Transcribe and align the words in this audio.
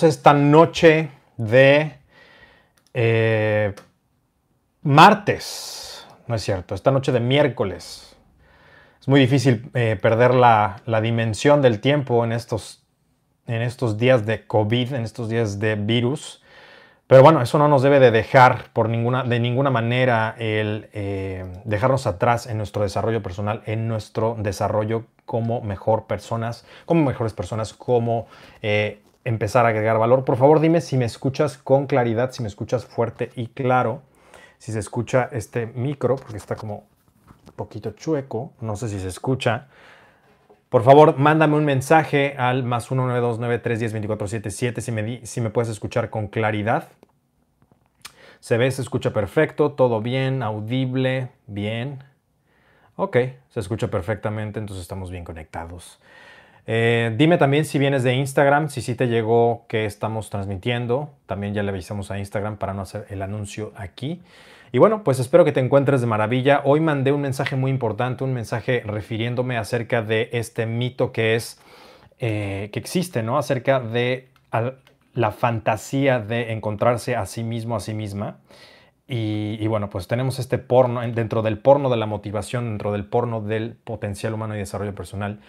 esta 0.00 0.32
noche 0.32 1.10
de 1.36 1.98
eh, 2.94 3.74
martes, 4.82 6.06
no 6.26 6.34
es 6.34 6.42
cierto, 6.42 6.74
esta 6.74 6.90
noche 6.90 7.12
de 7.12 7.20
miércoles. 7.20 8.16
Es 8.98 9.06
muy 9.06 9.20
difícil 9.20 9.70
eh, 9.74 9.98
perder 10.00 10.32
la, 10.32 10.80
dimensión 11.02 11.60
del 11.60 11.80
tiempo 11.80 12.24
en 12.24 12.32
estos, 12.32 12.86
en 13.46 13.60
estos 13.60 13.98
días 13.98 14.24
de 14.24 14.46
COVID, 14.46 14.94
en 14.94 15.02
estos 15.02 15.28
días 15.28 15.58
de 15.58 15.74
virus. 15.74 16.42
Pero 17.06 17.22
bueno, 17.22 17.42
eso 17.42 17.58
no 17.58 17.68
nos 17.68 17.82
debe 17.82 18.00
de 18.00 18.10
dejar 18.10 18.72
por 18.72 18.88
ninguna, 18.88 19.24
de 19.24 19.40
ninguna 19.40 19.68
manera 19.68 20.34
el 20.38 20.88
eh, 20.94 21.44
dejarnos 21.64 22.06
atrás 22.06 22.46
en 22.46 22.56
nuestro 22.56 22.82
desarrollo 22.82 23.22
personal, 23.22 23.62
en 23.66 23.88
nuestro 23.88 24.36
desarrollo 24.38 25.04
como 25.26 25.60
mejor 25.60 26.06
personas, 26.06 26.64
como 26.86 27.04
mejores 27.04 27.34
personas, 27.34 27.74
como 27.74 28.26
empezar 29.24 29.66
a 29.66 29.68
agregar 29.68 29.98
valor. 29.98 30.24
Por 30.24 30.36
favor, 30.36 30.60
dime 30.60 30.80
si 30.80 30.96
me 30.96 31.04
escuchas 31.04 31.58
con 31.58 31.86
claridad, 31.86 32.32
si 32.32 32.42
me 32.42 32.48
escuchas 32.48 32.84
fuerte 32.84 33.30
y 33.36 33.48
claro, 33.48 34.02
si 34.58 34.72
se 34.72 34.78
escucha 34.78 35.28
este 35.32 35.66
micro, 35.66 36.16
porque 36.16 36.36
está 36.36 36.56
como 36.56 36.86
un 37.46 37.52
poquito 37.56 37.92
chueco, 37.92 38.52
no 38.60 38.76
sé 38.76 38.88
si 38.88 39.00
se 39.00 39.08
escucha. 39.08 39.68
Por 40.68 40.82
favor, 40.82 41.18
mándame 41.18 41.56
un 41.56 41.64
mensaje 41.64 42.34
al 42.38 42.64
más 42.64 42.90
19293102477 42.90 44.80
si 44.80 44.92
me, 44.92 45.26
si 45.26 45.40
me 45.40 45.50
puedes 45.50 45.70
escuchar 45.70 46.08
con 46.08 46.28
claridad. 46.28 46.88
Se 48.40 48.56
ve, 48.56 48.70
se 48.70 48.82
escucha 48.82 49.12
perfecto, 49.12 49.72
todo 49.72 50.00
bien, 50.00 50.42
audible, 50.42 51.30
bien. 51.46 52.02
Ok, 52.96 53.16
se 53.50 53.60
escucha 53.60 53.88
perfectamente, 53.88 54.58
entonces 54.58 54.82
estamos 54.82 55.10
bien 55.10 55.24
conectados. 55.24 56.00
Eh, 56.66 57.12
dime 57.16 57.38
también 57.38 57.64
si 57.64 57.78
vienes 57.78 58.04
de 58.04 58.14
Instagram, 58.14 58.68
si 58.68 58.82
sí 58.82 58.94
te 58.94 59.08
llegó 59.08 59.66
que 59.68 59.84
estamos 59.84 60.30
transmitiendo. 60.30 61.10
También 61.26 61.54
ya 61.54 61.62
le 61.62 61.70
avisamos 61.70 62.10
a 62.10 62.18
Instagram 62.18 62.56
para 62.56 62.74
no 62.74 62.82
hacer 62.82 63.06
el 63.10 63.22
anuncio 63.22 63.72
aquí. 63.76 64.20
Y 64.70 64.78
bueno, 64.78 65.04
pues 65.04 65.18
espero 65.18 65.44
que 65.44 65.52
te 65.52 65.60
encuentres 65.60 66.00
de 66.00 66.06
maravilla. 66.06 66.62
Hoy 66.64 66.80
mandé 66.80 67.12
un 67.12 67.20
mensaje 67.20 67.56
muy 67.56 67.70
importante, 67.70 68.24
un 68.24 68.32
mensaje 68.32 68.82
refiriéndome 68.86 69.58
acerca 69.58 70.00
de 70.00 70.30
este 70.32 70.64
mito 70.64 71.12
que 71.12 71.34
es, 71.34 71.60
eh, 72.20 72.70
que 72.72 72.78
existe, 72.78 73.22
¿no? 73.22 73.36
Acerca 73.36 73.80
de 73.80 74.28
la 75.14 75.30
fantasía 75.30 76.20
de 76.20 76.52
encontrarse 76.52 77.16
a 77.16 77.26
sí 77.26 77.42
mismo, 77.42 77.76
a 77.76 77.80
sí 77.80 77.92
misma. 77.92 78.38
Y, 79.06 79.58
y, 79.60 79.66
bueno, 79.66 79.90
pues 79.90 80.06
tenemos 80.06 80.38
este 80.38 80.56
porno, 80.56 81.02
dentro 81.12 81.42
del 81.42 81.58
porno 81.58 81.90
de 81.90 81.98
la 81.98 82.06
motivación, 82.06 82.70
dentro 82.70 82.92
del 82.92 83.04
porno 83.04 83.42
del 83.42 83.74
potencial 83.74 84.32
humano 84.32 84.54
y 84.54 84.58
desarrollo 84.58 84.94
personal, 84.94 85.40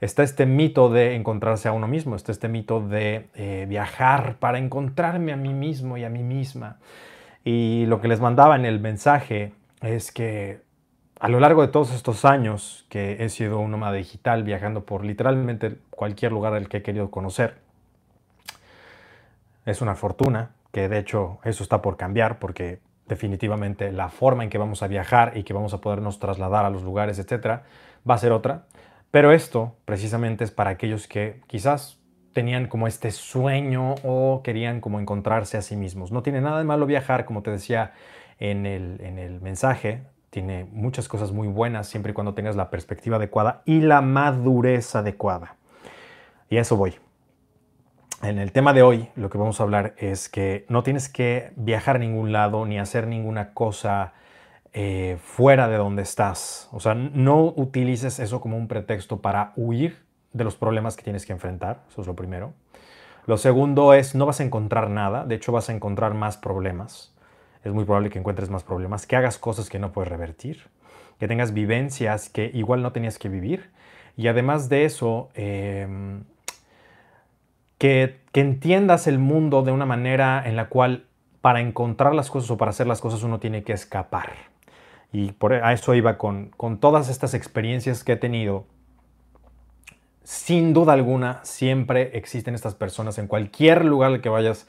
está 0.00 0.22
este 0.22 0.46
mito 0.46 0.90
de 0.90 1.14
encontrarse 1.14 1.68
a 1.68 1.72
uno 1.72 1.88
mismo, 1.88 2.16
está 2.16 2.32
este 2.32 2.48
mito 2.48 2.80
de 2.80 3.28
eh, 3.34 3.66
viajar 3.68 4.36
para 4.38 4.58
encontrarme 4.58 5.32
a 5.32 5.36
mí 5.36 5.52
mismo 5.52 5.96
y 5.96 6.04
a 6.04 6.08
mí 6.08 6.22
misma. 6.22 6.78
Y 7.44 7.86
lo 7.86 8.00
que 8.00 8.08
les 8.08 8.20
mandaba 8.20 8.56
en 8.56 8.64
el 8.64 8.80
mensaje 8.80 9.52
es 9.80 10.12
que 10.12 10.60
a 11.20 11.28
lo 11.28 11.40
largo 11.40 11.62
de 11.62 11.68
todos 11.68 11.92
estos 11.92 12.24
años 12.24 12.86
que 12.88 13.24
he 13.24 13.28
sido 13.28 13.58
un 13.58 13.70
nómada 13.70 13.94
digital, 13.94 14.44
viajando 14.44 14.84
por 14.84 15.04
literalmente 15.04 15.78
cualquier 15.90 16.32
lugar 16.32 16.52
del 16.54 16.68
que 16.68 16.78
he 16.78 16.82
querido 16.82 17.10
conocer, 17.10 17.56
es 19.66 19.82
una 19.82 19.94
fortuna, 19.94 20.50
que 20.72 20.88
de 20.88 20.98
hecho 20.98 21.38
eso 21.44 21.62
está 21.62 21.82
por 21.82 21.96
cambiar 21.96 22.38
porque 22.38 22.80
definitivamente 23.06 23.90
la 23.90 24.10
forma 24.10 24.44
en 24.44 24.50
que 24.50 24.58
vamos 24.58 24.82
a 24.82 24.86
viajar 24.86 25.36
y 25.36 25.42
que 25.42 25.52
vamos 25.54 25.74
a 25.74 25.80
podernos 25.80 26.18
trasladar 26.18 26.64
a 26.64 26.70
los 26.70 26.82
lugares, 26.82 27.18
etcétera, 27.18 27.64
va 28.08 28.14
a 28.14 28.18
ser 28.18 28.32
otra. 28.32 28.64
Pero 29.10 29.32
esto 29.32 29.76
precisamente 29.84 30.44
es 30.44 30.50
para 30.50 30.70
aquellos 30.70 31.08
que 31.08 31.40
quizás 31.46 31.98
tenían 32.32 32.66
como 32.66 32.86
este 32.86 33.10
sueño 33.10 33.94
o 34.04 34.42
querían 34.44 34.80
como 34.80 35.00
encontrarse 35.00 35.56
a 35.56 35.62
sí 35.62 35.76
mismos. 35.76 36.12
No 36.12 36.22
tiene 36.22 36.40
nada 36.40 36.58
de 36.58 36.64
malo 36.64 36.86
viajar, 36.86 37.24
como 37.24 37.42
te 37.42 37.50
decía 37.50 37.94
en 38.38 38.66
el, 38.66 39.00
en 39.00 39.18
el 39.18 39.40
mensaje, 39.40 40.02
tiene 40.30 40.66
muchas 40.70 41.08
cosas 41.08 41.32
muy 41.32 41.48
buenas 41.48 41.88
siempre 41.88 42.12
y 42.12 42.14
cuando 42.14 42.34
tengas 42.34 42.54
la 42.54 42.70
perspectiva 42.70 43.16
adecuada 43.16 43.62
y 43.64 43.80
la 43.80 44.02
madurez 44.02 44.94
adecuada. 44.94 45.56
Y 46.50 46.58
a 46.58 46.60
eso 46.60 46.76
voy. 46.76 46.94
En 48.22 48.38
el 48.38 48.52
tema 48.52 48.72
de 48.72 48.82
hoy 48.82 49.08
lo 49.16 49.30
que 49.30 49.38
vamos 49.38 49.60
a 49.60 49.62
hablar 49.62 49.94
es 49.96 50.28
que 50.28 50.66
no 50.68 50.82
tienes 50.82 51.08
que 51.08 51.52
viajar 51.56 51.96
a 51.96 51.98
ningún 52.00 52.32
lado 52.32 52.66
ni 52.66 52.78
hacer 52.78 53.06
ninguna 53.06 53.54
cosa 53.54 54.12
eh, 54.72 55.18
fuera 55.22 55.68
de 55.68 55.76
donde 55.76 56.02
estás. 56.02 56.68
O 56.72 56.80
sea, 56.80 56.94
no 56.94 57.52
utilices 57.56 58.18
eso 58.18 58.40
como 58.40 58.56
un 58.56 58.68
pretexto 58.68 59.20
para 59.20 59.52
huir 59.56 59.98
de 60.32 60.44
los 60.44 60.56
problemas 60.56 60.96
que 60.96 61.02
tienes 61.02 61.26
que 61.26 61.32
enfrentar. 61.32 61.82
Eso 61.90 62.02
es 62.02 62.06
lo 62.06 62.14
primero. 62.14 62.52
Lo 63.26 63.36
segundo 63.36 63.92
es, 63.92 64.14
no 64.14 64.24
vas 64.24 64.40
a 64.40 64.44
encontrar 64.44 64.88
nada, 64.88 65.26
de 65.26 65.34
hecho 65.34 65.52
vas 65.52 65.68
a 65.68 65.74
encontrar 65.74 66.14
más 66.14 66.38
problemas. 66.38 67.14
Es 67.62 67.72
muy 67.72 67.84
probable 67.84 68.08
que 68.08 68.18
encuentres 68.18 68.48
más 68.48 68.62
problemas, 68.62 69.06
que 69.06 69.16
hagas 69.16 69.36
cosas 69.36 69.68
que 69.68 69.78
no 69.78 69.92
puedes 69.92 70.08
revertir, 70.08 70.68
que 71.18 71.28
tengas 71.28 71.52
vivencias 71.52 72.30
que 72.30 72.50
igual 72.54 72.80
no 72.80 72.92
tenías 72.92 73.18
que 73.18 73.28
vivir. 73.28 73.70
Y 74.16 74.28
además 74.28 74.70
de 74.70 74.86
eso, 74.86 75.28
em, 75.34 76.24
que, 77.76 78.18
que 78.32 78.40
entiendas 78.40 79.06
el 79.06 79.18
mundo 79.18 79.62
de 79.62 79.72
una 79.72 79.84
manera 79.84 80.42
en 80.46 80.56
la 80.56 80.68
cual 80.68 81.04
para 81.42 81.60
encontrar 81.60 82.14
las 82.14 82.30
cosas 82.30 82.50
o 82.50 82.56
para 82.56 82.70
hacer 82.70 82.86
las 82.86 83.00
cosas 83.00 83.22
uno 83.22 83.38
tiene 83.38 83.62
que 83.62 83.72
escapar. 83.72 84.30
Y 85.12 85.32
por, 85.32 85.54
a 85.54 85.72
eso 85.72 85.94
iba 85.94 86.18
con, 86.18 86.50
con 86.56 86.78
todas 86.78 87.08
estas 87.08 87.34
experiencias 87.34 88.04
que 88.04 88.12
he 88.12 88.16
tenido. 88.16 88.66
Sin 90.22 90.74
duda 90.74 90.92
alguna, 90.92 91.40
siempre 91.44 92.10
existen 92.18 92.54
estas 92.54 92.74
personas, 92.74 93.16
en 93.18 93.26
cualquier 93.26 93.84
lugar 93.84 94.12
al 94.12 94.20
que 94.20 94.28
vayas 94.28 94.68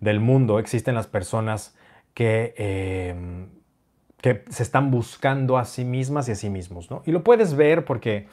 del 0.00 0.20
mundo, 0.20 0.58
existen 0.58 0.94
las 0.94 1.06
personas 1.06 1.76
que, 2.14 2.54
em, 2.56 3.48
que 4.20 4.44
se 4.50 4.62
están 4.62 4.90
buscando 4.90 5.58
a 5.58 5.64
sí 5.64 5.84
mismas 5.84 6.28
y 6.28 6.32
a 6.32 6.34
sí 6.36 6.50
mismos. 6.50 6.90
¿no? 6.90 7.02
Y 7.06 7.10
lo 7.10 7.24
puedes 7.24 7.54
ver 7.54 7.84
porque 7.84 8.28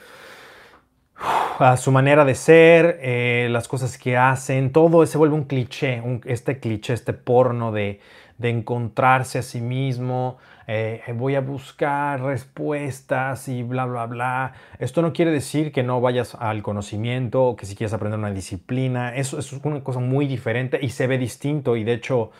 a 1.58 1.76
su 1.76 1.92
manera 1.92 2.24
de 2.24 2.34
ser, 2.34 2.98
eh, 3.02 3.48
las 3.50 3.68
cosas 3.68 3.98
que 3.98 4.16
hacen, 4.16 4.72
todo 4.72 5.04
se 5.06 5.18
vuelve 5.18 5.34
un 5.34 5.44
cliché, 5.44 6.02
este 6.24 6.58
cliché, 6.58 6.94
este 6.94 7.12
porno 7.12 7.72
de, 7.72 8.00
de 8.38 8.48
encontrarse 8.48 9.38
a 9.38 9.42
sí 9.42 9.60
mismo, 9.60 10.38
eh, 10.72 11.02
voy 11.16 11.34
a 11.34 11.40
buscar 11.40 12.22
respuestas 12.22 13.48
y 13.48 13.64
bla, 13.64 13.86
bla, 13.86 14.06
bla. 14.06 14.52
Esto 14.78 15.02
no 15.02 15.12
quiere 15.12 15.32
decir 15.32 15.72
que 15.72 15.82
no 15.82 16.00
vayas 16.00 16.36
al 16.36 16.62
conocimiento 16.62 17.42
o 17.42 17.56
que 17.56 17.66
si 17.66 17.74
quieres 17.74 17.92
aprender 17.92 18.20
una 18.20 18.30
disciplina. 18.30 19.16
Eso, 19.16 19.40
es 19.40 19.52
una 19.52 19.82
cosa 19.82 19.98
muy 19.98 20.28
diferente 20.28 20.78
y 20.80 20.90
se 20.90 21.08
ve 21.08 21.18
distinto 21.18 21.74
y 21.74 21.82
de 21.82 21.94
hecho 21.94 22.30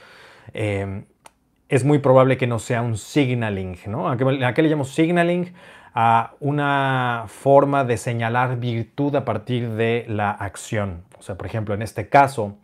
eh, 0.54 1.02
es 1.68 1.82
muy 1.82 1.98
probable 1.98 2.36
que 2.36 2.46
no 2.46 2.60
sea 2.60 2.82
un 2.82 2.98
signaling. 2.98 3.76
¿no? 3.86 4.08
¿A, 4.08 4.16
qué, 4.16 4.62
le 4.62 4.68
llamo 4.68 4.84
signaling? 4.84 5.52
A 5.92 6.34
una 6.38 7.24
forma 7.26 7.82
de 7.82 7.96
señalar 7.96 8.60
virtud 8.60 9.16
a 9.16 9.24
partir 9.24 9.70
de 9.70 10.04
la 10.06 10.30
acción. 10.30 11.02
O 11.18 11.22
sea, 11.22 11.34
por 11.34 11.48
ejemplo, 11.48 11.74
en 11.74 11.82
este 11.82 12.08
caso, 12.08 12.58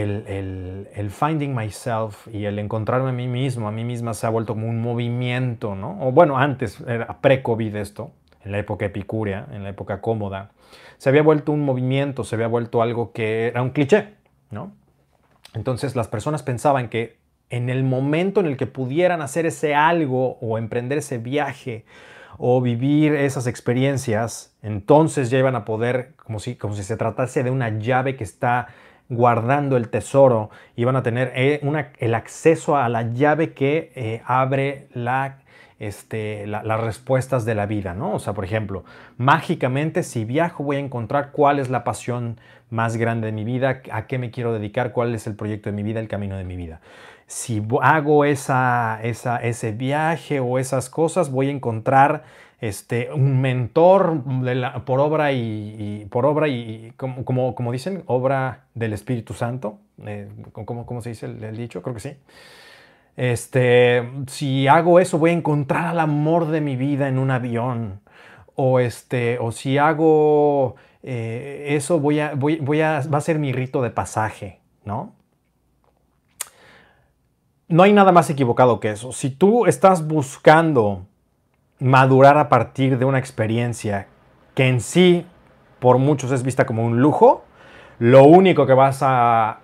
el, 0.00 0.88
el, 0.94 1.10
finding 1.10 1.54
myself 1.54 2.26
y 2.32 2.46
el 2.46 2.58
encontrarme 2.58 3.10
a 3.10 3.12
mí 3.12 3.28
mismo, 3.28 3.68
a 3.68 3.72
mí 3.72 3.84
misma 3.84 4.14
se 4.14 4.26
ha 4.26 4.30
vuelto 4.30 4.54
como 4.54 4.66
un 4.66 4.80
movimiento, 4.80 5.74
¿no? 5.74 5.98
O 6.00 6.12
bueno, 6.12 6.38
antes, 6.38 6.80
era 6.80 7.20
pre-COVID 7.20 7.76
esto, 7.76 8.10
en 8.42 8.52
la 8.52 8.58
época 8.58 8.86
epicúrea, 8.86 9.46
en 9.52 9.62
la 9.62 9.68
época 9.68 10.00
cómoda, 10.00 10.52
se 10.96 11.10
había 11.10 11.22
vuelto 11.22 11.52
un 11.52 11.60
movimiento, 11.60 12.24
se 12.24 12.36
había 12.36 12.46
vuelto 12.46 12.80
algo 12.80 13.12
que 13.12 13.48
era 13.48 13.60
un 13.60 13.70
cliché, 13.70 14.14
¿no? 14.50 14.72
Entonces 15.52 15.94
las 15.94 16.08
personas 16.08 16.42
pensaban 16.42 16.88
que 16.88 17.18
en 17.50 17.68
el 17.68 17.84
momento 17.84 18.40
en 18.40 18.46
el 18.46 18.56
que 18.56 18.66
pudieran 18.66 19.20
hacer 19.20 19.44
ese 19.44 19.74
algo 19.74 20.38
o 20.40 20.56
emprender 20.56 20.98
ese 20.98 21.18
viaje 21.18 21.84
o 22.38 22.62
vivir 22.62 23.14
esas 23.14 23.46
experiencias, 23.46 24.56
entonces 24.62 25.28
ya 25.28 25.38
iban 25.38 25.54
a 25.54 25.66
poder, 25.66 26.14
como 26.16 26.38
si, 26.38 26.56
como 26.56 26.74
si 26.74 26.82
se 26.82 26.96
tratase 26.96 27.42
de 27.42 27.50
una 27.50 27.68
llave 27.78 28.16
que 28.16 28.24
está 28.24 28.68
guardando 29.08 29.76
el 29.76 29.88
tesoro 29.88 30.50
y 30.76 30.84
van 30.84 30.96
a 30.96 31.02
tener 31.02 31.32
eh, 31.34 31.60
el 31.98 32.14
acceso 32.14 32.76
a 32.76 32.88
la 32.88 33.02
llave 33.12 33.52
que 33.52 33.92
eh, 33.94 34.22
abre 34.24 34.88
este, 35.78 36.46
las 36.46 36.80
respuestas 36.80 37.44
de 37.44 37.54
la 37.54 37.66
vida, 37.66 37.94
¿no? 37.94 38.14
O 38.14 38.18
sea, 38.18 38.32
por 38.32 38.44
ejemplo, 38.44 38.84
mágicamente 39.18 40.02
si 40.02 40.24
viajo 40.24 40.64
voy 40.64 40.76
a 40.76 40.80
encontrar 40.80 41.32
cuál 41.32 41.58
es 41.58 41.70
la 41.70 41.84
pasión 41.84 42.38
más 42.70 42.96
grande 42.96 43.26
de 43.26 43.32
mi 43.32 43.44
vida, 43.44 43.82
a 43.90 44.06
qué 44.06 44.18
me 44.18 44.30
quiero 44.30 44.52
dedicar, 44.52 44.92
cuál 44.92 45.14
es 45.14 45.26
el 45.26 45.36
proyecto 45.36 45.68
de 45.68 45.76
mi 45.76 45.82
vida, 45.82 46.00
el 46.00 46.08
camino 46.08 46.36
de 46.36 46.44
mi 46.44 46.56
vida. 46.56 46.80
Si 47.26 47.62
hago 47.80 48.24
esa, 48.24 49.00
ese 49.02 49.72
viaje 49.72 50.40
o 50.40 50.58
esas 50.58 50.88
cosas, 50.88 51.30
voy 51.30 51.48
a 51.48 51.50
encontrar 51.50 52.24
este, 52.62 53.12
un 53.12 53.40
mentor 53.40 54.22
por 54.86 55.00
obra 55.00 55.32
y, 55.32 56.06
por 56.10 56.24
obra 56.26 56.46
y, 56.46 56.92
como, 56.96 57.72
dicen, 57.72 58.04
obra 58.06 58.66
del 58.72 58.92
Espíritu 58.92 59.34
Santo. 59.34 59.80
Eh, 60.06 60.28
¿cómo, 60.52 61.02
se 61.02 61.08
dice 61.08 61.26
el, 61.26 61.56
dicho? 61.56 61.82
Creo 61.82 61.94
que 61.94 62.00
sí. 62.00 62.16
Este, 63.16 64.08
si 64.28 64.68
hago 64.68 65.00
eso, 65.00 65.18
voy 65.18 65.30
a 65.30 65.32
encontrar 65.32 65.86
al 65.86 65.98
amor 65.98 66.46
de 66.46 66.60
mi 66.60 66.76
vida 66.76 67.08
en 67.08 67.18
un 67.18 67.32
avión. 67.32 68.00
O, 68.54 68.78
este, 68.78 69.40
o 69.40 69.50
si 69.50 69.76
hago 69.76 70.76
eh, 71.02 71.66
eso 71.70 71.98
voy 71.98 72.20
a, 72.20 72.34
voy 72.36 72.80
a, 72.80 73.02
va 73.12 73.18
a 73.18 73.22
ser 73.22 73.40
mi 73.40 73.52
rito 73.52 73.82
de 73.82 73.90
pasaje, 73.90 74.60
¿no? 74.84 75.14
No 77.66 77.82
hay 77.82 77.92
nada 77.92 78.12
más 78.12 78.30
equivocado 78.30 78.78
que 78.78 78.90
eso. 78.90 79.10
Si 79.10 79.30
tú 79.30 79.66
estás 79.66 80.06
buscando 80.06 81.06
madurar 81.82 82.38
a 82.38 82.48
partir 82.48 82.98
de 82.98 83.04
una 83.04 83.18
experiencia 83.18 84.06
que 84.54 84.68
en 84.68 84.80
sí 84.80 85.26
por 85.80 85.98
muchos 85.98 86.30
es 86.30 86.44
vista 86.44 86.64
como 86.64 86.84
un 86.84 87.00
lujo, 87.00 87.44
lo 87.98 88.22
único 88.22 88.66
que 88.66 88.72
vas 88.72 89.00
a, 89.02 89.58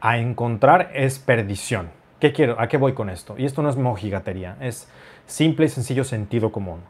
a 0.00 0.18
encontrar 0.18 0.90
es 0.94 1.20
perdición. 1.20 1.90
¿Qué 2.18 2.32
quiero? 2.32 2.60
¿A 2.60 2.66
qué 2.66 2.76
voy 2.76 2.92
con 2.92 3.08
esto? 3.08 3.36
Y 3.38 3.44
esto 3.44 3.62
no 3.62 3.68
es 3.68 3.76
mojigatería, 3.76 4.56
es 4.60 4.88
simple 5.26 5.66
y 5.66 5.68
sencillo 5.68 6.02
sentido 6.02 6.50
común. 6.50 6.80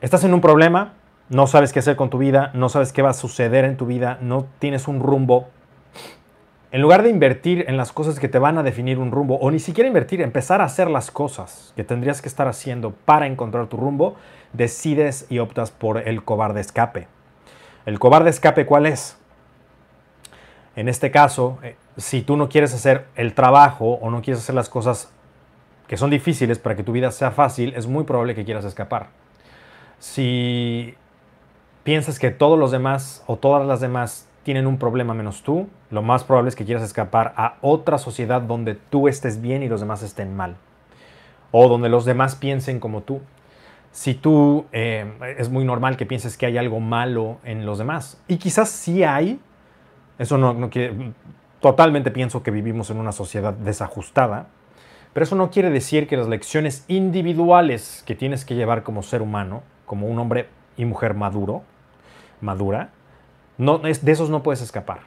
Estás 0.00 0.24
en 0.24 0.34
un 0.34 0.40
problema, 0.40 0.94
no 1.28 1.46
sabes 1.46 1.72
qué 1.72 1.78
hacer 1.78 1.94
con 1.94 2.10
tu 2.10 2.18
vida, 2.18 2.50
no 2.54 2.68
sabes 2.68 2.92
qué 2.92 3.02
va 3.02 3.10
a 3.10 3.14
suceder 3.14 3.64
en 3.64 3.76
tu 3.76 3.86
vida, 3.86 4.18
no 4.20 4.46
tienes 4.58 4.88
un 4.88 5.00
rumbo. 5.00 5.48
En 6.70 6.82
lugar 6.82 7.02
de 7.02 7.08
invertir 7.08 7.64
en 7.66 7.78
las 7.78 7.92
cosas 7.92 8.20
que 8.20 8.28
te 8.28 8.38
van 8.38 8.58
a 8.58 8.62
definir 8.62 8.98
un 8.98 9.10
rumbo, 9.10 9.36
o 9.36 9.50
ni 9.50 9.58
siquiera 9.58 9.88
invertir, 9.88 10.20
empezar 10.20 10.60
a 10.60 10.64
hacer 10.64 10.90
las 10.90 11.10
cosas 11.10 11.72
que 11.76 11.84
tendrías 11.84 12.20
que 12.20 12.28
estar 12.28 12.46
haciendo 12.46 12.92
para 12.92 13.26
encontrar 13.26 13.68
tu 13.68 13.78
rumbo, 13.78 14.16
decides 14.52 15.26
y 15.30 15.38
optas 15.38 15.70
por 15.70 16.06
el 16.06 16.24
cobarde 16.24 16.60
escape. 16.60 17.08
¿El 17.86 17.98
cobarde 17.98 18.28
escape 18.28 18.66
cuál 18.66 18.84
es? 18.84 19.16
En 20.76 20.90
este 20.90 21.10
caso, 21.10 21.58
eh, 21.62 21.76
si 21.96 22.20
tú 22.20 22.36
no 22.36 22.50
quieres 22.50 22.74
hacer 22.74 23.06
el 23.16 23.32
trabajo 23.32 23.94
o 23.94 24.10
no 24.10 24.20
quieres 24.20 24.42
hacer 24.42 24.54
las 24.54 24.68
cosas 24.68 25.10
que 25.86 25.96
son 25.96 26.10
difíciles 26.10 26.58
para 26.58 26.76
que 26.76 26.82
tu 26.82 26.92
vida 26.92 27.10
sea 27.10 27.30
fácil, 27.30 27.72
es 27.76 27.86
muy 27.86 28.04
probable 28.04 28.34
que 28.34 28.44
quieras 28.44 28.66
escapar. 28.66 29.08
Si 29.98 30.94
piensas 31.82 32.18
que 32.18 32.30
todos 32.30 32.58
los 32.58 32.70
demás 32.70 33.24
o 33.26 33.38
todas 33.38 33.66
las 33.66 33.80
demás 33.80 34.28
tienen 34.48 34.66
un 34.66 34.78
problema 34.78 35.12
menos 35.12 35.42
tú, 35.42 35.68
lo 35.90 36.00
más 36.00 36.24
probable 36.24 36.48
es 36.48 36.56
que 36.56 36.64
quieras 36.64 36.82
escapar 36.82 37.34
a 37.36 37.58
otra 37.60 37.98
sociedad 37.98 38.40
donde 38.40 38.76
tú 38.76 39.06
estés 39.06 39.42
bien 39.42 39.62
y 39.62 39.68
los 39.68 39.82
demás 39.82 40.02
estén 40.02 40.34
mal. 40.34 40.56
O 41.50 41.68
donde 41.68 41.90
los 41.90 42.06
demás 42.06 42.34
piensen 42.34 42.80
como 42.80 43.02
tú. 43.02 43.20
Si 43.92 44.14
tú 44.14 44.64
eh, 44.72 45.04
es 45.36 45.50
muy 45.50 45.66
normal 45.66 45.98
que 45.98 46.06
pienses 46.06 46.38
que 46.38 46.46
hay 46.46 46.56
algo 46.56 46.80
malo 46.80 47.36
en 47.44 47.66
los 47.66 47.76
demás. 47.76 48.22
Y 48.26 48.38
quizás 48.38 48.70
sí 48.70 49.04
hay. 49.04 49.38
Eso 50.18 50.38
no, 50.38 50.54
no 50.54 50.70
quiere. 50.70 51.12
Totalmente 51.60 52.10
pienso 52.10 52.42
que 52.42 52.50
vivimos 52.50 52.88
en 52.88 52.96
una 52.96 53.12
sociedad 53.12 53.52
desajustada. 53.52 54.46
Pero 55.12 55.24
eso 55.24 55.36
no 55.36 55.50
quiere 55.50 55.68
decir 55.68 56.06
que 56.06 56.16
las 56.16 56.26
lecciones 56.26 56.86
individuales 56.88 58.02
que 58.06 58.14
tienes 58.14 58.46
que 58.46 58.54
llevar 58.54 58.82
como 58.82 59.02
ser 59.02 59.20
humano, 59.20 59.62
como 59.84 60.06
un 60.06 60.18
hombre 60.18 60.48
y 60.78 60.86
mujer 60.86 61.12
maduro, 61.12 61.64
madura, 62.40 62.92
no, 63.58 63.78
de 63.78 64.12
esos 64.12 64.30
no 64.30 64.42
puedes 64.42 64.62
escapar. 64.62 65.00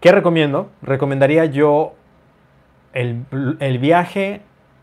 ¿Qué 0.00 0.12
recomiendo? 0.12 0.70
Recomendaría 0.80 1.44
yo 1.44 1.94
el, 2.94 3.78
viaje, 3.80 4.40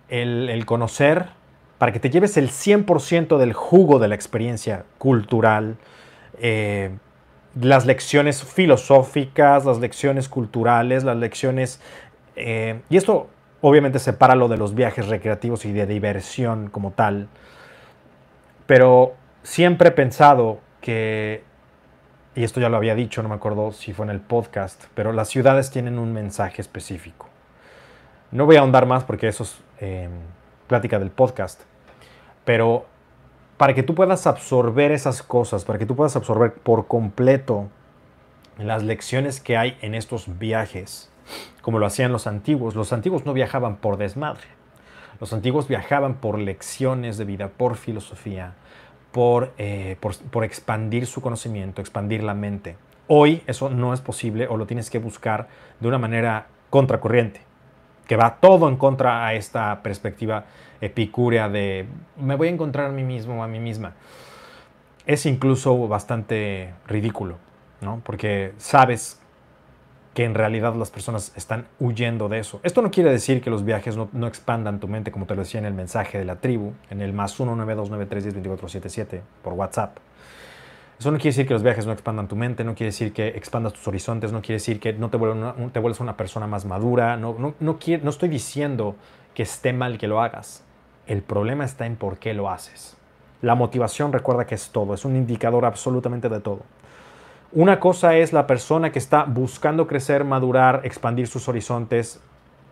el, 0.10 0.66
conocer, 0.66 1.30
para 1.78 1.92
que 1.92 2.00
te 2.00 2.10
lleves 2.10 2.38
el 2.38 2.50
100% 2.50 3.38
del 3.38 3.54
jugo 3.54 3.98
de 3.98 4.08
la 4.10 4.16
experiencia 4.16 4.86
cultural, 4.98 5.78
eh, 6.40 6.92
las 7.60 7.86
lecciones 7.86 8.44
filosóficas, 8.44 9.66
las 9.66 9.80
lecciones 9.80 10.30
culturales, 10.30 11.04
las 11.04 11.18
lecciones... 11.18 11.82
Eh, 12.36 12.82
y 12.90 12.98
esto 12.98 13.30
obviamente 13.62 13.98
separa 13.98 14.36
lo 14.36 14.48
de 14.48 14.58
los 14.58 14.76
viajes 14.76 15.08
recreativos 15.08 15.66
y 15.66 15.72
de 15.72 15.88
diversión 15.88 16.70
como 16.70 16.92
tal. 16.92 17.28
Pero 18.68 19.16
siempre 19.42 19.90
he 19.90 19.92
pensado 19.92 20.60
que, 20.82 21.42
y 22.38 22.44
esto 22.44 22.60
ya 22.60 22.70
lo 22.70 22.78
había 22.78 22.94
dicho, 22.94 23.24
no 23.24 23.30
me 23.30 23.36
acuerdo 23.36 23.72
si 23.72 23.94
fue 23.94 24.06
en 24.06 24.12
el 24.12 24.20
podcast, 24.20 24.86
pero 24.94 25.12
las 25.12 25.28
ciudades 25.28 25.72
tienen 25.72 25.98
un 25.98 26.14
mensaje 26.14 26.62
específico. 26.62 27.28
No 28.30 28.46
voy 28.46 28.58
a 28.58 28.60
ahondar 28.60 28.86
más 28.86 29.04
porque 29.04 29.28
eso 29.28 29.42
es 29.42 29.58
em, 29.80 30.12
plática 30.68 31.00
del 31.00 31.10
podcast, 31.10 31.62
pero 32.46 32.86
para 33.58 33.74
que 33.74 33.82
tú 33.82 33.96
puedas 33.96 34.28
absorber 34.28 34.92
esas 34.92 35.24
cosas, 35.24 35.66
para 35.66 35.80
que 35.80 35.88
tú 35.88 35.96
puedas 35.96 36.16
absorber 36.16 36.54
por 36.54 36.86
completo 36.86 37.70
las 38.60 38.84
lecciones 38.84 39.40
que 39.40 39.58
hay 39.58 39.76
en 39.82 39.96
estos 39.96 40.38
viajes, 40.38 41.10
como 41.64 41.80
lo 41.80 41.88
hacían 41.88 42.12
los 42.12 42.28
antiguos, 42.28 42.76
los 42.76 42.94
antiguos 42.94 43.26
no 43.26 43.34
viajaban 43.34 43.78
por 43.78 43.98
desmadre, 43.98 44.46
los 45.20 45.34
antiguos 45.34 45.68
viajaban 45.68 46.14
por 46.14 46.38
lecciones 46.38 47.18
de 47.18 47.26
vida, 47.26 47.48
por 47.48 47.78
filosofía, 47.78 48.54
eh, 49.58 49.98
por, 50.00 50.16
por, 50.18 50.44
expandir 50.44 51.08
su 51.08 51.22
conocimiento, 51.22 51.82
expandir 51.82 52.24
la 52.24 52.34
mente. 52.34 52.76
Hoy 53.08 53.42
eso 53.48 53.70
no 53.70 53.94
es 53.94 54.02
posible 54.02 54.48
o 54.48 54.58
lo 54.58 54.68
tienes 54.68 54.90
que 54.90 55.00
buscar 55.00 55.48
de 55.80 55.88
una 55.88 55.98
manera 55.98 56.48
contracorriente, 56.70 57.42
que 58.08 58.16
va 58.16 58.36
todo 58.36 58.70
en 58.70 58.78
contra 58.78 59.26
a 59.26 59.34
esta 59.34 59.82
perspectiva 59.82 60.46
epicúrea 60.82 61.50
de 61.50 61.88
me 62.18 62.36
voy 62.36 62.50
a 62.50 62.52
encontrar 62.52 62.88
a 62.88 62.92
mí 62.92 63.04
mismo 63.04 63.40
o 63.40 63.44
a 63.44 63.48
mí 63.48 63.60
misma. 63.60 63.94
Es 65.06 65.26
incluso 65.26 65.88
bastante 65.88 66.74
ridículo, 66.86 67.38
¿no? 67.82 68.02
Porque 68.04 68.54
sabes 68.58 69.20
que 70.18 70.26
en 70.26 70.34
realidad 70.34 70.74
las 70.74 70.90
personas 70.90 71.32
están 71.36 71.68
huyendo 71.80 72.28
de 72.28 72.40
eso. 72.40 72.60
Esto 72.64 72.82
no 72.82 72.90
quiere 72.90 73.12
decir 73.12 73.40
que 73.40 73.52
los 73.52 73.64
viajes 73.64 73.96
no, 73.96 74.26
expandan 74.26 74.80
tu 74.80 74.88
mente, 74.88 75.12
como 75.12 75.28
te 75.28 75.36
lo 75.36 75.44
decía 75.44 75.60
en 75.60 75.68
el 75.68 75.76
mensaje 75.76 76.18
de 76.18 76.26
la 76.26 76.38
tribu, 76.38 76.74
en 76.90 77.02
el 77.04 77.14
más 77.14 77.40
19293102477 77.40 79.22
por 79.44 79.54
WhatsApp. 79.54 79.98
Eso 80.98 81.12
no 81.12 81.18
quiere 81.20 81.30
decir 81.30 81.46
que 81.46 81.54
los 81.54 81.62
viajes 81.62 81.86
no 81.86 81.92
expandan 81.92 82.28
tu 82.28 82.36
mente, 82.36 82.64
no 82.64 82.74
quiere 82.74 82.88
decir 82.88 83.14
que 83.14 83.28
expandas 83.28 83.74
tus 83.74 83.88
horizontes, 83.88 84.32
no 84.32 84.42
quiere 84.42 84.56
decir 84.56 84.80
que 84.80 84.92
no 84.92 85.12
te, 85.12 85.18
vuelvas 85.18 85.56
una, 85.56 85.72
te 85.72 85.80
vuelves 85.80 86.00
una 86.00 86.18
persona 86.18 86.48
más 86.48 86.66
madura. 86.66 87.16
No, 87.16 87.36
no, 87.38 87.54
no, 87.60 87.78
no 87.78 88.10
estoy 88.10 88.30
diciendo 88.30 88.96
que 89.36 89.44
esté 89.44 89.72
mal 89.72 90.00
que 90.00 90.08
lo 90.08 90.20
hagas. 90.20 90.64
El 91.06 91.22
problema 91.22 91.64
está 91.64 91.86
en 91.86 91.96
por 91.96 92.18
qué 92.18 92.34
lo 92.34 92.50
haces. 92.50 92.98
La 93.44 93.54
motivación 93.54 94.12
recuerda 94.12 94.48
que 94.48 94.56
es 94.56 94.72
todo, 94.72 94.96
es 94.96 95.06
un 95.06 95.16
indicador 95.16 95.64
absolutamente 95.64 96.28
de 96.28 96.40
todo. 96.40 96.62
Una 97.54 97.80
cosa 97.80 98.18
es 98.18 98.34
la 98.34 98.46
persona 98.46 98.92
que 98.92 99.00
está 99.00 99.24
buscando 99.24 99.88
crecer, 99.88 100.26
madurar, 100.26 100.82
expandir 100.84 101.28
sus 101.28 101.48
horizontes, 101.48 102.20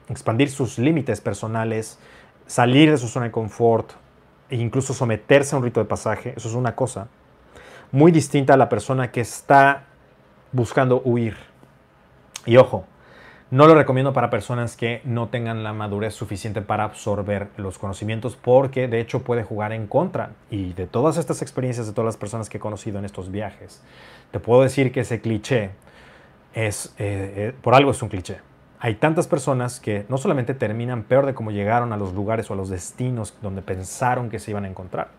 expandir 0.10 0.50
sus 0.50 0.78
límites 0.78 1.22
personales, 1.22 1.98
salir 2.46 2.92
de 2.92 2.98
su 2.98 3.08
zona 3.08 3.28
de 3.28 3.32
confort 3.32 3.92
e 4.50 4.58
incluso 4.58 4.94
someterse 4.94 5.56
a 5.56 5.60
un 5.60 5.64
rito 5.64 5.80
de 5.80 5.86
pasaje. 5.86 6.34
Eso 6.36 6.50
es 6.50 6.56
una 6.56 6.76
cosa. 6.76 7.08
Muy 7.92 8.12
distinta 8.12 8.56
a 8.56 8.58
la 8.58 8.68
persona 8.68 9.12
que 9.12 9.22
está 9.22 9.84
buscando 10.52 11.02
huir. 11.06 11.38
Y 12.46 12.58
ojo, 12.58 12.86
no 13.52 13.68
lo 13.68 13.76
recomiendo 13.76 14.12
para 14.12 14.30
personas 14.30 14.76
que 14.76 15.02
no 15.04 15.28
tengan 15.28 15.64
la 15.64 15.72
madurez 15.72 16.16
suficiente 16.16 16.62
para 16.62 16.84
absorber 16.84 17.50
los 17.58 17.78
conocimientos 17.78 18.36
porque 18.36 18.88
de 18.88 19.00
hecho 19.00 19.22
puede 19.22 19.44
jugar 19.44 19.72
en 19.72 19.86
contra. 19.88 20.32
Y 20.50 20.74
de 20.74 20.88
todas 20.88 21.18
estas 21.18 21.42
experiencias 21.42 21.86
de 21.86 21.94
todas 21.94 22.08
las 22.08 22.18
personas 22.18 22.50
que 22.50 22.58
he 22.58 22.60
conocido 22.60 22.98
en 22.98 23.06
estos 23.06 23.32
viajes, 23.32 23.84
te 24.32 24.40
puedo 24.40 24.64
decir 24.64 24.92
que 24.92 25.02
ese 25.02 25.22
cliché 25.22 25.72
es, 26.56 26.96
eh, 26.98 27.34
eh, 27.36 27.54
por 27.62 27.76
algo 27.76 27.92
es 27.92 28.02
un 28.02 28.10
cliché. 28.10 28.38
Hay 28.80 28.96
tantas 28.96 29.28
personas 29.28 29.80
que 29.80 30.06
no 30.10 30.18
solamente 30.18 30.54
terminan 30.54 31.04
peor 31.04 31.26
de 31.26 31.34
cómo 31.34 31.52
llegaron 31.52 31.94
a 31.94 31.98
los 31.98 32.14
lugares 32.14 32.50
o 32.50 32.54
a 32.54 32.58
los 32.58 32.70
destinos 32.70 33.38
donde 33.42 33.62
pensaron 33.62 34.30
que 34.30 34.40
se 34.40 34.52
iban 34.52 34.66
a 34.66 34.68
encontrar, 34.68 35.10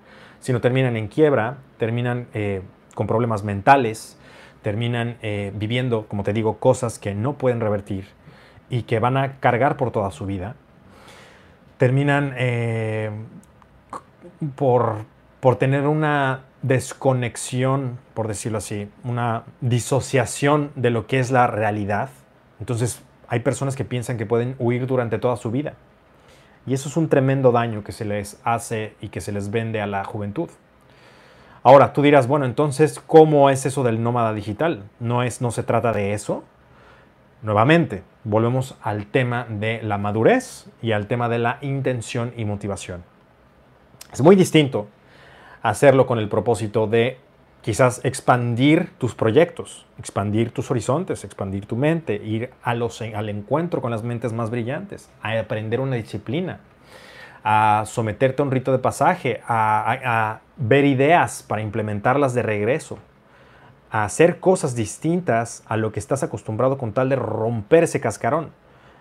sino 0.40 0.60
terminan 0.60 0.96
en 0.96 1.08
quiebra, 1.08 1.58
terminan 1.78 2.26
eh, 2.34 2.62
con 2.94 3.06
problemas 3.06 3.44
mentales, 3.44 4.18
terminan 4.62 5.16
eh, 5.22 5.52
viviendo, 5.54 6.06
como 6.06 6.22
te 6.22 6.32
digo, 6.32 6.58
cosas 6.58 6.98
que 6.98 7.14
no 7.14 7.34
pueden 7.34 7.60
revertir 7.60 8.06
y 8.70 8.82
que 8.82 8.98
van 8.98 9.16
a 9.16 9.38
cargar 9.38 9.76
por 9.76 9.90
toda 9.90 10.10
su 10.10 10.26
vida, 10.26 10.56
terminan 11.78 12.34
eh, 12.36 13.10
por, 14.56 15.04
por 15.40 15.56
tener 15.56 15.86
una 15.86 16.40
desconexión, 16.62 17.98
por 18.14 18.28
decirlo 18.28 18.58
así, 18.58 18.88
una 19.04 19.44
disociación 19.60 20.72
de 20.74 20.90
lo 20.90 21.06
que 21.06 21.20
es 21.20 21.30
la 21.30 21.46
realidad. 21.46 22.10
Entonces 22.58 23.02
hay 23.28 23.40
personas 23.40 23.76
que 23.76 23.84
piensan 23.84 24.16
que 24.16 24.26
pueden 24.26 24.56
huir 24.58 24.86
durante 24.86 25.18
toda 25.18 25.36
su 25.36 25.50
vida. 25.50 25.74
Y 26.66 26.74
eso 26.74 26.88
es 26.88 26.96
un 26.96 27.08
tremendo 27.08 27.52
daño 27.52 27.84
que 27.84 27.92
se 27.92 28.04
les 28.04 28.40
hace 28.42 28.94
y 29.00 29.08
que 29.08 29.20
se 29.20 29.30
les 29.30 29.50
vende 29.50 29.80
a 29.80 29.86
la 29.86 30.02
juventud. 30.04 30.50
Ahora, 31.66 31.92
tú 31.92 32.00
dirás, 32.00 32.28
bueno, 32.28 32.46
entonces, 32.46 33.00
¿cómo 33.08 33.50
es 33.50 33.66
eso 33.66 33.82
del 33.82 34.00
nómada 34.00 34.32
digital? 34.32 34.84
¿No, 35.00 35.24
es, 35.24 35.40
no 35.40 35.50
se 35.50 35.64
trata 35.64 35.92
de 35.92 36.12
eso? 36.12 36.44
Nuevamente, 37.42 38.04
volvemos 38.22 38.76
al 38.82 39.06
tema 39.06 39.48
de 39.50 39.82
la 39.82 39.98
madurez 39.98 40.70
y 40.80 40.92
al 40.92 41.08
tema 41.08 41.28
de 41.28 41.40
la 41.40 41.58
intención 41.62 42.32
y 42.36 42.44
motivación. 42.44 43.02
Es 44.12 44.22
muy 44.22 44.36
distinto 44.36 44.86
hacerlo 45.60 46.06
con 46.06 46.20
el 46.20 46.28
propósito 46.28 46.86
de 46.86 47.18
quizás 47.62 48.00
expandir 48.04 48.92
tus 48.96 49.16
proyectos, 49.16 49.86
expandir 49.98 50.52
tus 50.52 50.70
horizontes, 50.70 51.24
expandir 51.24 51.66
tu 51.66 51.74
mente, 51.74 52.14
ir 52.14 52.50
a 52.62 52.74
los, 52.74 53.02
al 53.02 53.28
encuentro 53.28 53.82
con 53.82 53.90
las 53.90 54.04
mentes 54.04 54.32
más 54.32 54.50
brillantes, 54.50 55.10
a 55.20 55.36
aprender 55.36 55.80
una 55.80 55.96
disciplina, 55.96 56.60
a 57.42 57.82
someterte 57.86 58.40
a 58.40 58.44
un 58.44 58.52
rito 58.52 58.70
de 58.70 58.78
pasaje, 58.78 59.40
a, 59.48 60.42
ver 60.56 60.84
ideas 60.84 61.44
para 61.46 61.62
implementarlas 61.62 62.34
de 62.34 62.42
regreso, 62.42 62.98
hacer 63.90 64.40
cosas 64.40 64.74
distintas 64.74 65.62
a 65.66 65.76
lo 65.76 65.92
que 65.92 66.00
estás 66.00 66.22
acostumbrado 66.22 66.78
con 66.78 66.92
tal 66.92 67.08
de 67.08 67.16
romper 67.16 67.84
ese 67.84 68.00
cascarón. 68.00 68.50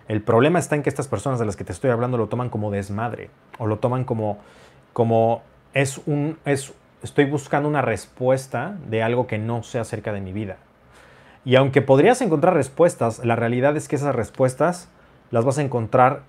El 0.07 0.21
problema 0.21 0.59
está 0.59 0.75
en 0.75 0.83
que 0.83 0.89
estas 0.89 1.07
personas 1.07 1.39
de 1.39 1.45
las 1.45 1.55
que 1.55 1.63
te 1.63 1.71
estoy 1.71 1.89
hablando 1.89 2.17
lo 2.17 2.27
toman 2.27 2.49
como 2.49 2.71
desmadre 2.71 3.29
o 3.57 3.65
lo 3.65 3.79
toman 3.79 4.03
como, 4.03 4.37
como 4.93 5.41
es 5.73 5.99
un, 6.05 6.37
es, 6.45 6.73
estoy 7.01 7.25
buscando 7.25 7.67
una 7.67 7.81
respuesta 7.81 8.77
de 8.87 9.01
algo 9.01 9.25
que 9.25 9.37
no 9.37 9.63
sé 9.63 9.79
acerca 9.79 10.13
de 10.13 10.21
mi 10.21 10.31
vida. 10.31 10.57
Y 11.43 11.55
aunque 11.55 11.81
podrías 11.81 12.21
encontrar 12.21 12.53
respuestas, 12.53 13.23
la 13.23 13.35
realidad 13.35 13.77
es 13.77 13.87
que 13.87 13.95
esas 13.95 14.15
respuestas 14.15 14.89
las 15.31 15.45
vas 15.45 15.57
a 15.57 15.61
encontrar 15.61 16.21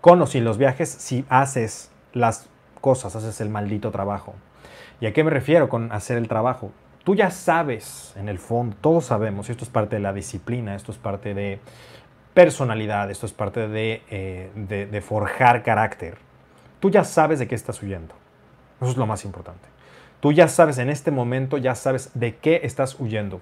con 0.00 0.20
o 0.22 0.26
sin 0.26 0.44
los 0.44 0.58
viajes 0.58 0.88
si 0.88 1.24
haces 1.28 1.90
las 2.12 2.48
cosas, 2.80 3.16
haces 3.16 3.40
el 3.40 3.48
maldito 3.48 3.90
trabajo. 3.90 4.34
¿Y 5.00 5.06
a 5.06 5.12
qué 5.12 5.24
me 5.24 5.30
refiero 5.30 5.68
con 5.68 5.92
hacer 5.92 6.18
el 6.18 6.28
trabajo? 6.28 6.72
Tú 7.04 7.14
ya 7.14 7.30
sabes, 7.30 8.14
en 8.16 8.28
el 8.28 8.38
fondo, 8.38 8.76
todos 8.80 9.06
sabemos, 9.06 9.48
esto 9.48 9.64
es 9.64 9.70
parte 9.70 9.96
de 9.96 10.02
la 10.02 10.12
disciplina, 10.12 10.74
esto 10.74 10.92
es 10.92 10.98
parte 10.98 11.32
de 11.32 11.60
personalidad, 12.34 13.10
esto 13.10 13.26
es 13.26 13.32
parte 13.32 13.66
eh, 13.70 14.50
de, 14.54 14.86
de, 14.86 15.00
forjar 15.00 15.62
carácter. 15.62 16.18
Tú 16.78 16.90
ya 16.90 17.04
sabes 17.04 17.38
de 17.38 17.48
qué 17.48 17.54
estás 17.54 17.82
huyendo. 17.82 18.14
Eso 18.80 18.90
es 18.90 18.96
lo 18.96 19.06
más 19.06 19.24
importante. 19.24 19.66
Tú 20.20 20.32
ya 20.32 20.48
sabes 20.48 20.78
en 20.78 20.90
este 20.90 21.10
momento, 21.10 21.56
ya 21.56 21.74
sabes 21.74 22.10
de 22.14 22.36
qué 22.36 22.60
estás 22.62 23.00
huyendo. 23.00 23.40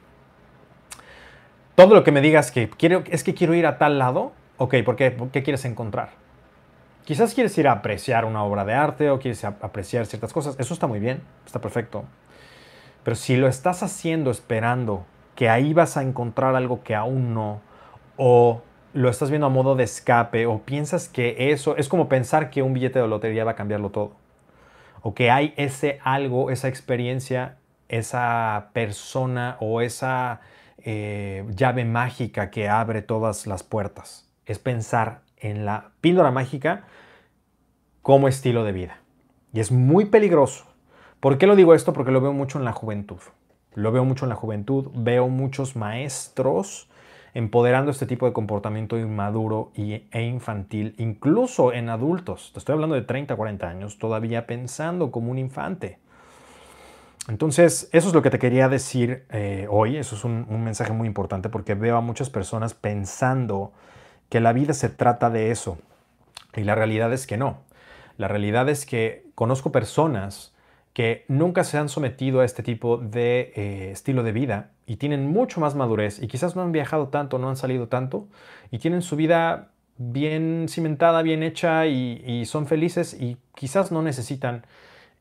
Todo 1.75 1.95
lo 1.95 2.04
que 2.04 2.12
me 2.12 2.21
digas 2.21 2.50
que 2.50 2.71
quiero, 2.71 3.02
es 3.07 3.25
que 3.25 3.35
quiero 3.35 3.54
ir 3.54 3.66
a 3.66 3.78
tal 3.78 3.99
lado, 3.99 4.33
ok, 4.57 4.76
¿por 4.85 4.97
qué? 4.97 5.11
¿Por 5.11 5.30
qué 5.30 5.42
quieres 5.42 5.64
encontrar? 5.64 6.11
Quizás 7.09 7.33
quieres 7.33 7.57
ir 7.57 7.67
a 7.67 7.73
apreciar 7.73 8.27
una 8.27 8.45
obra 8.45 8.67
de 8.67 8.75
arte 8.75 9.09
o 9.09 9.19
quieres 9.19 9.43
apreciar 9.43 10.05
ciertas 10.05 10.31
cosas. 10.31 10.57
Eso 10.59 10.75
está 10.75 10.87
muy 10.87 11.00
bien, 11.00 11.23
está 11.47 11.59
perfecto. 11.59 12.05
Pero 13.03 13.17
si 13.17 13.38
lo 13.38 13.49
estás 13.49 13.83
haciendo 13.83 14.31
esperando 14.31 15.07
que 15.35 15.49
ahí 15.49 15.73
vas 15.73 15.97
a 15.97 16.03
encontrar 16.03 16.55
algo 16.55 16.83
que 16.83 16.95
aún 16.95 17.33
no, 17.33 17.62
o 18.19 18.61
lo 18.93 19.09
estás 19.09 19.31
viendo 19.31 19.47
a 19.47 19.49
modo 19.49 19.75
de 19.75 19.85
escape, 19.85 20.45
o 20.45 20.59
piensas 20.59 21.09
que 21.09 21.50
eso 21.50 21.79
es 21.79 21.88
como 21.88 22.11
pensar 22.11 22.50
que 22.50 22.61
un 22.61 22.75
billete 22.75 22.99
de 22.99 23.09
lotería 23.09 23.43
va 23.43 23.53
a 23.53 23.57
cambiarlo 23.57 23.88
todo, 23.88 24.12
o 25.00 25.15
que 25.15 25.31
hay 25.31 25.55
ese 25.57 26.00
algo, 26.05 26.50
esa 26.50 26.69
experiencia, 26.69 27.57
esa 27.88 28.69
persona 28.75 29.57
o 29.61 29.81
esa 29.81 30.43
eh, 30.77 31.47
llave 31.57 31.87
mágica 31.87 32.50
que 32.50 32.69
abre 32.69 33.00
todas 33.00 33.47
las 33.47 33.62
puertas. 33.62 34.29
Es 34.45 34.59
pensar 34.59 35.21
en 35.38 35.65
la 35.65 35.93
píldora 36.03 36.31
mágica 36.31 36.85
como 38.09 38.27
estilo 38.27 38.65
de 38.65 38.73
vida. 38.73 39.00
Y 39.53 39.61
es 39.61 39.71
muy 39.71 40.07
peligroso. 40.07 40.65
¿Por 41.21 41.37
qué 41.37 41.47
lo 41.47 41.57
digo 41.57 41.75
esto? 41.75 41.93
Porque 41.93 42.11
lo 42.11 42.23
veo 42.23 42.33
mucho 42.33 42.59
en 42.59 42.65
la 42.65 42.73
juventud. 42.73 43.19
Lo 43.75 43.93
veo 43.93 44.03
mucho 44.07 44.25
en 44.25 44.31
la 44.31 44.35
juventud. 44.35 44.87
Veo 44.95 45.29
muchos 45.29 45.77
maestros 45.77 46.88
empoderando 47.35 47.91
este 47.91 48.07
tipo 48.07 48.25
de 48.25 48.33
comportamiento 48.33 48.97
inmaduro 48.97 49.73
e 49.75 50.23
infantil, 50.23 50.95
incluso 50.97 51.75
en 51.75 51.91
adultos. 51.91 52.53
Te 52.55 52.61
estoy 52.61 52.73
hablando 52.73 52.95
de 52.95 53.03
30, 53.03 53.37
40 53.37 53.69
años, 53.69 53.99
todavía 53.99 54.47
pensando 54.47 55.11
como 55.11 55.31
un 55.31 55.37
infante. 55.37 55.99
Entonces, 57.29 57.91
eso 57.93 58.09
es 58.09 58.15
lo 58.15 58.23
que 58.23 58.31
te 58.31 58.38
quería 58.38 58.71
decir 58.71 59.27
eh, 59.29 59.67
hoy. 59.69 59.99
Eso 59.99 60.17
es 60.17 60.25
un, 60.25 60.47
un 60.49 60.65
mensaje 60.65 60.95
muy 60.95 61.07
importante 61.07 61.50
porque 61.50 61.75
veo 61.75 61.99
a 61.99 62.00
muchas 62.00 62.31
personas 62.31 62.73
pensando 62.73 63.75
que 64.31 64.41
la 64.41 64.55
vida 64.55 64.73
se 64.73 64.88
trata 64.88 65.29
de 65.29 65.50
eso. 65.50 65.77
Y 66.57 66.65
la 66.65 66.75
realidad 66.75 67.12
es 67.12 67.27
que 67.27 67.37
no. 67.37 67.68
La 68.19 68.29
realidad 68.29 68.69
es 68.69 68.85
que 68.85 69.25
conozco 69.35 69.73
personas 69.73 70.53
que 70.93 71.25
nunca 71.29 71.63
se 71.63 71.79
han 71.79 71.89
sometido 71.89 72.41
a 72.41 72.45
este 72.45 72.65
tipo 72.65 72.99
de 72.99 73.53
eh, 73.55 73.91
estilo 73.93 74.25
de 74.25 74.33
vida 74.33 74.73
y 74.85 74.97
tienen 74.97 75.29
mucho 75.29 75.61
más 75.61 75.77
madurez 75.77 76.21
y 76.21 76.27
quizás 76.27 76.57
no 76.57 76.63
han 76.63 76.73
viajado 76.73 77.09
tanto, 77.09 77.39
no 77.39 77.49
han 77.49 77.57
salido 77.57 77.87
tanto 77.87 78.27
y 78.73 78.79
tienen 78.79 79.03
su 79.03 79.15
vida 79.15 79.71
bien 79.97 80.67
cimentada, 80.69 81.23
bien 81.23 81.45
hecha 81.45 81.87
y, 81.87 82.45
son 82.47 82.67
felices 82.67 83.15
y 83.15 83.37
quizás 83.55 83.93
no 83.93 84.03
necesitan 84.03 84.65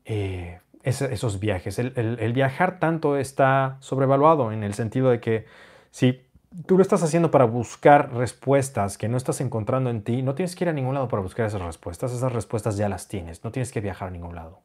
eh, 0.04 0.58
esos 0.82 1.38
viajes. 1.38 1.78
El, 1.78 2.32
viajar 2.32 2.80
tanto 2.80 3.16
está 3.16 3.76
sobrevaluado 3.80 4.50
en 4.52 4.64
el 4.64 4.74
sentido 4.74 5.10
de 5.10 5.20
que 5.20 5.46
si 5.90 6.22
tú 6.66 6.76
lo 6.76 6.82
estás 6.82 7.02
haciendo 7.02 7.30
para 7.30 7.44
buscar 7.44 8.12
respuestas 8.12 8.98
que 8.98 9.08
no 9.08 9.16
estás 9.16 9.40
encontrando 9.40 9.90
en 9.90 10.02
ti, 10.02 10.22
no 10.22 10.34
tienes 10.34 10.56
que 10.56 10.64
ir 10.64 10.68
a 10.68 10.72
ningún 10.72 10.94
lado 10.94 11.08
para 11.08 11.22
buscar 11.22 11.46
esas 11.46 11.60
respuestas, 11.60 12.12
esas 12.12 12.32
respuestas 12.32 12.76
ya 12.76 12.88
las 12.88 13.08
tienes, 13.08 13.44
no 13.44 13.50
tienes 13.50 13.72
que 13.72 13.80
viajar 13.80 14.08
a 14.08 14.10
ningún 14.10 14.34
lado. 14.34 14.60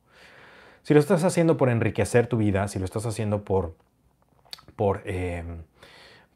Si 0.84 0.94
lo 0.94 1.00
estás 1.00 1.24
haciendo 1.24 1.58
por 1.58 1.70
enriquecer 1.70 2.28
tu 2.28 2.38
vida, 2.38 2.68
si 2.68 2.80
lo 2.80 2.86
estás 2.86 3.06
haciendo 3.06 3.44
por, 3.44 3.76
por, 4.76 5.02
em, 5.06 5.64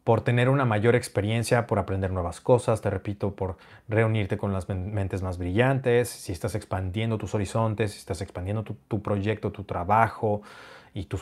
por 0.04 0.22
tener 0.22 0.48
una 0.48 0.63
mayor 0.63 0.96
experiencia, 0.96 1.68
por 1.68 1.80
aprender 1.80 2.12
nuevas 2.12 2.39
cosas, 2.39 2.82
te 2.82 2.89
repito, 2.89 3.36
por 3.36 3.58
reunirte 3.89 4.38
con 4.38 4.54
las 4.54 4.70
mentes 4.70 5.22
más 5.22 5.38
brillantes, 5.38 6.08
si 6.08 6.32
estás 6.32 6.56
expandiendo 6.56 7.18
tus 7.18 7.36
horizontes, 7.36 7.92
si 7.92 8.00
estás 8.00 8.22
expandiendo 8.22 8.63
tu, 8.63 9.01
proyecto, 9.01 9.51
tu 9.51 9.66
trabajo 9.66 10.42
y 10.94 11.06
tu, 11.06 11.20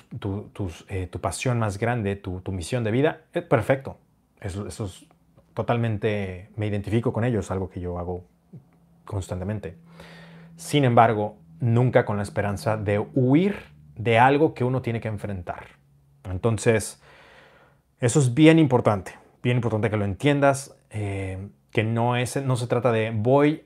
eh, 0.89 1.07
tu 1.07 1.19
pasión 1.19 1.57
más 1.57 1.79
grande, 1.79 2.15
tu, 2.15 2.41
misión 2.51 2.83
de 2.83 2.91
vida, 2.91 3.21
es 3.33 3.41
perfecto. 3.41 3.97
Eso, 4.41 4.67
es 4.67 5.05
totalmente, 5.53 6.49
me 6.55 6.67
identifico 6.67 7.13
con 7.13 7.23
ello, 7.23 7.39
es 7.39 7.51
algo 7.51 7.69
que 7.69 7.79
yo 7.79 7.97
hago 7.97 8.23
constantemente. 9.05 9.77
Sin 10.55 10.83
embargo, 10.83 11.37
nunca 11.59 12.05
con 12.05 12.17
la 12.17 12.23
esperanza 12.23 12.77
de 12.77 12.99
huir 12.99 13.55
de 13.95 14.19
algo 14.19 14.53
que 14.53 14.63
uno 14.63 14.81
tiene 14.81 14.99
que 14.99 15.07
enfrentar. 15.07 15.67
Entonces, 16.23 17.01
eso 17.99 18.19
es 18.19 18.33
bien 18.33 18.59
importante, 18.59 19.13
bien 19.41 19.57
importante 19.57 19.89
que 19.89 19.97
lo 19.97 20.05
entiendas, 20.05 20.75
eh, 20.89 21.49
que 21.71 21.83
no, 21.83 22.15
es, 22.15 22.35
no 22.43 22.55
se 22.55 22.67
trata 22.67 22.91
de 22.91 23.11
voy 23.11 23.65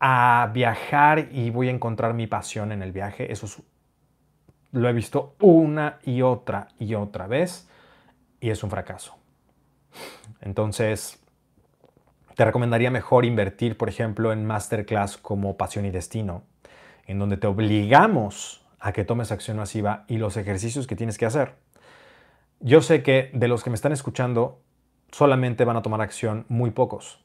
a 0.00 0.50
viajar 0.52 1.28
y 1.32 1.50
voy 1.50 1.68
a 1.68 1.72
encontrar 1.72 2.14
mi 2.14 2.26
pasión 2.26 2.72
en 2.72 2.82
el 2.82 2.92
viaje. 2.92 3.32
Eso 3.32 3.46
lo 4.72 4.88
he 4.88 4.92
visto 4.92 5.34
una 5.40 5.98
y 6.04 6.22
otra 6.22 6.68
y 6.78 6.94
otra 6.94 7.26
vez 7.26 7.68
y 8.40 8.50
es 8.50 8.62
un 8.62 8.70
fracaso. 8.70 9.17
Entonces, 10.40 11.18
te 12.36 12.44
recomendaría 12.44 12.90
mejor 12.90 13.24
invertir, 13.24 13.76
por 13.76 13.88
ejemplo, 13.88 14.32
en 14.32 14.46
masterclass 14.46 15.16
como 15.16 15.56
Pasión 15.56 15.84
y 15.86 15.90
Destino, 15.90 16.44
en 17.06 17.18
donde 17.18 17.36
te 17.36 17.46
obligamos 17.46 18.64
a 18.78 18.92
que 18.92 19.04
tomes 19.04 19.32
acción 19.32 19.56
masiva 19.56 20.04
y 20.06 20.18
los 20.18 20.36
ejercicios 20.36 20.86
que 20.86 20.96
tienes 20.96 21.18
que 21.18 21.26
hacer. 21.26 21.56
Yo 22.60 22.80
sé 22.80 23.02
que 23.02 23.30
de 23.34 23.48
los 23.48 23.64
que 23.64 23.70
me 23.70 23.74
están 23.74 23.92
escuchando, 23.92 24.60
solamente 25.10 25.64
van 25.64 25.76
a 25.76 25.82
tomar 25.82 26.00
acción 26.00 26.44
muy 26.48 26.70
pocos, 26.70 27.24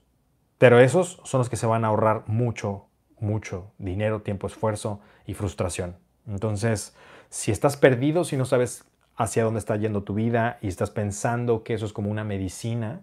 pero 0.58 0.80
esos 0.80 1.20
son 1.24 1.40
los 1.40 1.50
que 1.50 1.58
se 1.58 1.68
van 1.68 1.86
a 1.86 1.90
ahorrar 1.90 2.24
mucho, 2.28 2.88
mucho 3.20 3.72
dinero, 3.78 4.22
tiempo, 4.22 4.48
esfuerzo 4.48 5.00
y 5.26 5.34
frustración. 5.34 5.98
Entonces, 6.28 6.96
si 7.30 7.52
estás 7.52 7.78
perdido, 7.78 8.24
si 8.24 8.38
no 8.38 8.46
sabes 8.46 8.86
hacia 9.16 9.44
dónde 9.44 9.60
está 9.60 9.76
yendo 9.76 10.04
tu 10.04 10.14
vida 10.14 10.58
y 10.62 10.68
estás 10.68 10.90
pensando 10.90 11.64
que 11.64 11.74
eso 11.74 11.86
es 11.86 11.94
como 11.94 12.10
una 12.10 12.24
medicina, 12.24 13.02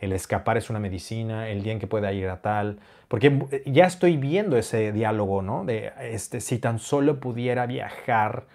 el 0.00 0.12
escapar 0.12 0.56
es 0.56 0.70
una 0.70 0.80
medicina, 0.80 1.48
el 1.48 1.62
día 1.62 1.72
en 1.72 1.78
que 1.78 1.86
pueda 1.86 2.12
ir 2.12 2.28
a 2.28 2.42
tal, 2.42 2.80
porque 3.08 3.62
ya 3.66 3.86
estoy 3.86 4.16
viendo 4.16 4.56
ese 4.56 4.92
diálogo, 4.92 5.42
¿no? 5.42 5.64
De 5.64 5.92
este, 6.00 6.40
si 6.40 6.58
tan 6.58 6.78
solo 6.78 7.20
pudiera 7.20 7.66
viajar, 7.66 8.46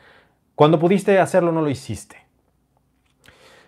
cuando 0.56 0.80
pudiste 0.80 1.20
hacerlo 1.20 1.52
no 1.52 1.62
lo 1.62 1.70
hiciste. 1.70 2.18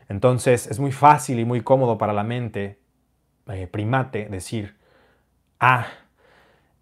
Entonces 0.09 0.67
es 0.67 0.79
muy 0.79 0.91
fácil 0.91 1.39
y 1.39 1.45
muy 1.45 1.61
cómodo 1.61 1.97
para 1.97 2.11
la 2.11 2.23
mente 2.23 2.79
eh, 3.47 3.67
primate 3.67 4.27
decir, 4.27 4.75
ah, 5.59 5.88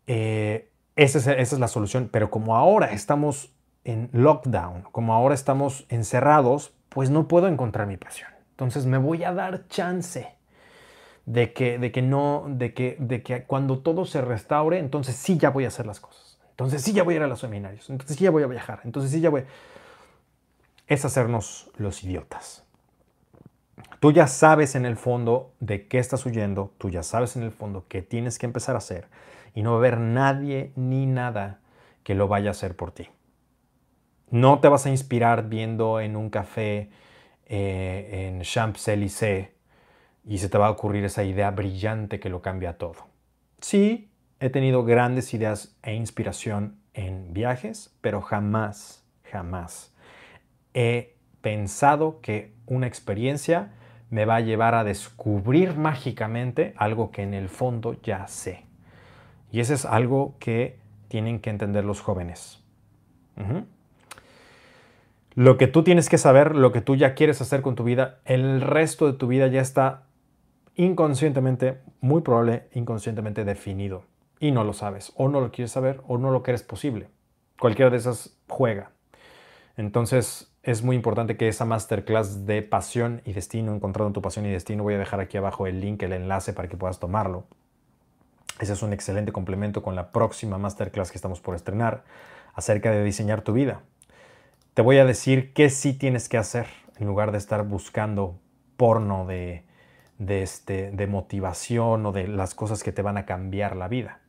eh, 0.08 0.70
esa, 0.96 1.20
es, 1.20 1.28
esa 1.28 1.56
es 1.56 1.60
la 1.60 1.68
solución, 1.68 2.10
pero 2.12 2.32
como 2.32 2.56
ahora 2.56 2.88
estamos 2.92 3.54
en 3.84 4.10
lockdown, 4.14 4.84
como 4.92 5.14
ahora 5.14 5.36
estamos 5.36 5.86
encerrados, 5.90 6.74
pues 6.90 7.10
no 7.10 7.28
puedo 7.28 7.48
encontrar 7.48 7.88
mi 7.88 7.98
pasión. 7.98 8.30
Entonces 8.52 8.86
me 8.86 8.98
voy 8.98 9.24
a 9.24 9.34
dar 9.34 9.68
chance 9.68 10.36
de 11.26 11.54
que, 11.54 11.78
de 11.78 11.92
que 11.92 12.02
no, 12.02 12.46
de 12.48 12.74
que, 12.74 12.98
de 13.00 13.22
que 13.24 13.44
cuando 13.44 13.80
todo 13.80 14.06
se 14.06 14.22
restaure, 14.22 14.80
entonces 14.80 15.16
sí 15.16 15.38
ya 15.38 15.50
voy 15.52 15.66
a 15.66 15.70
hacer 15.70 15.86
las 15.86 16.00
cosas. 16.00 16.40
Entonces 16.52 16.82
sí 16.82 16.92
ya 16.92 17.04
voy 17.04 17.14
a 17.14 17.18
ir 17.18 17.24
a 17.24 17.28
los 17.28 17.40
seminarios. 17.40 17.90
Entonces 17.90 18.18
sí 18.18 18.24
ya 18.26 18.32
voy 18.32 18.44
a 18.44 18.48
viajar. 18.48 18.82
Entonces 18.84 19.12
sí 19.12 19.22
ya 19.22 19.30
voy. 19.30 19.46
Es 20.88 21.06
hacernos 21.06 21.72
los 21.78 22.04
idiotas. 22.04 22.66
Tú 24.00 24.12
ya 24.12 24.28
sabes 24.28 24.76
en 24.76 24.86
el 24.86 24.98
fondo 24.98 25.54
de 25.60 25.88
qué 25.88 26.00
estás 26.00 26.26
huyendo, 26.26 26.74
tú 26.78 26.90
ya 26.90 27.04
sabes 27.04 27.36
en 27.36 27.44
el 27.44 27.52
fondo 27.52 27.86
qué 27.88 28.02
tienes 28.02 28.40
que 28.40 28.46
empezar 28.46 28.76
a 28.76 28.80
hacer 28.80 29.08
y 29.54 29.62
no 29.62 29.72
va 29.72 29.76
a 29.76 29.80
haber 29.80 30.00
nadie 30.00 30.72
ni 30.76 31.06
nada 31.06 31.60
que 32.04 32.16
lo 32.16 32.28
vaya 32.28 32.50
a 32.50 32.52
hacer 32.52 32.76
por 32.76 32.92
ti. 32.92 33.10
No 34.32 34.60
te 34.60 34.68
vas 34.68 34.86
a 34.86 34.90
inspirar 34.90 35.50
viendo 35.50 36.00
en 36.00 36.16
un 36.16 36.30
café 36.30 36.90
eh, 37.46 38.28
en 38.28 38.42
Champs-Élysées 38.42 39.50
y 40.26 40.38
se 40.38 40.50
te 40.50 40.58
va 40.58 40.68
a 40.68 40.72
ocurrir 40.72 41.04
esa 41.06 41.24
idea 41.24 41.52
brillante 41.52 42.20
que 42.20 42.30
lo 42.30 42.42
cambia 42.42 42.78
todo. 42.78 43.08
Sí, 43.62 44.10
he 44.40 44.50
tenido 44.50 44.84
grandes 44.84 45.34
ideas 45.34 45.76
e 45.82 45.94
inspiración 45.94 46.78
en 46.94 47.34
viajes, 47.34 47.96
pero 48.02 48.22
jamás, 48.22 49.04
jamás 49.32 49.94
he 50.74 51.16
pensado 51.42 52.20
que 52.22 52.54
una 52.66 52.88
experiencia 52.88 53.72
me 54.10 54.26
va 54.26 54.38
a 54.38 54.42
llevar 54.42 54.76
a 54.76 54.84
descubrir 54.84 55.76
mágicamente 55.76 56.74
algo 56.78 57.12
que 57.12 57.24
en 57.24 57.34
el 57.34 57.50
fondo 57.50 58.00
ya 58.02 58.28
sé. 58.28 58.66
Y 59.52 59.60
eso 59.60 59.74
es 59.74 59.86
algo 59.86 60.36
que 60.40 60.80
tienen 61.08 61.40
que 61.40 61.50
entender 61.50 61.86
los 61.86 62.02
jóvenes. 62.02 62.64
Lo 65.36 65.58
que 65.58 65.68
tú 65.68 65.84
tienes 65.84 66.10
que 66.10 66.18
saber, 66.18 66.56
lo 66.56 66.72
que 66.72 66.82
tú 66.82 66.96
ya 66.96 67.14
quieres 67.14 67.42
hacer 67.42 67.62
con 67.62 67.76
tu 67.76 67.84
vida, 67.84 68.20
el 68.26 68.62
resto 68.62 69.06
de 69.06 69.14
tu 69.14 69.28
vida 69.28 69.48
ya 69.48 69.62
está 69.62 70.04
inconscientemente, 70.76 71.80
muy 72.02 72.22
probable, 72.22 72.68
inconscientemente 72.74 73.46
definido. 73.46 74.04
Y 74.40 74.52
no 74.52 74.64
lo 74.64 74.74
sabes, 74.74 75.12
o 75.16 75.28
no 75.28 75.42
lo 75.42 75.52
quieres 75.52 75.72
saber, 75.72 76.02
o 76.08 76.18
no 76.18 76.32
lo 76.32 76.42
crees 76.42 76.64
posible. 76.64 77.10
Cualquiera 77.60 77.92
de 77.92 77.98
esas 77.98 78.38
juega. 78.48 78.92
Entonces 79.78 80.52
es 80.64 80.84
muy 80.84 80.96
importante 80.96 81.38
que 81.38 81.48
esa 81.48 81.66
masterclass 81.66 82.46
de 82.46 82.62
pasión 82.62 83.22
y 83.26 83.34
destino, 83.34 83.74
encontrando 83.74 84.14
tu 84.14 84.22
pasión 84.22 84.46
y 84.46 84.52
destino, 84.52 84.84
voy 84.84 84.96
a 84.96 84.98
dejar 84.98 85.20
aquí 85.20 85.38
abajo 85.38 85.68
el 85.68 85.80
link, 85.80 86.02
el 86.04 86.14
enlace 86.14 86.54
para 86.54 86.68
que 86.68 86.78
puedas 86.78 87.00
tomarlo. 87.00 87.46
Ese 88.60 88.74
es 88.74 88.82
un 88.82 88.92
excelente 88.92 89.32
complemento 89.32 89.82
con 89.82 89.96
la 89.96 90.12
próxima 90.12 90.58
masterclass 90.58 91.12
que 91.12 91.18
estamos 91.18 91.40
por 91.40 91.56
estrenar 91.56 92.04
acerca 92.54 92.92
de 92.92 93.04
diseñar 93.04 93.42
tu 93.42 93.54
vida. 93.54 93.82
Te 94.74 94.82
voy 94.82 94.98
a 94.98 95.06
decir 95.06 95.54
qué 95.54 95.70
sí 95.70 95.94
tienes 95.94 96.30
que 96.30 96.38
hacer 96.38 96.68
en 96.98 97.08
lugar 97.08 97.32
de 97.32 97.38
estar 97.38 97.66
buscando 97.66 98.40
porno 98.78 99.26
de, 99.26 99.64
de, 100.20 100.44
este, 100.44 100.92
de 100.92 101.08
motivación 101.08 102.06
o 102.06 102.12
de 102.12 102.28
las 102.28 102.54
cosas 102.56 102.84
que 102.84 102.92
te 102.92 103.02
van 103.02 103.18
a 103.18 103.26
cambiar 103.26 103.76
la 103.76 103.88
vida. 103.88 104.20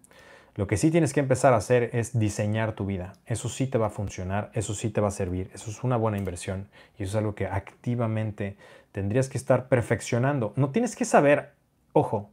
Lo 0.56 0.66
que 0.66 0.76
sí 0.76 0.90
tienes 0.90 1.12
que 1.12 1.20
empezar 1.20 1.52
a 1.52 1.58
hacer 1.58 1.90
es 1.92 2.18
diseñar 2.18 2.72
tu 2.72 2.84
vida. 2.84 3.12
Eso 3.26 3.48
sí 3.48 3.66
te 3.66 3.78
va 3.78 3.86
a 3.86 3.90
funcionar, 3.90 4.50
eso 4.54 4.74
sí 4.74 4.90
te 4.90 5.00
va 5.00 5.08
a 5.08 5.12
servir, 5.12 5.50
eso 5.54 5.70
es 5.70 5.84
una 5.84 5.96
buena 5.96 6.18
inversión 6.18 6.68
y 6.98 7.04
eso 7.04 7.10
es 7.12 7.16
algo 7.16 7.34
que 7.34 7.46
activamente 7.46 8.56
tendrías 8.92 9.28
que 9.28 9.38
estar 9.38 9.68
perfeccionando. 9.68 10.52
No 10.56 10.70
tienes 10.70 10.96
que 10.96 11.04
saber, 11.04 11.52
ojo, 11.92 12.30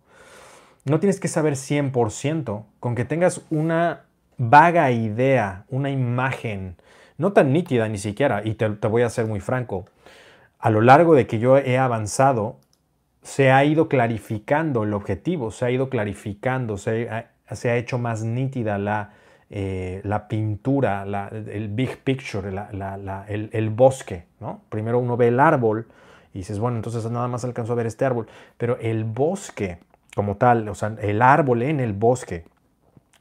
no 0.85 0.99
tienes 0.99 1.19
que 1.19 1.27
saber 1.27 1.53
100%, 1.53 2.63
con 2.79 2.95
que 2.95 3.05
tengas 3.05 3.41
una 3.49 4.05
vaga 4.37 4.89
idea, 4.91 5.65
una 5.69 5.89
imagen, 5.89 6.77
no 7.17 7.33
tan 7.33 7.53
nítida 7.53 7.87
ni 7.87 7.97
siquiera, 7.97 8.41
y 8.43 8.53
te, 8.53 8.67
voy 8.87 9.01
a 9.01 9.09
ser 9.09 9.25
muy 9.25 9.39
franco, 9.39 9.85
a 10.59 10.69
lo 10.69 10.81
largo 10.81 11.15
de 11.15 11.27
que 11.27 11.39
yo 11.39 11.57
he 11.57 11.77
avanzado, 11.77 12.57
se 13.21 13.51
ha 13.51 13.63
ido 13.65 13.89
clarificando 13.89 14.83
el 14.83 14.93
objetivo, 14.93 15.51
se 15.51 15.65
ha 15.65 15.71
ido 15.71 15.89
clarificando, 15.89 16.77
se 16.77 17.09
ha, 17.09 17.75
hecho 17.75 17.97
más 17.97 18.23
nítida 18.23 18.77
la, 18.77 19.11
eh, 19.49 20.01
la 20.03 20.27
pintura, 20.27 21.03
el 21.31 21.67
big 21.69 21.97
picture, 22.03 22.49
el, 22.49 23.49
el, 23.51 23.69
bosque. 23.69 24.25
¿no? 24.39 24.61
Primero 24.69 24.99
uno 24.99 25.17
ve 25.17 25.27
el 25.27 25.39
árbol 25.39 25.87
y 26.33 26.39
dices, 26.39 26.59
bueno, 26.59 26.77
entonces 26.77 27.09
nada 27.11 27.27
más 27.27 27.43
alcanzó 27.43 27.73
a 27.73 27.75
ver 27.75 27.87
este 27.87 28.05
árbol, 28.05 28.27
pero 28.57 28.77
el 28.79 29.03
bosque 29.03 29.79
como 30.17 30.37
tal, 30.37 30.67
o 30.69 30.73
sea, 30.73 30.95
el 30.99 31.21
árbol 31.21 31.61
en 31.61 31.79
el 31.79 31.93
bosque, 31.93 32.43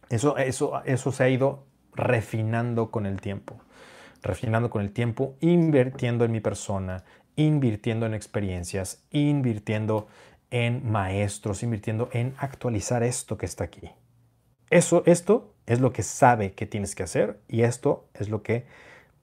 eso, 0.08 0.38
eso, 0.38 0.80
eso 0.84 1.12
se 1.12 1.24
ha 1.24 1.28
ido 1.28 1.64
refinando 1.94 2.90
con 2.90 3.04
el 3.04 3.20
tiempo, 3.20 3.56
refinando 4.22 4.70
con 4.70 4.82
el 4.82 4.92
tiempo, 4.92 5.36
invirtiendo 5.40 6.24
en 6.24 6.32
mi 6.32 6.40
persona, 6.40 7.04
invirtiendo 7.36 8.06
en 8.06 8.14
experiencias, 8.14 9.04
invirtiendo 9.10 10.08
en 10.50 10.90
maestros, 10.90 11.62
invirtiendo 11.62 12.08
en 12.12 12.34
actualizar 12.38 13.02
esto 13.02 13.36
que 13.36 13.46
está 13.46 13.64
aquí. 13.64 13.90
Eso, 14.70 15.02
esto 15.06 15.54
es 15.66 15.80
lo 15.80 15.92
que 15.92 16.02
sabe 16.02 16.52
que 16.52 16.66
tienes 16.66 16.94
que 16.94 17.02
hacer 17.02 17.40
y 17.48 17.62
esto 17.62 18.08
es 18.14 18.28
lo 18.28 18.42
que 18.42 18.66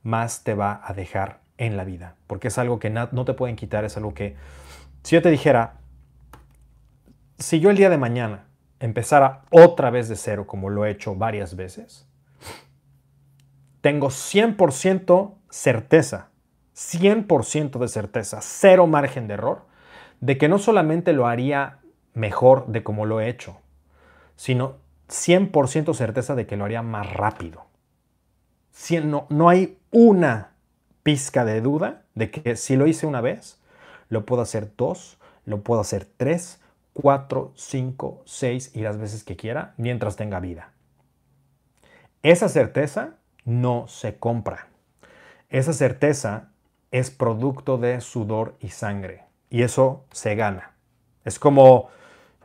más 0.03 0.43
te 0.43 0.53
va 0.53 0.81
a 0.83 0.93
dejar 0.93 1.41
en 1.57 1.77
la 1.77 1.83
vida, 1.83 2.15
porque 2.27 2.47
es 2.47 2.57
algo 2.57 2.79
que 2.79 2.89
no 2.89 3.25
te 3.25 3.33
pueden 3.33 3.55
quitar, 3.55 3.85
es 3.85 3.95
algo 3.97 4.13
que, 4.13 4.35
si 5.03 5.15
yo 5.15 5.21
te 5.21 5.29
dijera, 5.29 5.79
si 7.37 7.59
yo 7.59 7.69
el 7.69 7.77
día 7.77 7.89
de 7.89 7.97
mañana 7.97 8.47
empezara 8.79 9.43
otra 9.49 9.89
vez 9.89 10.09
de 10.09 10.15
cero, 10.15 10.47
como 10.47 10.69
lo 10.69 10.85
he 10.85 10.91
hecho 10.91 11.15
varias 11.15 11.55
veces, 11.55 12.07
tengo 13.83 14.07
100% 14.07 15.33
certeza, 15.49 16.29
100% 16.73 17.79
de 17.79 17.87
certeza, 17.89 18.39
cero 18.41 18.87
margen 18.87 19.27
de 19.27 19.33
error, 19.33 19.65
de 20.21 20.37
que 20.37 20.47
no 20.47 20.57
solamente 20.57 21.11
lo 21.11 21.27
haría 21.27 21.79
mejor 22.13 22.67
de 22.67 22.81
como 22.81 23.05
lo 23.05 23.19
he 23.19 23.27
hecho, 23.27 23.57
sino 24.37 24.77
100% 25.09 25.93
certeza 25.95 26.33
de 26.33 26.47
que 26.47 26.55
lo 26.55 26.63
haría 26.63 26.81
más 26.81 27.11
rápido. 27.11 27.65
no, 29.03 29.27
no 29.27 29.49
hay 29.49 29.77
una 29.91 30.53
pizca 31.03 31.43
de 31.43 31.59
duda 31.59 32.03
de 32.15 32.31
que 32.31 32.55
si 32.55 32.77
lo 32.77 32.87
hice 32.87 33.05
una 33.05 33.19
vez, 33.19 33.59
lo 34.07 34.25
puedo 34.25 34.41
hacer 34.41 34.71
dos, 34.77 35.17
lo 35.43 35.59
puedo 35.59 35.81
hacer 35.81 36.07
tres, 36.15 36.61
cuatro, 36.93 37.51
cinco, 37.57 38.21
seis 38.23 38.71
y 38.73 38.79
las 38.79 38.97
veces 38.97 39.25
que 39.25 39.35
quiera 39.35 39.73
mientras 39.75 40.15
tenga 40.15 40.39
vida. 40.39 40.71
Esa 42.21 42.47
certeza 42.47 43.17
no 43.45 43.87
se 43.87 44.17
compra. 44.17 44.67
Esa 45.49 45.73
certeza 45.73 46.49
es 46.91 47.11
producto 47.11 47.77
de 47.77 48.01
sudor 48.01 48.55
y 48.59 48.69
sangre 48.69 49.25
y 49.49 49.63
eso 49.63 50.05
se 50.11 50.35
gana. 50.35 50.73
Es 51.25 51.39
como, 51.39 51.89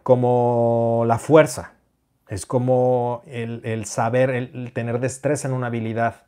como 0.02 1.04
la 1.06 1.18
fuerza, 1.18 1.72
es 2.28 2.46
como 2.46 3.22
el, 3.26 3.84
saber, 3.86 4.30
el 4.30 4.72
tener 4.72 5.00
destreza 5.00 5.48
en 5.48 5.54
una 5.54 5.68
habilidad. 5.68 6.22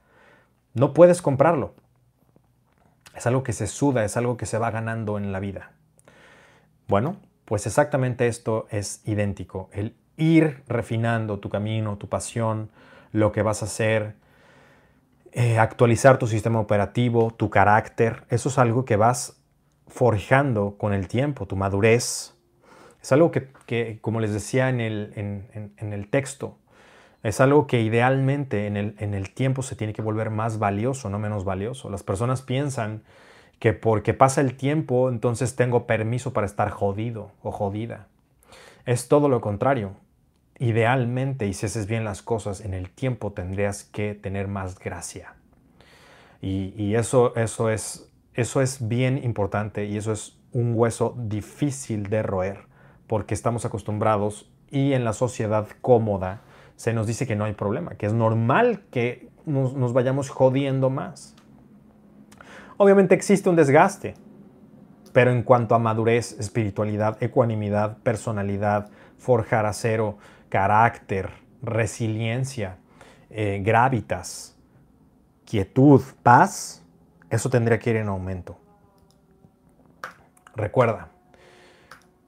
No 0.75 0.95
puedes 0.95 1.21
comprarlo. 1.23 1.75
Es 3.15 3.27
algo 3.27 3.43
que 3.43 3.53
se 3.53 3.67
suda, 3.67 4.05
es 4.05 4.17
algo 4.17 4.37
que 4.37 4.47
se 4.47 4.59
va 4.59 4.71
ganando 4.71 5.19
en 5.19 5.33
la 5.33 5.41
vida. 5.41 5.73
Bueno, 6.89 7.17
pues 7.45 7.67
exactamente 7.67 8.27
esto 8.29 8.67
es 8.71 9.03
idéntico, 9.05 9.69
el 9.73 9.97
ir 10.17 10.63
refinando 10.67 11.39
tu 11.39 11.49
camino, 11.49 11.99
tu 11.99 12.09
pasión, 12.09 12.71
lo 13.13 13.33
que 13.33 13.43
vas 13.43 13.63
a 13.63 13.67
hacer, 13.67 14.15
eh, 15.33 15.59
actualizar 15.59 16.19
tu 16.19 16.27
sistema 16.27 16.61
operativo, 16.61 17.31
tu 17.31 17.51
carácter, 17.51 18.25
eso 18.31 18.49
es 18.49 18.59
algo 18.59 18.85
que 18.85 18.97
vas 18.97 19.41
forjando 19.87 20.77
con 20.79 20.93
el 20.93 21.09
tiempo, 21.09 21.47
tu 21.47 21.57
madurez. 21.57 22.35
Es 23.03 23.13
algo 23.13 23.31
que, 23.31 23.99
como 24.01 24.21
les 24.21 24.33
decía 24.33 24.69
en 24.69 24.81
el, 24.81 25.13
en, 25.17 25.93
el, 25.93 26.09
texto, 26.09 26.59
es 27.23 27.41
algo 27.41 27.67
que 27.67 27.81
idealmente 27.81 28.67
en 28.67 28.77
el, 28.77 28.95
en 28.99 29.15
el 29.15 29.31
tiempo 29.33 29.63
se 29.63 29.77
tiene 29.77 29.93
que 29.93 30.03
volver 30.03 30.31
más 30.31 30.59
valioso, 30.59 31.09
no 31.09 31.19
menos 31.19 31.45
valioso. 31.45 31.89
Las 31.91 32.03
personas 32.03 32.43
piensan 32.43 33.03
que 33.59 33.73
porque 33.73 34.15
pasa 34.15 34.41
el 34.41 34.57
tiempo, 34.57 35.09
entonces 35.09 35.57
tengo 35.57 35.87
permiso 35.87 36.33
para 36.33 36.47
estar 36.47 36.71
jodido 36.71 37.31
o 37.43 37.53
jodida. 37.53 38.09
Es 38.85 39.09
todo 39.09 39.29
lo 39.29 39.41
contrario. 39.41 39.93
Idealmente, 40.61 41.47
y 41.47 41.55
si 41.55 41.65
haces 41.65 41.87
bien 41.87 42.05
las 42.05 42.21
cosas, 42.21 42.61
en 42.61 42.75
el 42.75 42.91
tiempo 42.91 43.33
tendrías 43.33 43.83
que 43.83 44.15
tener 44.15 44.47
más 44.47 44.79
gracia. 44.79 45.35
Y, 46.43 46.95
eso, 46.95 47.35
eso, 47.35 47.71
es, 47.71 48.11
eso 48.35 48.61
es 48.61 48.87
bien 48.87 49.23
importante 49.25 49.87
y 49.87 49.97
eso 49.97 50.13
es 50.13 50.39
un 50.53 50.75
hueso 50.75 51.15
difícil 51.19 52.11
de 52.11 52.23
roer, 52.23 52.61
porque 53.07 53.33
estamos 53.33 53.65
acostumbrados 53.65 54.51
y 54.71 54.93
en 54.93 55.05
la 55.05 55.15
sociedad 55.15 55.67
cómoda 55.81 56.43
se 56.77 56.93
nos 56.93 57.07
dice 57.07 57.27
que 57.27 57.37
no 57.37 57.45
hay 57.45 57.55
problema, 57.55 57.95
que 57.95 58.05
es 58.05 58.13
normal 58.13 58.83
que 58.91 59.31
nos 59.47 59.93
vayamos 59.95 60.29
jodiendo 60.29 60.91
más. 60.91 61.35
Obviamente 62.77 63.15
existe 63.15 63.49
un 63.49 63.57
desgaste, 63.57 64.15
pero 65.13 65.31
en 65.31 65.43
cuanto 65.43 65.75
a 65.75 65.79
madurez, 65.79 66.39
espiritualidad, 66.39 67.23
ecuanimidad, 67.23 67.99
personalidad, 67.99 68.91
forjar 69.19 69.67
acero, 69.67 70.19
carácter, 70.51 71.31
resiliencia, 71.63 72.77
eh, 73.31 73.63
gravitas, 73.65 74.59
quietud, 75.47 76.03
paz, 76.23 76.85
eso 77.31 77.49
tendría 77.49 77.79
que 77.79 77.89
ir 77.89 77.97
en 77.97 78.09
aumento. 78.09 78.59
Recuerda, 80.55 81.09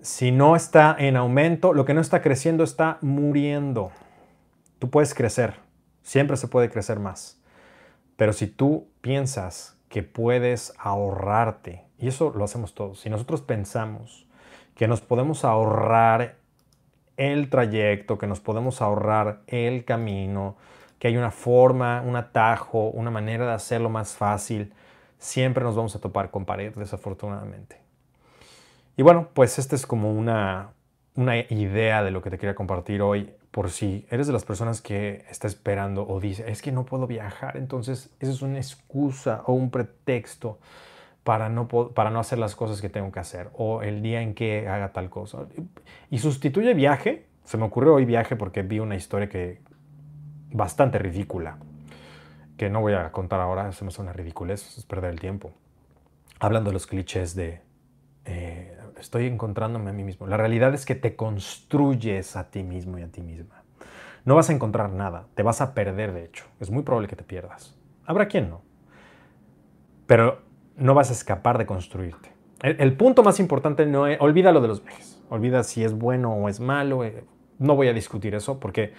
si 0.00 0.32
no 0.32 0.56
está 0.56 0.96
en 0.98 1.16
aumento, 1.16 1.74
lo 1.74 1.85
que 1.85 1.92
no 1.92 2.00
está 2.00 2.22
creciendo 2.22 2.64
está 2.64 2.96
muriendo. 3.02 3.92
Tú 4.78 4.88
puedes 4.88 5.12
crecer, 5.12 5.56
siempre 6.02 6.38
se 6.38 6.48
puede 6.48 6.70
crecer 6.70 6.98
más. 6.98 7.38
Pero 8.16 8.32
si 8.32 8.46
tú 8.46 8.88
piensas 9.02 9.76
que 9.92 10.02
puedes 10.02 10.72
ahorrarte. 10.78 11.85
Y 11.98 12.08
eso 12.08 12.32
lo 12.35 12.44
hacemos 12.44 12.74
todos. 12.74 13.00
Si 13.00 13.11
nosotros 13.11 13.42
pensamos 13.42 14.26
que 14.74 14.88
nos 14.88 15.02
podemos 15.02 15.44
ahorrar 15.44 16.38
el 17.30 17.50
trayecto, 17.50 18.18
que 18.18 18.26
nos 18.26 18.40
podemos 18.40 18.82
ahorrar 18.82 19.42
el 19.46 19.85
camino, 19.85 20.56
que 20.98 21.08
hay 21.08 21.16
una 21.16 21.30
forma, 21.30 22.02
un 22.02 22.16
atajo, 22.16 22.88
una 22.88 23.11
manera 23.11 23.46
de 23.46 23.52
hacerlo 23.52 23.88
más 23.88 24.16
fácil, 24.16 24.72
siempre 25.18 25.62
nos 25.62 25.76
vamos 25.76 25.94
a 25.94 26.00
topar 26.00 26.30
con 26.30 26.44
pared, 26.44 26.74
desafortunadamente. 26.74 27.80
Y 28.96 29.02
bueno, 29.02 29.28
pues 29.35 29.58
esta 29.58 29.76
es 29.76 29.87
como 29.87 30.12
una, 30.12 30.70
una 31.14 31.38
idea 31.38 32.02
de 32.02 32.11
lo 32.11 32.22
que 32.22 32.30
te 32.30 32.38
quería 32.38 32.54
compartir 32.54 33.02
hoy 33.02 33.32
por 33.52 33.70
si 33.70 34.06
eres 34.11 34.26
de 34.26 34.32
las 34.32 34.44
personas 34.44 34.80
que 34.80 35.24
está 35.30 35.46
esperando 35.46 36.06
o 36.06 36.18
dice, 36.18 36.50
es 36.50 36.61
que 36.61 36.72
no 36.72 36.85
puedo 36.85 37.06
viajar, 37.06 37.56
entonces 37.56 38.11
esa 38.18 38.32
es 38.32 38.42
una 38.42 38.58
excusa 38.58 39.42
o 39.46 39.52
un 39.52 39.70
pretexto 39.70 40.58
para 41.24 41.48
no, 41.48 41.68
para 41.68 42.11
no 42.11 42.18
hacer 42.18 42.38
las 42.38 42.56
cosas 42.56 42.80
que 42.80 42.88
tengo 42.88 43.12
que 43.12 43.20
hacer 43.20 43.50
o 43.54 43.82
el 43.82 44.02
día 44.02 44.22
en 44.22 44.35
que 44.35 44.68
haga 44.68 44.92
tal 44.92 45.11
cosa. 45.11 45.46
Y 46.11 46.18
sustituye 46.18 46.74
viaje. 46.74 47.26
Se 47.44 47.56
me 47.56 47.64
ocurrió 47.64 47.94
hoy 47.94 48.04
viaje 48.04 48.37
porque 48.37 48.62
vi 48.62 48.78
una 48.78 48.96
historia 48.96 49.28
que 49.28 49.61
bastante 50.52 50.98
ridícula, 50.98 51.58
que 52.56 52.70
no 52.70 52.80
voy 52.80 52.92
a 52.92 53.11
contar 53.11 53.40
ahora, 53.40 53.72
se 53.72 53.85
me 53.85 53.90
suena 53.90 54.12
ridiculez, 54.12 54.78
es 54.78 54.85
perder 54.85 55.11
el 55.11 55.20
tiempo. 55.20 55.52
Hablando 56.38 56.70
de 56.70 56.74
los 56.74 56.87
clichés 56.87 57.35
de 57.35 57.62
eh, 58.24 58.76
estoy 58.98 59.26
encontrándome 59.26 59.90
a 59.90 59.92
mí 59.92 60.04
mismo. 60.04 60.26
La 60.26 60.37
realidad 60.37 60.74
es 60.74 60.87
que 60.87 60.94
te 60.94 61.16
construyes 61.16 62.37
a 62.37 62.50
ti 62.50 62.62
mismo 62.62 62.98
y 62.98 63.02
a 63.02 63.08
ti 63.08 63.20
misma. 63.20 63.62
No 64.24 64.37
vas 64.37 64.50
a 64.50 64.52
encontrar 64.52 64.90
nada, 64.92 65.26
te 65.35 65.42
vas 65.42 65.61
a 65.61 65.74
perder 65.74 66.12
de 66.12 66.24
hecho. 66.24 66.44
Es 66.61 66.70
muy 66.70 66.82
probable 66.85 67.08
que 67.08 67.16
te 67.16 67.24
pierdas. 67.24 67.76
Habrá 68.06 68.28
quien 68.28 68.50
no. 68.50 68.62
Pero 70.06 70.42
no 70.83 70.95
vas 70.95 71.11
a 71.11 71.12
escapar 71.12 71.59
de 71.59 71.66
construirte. 71.66 72.33
El, 72.62 72.97
punto 72.97 73.23
más 73.23 73.40
importante 73.40 73.87
no 73.87 74.07
es, 74.07 74.21
olvida 74.21 74.53
lo 74.53 74.61
de 74.61 74.68
los 74.68 74.85
viajes, 74.85 75.21
olvida 75.31 75.64
si 75.64 75.83
es 75.83 75.95
bueno 75.95 76.33
o 76.33 76.49
es 76.49 76.61
malo, 76.61 77.03
eh, 77.03 77.25
no 77.59 77.75
voy 77.75 77.88
a 77.88 77.92
discutir 77.92 78.37
eso 78.37 78.61
porque 78.61 78.92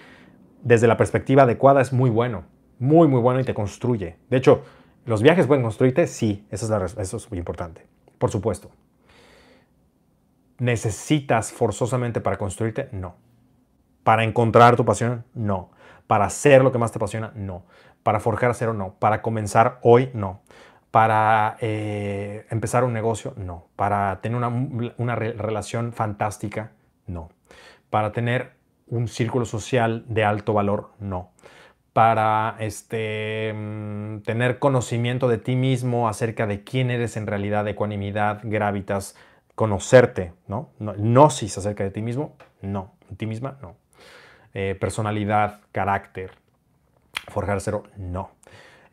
desde 0.62 0.86
la 0.86 0.98
perspectiva 0.98 1.44
adecuada 1.44 1.80
es 1.80 1.92
muy 1.92 2.10
bueno, 2.10 2.44
muy 2.78 3.08
muy 3.08 3.20
bueno 3.20 3.40
y 3.40 3.44
te 3.44 3.54
construye. 3.54 4.16
De 4.28 4.36
hecho, 4.36 4.64
los 5.06 5.22
viajes 5.22 5.46
pueden 5.46 5.62
construirte, 5.62 6.06
sí, 6.06 6.46
eso 6.50 6.84
es, 6.84 7.14
es 7.14 7.30
muy 7.30 7.38
importante, 7.38 7.86
por 8.18 8.30
supuesto. 8.30 8.70
¿Necesitas 10.58 11.52
forzosamente 11.52 12.20
para 12.20 12.36
construirte? 12.36 12.88
No. 12.92 13.16
¿Para 14.02 14.24
encontrar 14.24 14.76
tu 14.76 14.84
pasión? 14.84 15.24
No. 15.34 15.70
¿Para 16.06 16.26
hacer 16.26 16.62
lo 16.62 16.70
que 16.70 16.78
más 16.78 16.92
te 16.92 16.98
apasiona? 16.98 17.32
No. 17.34 17.64
¿Para 18.02 18.20
forjar 18.20 18.50
acero? 18.50 18.74
No. 18.74 18.94
¿Para 18.98 19.22
comenzar 19.22 19.78
hoy? 19.82 20.10
No 20.12 20.42
para 20.94 21.56
eh, 21.60 22.46
empezar 22.50 22.84
un 22.84 22.92
negocio, 22.92 23.34
no. 23.36 23.66
Para 23.74 24.20
tener 24.20 24.40
una, 24.96 25.16
relación 25.16 25.92
fantástica, 25.92 26.70
no. 27.08 27.30
Para 27.90 28.12
tener 28.12 28.52
un 28.86 29.08
círculo 29.08 29.44
social 29.44 30.04
de 30.06 30.22
alto 30.22 30.52
valor, 30.52 30.92
no. 31.00 31.32
Para 31.92 32.54
este, 32.60 33.52
mm, 33.52 34.20
tener 34.20 34.60
conocimiento 34.60 35.26
de 35.26 35.38
ti 35.38 35.56
mismo 35.56 36.08
acerca 36.08 36.46
de 36.46 36.62
quién 36.62 36.92
eres 36.92 37.16
en 37.16 37.26
realidad, 37.26 37.66
ecuanimidad, 37.66 38.38
gravitas, 38.44 39.16
conocerte, 39.56 40.32
¿no? 40.46 40.70
Gnosis 40.78 41.58
acerca 41.58 41.82
de 41.82 41.90
ti 41.90 42.02
mismo, 42.02 42.36
no. 42.62 42.92
De 43.10 43.16
ti 43.16 43.26
misma, 43.26 43.58
no. 43.60 43.74
Eh, 44.54 44.76
personalidad, 44.78 45.58
carácter, 45.72 46.30
forjar 47.26 47.60
cero, 47.60 47.82
no. 47.96 48.30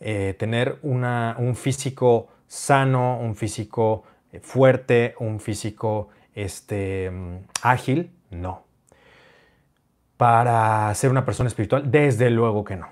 Eh, 0.04 0.36
tener 0.38 0.80
un 0.82 1.56
físico 1.56 2.30
sano, 2.48 3.20
un 3.20 3.36
físico 3.36 4.04
eh, 4.32 4.40
fuerte, 4.40 5.14
un 5.20 5.40
físico 5.40 6.10
este, 6.34 7.12
mm, 7.12 7.38
ágil, 7.62 8.12
no. 8.32 8.64
Para 10.18 10.94
ser 10.96 11.12
una 11.12 11.24
persona 11.24 11.48
espiritual, 11.48 11.92
desde 11.92 12.32
luego 12.32 12.64
que 12.64 12.78
no. 12.78 12.88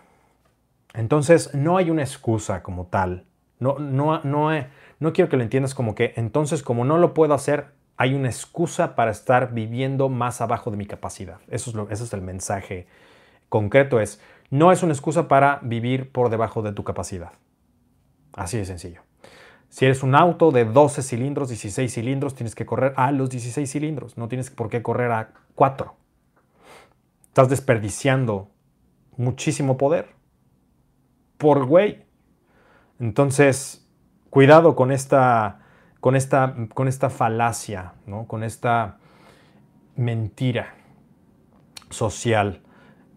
Entonces, 0.94 1.54
no 1.56 1.78
hay 1.78 1.90
una 1.90 2.04
excusa 2.04 2.62
como 2.62 2.86
tal. 2.86 3.26
No, 3.58 3.80
no, 3.80 4.22
no, 4.24 4.50
no 5.00 5.14
quiero 5.14 5.30
que 5.30 5.38
lo 5.38 5.44
entiendas 5.44 5.74
como 5.74 5.96
que 5.96 6.14
entonces, 6.16 6.62
como 6.62 6.86
no 6.86 6.98
lo 6.98 7.16
puedo 7.16 7.34
hacer, 7.34 7.72
hay 7.98 8.14
una 8.14 8.30
excusa 8.30 8.96
para 8.96 9.12
estar 9.12 9.52
viviendo 9.54 10.10
más 10.10 10.42
abajo 10.42 10.72
de 10.72 10.78
mi 10.78 10.86
capacidad. 10.86 11.40
Eso 11.50 11.72
es, 11.72 11.76
lo, 11.76 11.90
eso 11.90 12.04
es 12.04 12.14
el 12.14 12.22
mensaje 12.22 12.88
concreto. 13.50 14.00
Es, 14.00 14.22
no 14.50 14.72
es 14.72 14.84
una 14.84 14.94
excusa 14.94 15.28
para 15.28 15.60
vivir 15.62 16.12
por 16.12 16.30
debajo 16.30 16.62
de 16.62 16.74
tu 16.74 16.84
capacidad. 16.84 17.32
Así 18.34 18.58
de 18.58 18.66
sencillo. 18.66 19.02
Si 19.70 19.86
eres 19.86 20.02
un 20.02 20.16
auto 20.16 20.52
de 20.52 20.66
12 20.66 21.04
cilindros, 21.04 21.50
16 21.50 21.94
cilindros, 21.94 22.34
tienes 22.34 22.56
que 22.56 22.66
correr 22.66 22.94
a 22.96 23.12
los 23.12 23.30
16 23.30 23.72
cilindros. 23.72 24.18
No 24.18 24.28
tienes 24.28 24.50
por 24.50 24.70
qué 24.70 24.82
correr 24.82 25.12
a 25.12 25.30
4. 25.56 25.94
Estás 27.28 27.50
desperdiciando 27.50 28.50
muchísimo 29.18 29.78
poder. 29.78 30.10
Por 31.38 31.66
güey. 31.66 32.06
Entonces, 33.00 33.88
cuidado 34.32 34.76
con 34.76 34.92
esta, 34.92 35.60
con 36.00 36.16
esta, 36.16 36.56
con 36.74 36.88
esta 36.88 37.12
falacia, 37.12 37.94
¿no? 38.08 38.26
con 38.26 38.44
esta 38.44 38.98
mentira 39.96 40.74
social 41.92 42.62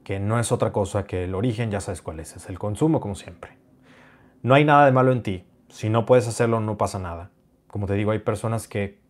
que 0.05 0.21
no 0.21 0.39
es 0.39 0.53
otra 0.53 0.73
cosa 0.73 1.05
que 1.05 1.25
el 1.25 1.35
origen, 1.35 1.71
ya 1.71 1.81
sabes 1.81 2.03
cuál 2.03 2.21
es, 2.21 2.37
es 2.37 2.49
el 2.49 2.59
consumo 2.59 3.01
como 3.01 3.15
siempre. 3.15 3.57
No 4.43 4.55
hay 4.55 4.65
nada 4.65 4.87
de 4.87 4.93
malo 4.93 5.13
en 5.13 5.23
ti, 5.23 5.45
si 5.69 5.89
no 5.89 6.05
puedes 6.05 6.29
hacerlo 6.29 6.61
no 6.61 6.77
pasa 6.77 6.99
nada. 6.99 7.31
Como 7.69 7.87
te 7.87 7.95
digo, 7.95 8.11
hay 8.11 8.19
personas 8.19 8.69
que 8.69 9.01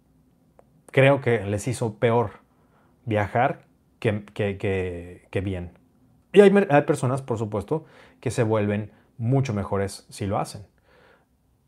creo 0.92 1.20
que 1.20 1.44
les 1.44 1.66
hizo 1.66 1.98
peor 1.98 2.31
viajar 3.05 3.64
que, 3.98 4.24
que, 4.24 5.40
bien. 5.42 5.78
Y 6.33 6.40
hay, 6.40 6.52
hay 6.70 6.83
personas, 6.83 7.22
por 7.22 7.38
supuesto, 7.38 7.85
que 8.20 8.31
se 8.31 8.42
vuelven 8.42 8.92
mucho 9.18 9.55
mejores 9.55 10.07
si 10.09 10.26
lo 10.26 10.38
hacen. 10.38 10.66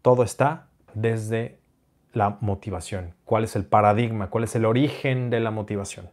Todo 0.02 0.22
está 0.22 0.68
desde 0.94 1.58
la 2.12 2.38
motivación. 2.40 3.14
¿Cuál 3.24 3.44
es 3.44 3.56
el 3.56 3.64
paradigma? 3.64 4.30
¿Cuál 4.30 4.44
es 4.44 4.54
el 4.54 4.64
origen 4.64 5.30
de 5.30 5.40
la 5.40 5.50
motivación? 5.50 6.10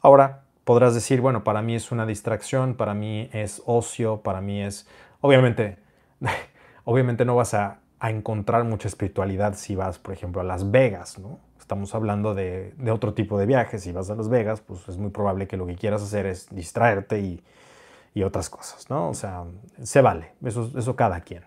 Ahora, 0.00 0.44
podrás 0.70 0.94
decir, 0.94 1.20
bueno, 1.20 1.42
para 1.42 1.62
mí 1.62 1.74
es 1.74 1.90
una 1.90 2.06
distracción, 2.06 2.74
para 2.74 2.94
mí 2.94 3.28
es 3.32 3.60
ocio, 3.66 4.20
para 4.20 4.40
mí 4.40 4.62
es... 4.62 4.86
Obviamente, 5.20 5.78
obviamente 6.84 7.24
no 7.24 7.34
vas 7.34 7.54
a, 7.54 7.80
encontrar 8.00 8.62
mucha 8.62 8.86
espiritualidad 8.86 9.54
si 9.56 9.74
vas, 9.74 9.98
por 9.98 10.14
ejemplo, 10.14 10.40
a 10.40 10.44
Las 10.44 10.70
Vegas, 10.70 11.18
¿no? 11.18 11.40
Estamos 11.58 11.92
hablando 11.96 12.36
de, 12.36 12.72
otro 12.88 13.14
tipo 13.14 13.36
de 13.36 13.46
viajes. 13.46 13.82
Si 13.82 13.90
vas 13.90 14.10
a 14.10 14.14
Las 14.14 14.28
Vegas, 14.28 14.60
pues 14.60 14.88
es 14.88 14.96
muy 14.96 15.10
probable 15.10 15.48
que 15.48 15.56
lo 15.56 15.66
que 15.66 15.74
quieras 15.74 16.02
hacer 16.02 16.24
es 16.26 16.46
distraerte 16.54 17.18
y, 17.18 18.22
otras 18.22 18.48
cosas, 18.48 18.88
¿no? 18.90 19.08
O 19.08 19.14
sea, 19.14 19.42
se 19.82 20.00
vale, 20.02 20.34
eso, 20.44 20.70
eso 20.76 20.94
cada 20.94 21.22
quien. 21.22 21.42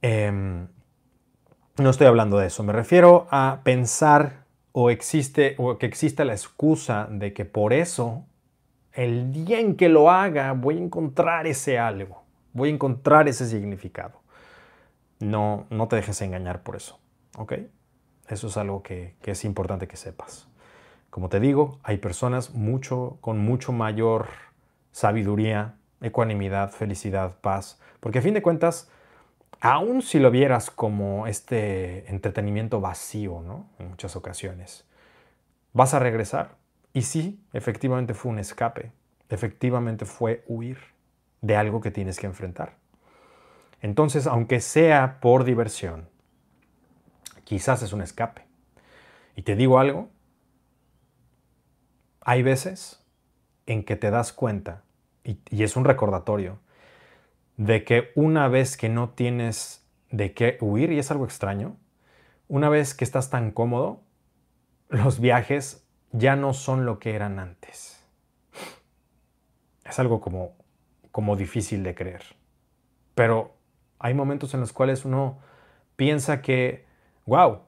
Em, 0.00 0.68
no 1.76 1.90
estoy 1.90 2.06
hablando 2.06 2.38
de 2.38 2.46
eso, 2.46 2.62
me 2.62 2.72
refiero 2.72 3.26
a 3.32 3.62
pensar 3.64 4.44
o 4.72 4.90
existe 4.90 5.54
o 5.58 5.78
que 5.78 5.86
exista 5.86 6.24
la 6.24 6.32
excusa 6.32 7.08
de 7.10 7.32
que 7.32 7.44
por 7.44 7.72
eso 7.72 8.24
el 8.92 9.32
día 9.32 9.60
en 9.60 9.76
que 9.76 9.88
lo 9.88 10.10
haga 10.10 10.52
voy 10.52 10.76
a 10.76 10.80
encontrar 10.80 11.46
ese 11.46 11.78
algo, 11.78 12.22
voy 12.52 12.70
a 12.70 12.72
encontrar 12.72 13.28
ese 13.28 13.46
significado. 13.46 14.20
No, 15.18 15.66
no 15.70 15.86
te 15.88 15.96
dejes 15.96 16.20
engañar 16.22 16.62
por 16.62 16.76
eso, 16.76 16.98
¿ok? 17.36 17.54
Eso 18.28 18.46
es 18.46 18.56
algo 18.56 18.82
que, 18.82 19.16
que 19.20 19.32
es 19.32 19.44
importante 19.44 19.86
que 19.86 19.96
sepas. 19.96 20.48
Como 21.10 21.28
te 21.28 21.40
digo, 21.40 21.78
hay 21.82 21.98
personas 21.98 22.54
mucho, 22.54 23.18
con 23.20 23.38
mucho 23.38 23.72
mayor 23.72 24.28
sabiduría, 24.92 25.74
ecuanimidad, 26.00 26.70
felicidad, 26.70 27.36
paz, 27.40 27.80
porque 28.00 28.20
a 28.20 28.22
fin 28.22 28.34
de 28.34 28.42
cuentas, 28.42 28.90
aun 29.60 30.02
si 30.02 30.18
lo 30.18 30.30
vieras 30.30 30.70
como 30.70 31.26
este 31.26 32.10
entretenimiento 32.10 32.80
vacío, 32.80 33.42
¿no? 33.42 33.68
En 33.78 33.88
muchas 33.88 34.16
ocasiones, 34.16 34.86
vas 35.72 35.94
a 35.94 35.98
regresar. 35.98 36.56
Y 36.92 37.02
sí, 37.02 37.44
efectivamente 37.52 38.14
fue 38.14 38.32
un 38.32 38.38
escape, 38.38 38.90
efectivamente 39.28 40.06
fue 40.06 40.44
huir 40.48 40.78
de 41.40 41.56
algo 41.56 41.80
que 41.80 41.90
tienes 41.90 42.18
que 42.18 42.26
enfrentar. 42.26 42.76
Entonces, 43.82 44.26
aunque 44.26 44.60
sea 44.60 45.20
por 45.20 45.44
diversión, 45.44 46.08
quizás 47.44 47.82
es 47.82 47.92
un 47.92 48.02
escape. 48.02 48.46
Y 49.36 49.42
te 49.42 49.56
digo 49.56 49.78
algo, 49.78 50.10
hay 52.22 52.42
veces 52.42 53.04
en 53.66 53.84
que 53.84 53.96
te 53.96 54.10
das 54.10 54.32
cuenta, 54.32 54.82
y, 55.22 55.38
y 55.50 55.62
es 55.62 55.76
un 55.76 55.84
recordatorio, 55.84 56.58
de 57.60 57.84
que 57.84 58.10
una 58.14 58.48
vez 58.48 58.78
que 58.78 58.88
no 58.88 59.10
tienes 59.10 59.86
de 60.10 60.32
qué 60.32 60.56
huir, 60.62 60.92
y 60.92 60.98
es 60.98 61.10
algo 61.10 61.26
extraño, 61.26 61.76
una 62.48 62.70
vez 62.70 62.94
que 62.94 63.04
estás 63.04 63.28
tan 63.28 63.50
cómodo, 63.50 64.00
los 64.88 65.20
viajes 65.20 65.86
ya 66.10 66.36
no 66.36 66.54
son 66.54 66.86
lo 66.86 66.98
que 66.98 67.14
eran 67.14 67.38
antes. 67.38 68.02
Es 69.84 69.98
algo 69.98 70.22
como, 70.22 70.54
como 71.12 71.36
difícil 71.36 71.82
de 71.82 71.94
creer. 71.94 72.22
Pero 73.14 73.54
hay 73.98 74.14
momentos 74.14 74.54
en 74.54 74.60
los 74.60 74.72
cuales 74.72 75.04
uno 75.04 75.40
piensa 75.96 76.40
que, 76.40 76.86
wow, 77.26 77.60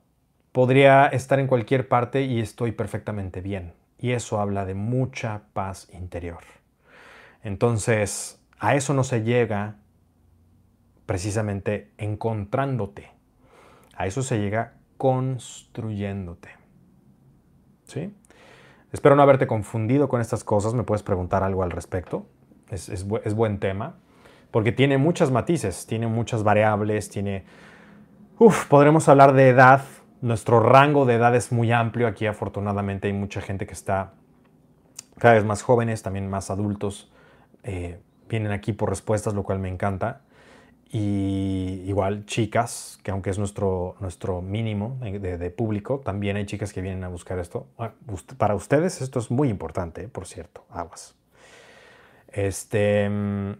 podría 0.53 1.09
estar 1.09 1.39
en 1.39 1.49
cualquier 1.49 1.87
parte 1.87 2.23
y 2.23 2.41
estoy 2.41 2.73
perfectamente 2.73 3.43
bien. 3.43 3.75
Y 3.99 4.13
eso 4.13 4.41
habla 4.41 4.65
de 4.65 4.73
mucha 4.73 5.43
paz 5.53 5.91
interior. 5.93 6.45
Entonces, 7.43 8.43
a 8.59 8.75
eso 8.75 8.95
no 8.95 9.05
se 9.05 9.23
llega 9.23 9.82
precisamente 11.07 11.93
encontrándote. 11.99 13.11
A 13.97 14.07
eso 14.07 14.23
se 14.23 14.39
llega 14.39 14.75
construyéndote. 14.97 16.51
¿Sí? 17.85 18.15
Espero 18.93 19.17
no 19.17 19.23
haberte 19.23 19.47
confundido 19.47 20.09
con 20.09 20.21
estas 20.21 20.45
cosas. 20.45 20.75
Me 20.75 20.85
puedes 20.85 21.03
preguntar 21.03 21.43
algo 21.43 21.63
al 21.63 21.71
respecto. 21.71 22.27
Es, 22.71 23.05
buen 23.05 23.59
tema. 23.59 23.97
Porque 24.51 24.71
tiene 24.71 24.99
muchas 24.99 25.31
matices, 25.31 25.87
tiene 25.87 26.07
muchas 26.07 26.43
variables, 26.43 27.09
tiene 27.09 27.45
Uf, 28.39 28.67
podremos 28.67 29.09
hablar 29.09 29.33
de 29.33 29.49
edad. 29.49 29.85
Nuestro 30.21 30.61
rango 30.61 31.07
de 31.07 31.15
edad 31.15 31.35
es 31.35 31.53
muy 31.53 31.73
amplio. 31.73 32.07
Aquí 32.07 32.27
afortunadamente 32.27 33.09
hay 33.09 33.15
mucha 33.15 33.41
gente 33.41 33.67
que 33.67 33.73
está 33.73 34.13
cada 35.19 35.35
vez 35.35 35.45
más 35.45 35.63
jóvenes, 35.63 36.03
también 36.03 36.29
más 36.29 36.51
adultos. 36.51 37.11
Eh, 37.63 38.01
vienen 38.29 38.53
aquí 38.53 38.73
por 38.73 38.91
respuestas, 38.91 39.35
lo 39.35 39.43
cual 39.43 39.59
me 39.59 39.69
encanta. 39.69 40.23
Y 40.95 41.85
igual 41.87 42.27
chicas, 42.27 42.99
que 43.03 43.11
aunque 43.11 43.31
es 43.31 43.39
nuestro, 43.39 43.97
nuestro 44.01 44.43
mínimo 44.43 44.99
de, 45.01 45.51
público, 45.51 46.01
también 46.01 46.37
hay 46.37 46.45
chicas 46.45 46.75
que 46.75 46.83
vienen 46.83 47.03
a 47.03 47.09
buscar 47.09 47.39
esto. 47.39 47.67
Ah, 47.79 47.93
para 48.37 48.55
ustedes 48.55 49.01
esto 49.01 49.19
es 49.19 49.31
muy 49.31 49.49
importante, 49.49 50.07
por 50.09 50.27
cierto, 50.27 50.67
aguas. 50.69 51.15
Este, 52.29 53.09
mm, 53.09 53.53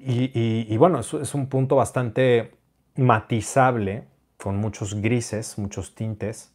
y, 0.00 0.76
bueno, 0.76 0.98
es, 0.98 1.14
es 1.14 1.34
un 1.34 1.46
punto 1.46 1.76
bastante 1.76 2.54
matizable, 2.96 4.08
con 4.38 4.56
muchos 4.56 5.00
grises, 5.00 5.56
muchos 5.56 5.94
tintes. 5.94 6.52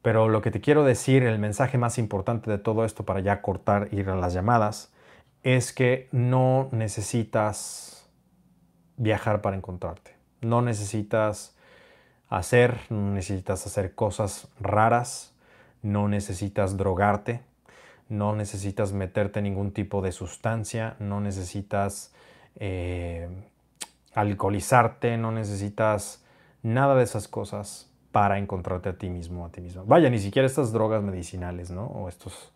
Pero 0.00 0.28
lo 0.30 0.40
que 0.40 0.50
te 0.50 0.62
quiero 0.62 0.84
decir, 0.84 1.22
el 1.24 1.38
mensaje 1.38 1.76
más 1.76 1.98
importante 1.98 2.50
de 2.50 2.56
todo 2.56 2.86
esto 2.86 3.04
para 3.04 3.20
ya 3.20 3.42
cortar, 3.42 3.88
ir 3.92 4.08
a 4.08 4.16
las 4.16 4.32
llamadas, 4.32 4.90
es 5.42 5.72
que 5.72 6.08
no 6.12 6.68
necesitas 6.72 8.08
viajar 8.96 9.40
para 9.40 9.56
encontrarte. 9.56 10.14
No 10.40 10.62
necesitas 10.62 11.56
hacer, 12.28 12.78
no 12.90 13.12
necesitas 13.14 13.66
hacer 13.66 13.94
cosas 13.94 14.48
raras, 14.60 15.34
no 15.82 16.08
necesitas 16.08 16.76
drogarte, 16.76 17.40
no 18.08 18.34
necesitas 18.34 18.92
meterte 18.92 19.40
ningún 19.40 19.72
tipo 19.72 20.02
de 20.02 20.12
sustancia, 20.12 20.96
no 20.98 21.20
necesitas 21.20 22.12
eh, 22.56 23.28
alcoholizarte, 24.14 25.16
no 25.16 25.32
necesitas 25.32 26.24
nada 26.62 26.94
de 26.94 27.04
esas 27.04 27.28
cosas 27.28 27.90
para 28.12 28.38
encontrarte 28.38 28.88
a 28.88 28.98
ti 28.98 29.08
mismo, 29.08 29.46
a 29.46 29.50
ti 29.50 29.60
mismo. 29.60 29.84
Vaya, 29.86 30.10
ni 30.10 30.18
siquiera 30.18 30.46
estas 30.46 30.72
drogas 30.72 31.02
medicinales, 31.02 31.70
¿no? 31.70 31.86
O 31.86 32.08
estos, 32.08 32.52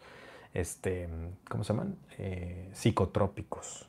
este, 0.54 1.08
¿cómo 1.48 1.64
se 1.64 1.72
llaman? 1.72 1.96
Eh, 2.18 2.70
psicotrópicos, 2.72 3.88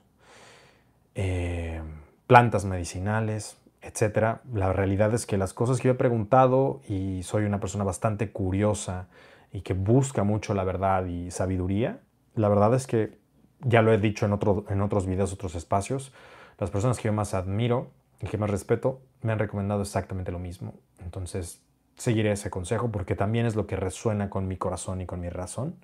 eh, 1.13 1.81
plantas 2.27 2.65
medicinales, 2.65 3.57
etc. 3.81 4.39
La 4.53 4.73
realidad 4.73 5.13
es 5.13 5.25
que 5.25 5.37
las 5.37 5.53
cosas 5.53 5.79
que 5.79 5.87
yo 5.87 5.93
he 5.93 5.97
preguntado, 5.97 6.81
y 6.89 7.21
soy 7.23 7.45
una 7.45 7.59
persona 7.59 7.83
bastante 7.83 8.31
curiosa 8.31 9.07
y 9.53 9.61
que 9.61 9.73
busca 9.73 10.23
mucho 10.23 10.53
la 10.53 10.63
verdad 10.63 11.05
y 11.05 11.31
sabiduría, 11.31 11.99
la 12.33 12.49
verdad 12.49 12.73
es 12.73 12.87
que, 12.87 13.17
ya 13.61 13.81
lo 13.81 13.93
he 13.93 13.97
dicho 13.97 14.25
en, 14.25 14.33
otro, 14.33 14.65
en 14.69 14.81
otros 14.81 15.05
videos, 15.05 15.31
otros 15.31 15.55
espacios, 15.55 16.11
las 16.59 16.69
personas 16.71 16.97
que 16.97 17.05
yo 17.05 17.13
más 17.13 17.33
admiro 17.33 17.91
y 18.21 18.27
que 18.27 18.37
más 18.37 18.49
respeto 18.49 19.01
me 19.21 19.31
han 19.31 19.39
recomendado 19.39 19.81
exactamente 19.81 20.31
lo 20.31 20.39
mismo. 20.39 20.73
Entonces, 21.03 21.61
seguiré 21.95 22.31
ese 22.31 22.49
consejo 22.49 22.91
porque 22.91 23.15
también 23.15 23.45
es 23.45 23.55
lo 23.55 23.67
que 23.67 23.75
resuena 23.75 24.29
con 24.29 24.47
mi 24.47 24.57
corazón 24.57 25.01
y 25.01 25.05
con 25.05 25.19
mi 25.19 25.29
razón. 25.29 25.75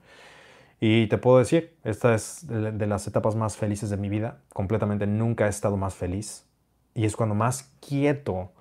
Y 0.81 1.07
te 1.07 1.17
puedo 1.17 1.37
decir, 1.37 1.77
esta 1.85 2.13
es 2.13 2.45
de 2.47 2.87
las 2.87 3.07
etapas 3.07 3.35
más 3.35 3.55
felices 3.55 3.89
de 3.89 3.95
mi 3.95 4.09
vida. 4.09 4.39
Completamente 4.51 5.07
nunca 5.07 5.45
he 5.45 5.49
estado 5.49 5.77
más 5.77 5.95
feliz. 5.95 6.45
Y 6.93 7.05
es 7.05 7.15
cuando 7.15 7.35
más 7.35 7.71
quieto. 7.79 8.51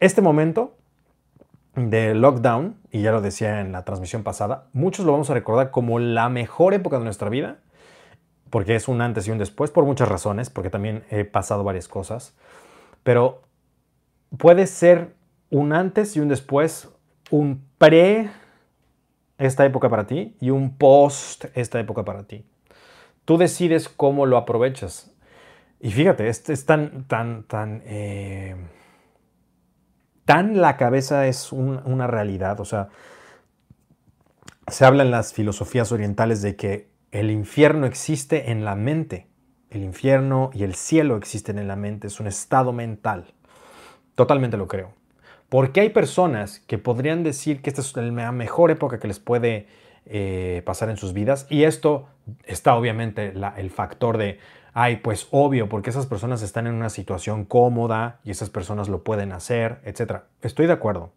Este 0.00 0.20
momento 0.20 0.76
de 1.76 2.14
lockdown, 2.14 2.76
y 2.90 3.00
ya 3.00 3.12
lo 3.12 3.22
decía 3.22 3.60
en 3.60 3.72
la 3.72 3.84
transmisión 3.84 4.24
pasada, 4.24 4.66
muchos 4.74 5.06
lo 5.06 5.12
vamos 5.12 5.30
a 5.30 5.34
recordar 5.34 5.70
como 5.70 5.98
la 5.98 6.28
mejor 6.28 6.74
época 6.74 6.98
de 6.98 7.04
nuestra 7.04 7.30
vida 7.30 7.60
porque 8.50 8.74
es 8.74 8.88
un 8.88 9.00
antes 9.00 9.26
y 9.28 9.30
un 9.30 9.38
después 9.38 9.70
por 9.70 9.84
muchas 9.84 10.08
razones, 10.08 10.50
porque 10.50 10.70
también 10.70 11.04
he 11.10 11.24
pasado 11.24 11.64
varias 11.64 11.88
cosas, 11.88 12.34
pero 13.02 13.42
puede 14.36 14.66
ser 14.66 15.14
un 15.50 15.72
antes 15.72 16.16
y 16.16 16.20
un 16.20 16.28
después, 16.28 16.88
un 17.30 17.64
pre 17.78 18.28
esta 19.40 19.64
época 19.64 19.88
para 19.88 20.06
ti 20.06 20.36
y 20.40 20.50
un 20.50 20.76
post 20.76 21.46
esta 21.54 21.80
época 21.80 22.04
para 22.04 22.24
ti. 22.24 22.44
Tú 23.24 23.38
decides 23.38 23.88
cómo 23.88 24.26
lo 24.26 24.36
aprovechas. 24.36 25.12
Y 25.80 25.90
fíjate, 25.90 26.28
es 26.28 26.66
tan, 26.66 27.04
tan, 27.08 27.44
tan, 27.44 27.82
eh, 27.86 28.54
tan 30.26 30.60
la 30.60 30.76
cabeza 30.76 31.26
es 31.26 31.52
una 31.52 32.06
realidad. 32.06 32.60
O 32.60 32.66
sea, 32.66 32.90
se 34.68 34.84
habla 34.84 35.02
en 35.02 35.10
las 35.10 35.32
filosofías 35.32 35.90
orientales 35.90 36.42
de 36.42 36.56
que 36.56 36.90
el 37.10 37.30
infierno 37.30 37.86
existe 37.86 38.50
en 38.50 38.64
la 38.64 38.76
mente. 38.76 39.26
El 39.70 39.82
infierno 39.84 40.50
y 40.52 40.64
el 40.64 40.74
cielo 40.74 41.16
existen 41.16 41.58
en 41.58 41.66
la 41.66 41.76
mente. 41.76 42.08
Es 42.08 42.20
un 42.20 42.26
estado 42.26 42.72
mental. 42.72 43.32
Totalmente 44.14 44.58
lo 44.58 44.68
creo. 44.68 44.99
Porque 45.50 45.80
hay 45.80 45.90
personas 45.90 46.60
que 46.60 46.78
podrían 46.78 47.24
decir 47.24 47.60
que 47.60 47.70
esta 47.70 47.82
es 47.82 47.94
la 47.96 48.32
mejor 48.32 48.70
época 48.70 49.00
que 49.00 49.08
les 49.08 49.18
puede 49.18 49.66
eh, 50.06 50.62
pasar 50.64 50.90
en 50.90 50.96
sus 50.96 51.12
vidas. 51.12 51.48
Y 51.50 51.64
esto 51.64 52.06
está 52.44 52.76
obviamente 52.76 53.34
el 53.56 53.70
factor 53.70 54.16
de, 54.16 54.38
ay, 54.74 54.98
pues 54.98 55.26
obvio, 55.32 55.68
porque 55.68 55.90
esas 55.90 56.06
personas 56.06 56.42
están 56.42 56.68
en 56.68 56.74
una 56.74 56.88
situación 56.88 57.44
cómoda 57.44 58.20
y 58.22 58.30
esas 58.30 58.48
personas 58.48 58.88
lo 58.88 59.02
pueden 59.02 59.32
hacer, 59.32 59.80
etc. 59.84 60.22
Estoy 60.40 60.68
de 60.68 60.72
acuerdo. 60.72 61.10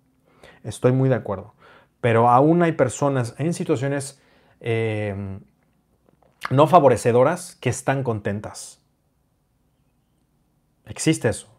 Estoy 0.63 0.93
muy 0.93 1.09
de 1.09 1.15
acuerdo. 1.15 1.53
Pero 2.01 2.27
aún 2.27 2.63
hay 2.63 2.71
personas 2.71 3.35
en 3.37 3.53
situaciones 3.53 4.19
eh, 4.61 5.39
no 6.49 6.65
favorecedoras 6.65 7.55
que 7.55 7.69
están 7.69 8.01
contentas. 8.01 8.81
Existe 10.87 11.29
eso. 11.29 11.52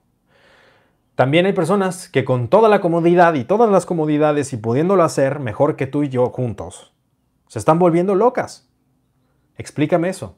También 1.14 1.46
hay 1.46 1.52
personas 1.52 2.08
que 2.08 2.24
con 2.24 2.48
toda 2.48 2.68
la 2.68 2.80
comodidad 2.80 3.34
y 3.34 3.44
todas 3.44 3.70
las 3.70 3.86
comodidades 3.86 4.52
y 4.52 4.56
pudiéndolo 4.56 5.04
hacer 5.04 5.38
mejor 5.38 5.76
que 5.76 5.86
tú 5.86 6.02
y 6.02 6.08
yo 6.08 6.26
juntos, 6.30 6.92
se 7.46 7.60
están 7.60 7.78
volviendo 7.78 8.16
locas. 8.16 8.68
Explícame 9.56 10.08
eso. 10.08 10.36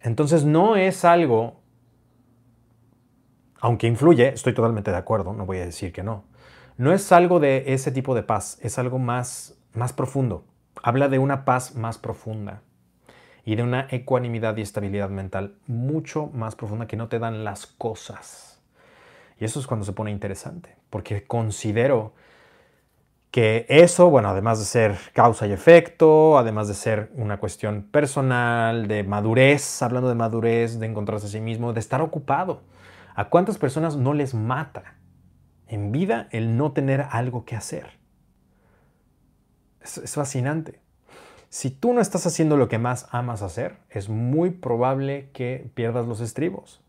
Entonces 0.00 0.44
no 0.44 0.74
es 0.74 1.04
algo, 1.04 1.60
aunque 3.60 3.86
influye, 3.86 4.28
estoy 4.28 4.54
totalmente 4.54 4.90
de 4.90 4.96
acuerdo, 4.96 5.32
no 5.32 5.46
voy 5.46 5.58
a 5.58 5.66
decir 5.66 5.92
que 5.92 6.02
no, 6.02 6.24
no 6.76 6.92
es 6.92 7.12
algo 7.12 7.38
de 7.38 7.64
ese 7.68 7.92
tipo 7.92 8.14
de 8.14 8.22
paz, 8.24 8.58
es 8.62 8.78
algo 8.78 8.98
más, 8.98 9.56
más 9.72 9.92
profundo. 9.92 10.44
Habla 10.82 11.08
de 11.08 11.18
una 11.18 11.44
paz 11.44 11.76
más 11.76 11.98
profunda 11.98 12.62
y 13.44 13.56
de 13.56 13.62
una 13.62 13.86
ecuanimidad 13.90 14.56
y 14.56 14.62
estabilidad 14.62 15.10
mental 15.10 15.56
mucho 15.66 16.26
más 16.32 16.56
profunda 16.56 16.86
que 16.86 16.96
no 16.96 17.08
te 17.08 17.18
dan 17.18 17.44
las 17.44 17.66
cosas. 17.66 18.47
Y 19.40 19.44
eso 19.44 19.60
es 19.60 19.66
cuando 19.66 19.86
se 19.86 19.92
pone 19.92 20.10
interesante, 20.10 20.76
porque 20.90 21.24
considero 21.26 22.12
que 23.30 23.66
eso, 23.68 24.10
bueno, 24.10 24.30
además 24.30 24.58
de 24.58 24.64
ser 24.64 24.98
causa 25.12 25.46
y 25.46 25.52
efecto, 25.52 26.38
además 26.38 26.66
de 26.66 26.74
ser 26.74 27.10
una 27.14 27.38
cuestión 27.38 27.82
personal, 27.82 28.88
de 28.88 29.04
madurez, 29.04 29.82
hablando 29.82 30.08
de 30.08 30.14
madurez, 30.14 30.80
de 30.80 30.86
encontrarse 30.86 31.26
a 31.26 31.30
sí 31.30 31.40
mismo, 31.40 31.72
de 31.72 31.80
estar 31.80 32.00
ocupado. 32.00 32.62
¿A 33.14 33.28
cuántas 33.28 33.58
personas 33.58 33.96
no 33.96 34.14
les 34.14 34.34
mata 34.34 34.96
en 35.66 35.92
vida 35.92 36.28
el 36.30 36.56
no 36.56 36.72
tener 36.72 37.06
algo 37.10 37.44
que 37.44 37.54
hacer? 37.54 37.98
Es, 39.80 39.98
es 39.98 40.14
fascinante. 40.14 40.80
Si 41.50 41.70
tú 41.70 41.92
no 41.92 42.00
estás 42.00 42.26
haciendo 42.26 42.56
lo 42.56 42.68
que 42.68 42.78
más 42.78 43.08
amas 43.10 43.42
hacer, 43.42 43.76
es 43.90 44.08
muy 44.08 44.50
probable 44.50 45.30
que 45.32 45.70
pierdas 45.74 46.06
los 46.06 46.20
estribos. 46.20 46.82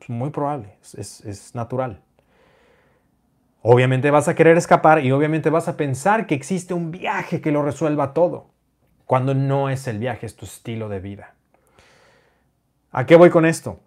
Es 0.00 0.08
muy 0.08 0.30
probable, 0.30 0.76
es, 0.96 1.54
natural. 1.54 2.00
Obviamente 3.62 4.10
vas 4.10 4.28
a 4.28 4.34
querer 4.34 4.56
escapar 4.56 5.04
y 5.04 5.10
obviamente 5.10 5.50
vas 5.50 5.68
a 5.68 5.76
pensar 5.76 6.26
que 6.26 6.34
existe 6.34 6.74
un 6.74 6.90
viaje 6.90 7.40
que 7.40 7.50
lo 7.50 7.62
resuelva 7.62 8.14
todo, 8.14 8.50
cuando 9.06 9.34
no 9.34 9.68
es 9.68 9.86
el 9.88 9.98
viaje, 9.98 10.26
es 10.26 10.36
tu 10.36 10.44
estilo 10.44 10.88
de 10.88 11.00
vida. 11.00 11.34
¿A 12.92 13.06
qué 13.06 13.16
voy 13.16 13.30
con 13.30 13.44
esto? 13.44 13.80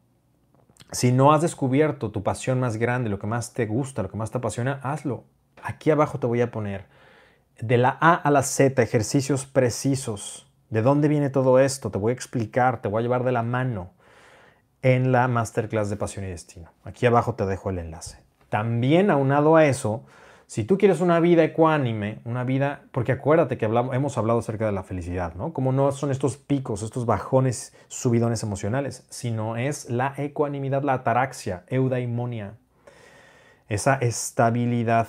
Si 0.91 1.11
no 1.11 1.31
has 1.33 1.41
descubierto 1.41 2.11
tu 2.11 2.23
pasión 2.23 2.59
más 2.59 2.77
grande, 2.77 3.09
lo 3.09 3.19
que 3.19 3.27
más 3.27 3.53
te 3.53 3.65
gusta, 3.65 4.03
lo 4.03 4.09
que 4.09 4.17
más 4.17 4.31
te 4.31 4.39
apasiona, 4.39 4.79
hazlo. 4.83 5.23
Aquí 5.63 5.91
abajo 5.91 6.19
te 6.19 6.27
voy 6.27 6.41
a 6.41 6.51
poner 6.51 6.85
de 7.59 7.77
la 7.77 7.97
A 8.01 8.15
a 8.15 8.31
la 8.31 8.43
Z, 8.43 8.81
ejercicios 8.81 9.45
precisos. 9.45 10.51
¿De 10.69 10.81
dónde 10.81 11.07
viene 11.07 11.29
todo 11.29 11.59
esto? 11.59 11.91
Te 11.91 11.97
voy 11.97 12.11
a 12.11 12.13
explicar, 12.13 12.81
te 12.81 12.87
voy 12.87 12.99
a 12.99 13.03
llevar 13.03 13.23
de 13.23 13.31
la 13.31 13.43
mano 13.43 13.91
en 14.81 15.11
la 15.11 15.27
masterclass 15.27 15.89
de 15.89 15.95
Pasión 15.95 16.25
y 16.25 16.29
Destino. 16.29 16.71
Aquí 16.83 17.05
abajo 17.05 17.35
te 17.35 17.45
dejo 17.45 17.69
el 17.69 17.79
enlace. 17.79 18.19
También 18.49 19.11
aunado 19.11 19.55
a 19.55 19.65
eso, 19.65 20.03
si 20.47 20.63
tú 20.63 20.77
quieres 20.77 21.01
una 21.01 21.19
vida 21.19 21.43
ecuánime, 21.43 22.19
una 22.25 22.43
vida, 22.43 22.83
porque 22.91 23.11
acuérdate 23.11 23.57
que 23.57 23.65
hemos 23.65 24.17
hablado 24.17 24.39
acerca 24.39 24.65
de 24.65 24.71
la 24.71 24.83
felicidad, 24.83 25.35
¿no? 25.35 25.53
Como 25.53 25.71
no 25.71 25.91
son 25.91 26.11
estos 26.11 26.37
picos, 26.37 26.81
estos 26.81 27.05
bajones, 27.05 27.75
subidones 27.87 28.41
emocionales, 28.41 29.05
sino 29.09 29.57
es 29.57 29.89
la 29.89 30.13
ecuanimidad, 30.17 30.83
la 30.83 30.93
ataraxia, 30.93 31.63
eudaimonia, 31.67 32.53
esa 33.67 33.95
estabilidad 33.95 35.07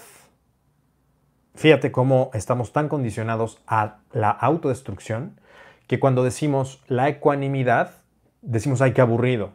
Fíjate 1.55 1.93
cómo 1.93 2.31
estamos 2.33 2.73
tan 2.73 2.89
condicionados 2.89 3.61
a 3.67 3.99
la 4.13 4.31
autodestrucción 4.31 5.39
que 5.87 5.99
cuando 6.01 6.25
decimos 6.25 6.83
la 6.87 7.09
ecuanimidad, 7.09 7.97
decimos, 8.41 8.81
ay, 8.81 8.93
qué 8.93 9.01
aburrido. 9.01 9.53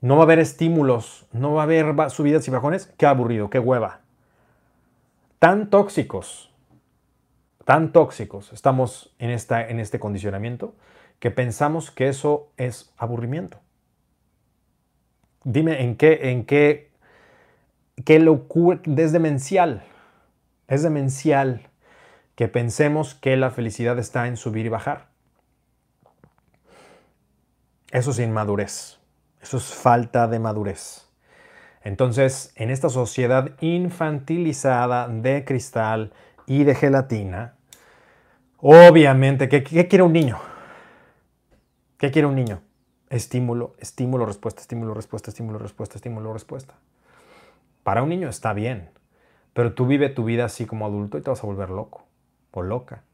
No 0.00 0.16
va 0.16 0.22
a 0.22 0.24
haber 0.24 0.38
estímulos, 0.38 1.26
no 1.32 1.54
va 1.54 1.62
a 1.62 1.64
haber 1.64 2.10
subidas 2.10 2.46
y 2.46 2.50
bajones, 2.50 2.92
qué 2.96 3.06
aburrido, 3.06 3.50
qué 3.50 3.58
hueva. 3.58 4.00
Tan 5.38 5.70
tóxicos, 5.70 6.52
tan 7.64 7.92
tóxicos 7.92 8.52
estamos 8.52 9.14
en, 9.18 9.30
esta, 9.30 9.66
en 9.68 9.80
este 9.80 9.98
condicionamiento 9.98 10.74
que 11.18 11.30
pensamos 11.30 11.90
que 11.90 12.08
eso 12.08 12.50
es 12.56 12.92
aburrimiento. 12.96 13.58
Dime 15.44 15.82
en 15.82 15.96
qué, 15.96 16.30
en 16.30 16.44
qué, 16.44 16.90
qué 18.04 18.18
locura, 18.18 18.80
es 18.84 19.12
demencial, 19.12 19.82
es 20.68 20.82
demencial 20.82 21.68
que 22.34 22.48
pensemos 22.48 23.14
que 23.14 23.36
la 23.36 23.50
felicidad 23.50 23.98
está 23.98 24.26
en 24.28 24.36
subir 24.36 24.66
y 24.66 24.68
bajar. 24.68 25.08
Eso 27.90 28.10
es 28.10 28.18
inmadurez, 28.18 28.98
eso 29.40 29.56
es 29.56 29.74
falta 29.74 30.26
de 30.28 30.38
madurez. 30.38 31.06
Entonces, 31.86 32.52
en 32.56 32.70
esta 32.70 32.88
sociedad 32.88 33.52
infantilizada 33.60 35.06
de 35.06 35.44
cristal 35.44 36.12
y 36.44 36.64
de 36.64 36.74
gelatina, 36.74 37.54
obviamente, 38.58 39.48
¿qué, 39.48 39.62
quiere 39.62 40.02
un 40.02 40.12
niño? 40.12 40.36
¿Qué 41.96 42.10
quiere 42.10 42.26
un 42.26 42.34
niño? 42.34 42.60
Estímulo, 43.08 43.76
estímulo, 43.78 44.26
respuesta, 44.26 44.62
estímulo, 44.62 44.94
respuesta, 44.94 45.30
estímulo, 45.30 45.60
respuesta, 45.60 45.96
estímulo, 45.96 46.32
respuesta. 46.32 46.74
Para 47.84 48.02
un 48.02 48.08
niño 48.08 48.28
está 48.28 48.52
bien, 48.52 48.90
pero 49.52 49.72
tú 49.72 49.86
vive 49.86 50.08
tu 50.08 50.24
vida 50.24 50.46
así 50.46 50.66
como 50.66 50.86
adulto 50.86 51.18
y 51.18 51.22
te 51.22 51.30
vas 51.30 51.44
a 51.44 51.46
volver 51.46 51.70
loco 51.70 52.04
o 52.50 52.62
loca. 52.62 53.04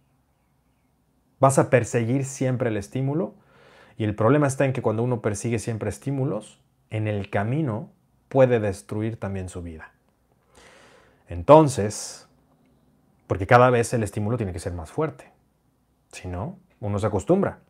Vas 1.40 1.58
a 1.58 1.68
perseguir 1.68 2.24
siempre 2.24 2.70
el 2.70 2.78
estímulo 2.78 3.34
y 3.96 4.04
el 4.04 4.14
problema 4.14 4.46
está 4.46 4.64
en 4.64 4.72
que 4.72 4.82
cuando 4.82 5.02
uno 5.02 5.20
persigue 5.20 5.58
siempre 5.58 5.90
estímulos, 5.90 6.60
en 6.90 7.08
el 7.08 7.30
camino 7.30 7.90
puede 8.28 8.60
destruir 8.60 9.18
también 9.18 9.48
su 9.48 9.62
vida. 9.62 9.92
Entonces, 11.28 12.28
porque 13.26 13.46
cada 13.46 13.70
vez 13.70 13.92
el 13.94 14.02
estímulo 14.02 14.36
tiene 14.36 14.52
que 14.52 14.58
ser 14.58 14.72
más 14.72 14.90
fuerte. 14.90 15.30
Si 16.10 16.28
no, 16.28 16.58
uno 16.80 16.98
se 16.98 17.06
acostumbra. 17.06 17.60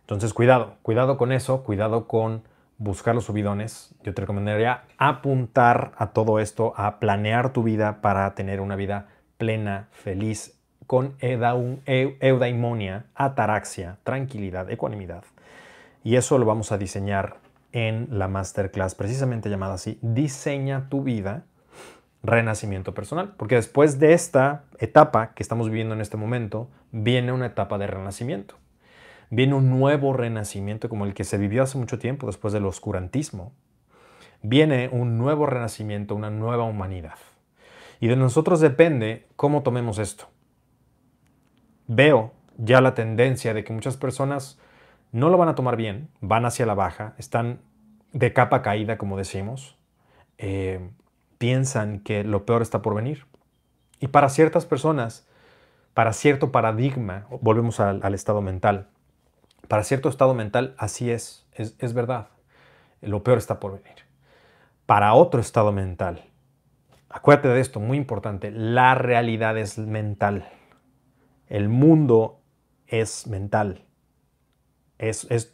Entonces, 0.00 0.32
cuidado, 0.34 0.76
cuidado 0.82 1.16
con 1.16 1.32
eso, 1.32 1.64
cuidado 1.64 2.06
con 2.06 2.44
buscar 2.78 3.14
los 3.14 3.24
subidones. 3.24 3.94
Yo 4.02 4.14
te 4.14 4.20
recomendaría 4.20 4.84
apuntar 4.98 5.92
a 5.96 6.12
todo 6.12 6.38
esto, 6.38 6.74
a 6.76 6.98
planear 7.00 7.52
tu 7.52 7.62
vida 7.62 8.00
para 8.00 8.34
tener 8.34 8.60
una 8.60 8.76
vida 8.76 9.08
plena, 9.38 9.88
feliz, 9.90 10.61
con 10.86 11.14
eudaimonia, 11.20 13.06
ataraxia, 13.14 13.98
tranquilidad, 14.04 14.70
ecuanimidad. 14.70 15.24
Y 16.04 16.16
eso 16.16 16.38
lo 16.38 16.46
vamos 16.46 16.72
a 16.72 16.78
diseñar 16.78 17.36
en 17.72 18.08
la 18.10 18.28
masterclass 18.28 18.94
precisamente 18.94 19.48
llamada 19.48 19.74
así, 19.74 19.98
Diseña 20.02 20.88
tu 20.88 21.02
vida, 21.02 21.44
renacimiento 22.22 22.94
personal. 22.94 23.34
Porque 23.36 23.54
después 23.54 23.98
de 23.98 24.12
esta 24.12 24.64
etapa 24.78 25.32
que 25.34 25.42
estamos 25.42 25.68
viviendo 25.68 25.94
en 25.94 26.00
este 26.00 26.16
momento, 26.16 26.68
viene 26.90 27.32
una 27.32 27.46
etapa 27.46 27.78
de 27.78 27.86
renacimiento 27.86 28.56
viene 29.32 29.54
un 29.54 29.70
nuevo 29.70 30.12
renacimiento 30.12 30.90
como 30.90 31.06
el 31.06 31.14
que 31.14 31.24
se 31.24 31.38
vivió 31.38 31.62
hace 31.62 31.78
mucho 31.78 31.98
tiempo 31.98 32.26
después 32.26 32.52
del 32.52 32.66
oscurantismo. 32.66 33.50
Viene 34.42 34.90
un 34.92 35.16
nuevo 35.16 35.46
renacimiento, 35.46 36.14
una 36.14 36.28
nueva 36.28 36.64
humanidad. 36.64 37.16
Y 37.98 38.08
de 38.08 38.16
nosotros 38.16 38.60
depende 38.60 39.26
cómo 39.36 39.62
tomemos 39.62 39.98
esto. 39.98 40.28
Veo 41.94 42.32
ya 42.56 42.80
la 42.80 42.94
tendencia 42.94 43.52
de 43.52 43.64
que 43.64 43.72
muchas 43.74 43.98
personas 43.98 44.58
no 45.10 45.28
lo 45.28 45.36
van 45.36 45.50
a 45.50 45.54
tomar 45.54 45.76
bien, 45.76 46.08
van 46.20 46.46
hacia 46.46 46.64
la 46.64 46.74
baja, 46.74 47.12
están 47.18 47.60
de 48.12 48.32
capa 48.32 48.62
caída, 48.62 48.96
como 48.96 49.18
decimos, 49.18 49.76
eh, 50.38 50.90
piensan 51.36 52.00
que 52.00 52.24
lo 52.24 52.46
peor 52.46 52.62
está 52.62 52.80
por 52.80 52.94
venir. 52.94 53.26
Y 54.00 54.08
para 54.08 54.30
ciertas 54.30 54.64
personas, 54.64 55.26
para 55.92 56.14
cierto 56.14 56.50
paradigma, 56.50 57.26
volvemos 57.42 57.78
al 57.78 58.14
estado 58.14 58.40
mental, 58.40 58.88
para 59.68 59.84
cierto 59.84 60.08
estado 60.08 60.32
mental, 60.32 60.74
así 60.78 61.10
es, 61.10 61.46
es, 61.52 61.92
verdad. 61.92 62.28
Lo 63.02 63.22
peor 63.22 63.36
está 63.36 63.60
por 63.60 63.72
venir. 63.72 63.96
Para 64.86 65.12
otro 65.12 65.42
estado 65.42 65.72
mental, 65.72 66.24
acuérdate 67.10 67.48
de 67.48 67.60
esto, 67.60 67.80
muy 67.80 67.98
importante, 67.98 68.50
la 68.50 68.94
realidad 68.94 69.58
es 69.58 69.76
mental. 69.76 70.48
El 71.52 71.68
mundo 71.68 72.40
es 72.86 73.26
mental. 73.26 73.84
Es, 74.98 75.26
es, 75.30 75.52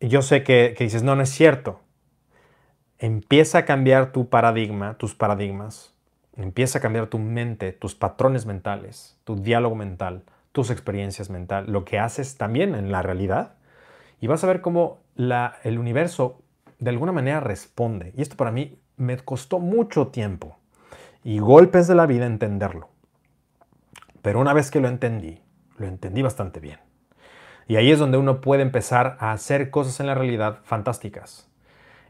yo 0.00 0.22
sé 0.22 0.42
que, 0.42 0.74
que, 0.76 0.84
dices, 0.84 1.02
no, 1.02 1.16
no 1.16 1.22
es 1.22 1.30
cierto. 1.30 1.80
Empieza 2.98 3.58
a 3.58 3.64
cambiar 3.64 4.12
tu 4.12 4.28
paradigma, 4.28 4.98
tus 4.98 5.14
paradigmas. 5.14 5.94
Empieza 6.36 6.78
a 6.78 6.82
cambiar 6.82 7.08
tu 7.08 7.18
mente, 7.18 7.72
tus 7.72 7.94
patrones 7.94 8.46
mentales, 8.46 9.18
tu 9.24 9.36
diálogo 9.36 9.74
mental 9.74 10.24
tus 10.52 10.70
experiencias 10.70 11.30
mentales, 11.30 11.68
lo 11.68 11.84
que 11.84 11.98
haces 11.98 12.36
también 12.36 12.74
en 12.74 12.92
la 12.92 13.02
realidad, 13.02 13.54
y 14.20 14.26
vas 14.26 14.44
a 14.44 14.46
ver 14.46 14.60
cómo 14.60 15.00
la, 15.16 15.56
el 15.64 15.78
universo 15.78 16.42
de 16.78 16.90
alguna 16.90 17.12
manera 17.12 17.40
responde. 17.40 18.12
Y 18.16 18.22
esto 18.22 18.36
para 18.36 18.52
mí 18.52 18.78
me 18.96 19.16
costó 19.18 19.58
mucho 19.58 20.08
tiempo 20.08 20.58
y 21.24 21.38
golpes 21.38 21.88
de 21.88 21.94
la 21.94 22.06
vida 22.06 22.26
entenderlo. 22.26 22.91
Pero 24.22 24.40
una 24.40 24.52
vez 24.52 24.70
que 24.70 24.80
lo 24.80 24.88
entendí, 24.88 25.42
lo 25.76 25.86
entendí 25.86 26.22
bastante 26.22 26.60
bien. 26.60 26.78
Y 27.68 27.76
ahí 27.76 27.90
es 27.90 27.98
donde 27.98 28.18
uno 28.18 28.40
puede 28.40 28.62
empezar 28.62 29.16
a 29.20 29.32
hacer 29.32 29.70
cosas 29.70 30.00
en 30.00 30.06
la 30.06 30.14
realidad 30.14 30.60
fantásticas. 30.64 31.48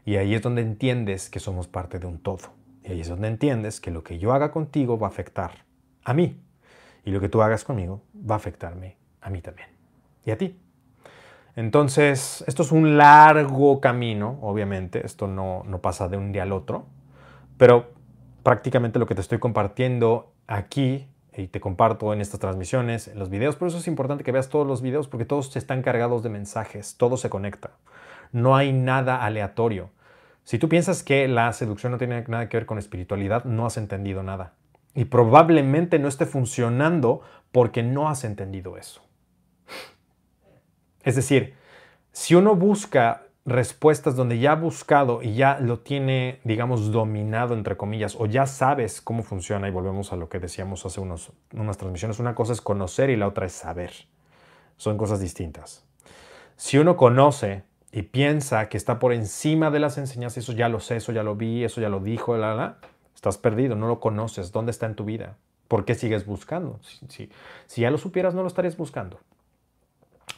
Y 0.05 0.17
ahí 0.17 0.35
es 0.35 0.41
donde 0.41 0.61
entiendes 0.61 1.29
que 1.29 1.39
somos 1.39 1.67
parte 1.67 1.99
de 1.99 2.07
un 2.07 2.19
todo. 2.19 2.53
Y 2.83 2.91
ahí 2.91 3.01
es 3.01 3.09
donde 3.09 3.27
entiendes 3.27 3.79
que 3.79 3.91
lo 3.91 4.03
que 4.03 4.19
yo 4.19 4.33
haga 4.33 4.51
contigo 4.51 4.97
va 4.97 5.07
a 5.07 5.09
afectar 5.09 5.65
a 6.03 6.13
mí, 6.13 6.41
y 7.05 7.11
lo 7.11 7.19
que 7.19 7.29
tú 7.29 7.41
hagas 7.41 7.63
conmigo 7.63 8.01
va 8.15 8.35
a 8.35 8.37
afectarme 8.37 8.97
a 9.21 9.29
mí 9.29 9.41
también. 9.41 9.69
Y 10.25 10.31
a 10.31 10.37
ti. 10.37 10.59
Entonces, 11.55 12.43
esto 12.47 12.63
es 12.63 12.71
un 12.71 12.97
largo 12.97 13.79
camino, 13.79 14.39
obviamente. 14.41 15.05
Esto 15.05 15.27
no, 15.27 15.63
no 15.65 15.81
pasa 15.81 16.07
de 16.07 16.17
un 16.17 16.31
día 16.31 16.43
al 16.43 16.51
otro. 16.51 16.85
Pero 17.57 17.91
prácticamente 18.41 18.99
lo 18.99 19.05
que 19.05 19.15
te 19.15 19.21
estoy 19.21 19.39
compartiendo 19.39 20.33
aquí 20.47 21.07
y 21.35 21.47
te 21.47 21.59
comparto 21.59 22.13
en 22.13 22.21
estas 22.21 22.39
transmisiones, 22.39 23.07
en 23.07 23.19
los 23.19 23.29
videos. 23.29 23.55
Por 23.55 23.67
eso 23.67 23.77
es 23.77 23.87
importante 23.87 24.23
que 24.23 24.31
veas 24.31 24.49
todos 24.49 24.67
los 24.67 24.81
videos 24.81 25.07
porque 25.07 25.25
todos 25.25 25.55
están 25.55 25.81
cargados 25.81 26.23
de 26.23 26.29
mensajes, 26.29 26.95
todo 26.97 27.17
se 27.17 27.29
conecta. 27.29 27.71
No 28.31 28.55
hay 28.55 28.73
nada 28.73 29.23
aleatorio. 29.23 29.89
Si 30.43 30.59
tú 30.59 30.67
piensas 30.69 31.03
que 31.03 31.27
la 31.27 31.51
seducción 31.53 31.91
no 31.91 31.97
tiene 31.97 32.23
nada 32.27 32.49
que 32.49 32.57
ver 32.57 32.65
con 32.65 32.77
espiritualidad, 32.77 33.45
no 33.45 33.65
has 33.65 33.77
entendido 33.77 34.23
nada. 34.23 34.53
Y 34.93 35.05
probablemente 35.05 35.99
no 35.99 36.07
esté 36.07 36.25
funcionando 36.25 37.21
porque 37.51 37.81
no 37.81 38.09
has 38.09 38.23
entendido 38.23 38.77
eso. 38.77 39.01
Es 41.03 41.15
decir, 41.15 41.55
si 42.11 42.35
uno 42.35 42.55
busca 42.55 43.23
respuestas 43.45 44.15
donde 44.15 44.39
ya 44.39 44.53
ha 44.53 44.55
buscado 44.55 45.21
y 45.21 45.35
ya 45.35 45.59
lo 45.59 45.79
tiene, 45.79 46.39
digamos, 46.43 46.91
dominado, 46.91 47.53
entre 47.53 47.75
comillas, 47.75 48.15
o 48.17 48.25
ya 48.25 48.45
sabes 48.45 49.01
cómo 49.01 49.23
funciona, 49.23 49.67
y 49.67 49.71
volvemos 49.71 50.13
a 50.13 50.15
lo 50.15 50.29
que 50.29 50.39
decíamos 50.39 50.85
hace 50.85 51.01
unos, 51.01 51.31
unas 51.53 51.77
transmisiones, 51.77 52.19
una 52.19 52.35
cosa 52.35 52.53
es 52.53 52.61
conocer 52.61 53.09
y 53.09 53.17
la 53.17 53.27
otra 53.27 53.45
es 53.45 53.53
saber. 53.53 53.91
Son 54.77 54.97
cosas 54.97 55.19
distintas. 55.19 55.85
Si 56.55 56.77
uno 56.77 56.95
conoce 56.95 57.63
y 57.91 58.03
piensa 58.03 58.69
que 58.69 58.77
está 58.77 58.99
por 58.99 59.13
encima 59.13 59.71
de 59.71 59.79
las 59.79 59.97
enseñanzas, 59.97 60.43
eso 60.43 60.53
ya 60.53 60.69
lo 60.69 60.79
sé, 60.79 60.97
eso 60.97 61.11
ya 61.11 61.23
lo 61.23 61.35
vi, 61.35 61.63
eso 61.63 61.81
ya 61.81 61.89
lo 61.89 61.99
dijo, 61.99 62.37
la, 62.37 62.55
la, 62.55 62.77
Estás 63.23 63.37
perdido, 63.37 63.77
no 63.77 63.87
lo 63.87 64.01
conoces. 64.01 64.51
¿Dónde 64.51 64.71
está 64.71 64.85
en 64.85 64.95
tu 64.95 65.05
vida? 65.05 65.37
¿Por 65.69 65.85
qué 65.85 65.95
sigues 65.95 66.25
buscando? 66.25 66.81
Si, 67.07 67.29
ya 67.77 67.89
lo 67.89 67.97
supieras, 67.97 68.33
no 68.33 68.41
lo 68.41 68.49
estarías 68.49 68.75
buscando. 68.75 69.17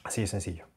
Así 0.04 0.22
de 0.22 0.28
sencillo. 0.28 0.68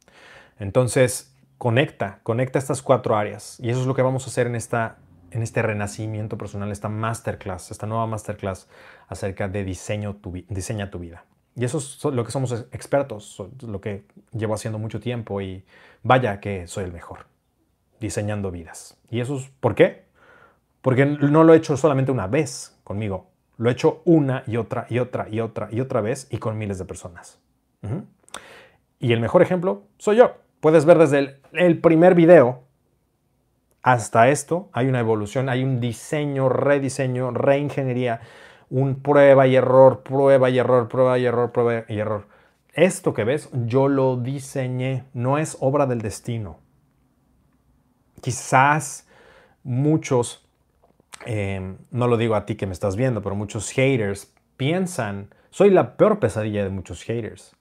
Entonces, 0.58 1.34
conecta, 1.58 2.20
conecta 2.22 2.58
estas 2.58 2.82
cuatro 2.82 3.16
áreas. 3.16 3.58
Y 3.60 3.70
eso 3.70 3.80
es 3.80 3.86
lo 3.86 3.94
que 3.94 4.02
vamos 4.02 4.24
a 4.24 4.30
hacer 4.30 4.46
en, 4.46 4.54
esta, 4.54 4.98
en 5.30 5.42
este 5.42 5.60
renacimiento 5.60 6.38
personal, 6.38 6.72
esta 6.72 6.88
masterclass, 6.88 7.70
esta 7.70 7.86
nueva 7.86 8.06
masterclass 8.06 8.68
acerca 9.08 9.48
de 9.48 9.64
diseño 9.64 10.16
tu, 10.16 10.32
diseña 10.48 10.90
tu 10.90 10.98
vida. 10.98 11.24
Y 11.56 11.64
eso 11.64 11.78
es 11.78 12.04
lo 12.04 12.24
que 12.24 12.30
somos 12.30 12.52
expertos, 12.70 13.42
lo 13.62 13.80
que 13.80 14.04
llevo 14.32 14.54
haciendo 14.54 14.78
mucho 14.78 15.00
tiempo 15.00 15.40
y 15.40 15.64
vaya 16.04 16.38
que 16.38 16.68
soy 16.68 16.84
el 16.84 16.92
mejor, 16.92 17.26
diseñando 17.98 18.52
vidas. 18.52 18.96
¿Y 19.10 19.18
eso 19.20 19.36
es 19.36 19.50
por 19.58 19.74
qué? 19.74 20.04
Porque 20.82 21.04
no 21.04 21.42
lo 21.42 21.52
he 21.52 21.56
hecho 21.56 21.76
solamente 21.76 22.12
una 22.12 22.28
vez 22.28 22.78
conmigo, 22.84 23.26
lo 23.56 23.68
he 23.68 23.72
hecho 23.72 24.02
una 24.04 24.44
y 24.46 24.56
otra 24.56 24.86
y 24.88 25.00
otra 25.00 25.28
y 25.28 25.40
otra 25.40 25.68
y 25.72 25.80
otra 25.80 26.00
vez 26.00 26.28
y 26.30 26.38
con 26.38 26.56
miles 26.56 26.78
de 26.78 26.84
personas. 26.84 27.40
Y 29.00 29.12
el 29.12 29.20
mejor 29.20 29.42
ejemplo 29.42 29.82
soy 29.98 30.18
yo. 30.18 30.36
Puedes 30.60 30.84
ver 30.84 30.98
desde 30.98 31.40
el, 31.52 31.80
primer 31.80 32.14
video 32.14 32.64
hasta 33.82 34.28
esto, 34.28 34.68
hay 34.72 34.88
una 34.88 35.00
evolución, 35.00 35.48
hay 35.48 35.62
un 35.62 35.80
diseño, 35.80 36.48
rediseño, 36.48 37.30
reingeniería, 37.30 38.20
un 38.68 38.96
prueba 38.96 39.46
y 39.46 39.54
error, 39.54 40.02
prueba 40.02 40.50
y 40.50 40.58
error, 40.58 40.88
prueba 40.88 41.18
y 41.18 41.24
error, 41.24 41.52
prueba 41.52 41.84
y 41.88 41.98
error. 41.98 42.26
Esto 42.72 43.14
que 43.14 43.24
ves, 43.24 43.50
yo 43.66 43.88
lo 43.88 44.16
diseñé, 44.16 45.04
no 45.14 45.38
es 45.38 45.56
obra 45.60 45.86
del 45.86 46.00
destino. 46.00 46.58
quizás 48.20 49.06
muchos, 49.62 50.44
em, 51.24 51.78
no 51.92 52.08
lo 52.08 52.16
digo 52.16 52.34
a 52.34 52.46
ti 52.46 52.56
que 52.56 52.66
me 52.66 52.72
estás 52.72 52.96
viendo, 52.96 53.22
pero 53.22 53.36
muchos 53.36 53.70
haters 53.70 54.34
piensan, 54.56 55.32
soy 55.50 55.70
la 55.70 55.96
peor 55.96 56.18
pesadilla 56.18 56.64
de 56.64 56.70
muchos 56.70 57.04
haters, 57.04 57.54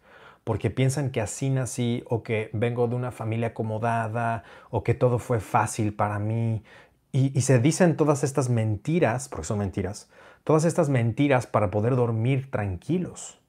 porque 0.48 0.70
piensan 0.70 1.10
que 1.10 1.20
así 1.20 1.50
nací 1.50 2.06
o 2.08 2.24
que 2.24 2.50
vengo 2.54 2.88
de 2.88 2.96
una 2.96 3.12
familia 3.12 3.50
acomodada 3.50 4.46
o 4.70 4.82
que 4.82 4.94
todo 4.94 5.20
fue 5.20 5.42
fácil 5.42 5.94
para 5.94 6.20
mí. 6.20 6.64
Y, 7.12 7.42
se 7.42 7.60
dicen 7.60 7.98
todas 7.98 8.24
estas 8.24 8.48
mentiras, 8.48 9.28
porque 9.28 9.46
son 9.46 9.58
mentiras, 9.58 10.10
todas 10.46 10.64
estas 10.64 10.88
mentiras 10.88 11.48
para 11.48 11.70
poder 11.70 11.98
dormir 11.98 12.50
tranquilos. 12.50 13.42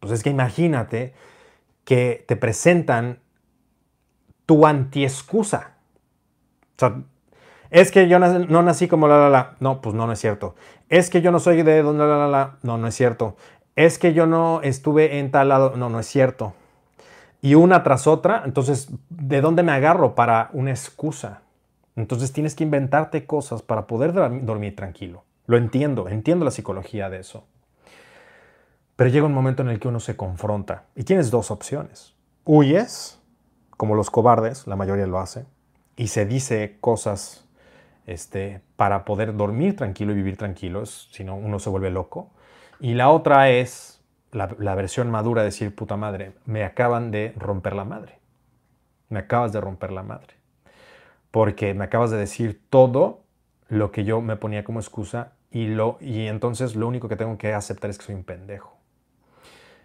Pues 0.00 0.12
es 0.12 0.24
que 0.24 0.30
imagínate 0.30 1.14
que 1.84 2.24
te 2.26 2.34
presentan 2.34 3.20
tu 4.44 4.66
antiexcusa. 4.66 5.76
O 6.74 6.78
sea, 6.80 7.02
es 7.70 7.92
que 7.92 8.08
yo 8.08 8.18
no 8.18 8.62
nací 8.64 8.88
como 8.88 9.06
la 9.06 9.16
la 9.16 9.30
la. 9.30 9.56
No, 9.60 9.80
pues 9.80 9.94
no, 9.94 10.08
no 10.08 10.12
es 10.12 10.18
cierto. 10.18 10.56
Es 10.88 11.08
que 11.08 11.22
yo 11.22 11.30
no 11.30 11.38
soy 11.38 11.62
de 11.62 11.82
donde 11.82 12.04
la 12.04 12.16
la 12.16 12.26
la. 12.26 12.56
No, 12.62 12.78
no 12.78 12.88
es 12.88 12.96
cierto. 12.96 13.36
Es 13.76 13.98
que 13.98 14.12
yo 14.12 14.26
no 14.26 14.60
estuve 14.62 15.18
en 15.18 15.30
tal 15.30 15.48
lado. 15.48 15.76
No, 15.76 15.88
no 15.88 16.00
es 16.00 16.06
cierto. 16.06 16.54
Y 17.40 17.54
una 17.54 17.82
tras 17.82 18.06
otra, 18.06 18.42
entonces, 18.44 18.88
¿de 19.08 19.40
dónde 19.40 19.62
me 19.62 19.72
agarro 19.72 20.14
para 20.14 20.50
una 20.52 20.70
excusa? 20.70 21.42
Entonces 21.96 22.32
tienes 22.32 22.54
que 22.54 22.64
inventarte 22.64 23.26
cosas 23.26 23.62
para 23.62 23.86
poder 23.86 24.12
dormir 24.12 24.76
tranquilo. 24.76 25.24
Lo 25.46 25.56
entiendo, 25.56 26.08
entiendo 26.08 26.44
la 26.44 26.50
psicología 26.50 27.10
de 27.10 27.18
eso. 27.18 27.44
Pero 28.96 29.10
llega 29.10 29.26
un 29.26 29.34
momento 29.34 29.62
en 29.62 29.70
el 29.70 29.80
que 29.80 29.88
uno 29.88 30.00
se 30.00 30.16
confronta 30.16 30.84
y 30.94 31.02
tienes 31.02 31.30
dos 31.30 31.50
opciones. 31.50 32.14
Huyes, 32.44 33.18
como 33.76 33.96
los 33.96 34.10
cobardes, 34.10 34.66
la 34.66 34.76
mayoría 34.76 35.06
lo 35.06 35.18
hace, 35.18 35.44
y 35.96 36.08
se 36.08 36.26
dice 36.26 36.76
cosas 36.80 37.44
este, 38.06 38.60
para 38.76 39.04
poder 39.04 39.36
dormir 39.36 39.76
tranquilo 39.76 40.12
y 40.12 40.16
vivir 40.16 40.36
tranquilo, 40.36 40.86
si 40.86 41.24
no 41.24 41.34
uno 41.34 41.58
se 41.58 41.70
vuelve 41.70 41.90
loco. 41.90 42.30
Y 42.82 42.94
la 42.94 43.10
otra 43.10 43.48
es 43.48 44.02
la, 44.32 44.74
versión 44.74 45.08
madura 45.08 45.42
de 45.42 45.46
decir, 45.46 45.72
puta 45.72 45.96
madre, 45.96 46.32
me 46.46 46.64
acaban 46.64 47.12
de 47.12 47.32
romper 47.36 47.74
la 47.74 47.84
madre. 47.84 48.18
Me 49.08 49.20
acabas 49.20 49.52
de 49.52 49.60
romper 49.60 49.92
la 49.92 50.02
madre. 50.02 50.34
Porque 51.30 51.74
me 51.74 51.84
acabas 51.84 52.10
de 52.10 52.16
decir 52.16 52.60
todo 52.70 53.22
lo 53.68 53.92
que 53.92 54.02
yo 54.02 54.20
me 54.20 54.34
ponía 54.34 54.64
como 54.64 54.80
excusa 54.80 55.34
y, 55.52 55.68
lo, 55.68 55.96
y 56.00 56.26
entonces 56.26 56.74
lo 56.74 56.88
único 56.88 57.08
que 57.08 57.14
tengo 57.14 57.38
que 57.38 57.54
aceptar 57.54 57.88
es 57.88 57.98
que 57.98 58.04
soy 58.04 58.16
un 58.16 58.24
pendejo. 58.24 58.76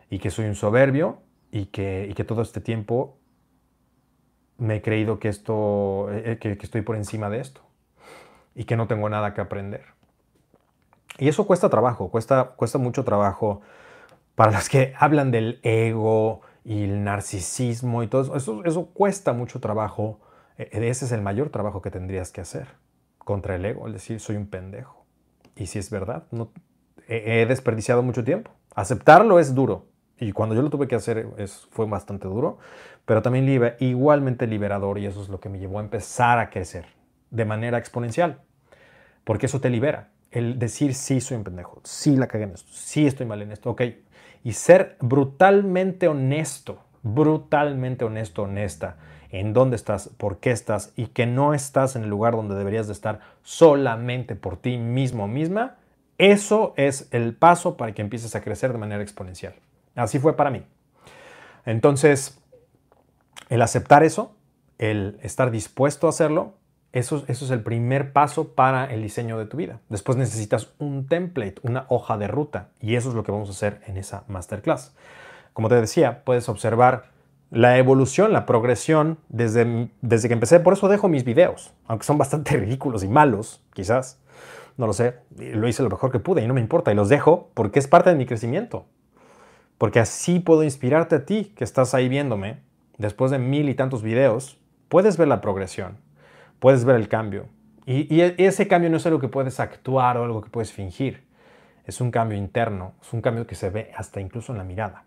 Y 0.10 0.18
que 0.18 0.32
soy 0.32 0.46
un 0.46 0.56
soberbio 0.56 1.22
y 1.52 1.68
que, 1.68 2.08
y 2.10 2.16
que 2.16 2.24
todo 2.24 2.42
este 2.42 2.62
tiempo 2.62 3.20
me 4.58 4.78
he 4.78 4.82
creído 4.82 5.20
que, 5.20 5.30
esto, 5.30 6.12
eh, 6.12 6.40
que, 6.42 6.58
que 6.58 6.66
estoy 6.66 6.82
por 6.82 6.96
encima 6.96 7.30
de 7.30 7.42
esto 7.42 7.62
y 8.56 8.64
que 8.64 8.76
no 8.76 8.88
tengo 8.88 9.08
nada 9.08 9.36
que 9.36 9.42
aprender. 9.42 9.97
Y 11.18 11.28
eso 11.28 11.48
cuesta 11.48 11.70
trabajo, 11.70 12.10
cuesta, 12.10 12.54
cuesta 12.56 12.78
mucho 12.78 13.04
trabajo 13.04 13.62
para 14.36 14.52
los 14.52 14.70
que 14.70 14.94
hablan 14.98 15.32
del 15.32 15.60
ego 15.64 16.42
y 16.64 16.84
el 16.84 17.04
narcisismo 17.04 18.04
y 18.04 18.08
todo 18.08 18.36
eso. 18.36 18.64
Eso, 18.66 18.86
cuesta 18.94 19.34
mucho 19.34 19.60
trabajo. 19.60 20.20
E, 20.58 20.70
e, 20.72 20.90
ese 20.90 21.06
es 21.06 21.12
el 21.12 21.22
mayor 21.22 21.50
trabajo 21.50 21.82
que 21.82 21.92
tendrías 21.92 22.32
que 22.32 22.42
hacer 22.42 22.68
contra 23.18 23.56
el 23.56 23.66
ego, 23.66 23.88
es 23.88 23.94
decir, 23.94 24.20
soy 24.20 24.36
un 24.36 24.48
pendejo. 24.48 25.06
Y 25.56 25.66
si 25.66 25.80
es 25.80 25.90
verdad, 25.90 26.26
no, 26.32 26.52
he, 27.08 27.46
desperdiciado 27.46 28.04
mucho 28.04 28.24
tiempo. 28.24 28.52
Aceptarlo 28.76 29.40
es 29.40 29.56
duro. 29.56 29.88
Y 30.20 30.32
cuando 30.32 30.56
yo 30.56 30.62
lo 30.62 30.70
tuve 30.70 30.88
que 30.88 30.96
hacer 30.96 31.28
fue 31.72 31.86
bastante 31.86 32.28
duro, 32.28 32.58
pero 33.06 33.22
también 33.22 33.76
igualmente 33.80 34.48
liberador 34.48 34.98
y 34.98 35.06
eso 35.06 35.22
es 35.22 35.30
lo 35.30 35.40
que 35.40 35.50
me 35.50 35.60
llevó 35.60 35.80
a 35.80 35.84
empezar 35.84 36.40
a 36.40 36.50
crecer 36.50 36.88
de 37.30 37.46
manera 37.46 37.78
exponencial 37.78 38.42
porque 39.28 39.48
eso 39.48 39.60
te 39.60 39.70
libera. 39.70 40.10
El 40.32 40.60
decir, 40.60 40.94
sí, 40.94 41.22
soy 41.22 41.38
un 41.38 41.44
pendejo, 41.44 41.80
sí 41.84 42.16
la 42.16 42.28
cagué 42.28 42.44
en 42.46 42.52
esto, 42.52 42.70
sí 42.72 43.08
estoy 43.08 43.26
mal 43.26 43.42
en 43.42 43.52
esto, 43.52 43.70
ok. 43.72 43.82
Y 44.44 44.54
ser 44.54 44.98
brutalmente 45.00 46.08
honesto, 46.08 46.84
brutalmente 47.02 48.06
honesto, 48.06 48.44
honesta, 48.44 48.98
en 49.30 49.54
dónde 49.54 49.76
estás, 49.76 50.10
por 50.18 50.40
qué 50.40 50.52
estás 50.52 50.94
y 50.96 51.08
que 51.08 51.26
no 51.26 51.54
estás 51.54 51.96
en 51.96 52.04
el 52.04 52.10
lugar 52.10 52.36
donde 52.36 52.56
deberías 52.56 52.88
de 52.88 52.94
estar 52.94 53.20
solamente 53.44 54.36
por 54.36 54.58
ti 54.58 54.78
mismo 54.78 55.28
misma, 55.28 55.76
eso 56.18 56.74
es 56.78 57.08
el 57.12 57.36
paso 57.36 57.78
para 57.78 57.94
que 57.94 58.02
empieces 58.02 58.36
a 58.36 58.42
crecer 58.42 58.72
de 58.72 58.80
manera 58.80 59.04
exponencial. 59.04 59.54
Así 59.96 60.20
fue 60.20 60.36
para 60.36 60.50
mí. 60.50 60.64
Entonces, 61.66 62.40
el 63.50 63.62
aceptar 63.62 64.04
eso, 64.04 64.36
el 64.78 65.20
estar 65.22 65.52
dispuesto 65.52 66.08
a 66.08 66.12
hacerlo, 66.12 66.54
eso, 66.94 67.24
es 67.28 67.52
el 67.52 67.62
primer 67.62 68.14
paso 68.14 68.50
para 68.50 68.86
el 68.86 69.02
diseño 69.02 69.38
de 69.38 69.46
tu 69.46 69.58
vida. 69.58 69.80
Después 69.90 70.18
necesitas 70.18 70.70
un 70.80 71.08
template, 71.08 71.56
una 71.62 71.86
hoja 71.90 72.18
de 72.18 72.28
ruta, 72.28 72.70
y 72.80 72.96
eso 72.96 73.10
es 73.10 73.16
lo 73.16 73.24
que 73.24 73.32
vamos 73.32 73.50
a 73.50 73.52
hacer 73.52 73.82
en 73.88 73.98
esa 73.98 74.24
masterclass. 74.28 74.96
Como 75.54 75.70
te 75.70 75.76
decía, 75.76 76.24
puedes 76.24 76.50
observar 76.50 77.12
la 77.50 77.78
evolución, 77.78 78.34
la 78.34 78.46
progresión 78.46 79.18
desde, 79.30 79.90
desde 80.02 80.28
que 80.28 80.34
empecé. 80.34 80.60
Por 80.60 80.74
eso 80.74 80.88
dejo 80.88 81.08
mis 81.08 81.24
videos, 81.24 81.74
aunque 81.88 82.06
son 82.06 82.18
bastante 82.18 82.56
ridículos 82.58 83.04
y 83.04 83.08
malos, 83.08 83.62
quizás. 83.74 84.20
No 84.78 84.86
lo 84.86 84.94
sé, 84.94 85.16
lo 85.36 85.68
hice 85.68 85.82
lo 85.82 85.90
mejor 85.90 86.12
que 86.12 86.20
pude 86.20 86.44
y 86.44 86.48
no 86.48 86.54
me 86.54 86.62
importa. 86.62 86.92
Y 86.92 86.96
los 86.96 87.10
dejo 87.10 87.50
porque 87.56 87.80
es 87.80 87.88
parte 87.88 88.12
de 88.12 88.16
mi 88.16 88.28
crecimiento. 88.28 88.86
Porque 89.80 90.00
así 90.00 90.40
puedo 90.40 90.64
inspirarte 90.64 91.16
a 91.16 91.26
ti 91.26 91.52
que 91.56 91.64
estás 91.64 91.96
ahí 91.96 92.10
viéndome. 92.10 92.60
Después 93.00 93.32
de 93.32 93.40
mil 93.40 93.70
y 93.70 93.76
tantos 93.76 94.04
videos, 94.04 94.60
puedes 94.88 95.18
ver 95.18 95.28
la 95.28 95.42
progresión 95.42 95.98
puedes 96.60 96.86
ver 96.86 96.96
el 96.96 97.08
cambio. 97.08 97.48
Y, 97.86 98.20
ese 98.20 98.68
cambio 98.68 98.90
no 98.90 98.98
es 98.98 99.06
algo 99.06 99.20
que 99.20 99.30
puedes 99.30 99.62
actuar 99.62 100.18
o 100.18 100.24
algo 100.26 100.42
que 100.42 100.50
puedes 100.50 100.74
fingir. 100.74 101.26
Es 101.86 102.02
un 102.02 102.12
cambio 102.12 102.38
interno, 102.38 102.96
es 103.02 103.14
un 103.14 103.22
cambio 103.22 103.48
que 103.48 103.56
se 103.56 103.70
ve 103.70 103.92
hasta 103.96 104.20
incluso 104.20 104.52
en 104.52 104.58
la 104.58 104.66
mirada. 104.66 105.06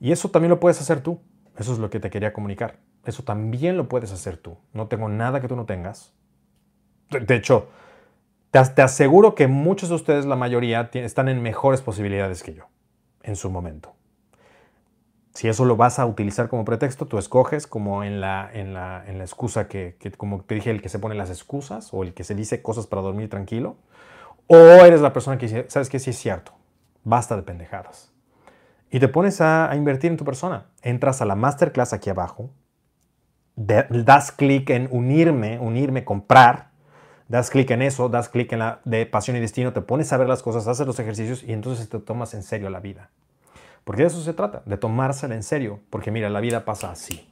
Y 0.00 0.10
eso 0.10 0.30
también 0.30 0.48
lo 0.48 0.58
puedes 0.58 0.80
hacer 0.80 1.02
tú. 1.02 1.20
Eso 1.58 1.74
es 1.74 1.78
lo 1.78 1.90
que 1.90 2.00
te 2.00 2.08
quería 2.08 2.32
comunicar. 2.32 2.78
Eso 3.04 3.24
también 3.24 3.76
lo 3.76 3.88
puedes 3.88 4.10
hacer 4.10 4.38
tú. 4.38 4.56
No 4.72 4.86
tengo 4.86 5.08
nada 5.10 5.40
que 5.40 5.48
tú 5.48 5.56
no 5.56 5.66
tengas. 5.66 6.14
De 7.10 7.34
hecho, 7.34 7.68
te 8.50 8.82
aseguro 8.82 9.34
que 9.34 9.48
muchos 9.48 9.90
de 9.90 9.96
ustedes, 9.96 10.24
la 10.24 10.36
mayoría, 10.36 10.88
están 10.94 11.28
en 11.28 11.42
mejores 11.42 11.82
posibilidades 11.82 12.42
que 12.42 12.54
yo 12.54 12.64
en 13.22 13.36
su 13.36 13.50
momento. 13.50 13.94
Si 15.34 15.48
eso 15.48 15.64
lo 15.64 15.76
vas 15.76 15.98
a 15.98 16.06
utilizar 16.06 16.48
como 16.48 16.64
pretexto, 16.64 17.06
tú 17.06 17.18
escoges 17.18 17.66
como 17.66 18.04
en 18.04 18.20
la, 18.20 18.50
en 18.52 18.74
la, 18.74 19.02
en 19.06 19.18
la 19.18 19.24
excusa 19.24 19.66
que, 19.66 19.96
que, 19.98 20.10
como 20.12 20.42
te 20.42 20.54
dije, 20.54 20.70
el 20.70 20.82
que 20.82 20.90
se 20.90 20.98
pone 20.98 21.14
las 21.14 21.30
excusas 21.30 21.88
o 21.92 22.02
el 22.02 22.12
que 22.12 22.22
se 22.22 22.34
dice 22.34 22.60
cosas 22.60 22.86
para 22.86 23.02
dormir 23.02 23.30
tranquilo. 23.30 23.76
O 24.46 24.56
eres 24.56 25.00
la 25.00 25.12
persona 25.12 25.38
que 25.38 25.46
dice, 25.46 25.64
sabes 25.68 25.88
que 25.88 25.98
sí 25.98 26.10
es 26.10 26.18
cierto, 26.18 26.52
basta 27.04 27.36
de 27.36 27.42
pendejadas. 27.42 28.12
Y 28.90 29.00
te 29.00 29.08
pones 29.08 29.40
a, 29.40 29.70
a 29.70 29.76
invertir 29.76 30.10
en 30.10 30.18
tu 30.18 30.24
persona. 30.24 30.66
Entras 30.82 31.22
a 31.22 31.24
la 31.24 31.34
masterclass 31.34 31.94
aquí 31.94 32.10
abajo, 32.10 32.50
das 33.56 34.32
clic 34.32 34.70
en 34.70 34.88
unirme, 34.90 35.58
unirme, 35.58 36.04
comprar, 36.04 36.70
das 37.28 37.50
clic 37.50 37.70
en 37.70 37.82
eso, 37.82 38.08
das 38.08 38.28
clic 38.28 38.52
en 38.52 38.58
la 38.60 38.80
de 38.84 39.06
pasión 39.06 39.36
y 39.36 39.40
destino, 39.40 39.72
te 39.72 39.80
pones 39.80 40.12
a 40.12 40.16
ver 40.16 40.28
las 40.28 40.42
cosas, 40.42 40.66
haces 40.68 40.86
los 40.86 40.98
ejercicios 40.98 41.42
y 41.42 41.52
entonces 41.52 41.88
te 41.88 41.98
tomas 41.98 42.34
en 42.34 42.42
serio 42.42 42.70
la 42.70 42.80
vida. 42.80 43.10
Porque 43.84 44.02
de 44.02 44.08
eso 44.08 44.22
se 44.22 44.32
trata, 44.32 44.62
de 44.64 44.76
tomársela 44.76 45.34
en 45.34 45.42
serio. 45.42 45.80
Porque 45.90 46.10
mira, 46.10 46.30
la 46.30 46.40
vida 46.40 46.64
pasa 46.64 46.90
así. 46.90 47.28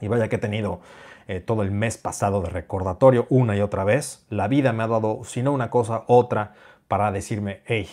Y 0.00 0.08
vaya 0.08 0.28
que 0.28 0.36
he 0.36 0.38
tenido 0.38 0.80
eh, 1.28 1.40
todo 1.40 1.62
el 1.62 1.70
mes 1.70 1.98
pasado 1.98 2.40
de 2.42 2.50
recordatorio 2.50 3.26
una 3.28 3.56
y 3.56 3.60
otra 3.60 3.84
vez. 3.84 4.24
La 4.30 4.48
vida 4.48 4.72
me 4.72 4.82
ha 4.82 4.88
dado, 4.88 5.22
si 5.24 5.42
no 5.42 5.52
una 5.52 5.70
cosa, 5.70 6.04
otra, 6.06 6.54
para 6.88 7.12
decirme, 7.12 7.62
hey, 7.66 7.88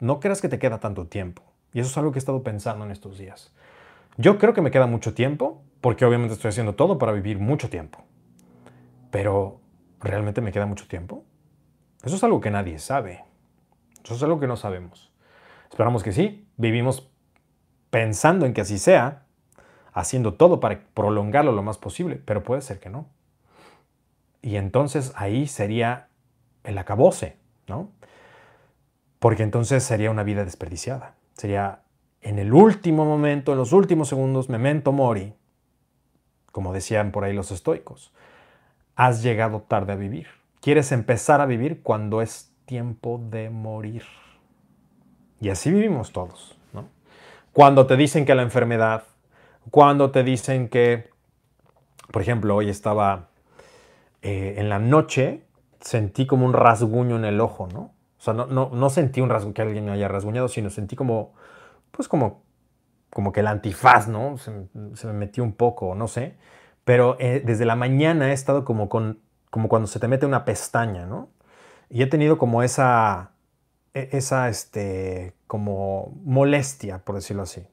no 0.00 0.20
creas 0.20 0.40
que 0.40 0.48
te 0.48 0.58
queda 0.58 0.80
tanto 0.80 1.06
tiempo. 1.06 1.42
Y 1.72 1.80
eso 1.80 1.90
es 1.90 1.96
algo 1.96 2.12
que 2.12 2.18
he 2.18 2.20
estado 2.20 2.42
pensando 2.42 2.84
en 2.84 2.90
estos 2.90 3.18
días. 3.18 3.54
Yo 4.16 4.38
creo 4.38 4.54
que 4.54 4.62
me 4.62 4.70
queda 4.70 4.86
mucho 4.86 5.14
tiempo, 5.14 5.62
porque 5.80 6.04
obviamente 6.04 6.34
estoy 6.34 6.48
haciendo 6.48 6.74
todo 6.74 6.98
para 6.98 7.12
vivir 7.12 7.38
mucho 7.38 7.70
tiempo. 7.70 8.04
Pero, 9.10 9.60
¿realmente 10.00 10.40
me 10.40 10.52
queda 10.52 10.66
mucho 10.66 10.88
tiempo? 10.88 11.24
Eso 12.02 12.16
es 12.16 12.24
algo 12.24 12.40
que 12.40 12.50
nadie 12.50 12.78
sabe. 12.78 13.24
Eso 14.04 14.14
es 14.14 14.22
algo 14.22 14.38
que 14.40 14.46
no 14.46 14.56
sabemos. 14.56 15.12
Esperamos 15.70 16.02
que 16.02 16.12
sí. 16.12 16.45
Vivimos 16.56 17.08
pensando 17.90 18.46
en 18.46 18.54
que 18.54 18.62
así 18.62 18.78
sea, 18.78 19.24
haciendo 19.92 20.34
todo 20.34 20.60
para 20.60 20.80
prolongarlo 20.94 21.52
lo 21.52 21.62
más 21.62 21.78
posible, 21.78 22.20
pero 22.24 22.42
puede 22.42 22.60
ser 22.60 22.80
que 22.80 22.90
no. 22.90 23.08
Y 24.42 24.56
entonces 24.56 25.12
ahí 25.16 25.46
sería 25.46 26.08
el 26.64 26.78
acabose, 26.78 27.36
¿no? 27.66 27.90
Porque 29.18 29.42
entonces 29.42 29.82
sería 29.82 30.10
una 30.10 30.22
vida 30.22 30.44
desperdiciada. 30.44 31.14
Sería 31.34 31.80
en 32.20 32.38
el 32.38 32.52
último 32.52 33.04
momento, 33.04 33.52
en 33.52 33.58
los 33.58 33.72
últimos 33.72 34.08
segundos, 34.08 34.48
memento 34.48 34.92
mori, 34.92 35.34
como 36.52 36.72
decían 36.72 37.12
por 37.12 37.24
ahí 37.24 37.32
los 37.32 37.50
estoicos. 37.50 38.12
Has 38.94 39.22
llegado 39.22 39.62
tarde 39.62 39.92
a 39.92 39.96
vivir. 39.96 40.28
Quieres 40.60 40.92
empezar 40.92 41.40
a 41.40 41.46
vivir 41.46 41.82
cuando 41.82 42.22
es 42.22 42.52
tiempo 42.66 43.20
de 43.30 43.50
morir. 43.50 44.04
Y 45.46 45.50
así 45.50 45.70
vivimos 45.70 46.10
todos. 46.10 46.56
¿no? 46.72 46.88
Cuando 47.52 47.86
te 47.86 47.96
dicen 47.96 48.24
que 48.24 48.34
la 48.34 48.42
enfermedad, 48.42 49.04
cuando 49.70 50.10
te 50.10 50.24
dicen 50.24 50.68
que, 50.68 51.08
por 52.10 52.20
ejemplo, 52.20 52.56
hoy 52.56 52.68
estaba 52.68 53.28
eh, 54.22 54.56
en 54.58 54.68
la 54.68 54.80
noche 54.80 55.44
sentí 55.80 56.26
como 56.26 56.46
un 56.46 56.52
rasguño 56.52 57.14
en 57.14 57.24
el 57.24 57.40
ojo, 57.40 57.68
¿no? 57.72 57.94
O 58.18 58.20
sea, 58.20 58.34
no, 58.34 58.46
no, 58.46 58.90
sentí 58.90 59.20
un 59.20 59.30
rasguño, 59.30 59.54
que 59.54 59.62
alguien 59.62 59.84
me 59.84 59.92
haya 59.92 60.08
rasguñado, 60.08 60.48
sino 60.48 60.68
sentí 60.68 60.96
como, 60.96 61.34
pues 61.92 62.08
como, 62.08 62.42
como 63.10 63.30
que 63.30 63.38
el 63.38 63.46
antifaz, 63.46 64.08
¿no? 64.08 64.38
Se, 64.38 64.50
me 65.06 65.12
metió 65.12 65.44
un 65.44 65.52
poco, 65.52 65.94
no 65.94 66.08
sé. 66.08 66.34
Pero 66.84 67.16
eh, 67.20 67.40
desde 67.46 67.66
la 67.66 67.76
mañana 67.76 68.30
he 68.30 68.32
estado 68.32 68.64
como, 68.64 68.88
con, 68.88 69.20
como 69.50 69.68
cuando 69.68 69.86
se 69.86 70.00
te 70.00 70.08
mete 70.08 70.26
una 70.26 70.44
pestaña, 70.44 71.06
¿no? 71.06 71.28
Y 71.88 72.02
he 72.02 72.08
tenido 72.08 72.36
como 72.36 72.64
esa, 72.64 73.30
esa, 73.96 74.48
este, 74.48 75.34
como 75.46 76.12
molestia, 76.24 76.98
por 76.98 77.14
decirlo 77.14 77.42
así. 77.42 77.66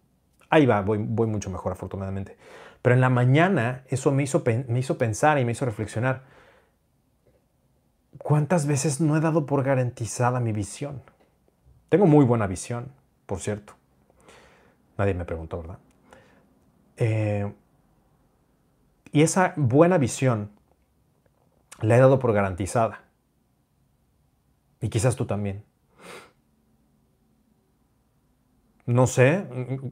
Ahí 0.49 0.65
va, 0.65 0.81
voy, 0.81 0.99
voy 0.99 1.27
mucho 1.27 1.49
mejor 1.49 1.73
afortunadamente. 1.73 2.37
Pero 2.81 2.95
en 2.95 3.01
la 3.01 3.09
mañana 3.09 3.83
eso 3.87 4.11
me 4.11 4.23
hizo, 4.23 4.43
me 4.67 4.79
hizo 4.79 4.97
pensar 4.97 5.39
y 5.39 5.45
me 5.45 5.51
hizo 5.51 5.65
reflexionar. 5.65 6.23
¿Cuántas 8.17 8.67
veces 8.67 9.01
no 9.01 9.17
he 9.17 9.19
dado 9.19 9.45
por 9.45 9.63
garantizada 9.63 10.39
mi 10.39 10.51
visión? 10.51 11.01
Tengo 11.89 12.05
muy 12.05 12.25
buena 12.25 12.47
visión, 12.47 12.91
por 13.25 13.39
cierto. 13.39 13.73
Nadie 14.97 15.13
me 15.13 15.25
preguntó, 15.25 15.61
¿verdad? 15.61 15.79
Eh, 16.97 17.53
y 19.11 19.21
esa 19.21 19.53
buena 19.55 19.97
visión 19.97 20.51
la 21.81 21.97
he 21.97 21.99
dado 21.99 22.19
por 22.19 22.33
garantizada. 22.33 23.01
Y 24.81 24.89
quizás 24.89 25.15
tú 25.15 25.25
también. 25.25 25.63
No 28.85 29.07
sé, 29.07 29.47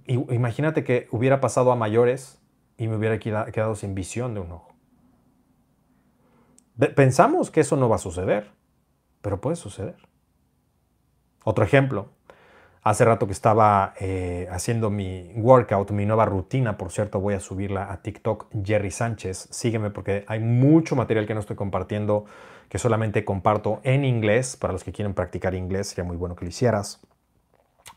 imagínate 0.07 0.83
que 0.83 1.07
hubiera 1.11 1.39
pasado 1.39 1.71
a 1.71 1.75
mayores 1.75 2.41
y 2.77 2.87
me 2.87 2.97
hubiera 2.97 3.19
quedado 3.19 3.75
sin 3.75 3.95
visión 3.95 4.33
de 4.33 4.41
un 4.41 4.51
ojo. 4.51 4.73
Pensamos 6.95 7.51
que 7.51 7.61
eso 7.61 7.77
no 7.77 7.87
va 7.87 7.95
a 7.95 7.99
suceder, 7.99 8.51
pero 9.21 9.39
puede 9.39 9.55
suceder. 9.55 9.95
Otro 11.43 11.63
ejemplo, 11.63 12.09
hace 12.83 13.05
rato 13.05 13.27
que 13.27 13.33
estaba 13.33 13.93
eh, 13.99 14.47
haciendo 14.51 14.89
mi 14.89 15.31
workout, 15.35 15.91
mi 15.91 16.05
nueva 16.05 16.25
rutina, 16.25 16.77
por 16.77 16.91
cierto, 16.91 17.19
voy 17.19 17.35
a 17.35 17.39
subirla 17.39 17.91
a 17.91 18.01
TikTok, 18.01 18.47
Jerry 18.63 18.91
Sánchez, 18.91 19.47
sígueme 19.51 19.89
porque 19.91 20.25
hay 20.27 20.39
mucho 20.39 20.95
material 20.95 21.27
que 21.27 21.33
no 21.33 21.39
estoy 21.39 21.55
compartiendo, 21.55 22.25
que 22.67 22.77
solamente 22.77 23.23
comparto 23.23 23.79
en 23.83 24.03
inglés, 24.03 24.57
para 24.57 24.73
los 24.73 24.83
que 24.83 24.91
quieren 24.91 25.13
practicar 25.13 25.55
inglés, 25.55 25.89
sería 25.89 26.03
muy 26.03 26.17
bueno 26.17 26.35
que 26.35 26.45
lo 26.45 26.49
hicieras. 26.49 27.01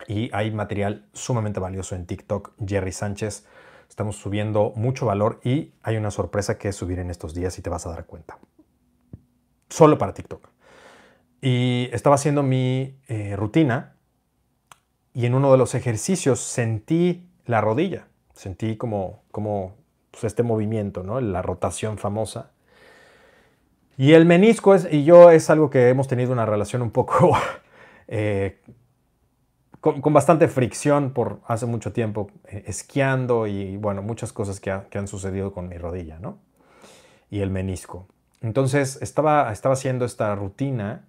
Y 0.09 0.31
hay 0.35 0.51
material 0.51 1.07
sumamente 1.13 1.61
valioso 1.61 1.95
en 1.95 2.07
TikTok, 2.07 2.53
Jerry 2.67 2.93
Sánchez. 2.93 3.47
Estamos 3.89 4.17
subiendo 4.17 4.73
mucho 4.77 5.07
valor 5.07 5.41
y 5.45 5.73
hay 5.83 5.97
una 5.97 6.11
sorpresa 6.11 6.59
que 6.59 6.73
subir 6.73 6.99
en 6.99 7.11
estos 7.11 7.35
días 7.35 7.59
y 7.59 7.63
te 7.63 7.71
vas 7.71 7.87
a 7.87 7.91
dar 7.91 8.07
cuenta. 8.07 8.39
Solo 9.69 9.99
para 9.99 10.15
TikTok. 10.15 10.49
Y 11.41 11.89
estaba 11.93 12.17
haciendo 12.17 12.43
mi 12.43 12.99
eh, 13.09 13.37
rutina 13.37 13.97
y 15.13 15.27
en 15.27 15.35
uno 15.35 15.53
de 15.53 15.59
los 15.59 15.75
ejercicios 15.75 16.41
sentí 16.41 17.31
la 17.47 17.61
rodilla. 17.61 18.09
Sentí 18.35 18.77
como, 18.77 19.23
como 19.31 19.77
pues, 20.11 20.25
este 20.25 20.43
movimiento, 20.43 21.03
¿no? 21.03 21.21
la 21.21 21.43
rotación 21.43 21.99
famosa. 21.99 22.51
Y 23.97 24.13
el 24.13 24.27
menisco 24.27 24.75
es, 24.75 24.89
y 24.91 25.05
yo 25.05 25.31
es 25.31 25.51
algo 25.51 25.71
que 25.71 25.89
hemos 25.89 26.09
tenido 26.09 26.33
una 26.33 26.47
relación 26.47 26.83
un 26.83 26.91
poco 26.91 27.37
eh, 28.09 28.61
con, 29.85 30.15
bastante 30.15 30.49
fricción 30.49 31.11
por 31.11 31.41
hace 31.47 31.67
mucho 31.67 31.93
tiempo, 31.93 32.31
eh, 32.47 32.65
esquiando 32.67 33.47
y 33.47 33.77
bueno, 33.77 34.01
muchas 34.01 34.33
cosas 34.33 34.59
que, 34.59 34.71
han 34.71 35.09
sucedido 35.09 35.53
con 35.53 35.69
mi 35.69 35.77
rodilla, 35.77 36.19
¿no? 36.19 36.39
Y 37.31 37.41
el 37.41 37.51
menisco. 37.51 38.09
Entonces 38.41 38.99
estaba, 39.03 39.53
estaba 39.53 39.75
haciendo 39.75 40.07
esta 40.07 40.35
rutina 40.35 41.05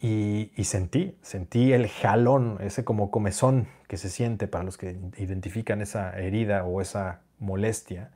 y, 0.00 0.50
sentí, 0.64 1.18
sentí 1.20 1.74
el 1.74 1.88
jalón, 1.88 2.56
ese 2.60 2.82
como 2.82 3.10
comezón 3.10 3.68
que 3.88 3.98
se 3.98 4.08
siente 4.08 4.46
para 4.48 4.64
los 4.64 4.78
que 4.78 4.96
identifican 5.18 5.82
esa 5.82 6.18
herida 6.18 6.64
o 6.64 6.80
esa 6.80 7.20
molestia, 7.38 8.10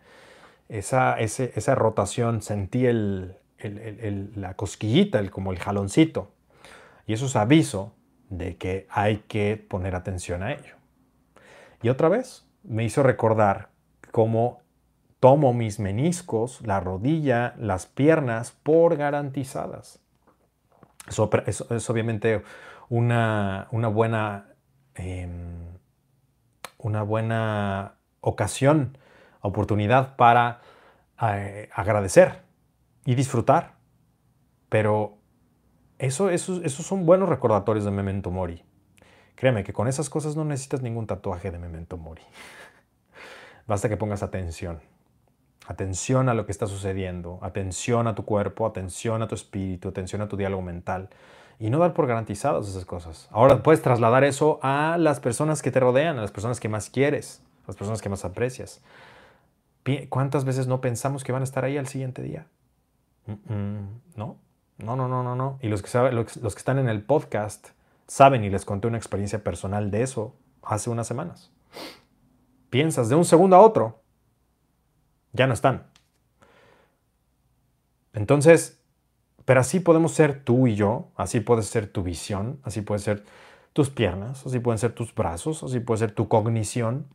esa, 0.70 1.18
esa 1.18 1.74
rotación, 1.74 2.40
sentí 2.40 2.86
el, 2.86 3.36
la 4.36 4.55
cosquillita, 4.55 5.18
el, 5.18 5.30
como 5.30 5.53
el 5.53 5.59
jaloncito. 5.59 6.30
Y 7.07 7.12
eso 7.12 7.26
es 7.26 7.36
aviso 7.36 7.93
de 8.33 8.57
que 8.57 8.87
hay 8.91 9.18
que 9.28 9.57
poner 9.57 9.95
atención 9.95 10.43
a 10.43 10.53
ello. 10.53 10.76
Y 11.83 11.91
otra 11.91 12.09
vez 12.09 12.49
me 12.62 12.85
hizo 12.85 13.03
recordar 13.03 13.68
cómo 14.11 14.62
tomo 15.20 15.53
mis 15.53 15.78
meniscos, 15.78 16.61
la 16.62 16.80
rodilla, 16.80 17.55
las 17.59 17.87
piernas 17.87 18.51
por 18.51 18.97
garantizadas. 18.97 20.01
Eso, 21.07 21.28
es 21.47 21.91
obviamente 21.91 22.43
una, 22.89 23.68
buena, 23.70 24.47
em, 24.95 25.78
una 26.78 27.03
buena 27.03 27.97
ocasión, 28.20 28.97
oportunidad 29.43 30.16
para 30.16 30.62
eh, 31.20 31.68
agradecer 31.74 32.41
y 33.05 33.14
disfrutar. 33.14 33.74
Pero 34.70 35.22
eso, 36.07 36.30
esos 36.30 36.86
son 36.86 37.07
buenos 37.07 37.28
recordatorios 37.28 37.84
de 37.84 37.90
Memento 37.90 38.30
Mori. 38.30 38.62
Créeme 39.34 39.64
que 39.64 39.72
con 39.72 39.88
esas 39.88 40.11
cosas 40.11 40.36
no 40.36 40.44
necesitas 40.44 40.82
ningún 40.82 41.07
tatuaje 41.07 41.50
de 41.50 41.59
Memento 41.59 41.96
Mori. 41.96 42.22
Basta 43.66 43.88
que 43.88 43.96
pongas 43.96 44.22
atención. 44.22 44.80
Atención 45.66 46.28
a 46.28 46.34
lo 46.34 46.44
que 46.44 46.53
está 46.53 46.66
sucediendo, 46.66 47.38
atención 47.40 48.09
a 48.09 48.14
tu 48.14 48.24
cuerpo, 48.24 48.66
atención 48.66 49.22
a 49.22 49.28
tu 49.28 49.36
espíritu, 49.36 49.88
atención 49.88 50.20
a 50.20 50.28
tu 50.28 50.36
diálogo 50.36 50.62
mental 50.62 51.09
y 51.61 51.70
no 51.70 51.78
dar 51.78 51.94
por 51.94 52.09
garantizadas 52.09 52.68
esas 52.68 52.84
cosas. 52.84 53.28
Ahora 53.30 53.62
puedes 53.62 53.80
trasladar 53.80 54.24
eso 54.24 54.59
a 54.62 54.96
las 54.98 55.20
personas 55.20 55.62
que 55.62 55.70
te 55.70 55.78
rodean, 55.78 56.18
a 56.18 56.20
las 56.20 56.32
personas 56.32 56.59
que 56.59 56.68
más 56.68 56.90
quieres, 56.90 57.40
a 57.64 57.68
las 57.68 57.76
personas 57.76 58.03
que 58.03 58.09
más 58.09 58.24
aprecias. 58.24 58.82
¿Cuántas 60.09 60.44
veces 60.44 60.66
no 60.66 60.80
pensamos 60.80 61.22
que 61.22 61.30
van 61.30 61.42
a 61.42 61.44
estar 61.44 61.64
ahí 61.64 61.78
al 61.78 61.86
siguiente 61.86 62.22
día? 62.22 62.46
¿No? 64.16 64.36
No, 64.79 64.97
no, 64.97 65.09
no, 65.09 65.23
no, 65.23 65.37
no. 65.37 65.59
Y 65.62 65.68
los 65.68 65.83
que, 65.83 65.89
saben, 65.89 66.14
los, 66.14 66.27
que 66.33 66.47
están 66.47 66.79
en 66.79 66.89
el 66.89 67.03
podcast 67.03 67.68
saben 68.07 68.45
y 68.45 68.51
les 68.51 68.64
conté 68.64 68.89
una 68.89 68.99
experiencia 68.99 69.43
personal 69.43 69.91
de 69.91 70.03
eso 70.03 70.35
hace 70.62 70.91
unas 70.91 71.07
semanas. 71.07 71.51
Piensas 72.70 73.09
de 73.09 73.14
un 73.14 73.25
segundo 73.25 73.57
a 73.57 73.61
otro, 73.61 74.03
ya 75.33 75.47
no 75.47 75.55
están. 75.55 75.87
Entonces, 78.12 78.83
pero 79.45 79.61
así 79.61 79.81
podemos 79.81 80.12
ser 80.12 80.45
tú 80.45 80.66
y 80.66 80.75
yo, 80.75 81.09
así 81.16 81.41
puede 81.41 81.62
ser 81.62 81.91
tu 81.91 82.03
visión, 82.03 82.61
así 82.62 82.81
puede 82.83 83.01
ser 83.01 83.25
tus 83.73 83.91
piernas, 83.91 84.47
así 84.47 84.59
pueden 84.59 84.79
ser 84.79 84.95
tus 84.95 85.14
brazos, 85.14 85.62
así 85.62 85.81
puede 85.81 85.99
ser 85.99 86.12
tu 86.12 86.29
cognición, 86.29 87.07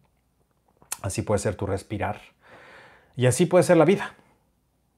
así 1.01 1.22
puede 1.22 1.39
ser 1.39 1.55
tu 1.55 1.66
respirar. 1.66 2.22
Y 3.16 3.26
así 3.26 3.45
puede 3.45 3.64
ser 3.64 3.78
la 3.78 3.86
vida. 3.86 4.16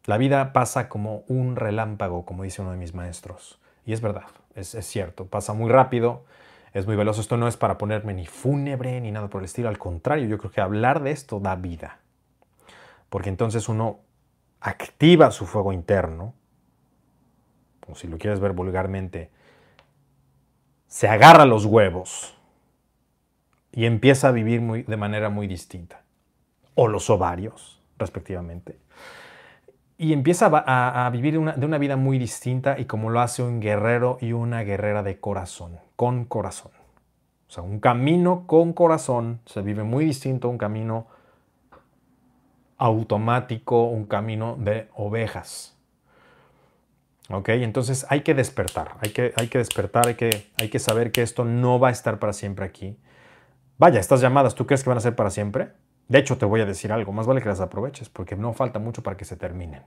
La 0.06 0.18
vida 0.18 0.54
pasa 0.54 0.90
como 0.90 1.24
un 1.28 1.56
relámpago, 1.56 2.26
como 2.26 2.44
dice 2.44 2.62
uno 2.62 2.72
de 2.72 2.78
mis 2.78 2.94
maestros. 2.94 3.60
Y 3.86 3.94
es 3.94 4.02
verdad, 4.02 4.28
es, 4.56 4.70
cierto, 4.86 5.28
pasa 5.28 5.54
muy 5.54 5.70
rápido, 5.70 6.26
es 6.74 6.86
muy 6.86 6.96
veloz. 6.96 7.20
Esto 7.20 7.38
no 7.38 7.48
es 7.48 7.58
para 7.58 7.78
ponerme 7.78 8.14
ni 8.14 8.26
fúnebre 8.26 9.02
ni 9.02 9.12
nada 9.12 9.30
por 9.30 9.42
el 9.42 9.46
estilo. 9.46 9.70
Al 9.70 9.78
contrario, 9.78 10.28
yo 10.28 10.38
creo 10.38 10.52
que 10.52 10.62
hablar 10.62 11.02
de 11.04 11.12
esto 11.12 11.40
da 11.40 11.56
vida. 11.56 12.00
Porque 13.10 13.30
entonces 13.30 13.68
uno 13.70 14.00
activa 14.62 15.32
su 15.32 15.46
fuego 15.46 15.74
interno, 15.74 16.34
o 17.88 17.96
si 17.96 18.08
lo 18.08 18.18
quieres 18.18 18.40
ver 18.40 18.54
vulgarmente, 18.54 19.32
se 20.88 21.08
agarra 21.08 21.46
los 21.46 21.66
huevos 21.66 22.38
y 23.72 23.86
empieza 23.86 24.30
a 24.30 24.32
vivir 24.32 24.86
de 24.86 24.98
manera 24.98 25.30
muy 25.30 25.48
distinta. 25.48 26.04
O 26.76 26.88
los 26.88 27.10
ovarios, 27.10 27.82
respectivamente 27.98 28.78
y 30.02 30.14
empieza 30.14 30.46
a, 30.48 31.10
vivir 31.10 31.38
de 31.38 31.66
una 31.66 31.78
vida 31.78 31.98
muy 31.98 32.18
distinta 32.18 32.80
y 32.80 32.86
como 32.86 33.10
lo 33.10 33.20
hace 33.20 33.44
un 33.44 33.60
guerrero 33.60 34.18
y 34.22 34.32
una 34.32 34.64
guerrera 34.64 35.04
de 35.04 35.20
corazón, 35.20 35.78
con 35.98 36.24
corazón. 36.24 36.72
O 37.50 37.52
sea, 37.52 37.64
un 37.64 37.82
camino 37.82 38.48
con 38.48 38.72
corazón 38.72 39.42
se 39.46 39.62
vive 39.62 39.84
muy 39.84 40.06
distinto 40.06 40.48
a 40.48 40.52
un 40.52 40.58
camino 40.58 41.08
automático, 42.78 43.90
un 43.90 44.06
camino 44.06 44.56
de 44.58 44.88
ovejas. 44.96 45.76
¿Ok? 47.30 47.50
Entonces 47.50 48.06
hay 48.10 48.22
que 48.22 48.34
despertar, 48.34 48.96
hay 49.02 49.12
que, 49.12 49.34
hay 49.36 49.50
que 49.50 49.58
despertar, 49.58 50.08
hay 50.08 50.16
que, 50.16 50.50
hay 50.58 50.70
que 50.70 50.80
saber 50.80 51.12
que 51.12 51.24
esto 51.24 51.44
no 51.44 51.78
va 51.78 51.90
a 51.90 51.92
estar 51.92 52.20
para 52.20 52.32
siempre 52.32 52.64
aquí. 52.64 52.98
Vaya, 53.78 54.00
estas 54.00 54.22
llamadas, 54.22 54.56
¿tú 54.56 54.66
crees 54.66 54.82
que 54.82 54.90
van 54.90 54.98
a 54.98 55.02
ser 55.02 55.18
para 55.18 55.30
siempre? 55.30 55.74
De 56.10 56.18
hecho, 56.18 56.38
te 56.38 56.46
voy 56.46 56.60
a 56.60 56.66
decir 56.66 56.92
algo, 56.92 57.14
más 57.14 57.28
vale 57.28 57.42
que 57.42 57.48
las 57.48 57.62
aproveches, 57.62 58.10
porque 58.10 58.36
no 58.36 58.52
falta 58.54 58.80
mucho 58.80 59.04
para 59.04 59.16
que 59.16 59.26
se 59.26 59.38
terminen. 59.38 59.84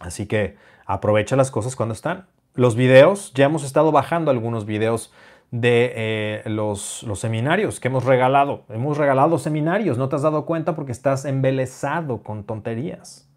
Así 0.00 0.26
que 0.26 0.56
aprovecha 0.86 1.36
las 1.36 1.52
cosas 1.52 1.76
cuando 1.76 1.92
están. 1.94 2.26
Los 2.54 2.74
videos, 2.74 3.32
ya 3.32 3.46
hemos 3.46 3.62
estado 3.62 3.92
bajando 3.92 4.30
algunos 4.32 4.66
videos 4.66 5.12
de 5.52 5.92
eh, 5.94 6.42
los, 6.46 7.04
los, 7.04 7.20
seminarios 7.20 7.78
que 7.78 7.88
hemos 7.88 8.04
regalado. 8.04 8.64
Hemos 8.68 8.98
regalado 8.98 9.38
seminarios, 9.38 9.98
no 9.98 10.08
te 10.08 10.16
has 10.16 10.22
dado 10.22 10.44
cuenta 10.46 10.74
porque 10.74 10.92
estás 10.92 11.24
embelesado 11.24 12.24
con 12.24 12.42
tonterías. 12.42 13.28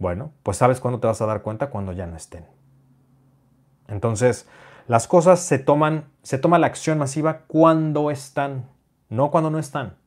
Bueno, 0.00 0.32
pues 0.42 0.56
sabes 0.56 0.80
cuándo 0.80 0.98
te 0.98 1.06
vas 1.06 1.22
a 1.22 1.26
dar 1.26 1.42
cuenta 1.42 1.70
cuando 1.70 1.92
ya 1.92 2.06
no 2.06 2.16
estén. 2.16 2.46
Entonces, 3.86 4.48
las 4.88 5.06
cosas 5.06 5.38
se 5.38 5.60
toman, 5.60 6.06
se 6.24 6.38
toma 6.38 6.58
la 6.58 6.66
acción 6.66 6.98
masiva 6.98 7.42
cuando 7.46 8.10
están, 8.10 8.68
no 9.08 9.30
cuando 9.30 9.50
no 9.50 9.60
están. 9.60 10.01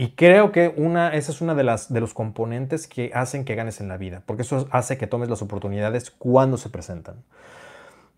Y 0.00 0.12
creo 0.12 0.50
que 0.50 0.72
una, 0.78 1.12
esa 1.12 1.30
es 1.30 1.42
una 1.42 1.54
de, 1.54 1.62
las, 1.62 1.92
de 1.92 2.00
los 2.00 2.14
componentes 2.14 2.88
que 2.88 3.10
hacen 3.12 3.44
que 3.44 3.54
ganes 3.54 3.82
en 3.82 3.88
la 3.88 3.98
vida, 3.98 4.22
porque 4.24 4.40
eso 4.40 4.66
hace 4.70 4.96
que 4.96 5.06
tomes 5.06 5.28
las 5.28 5.42
oportunidades 5.42 6.10
cuando 6.10 6.56
se 6.56 6.70
presentan. 6.70 7.16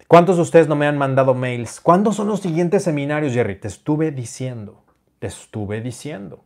¿Cuántos 0.06 0.36
de 0.36 0.42
ustedes 0.42 0.68
no 0.68 0.76
me 0.76 0.86
han 0.86 0.96
mandado 0.96 1.34
mails? 1.34 1.80
¿Cuándo 1.80 2.12
son 2.12 2.28
los 2.28 2.38
siguientes 2.38 2.84
seminarios, 2.84 3.32
Jerry? 3.32 3.56
Te 3.56 3.66
estuve 3.66 4.12
diciendo, 4.12 4.84
te 5.18 5.26
estuve 5.26 5.80
diciendo. 5.80 6.44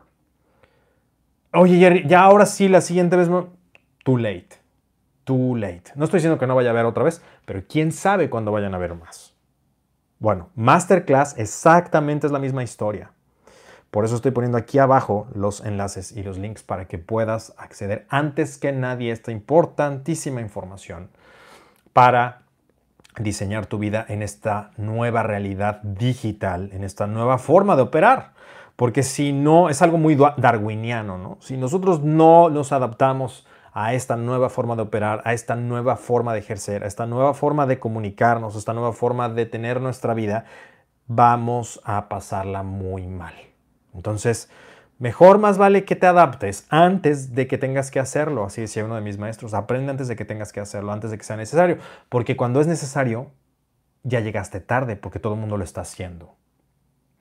Oye, 1.53 1.77
Jerry, 1.81 2.09
ya 2.09 2.23
ahora 2.23 2.47
sí, 2.47 2.69
la 2.69 2.81
siguiente 2.81 3.17
vez, 3.17 3.29
too 4.05 4.17
late, 4.17 4.49
too 5.25 5.55
late. 5.55 5.93
No 5.97 6.07
estoy 6.07 6.17
diciendo 6.17 6.39
que 6.39 6.47
no 6.47 6.55
vaya 6.55 6.71
a 6.71 6.73
haber 6.73 6.87
otra 6.87 7.05
vez, 7.05 7.21
pero 7.45 7.63
quién 7.69 7.93
sabe 7.93 8.31
cuándo 8.31 8.53
vayan 8.53 8.73
a 8.73 8.79
haber 8.79 8.95
más. 8.95 9.35
Bueno, 10.19 10.49
Masterclass 10.55 11.37
exactamente 11.37 12.27
es 12.27 12.33
la 12.33 12.39
misma 12.39 12.63
historia. 12.63 13.13
Por 13.97 14.05
eso 14.05 14.17
estoy 14.17 14.33
poniendo 14.33 14.59
aquí 14.59 14.79
abajo 14.79 15.27
los 15.35 15.65
enlaces 15.65 16.13
y 16.13 16.23
los 16.23 16.37
links 16.37 16.63
para 16.63 16.85
que 16.85 16.99
puedas 16.99 17.55
acceder 17.57 18.05
antes 18.11 18.59
que 18.59 18.71
nadie 18.71 19.09
a 19.09 19.15
esta 19.15 19.33
importantísima 19.33 20.43
información 20.43 21.09
para 21.95 22.43
diseñar 23.19 23.65
tu 23.65 23.79
vida 23.79 24.05
en 24.07 24.21
esta 24.21 24.73
nueva 24.77 25.23
realidad 25.23 25.81
digital, 25.83 26.69
en 26.75 26.85
esta 26.85 27.07
nueva 27.07 27.39
forma 27.39 27.75
de 27.75 27.81
operar. 27.85 28.33
Porque 28.77 29.03
si 29.03 29.33
no, 29.33 29.71
es 29.71 29.81
algo 29.81 29.97
muy 29.97 30.15
darwiniano, 30.15 31.17
¿no? 31.17 31.39
Si 31.41 31.57
nosotros 31.57 32.03
no 32.03 32.51
nos 32.51 32.73
adaptamos 32.73 33.47
a 33.73 33.95
esta 33.95 34.17
nueva 34.17 34.51
forma 34.51 34.77
de 34.77 34.83
operar, 34.83 35.23
a 35.25 35.33
esta 35.33 35.57
nueva 35.57 35.97
forma 35.97 36.35
de 36.35 36.41
ejercer, 36.41 36.85
a 36.85 36.87
esta 36.87 37.07
nueva 37.07 37.33
forma 37.33 37.65
de 37.65 37.79
comunicarnos, 37.79 38.57
a 38.57 38.59
esta 38.59 38.75
nueva 38.75 38.93
forma 38.93 39.31
de 39.31 39.47
tener 39.47 39.81
nuestra 39.81 40.13
vida, 40.13 40.45
vamos 41.07 41.81
a 41.83 42.11
pasarla 42.11 42.63
muy 42.63 43.07
mal. 43.07 43.46
Entonces, 43.97 44.49
mejor 44.99 45.39
más 45.39 45.59
vale 45.59 45.85
que 45.85 45.97
te 45.97 46.07
adaptes 46.07 46.67
antes 46.69 47.35
de 47.35 47.47
que 47.47 47.59
tengas 47.59 47.91
que 47.91 48.01
hacerlo. 48.01 48.45
Así 48.45 48.61
decía 48.61 48.85
uno 48.85 48.95
de 48.95 49.01
mis 49.01 49.19
maestros, 49.19 49.55
aprende 49.55 49.91
antes 49.91 50.09
de 50.09 50.17
que 50.17 50.25
tengas 50.25 50.53
que 50.53 50.61
hacerlo, 50.61 50.93
antes 50.93 51.11
de 51.11 51.19
que 51.19 51.25
sea 51.25 51.37
necesario. 51.37 51.79
Porque 52.09 52.37
cuando 52.37 52.61
es 52.61 52.67
necesario, 52.67 53.31
ya 54.03 54.21
llegaste 54.21 54.61
tarde 54.61 54.97
porque 54.97 55.19
todo 55.19 55.35
el 55.35 55.41
mundo 55.41 55.57
lo 55.57 55.65
está 55.65 55.81
haciendo. 55.81 56.35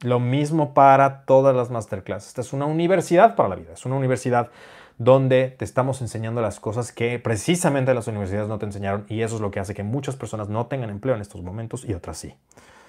Lo 0.01 0.19
mismo 0.19 0.73
para 0.73 1.25
todas 1.25 1.55
las 1.55 1.71
masterclasses. 1.71 2.29
Esta 2.29 2.41
es 2.41 2.53
una 2.53 2.65
universidad 2.65 3.35
para 3.35 3.49
la 3.49 3.55
vida, 3.55 3.73
es 3.73 3.85
una 3.85 3.95
universidad 3.95 4.51
donde 4.97 5.49
te 5.57 5.65
estamos 5.65 6.01
enseñando 6.01 6.41
las 6.41 6.59
cosas 6.59 6.91
que 6.91 7.19
precisamente 7.19 7.93
las 7.93 8.07
universidades 8.07 8.47
no 8.47 8.59
te 8.59 8.65
enseñaron 8.65 9.05
y 9.09 9.21
eso 9.21 9.35
es 9.35 9.41
lo 9.41 9.51
que 9.51 9.59
hace 9.59 9.73
que 9.73 9.83
muchas 9.83 10.15
personas 10.15 10.47
no 10.47 10.67
tengan 10.67 10.89
empleo 10.89 11.15
en 11.15 11.21
estos 11.21 11.41
momentos 11.41 11.83
y 11.83 11.93
otras 11.93 12.17
sí 12.17 12.35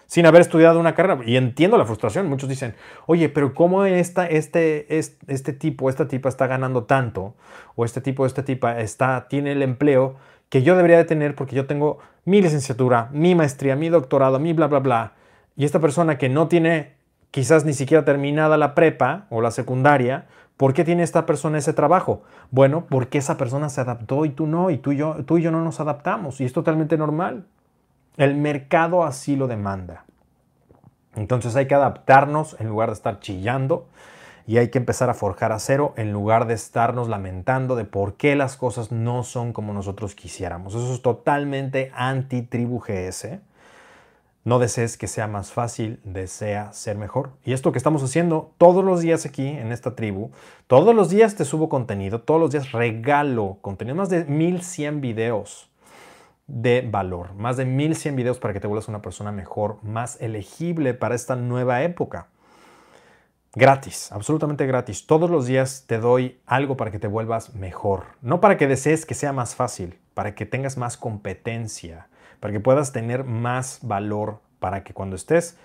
sin 0.06 0.26
haber 0.26 0.40
estudiado 0.40 0.80
una 0.80 0.94
carrera. 0.94 1.20
Y 1.24 1.36
entiendo 1.36 1.76
la 1.76 1.84
frustración. 1.84 2.28
Muchos 2.28 2.48
dicen, 2.48 2.74
oye, 3.06 3.28
pero 3.28 3.54
¿cómo 3.54 3.84
esta, 3.84 4.26
este, 4.26 4.98
este, 4.98 5.32
este 5.32 5.52
tipo, 5.52 5.90
esta 5.90 6.08
tipa 6.08 6.28
está 6.28 6.46
ganando 6.46 6.84
tanto? 6.84 7.34
O 7.74 7.84
este 7.84 8.00
tipo, 8.00 8.24
esta 8.26 8.44
tipa 8.44 8.80
está, 8.80 9.28
tiene 9.28 9.52
el 9.52 9.62
empleo 9.62 10.16
que 10.48 10.62
yo 10.62 10.76
debería 10.76 10.98
de 10.98 11.04
tener 11.04 11.34
porque 11.34 11.56
yo 11.56 11.66
tengo 11.66 11.98
mi 12.24 12.40
licenciatura, 12.40 13.08
mi 13.12 13.34
maestría, 13.34 13.76
mi 13.76 13.88
doctorado, 13.88 14.38
mi 14.38 14.52
bla, 14.52 14.68
bla, 14.68 14.78
bla. 14.78 15.12
Y 15.56 15.64
esta 15.64 15.80
persona 15.80 16.18
que 16.18 16.28
no 16.28 16.48
tiene 16.48 16.94
quizás 17.30 17.64
ni 17.64 17.72
siquiera 17.72 18.04
terminada 18.04 18.56
la 18.56 18.74
prepa 18.74 19.26
o 19.30 19.40
la 19.40 19.50
secundaria, 19.50 20.26
¿por 20.56 20.72
qué 20.72 20.84
tiene 20.84 21.02
esta 21.02 21.26
persona 21.26 21.58
ese 21.58 21.72
trabajo? 21.72 22.22
Bueno, 22.50 22.86
porque 22.88 23.18
esa 23.18 23.36
persona 23.36 23.68
se 23.68 23.80
adaptó 23.80 24.24
y 24.24 24.30
tú 24.30 24.46
no, 24.46 24.70
y 24.70 24.78
tú 24.78 24.92
y 24.92 24.96
yo, 24.96 25.16
tú 25.24 25.38
y 25.38 25.42
yo 25.42 25.50
no 25.50 25.62
nos 25.62 25.80
adaptamos. 25.80 26.40
Y 26.40 26.44
es 26.44 26.52
totalmente 26.52 26.96
normal. 26.96 27.44
El 28.16 28.34
mercado 28.34 29.04
así 29.04 29.36
lo 29.36 29.46
demanda. 29.46 30.04
Entonces 31.16 31.54
hay 31.54 31.66
que 31.66 31.74
adaptarnos 31.74 32.56
en 32.60 32.68
lugar 32.68 32.88
de 32.88 32.94
estar 32.94 33.20
chillando 33.20 33.86
y 34.46 34.56
hay 34.56 34.70
que 34.70 34.78
empezar 34.78 35.10
a 35.10 35.14
forjar 35.14 35.52
acero 35.52 35.92
en 35.96 36.12
lugar 36.12 36.46
de 36.46 36.54
estarnos 36.54 37.08
lamentando 37.08 37.76
de 37.76 37.84
por 37.84 38.14
qué 38.14 38.36
las 38.36 38.56
cosas 38.56 38.90
no 38.90 39.22
son 39.22 39.52
como 39.52 39.74
nosotros 39.74 40.14
quisiéramos. 40.14 40.74
Eso 40.74 40.94
es 40.94 41.02
totalmente 41.02 41.90
anti-tribu 41.94 42.80
GS. 42.80 43.40
No 44.44 44.60
desees 44.60 44.96
que 44.96 45.08
sea 45.08 45.26
más 45.26 45.50
fácil, 45.50 46.00
desea 46.04 46.72
ser 46.72 46.96
mejor. 46.96 47.32
Y 47.44 47.52
esto 47.52 47.72
que 47.72 47.78
estamos 47.78 48.02
haciendo 48.02 48.52
todos 48.56 48.84
los 48.84 49.00
días 49.00 49.26
aquí 49.26 49.46
en 49.46 49.72
esta 49.72 49.96
tribu, 49.96 50.30
todos 50.68 50.94
los 50.94 51.10
días 51.10 51.34
te 51.34 51.44
subo 51.44 51.68
contenido, 51.68 52.20
todos 52.20 52.40
los 52.40 52.52
días 52.52 52.72
regalo 52.72 53.58
contenido, 53.60 53.96
más 53.96 54.08
de 54.08 54.24
1100 54.24 55.00
videos 55.00 55.68
de 56.46 56.86
valor. 56.88 57.34
Más 57.34 57.56
de 57.56 57.64
1100 57.64 58.16
videos 58.16 58.38
para 58.38 58.54
que 58.54 58.60
te 58.60 58.66
vuelvas 58.66 58.88
una 58.88 59.02
persona 59.02 59.32
mejor, 59.32 59.78
más 59.82 60.20
elegible 60.20 60.94
para 60.94 61.14
esta 61.14 61.36
nueva 61.36 61.82
época. 61.82 62.28
Gratis, 63.54 64.12
absolutamente 64.12 64.66
gratis. 64.66 65.06
Todos 65.06 65.30
los 65.30 65.46
días 65.46 65.84
te 65.86 65.98
doy 65.98 66.38
algo 66.46 66.76
para 66.76 66.90
que 66.90 66.98
te 66.98 67.06
vuelvas 67.06 67.54
mejor. 67.54 68.04
No 68.20 68.40
para 68.40 68.58
que 68.58 68.66
desees 68.66 69.06
que 69.06 69.14
sea 69.14 69.32
más 69.32 69.54
fácil, 69.54 69.98
para 70.14 70.34
que 70.34 70.44
tengas 70.44 70.76
más 70.76 70.96
competencia, 70.96 72.08
para 72.38 72.52
que 72.52 72.60
puedas 72.60 72.92
tener 72.92 73.24
más 73.24 73.80
valor, 73.82 74.40
para 74.58 74.84
que 74.84 74.92
cuando 74.92 75.16
estés 75.16 75.56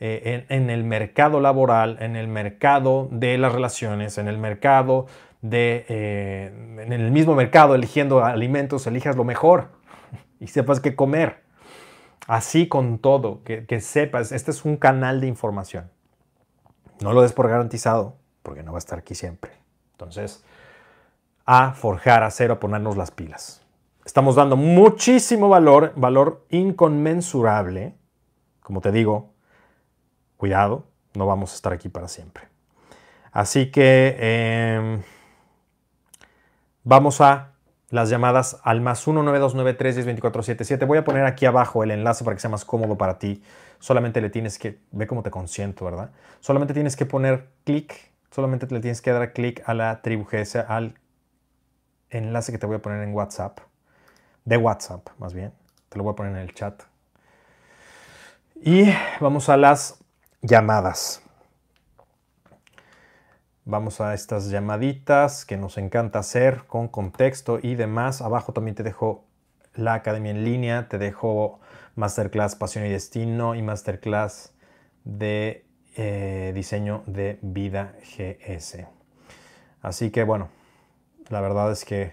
eh, 0.00 0.46
en, 0.48 0.70
el 0.70 0.84
mercado 0.84 1.38
laboral, 1.38 1.98
en 2.00 2.16
el 2.16 2.28
mercado 2.28 3.08
de 3.10 3.36
las 3.36 3.52
relaciones, 3.52 4.16
en 4.16 4.26
el 4.26 4.38
mercado 4.38 5.06
de, 5.42 5.84
eh, 5.88 6.50
en 6.78 6.92
el 6.94 7.10
mismo 7.10 7.34
mercado 7.34 7.74
eligiendo 7.74 8.24
alimentos, 8.24 8.86
elijas 8.86 9.16
lo 9.16 9.24
mejor 9.24 9.83
y 10.40 10.48
sepas 10.48 10.80
qué 10.80 10.94
comer. 10.94 11.42
Así 12.26 12.68
con 12.68 12.98
todo, 12.98 13.42
que, 13.44 13.80
sepas, 13.80 14.32
este 14.32 14.50
es 14.50 14.64
un 14.64 14.76
canal 14.76 15.20
de 15.20 15.26
información. 15.26 15.90
No 17.00 17.12
lo 17.12 17.22
des 17.22 17.32
por 17.32 17.48
garantizado, 17.48 18.16
porque 18.42 18.62
no 18.62 18.72
va 18.72 18.78
a 18.78 18.80
estar 18.80 18.98
aquí 18.98 19.14
siempre. 19.14 19.52
Entonces, 19.92 20.42
a 21.44 21.72
forjar 21.72 22.22
acero, 22.22 22.54
a 22.54 22.60
ponernos 22.60 22.96
las 22.96 23.10
pilas. 23.10 23.62
Estamos 24.06 24.36
dando 24.36 24.56
muchísimo 24.56 25.48
valor, 25.48 25.92
valor 25.96 26.46
inconmensurable. 26.50 27.94
Como 28.60 28.80
te 28.80 28.90
digo, 28.90 29.34
cuidado, 30.36 30.86
no 31.14 31.26
vamos 31.26 31.52
a 31.52 31.54
estar 31.56 31.72
aquí 31.72 31.88
para 31.88 32.08
siempre. 32.08 32.48
Así 33.32 33.70
que 33.70 34.16
em, 34.18 35.02
vamos 36.84 37.20
a 37.20 37.53
las 37.94 38.10
llamadas 38.10 38.58
al 38.64 38.80
más 38.80 38.98
19293 39.06 40.84
Voy 40.84 40.98
a 40.98 41.04
poner 41.04 41.26
aquí 41.26 41.46
abajo 41.46 41.84
el 41.84 41.92
enlace 41.92 42.24
para 42.24 42.34
que 42.34 42.40
sea 42.40 42.50
más 42.50 42.64
cómodo 42.64 42.98
para 42.98 43.20
ti. 43.20 43.40
Solamente 43.78 44.20
le 44.20 44.30
tienes 44.30 44.58
que, 44.58 44.80
ve 44.90 45.06
cómo 45.06 45.22
te 45.22 45.30
consiento, 45.30 45.84
¿verdad? 45.84 46.10
Solamente 46.40 46.74
tienes 46.74 46.96
que 46.96 47.06
poner 47.06 47.50
clic, 47.62 48.10
solamente 48.32 48.66
le 48.66 48.80
tienes 48.80 49.00
que 49.00 49.12
dar 49.12 49.32
clic 49.32 49.62
a 49.66 49.74
la 49.74 50.02
tribu 50.02 50.24
GS, 50.24 50.56
al 50.56 50.98
enlace 52.10 52.50
que 52.50 52.58
te 52.58 52.66
voy 52.66 52.74
a 52.74 52.82
poner 52.82 53.00
en 53.00 53.14
WhatsApp, 53.14 53.60
de 54.44 54.56
WhatsApp 54.56 55.10
más 55.18 55.32
bien. 55.32 55.52
Te 55.88 55.96
lo 55.96 56.02
voy 56.02 56.14
a 56.14 56.16
poner 56.16 56.32
en 56.32 56.38
el 56.38 56.52
chat. 56.52 56.82
Y 58.56 58.92
vamos 59.20 59.48
a 59.48 59.56
las 59.56 60.02
llamadas. 60.42 61.23
Vamos 63.66 64.02
a 64.02 64.12
estas 64.12 64.50
llamaditas 64.50 65.46
que 65.46 65.56
nos 65.56 65.78
encanta 65.78 66.18
hacer 66.18 66.64
con 66.66 66.86
contexto 66.86 67.58
y 67.62 67.76
demás. 67.76 68.20
Abajo 68.20 68.52
también 68.52 68.74
te 68.74 68.82
dejo 68.82 69.24
la 69.74 69.94
academia 69.94 70.32
en 70.32 70.44
línea, 70.44 70.86
te 70.90 70.98
dejo 70.98 71.60
masterclass 71.94 72.56
Pasión 72.56 72.84
y 72.84 72.90
Destino 72.90 73.54
y 73.54 73.62
masterclass 73.62 74.52
de 75.04 75.64
eh, 75.96 76.52
diseño 76.54 77.04
de 77.06 77.38
vida 77.40 77.94
GS. 78.02 78.86
Así 79.80 80.10
que 80.10 80.24
bueno, 80.24 80.50
la 81.30 81.40
verdad 81.40 81.72
es 81.72 81.86
que 81.86 82.12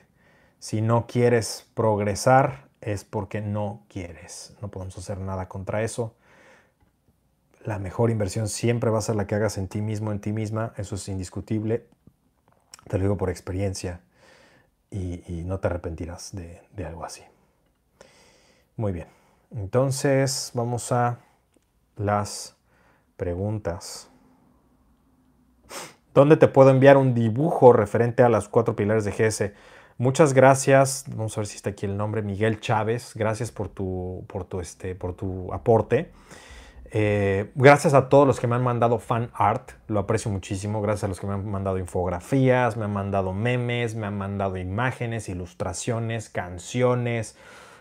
si 0.60 0.82
no 0.82 1.06
quieres 1.06 1.70
progresar 1.74 2.70
es 2.80 3.04
porque 3.04 3.42
no 3.42 3.84
quieres. 3.90 4.56
No 4.62 4.70
podemos 4.70 4.98
hacer 4.98 5.20
nada 5.20 5.50
contra 5.50 5.84
eso 5.84 6.16
la 7.64 7.80
mejor 7.80 8.10
inversión 8.10 8.48
siempre 8.48 8.90
va 8.90 9.00
a 9.00 9.02
ser 9.02 9.16
la 9.16 9.28
que 9.28 9.36
hagas 9.36 9.58
en 9.58 9.68
ti 9.68 9.82
mismo, 9.82 10.12
en 10.12 10.20
ti 10.20 10.34
misma. 10.34 10.74
Eso 10.78 10.96
es 10.96 11.08
indiscutible. 11.08 11.86
Te 12.88 12.98
lo 12.98 13.04
digo 13.04 13.18
por 13.18 13.30
experiencia 13.30 14.02
y, 14.90 15.44
no 15.46 15.60
te 15.60 15.68
arrepentirás 15.68 16.36
de, 16.36 16.62
de, 16.76 16.86
algo 16.86 17.06
así. 17.06 17.24
Muy 18.76 18.92
bien. 18.92 19.08
Entonces 19.52 20.52
vamos 20.54 20.92
a 20.92 21.20
las 21.96 22.56
preguntas. 23.16 24.10
¿Dónde 26.14 26.36
te 26.36 26.48
puedo 26.48 26.72
enviar 26.72 26.98
un 26.98 27.14
dibujo 27.14 27.72
referente 27.72 28.24
a 28.24 28.30
las 28.30 28.50
cuatro 28.50 28.76
pilares 28.76 29.06
de 29.06 29.12
GS? 29.12 29.54
Muchas 29.98 30.34
gracias. 30.34 31.06
Vamos 31.10 31.38
a 31.38 31.42
ver 31.42 31.48
si 31.48 31.56
está 31.56 31.70
aquí 31.70 31.86
el 31.86 31.96
nombre. 31.96 32.22
Miguel 32.22 32.60
Chávez. 32.60 33.14
Gracias 33.16 33.52
por 33.52 33.70
tu, 33.70 34.26
por 34.28 34.46
tu, 34.46 34.60
este, 34.60 34.96
por 34.96 35.14
tu 35.14 35.54
aporte. 35.54 36.12
Eh, 36.94 37.52
gracias 37.56 37.94
a 37.94 38.10
todos 38.10 38.28
los 38.28 38.42
que 38.42 38.48
me 38.48 38.56
han 38.56 38.64
mandado 38.64 39.00
fan 39.00 39.32
art, 39.34 39.72
lo 39.88 40.00
aprecio 40.02 40.30
muchísimo. 40.30 40.82
Gracias 40.82 41.06
a 41.06 41.08
los 41.08 41.20
que 41.20 41.28
me 41.28 41.34
han 41.34 41.50
mandado 41.50 41.78
infografías, 41.78 42.76
me 42.76 42.86
han 42.86 42.94
mandado 42.94 43.34
memes, 43.34 43.96
me 43.96 44.08
han 44.08 44.18
mandado 44.18 44.58
imágenes, 44.58 45.30
ilustraciones, 45.30 46.30
canciones. 46.30 47.38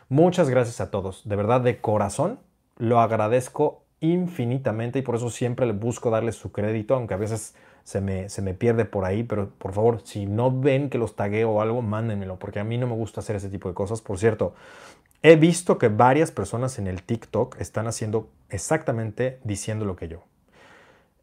Muchas 0.08 0.48
gracias 0.48 0.80
a 0.80 0.90
todos. 0.90 1.28
De 1.28 1.36
verdad, 1.36 1.60
de 1.60 1.80
corazón, 1.80 2.38
lo 2.76 3.00
agradezco 3.00 3.82
infinitamente 4.00 5.00
y 5.00 5.02
por 5.02 5.16
eso 5.16 5.28
siempre 5.28 5.66
le 5.66 5.72
busco 5.72 6.10
darles 6.10 6.36
su 6.36 6.52
crédito, 6.52 6.94
aunque 6.94 7.14
a 7.14 7.18
veces 7.18 7.54
se 7.82 8.00
me, 8.00 8.28
se 8.28 8.42
me 8.42 8.54
pierde 8.54 8.84
por 8.84 9.04
ahí, 9.04 9.24
pero 9.24 9.50
por 9.58 9.72
favor, 9.72 10.00
si 10.04 10.26
no 10.26 10.56
ven 10.56 10.90
que 10.90 10.98
los 10.98 11.16
tagueo 11.16 11.50
o 11.50 11.60
algo, 11.60 11.82
mándenmelo, 11.82 12.38
porque 12.38 12.60
a 12.60 12.64
mí 12.64 12.78
no 12.78 12.86
me 12.86 12.94
gusta 12.94 13.20
hacer 13.20 13.36
ese 13.36 13.48
tipo 13.48 13.68
de 13.68 13.74
cosas. 13.74 14.00
Por 14.00 14.18
cierto, 14.18 14.54
he 15.22 15.36
visto 15.36 15.78
que 15.78 15.88
varias 15.88 16.30
personas 16.30 16.78
en 16.78 16.86
el 16.86 17.02
TikTok 17.02 17.60
están 17.60 17.86
haciendo 17.86 18.30
exactamente 18.48 19.38
diciendo 19.44 19.84
lo 19.84 19.96
que 19.96 20.08
yo. 20.08 20.24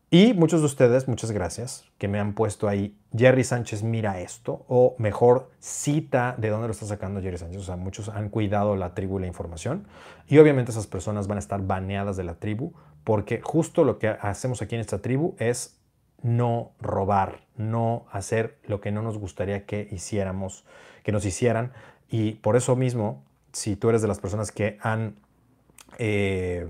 Y 0.10 0.34
muchos 0.34 0.62
de 0.62 0.68
ustedes, 0.68 1.10
muchas 1.10 1.32
gracias, 1.32 1.84
que 1.98 2.08
me 2.08 2.18
han 2.18 2.34
puesto 2.34 2.70
ahí, 2.70 2.98
Jerry 3.14 3.44
Sánchez 3.44 3.84
mira 3.84 4.22
esto, 4.22 4.64
o 4.70 4.96
mejor 5.00 5.52
cita 5.60 6.34
de 6.38 6.50
dónde 6.50 6.68
lo 6.68 6.72
está 6.72 6.86
sacando 6.86 7.22
Jerry 7.22 7.38
Sánchez. 7.38 7.60
O 7.60 7.66
sea, 7.66 7.76
muchos 7.76 8.08
han 8.08 8.30
cuidado 8.30 8.78
la 8.78 8.94
tribu 8.94 9.18
y 9.18 9.24
la 9.24 9.28
información. 9.28 9.86
Y 10.30 10.38
obviamente 10.38 10.72
esas 10.72 10.88
personas 10.88 11.28
van 11.28 11.38
a 11.38 11.40
estar 11.40 11.62
baneadas 11.62 12.16
de 12.16 12.24
la 12.24 12.36
tribu, 12.36 12.72
porque 13.04 13.42
justo 13.42 13.84
lo 13.84 14.00
que 14.00 14.08
hacemos 14.08 14.62
aquí 14.62 14.76
en 14.76 14.82
esta 14.82 15.00
tribu 15.00 15.36
es 15.40 15.78
no 16.22 16.72
robar, 16.80 17.42
no 17.58 18.06
hacer 18.10 18.60
lo 18.66 18.80
que 18.80 18.94
no 18.94 19.02
nos 19.02 19.18
gustaría 19.18 19.66
que 19.66 19.90
hiciéramos, 19.92 20.64
que 21.04 21.12
nos 21.12 21.26
hicieran. 21.26 21.74
Y 22.10 22.36
por 22.36 22.56
eso 22.56 22.78
mismo, 22.78 23.26
si 23.58 23.76
tú 23.76 23.90
eres 23.90 24.04
de 24.04 24.08
las 24.08 24.20
personas 24.20 24.52
que 24.52 24.78
han 24.82 25.16
eh, 25.98 26.70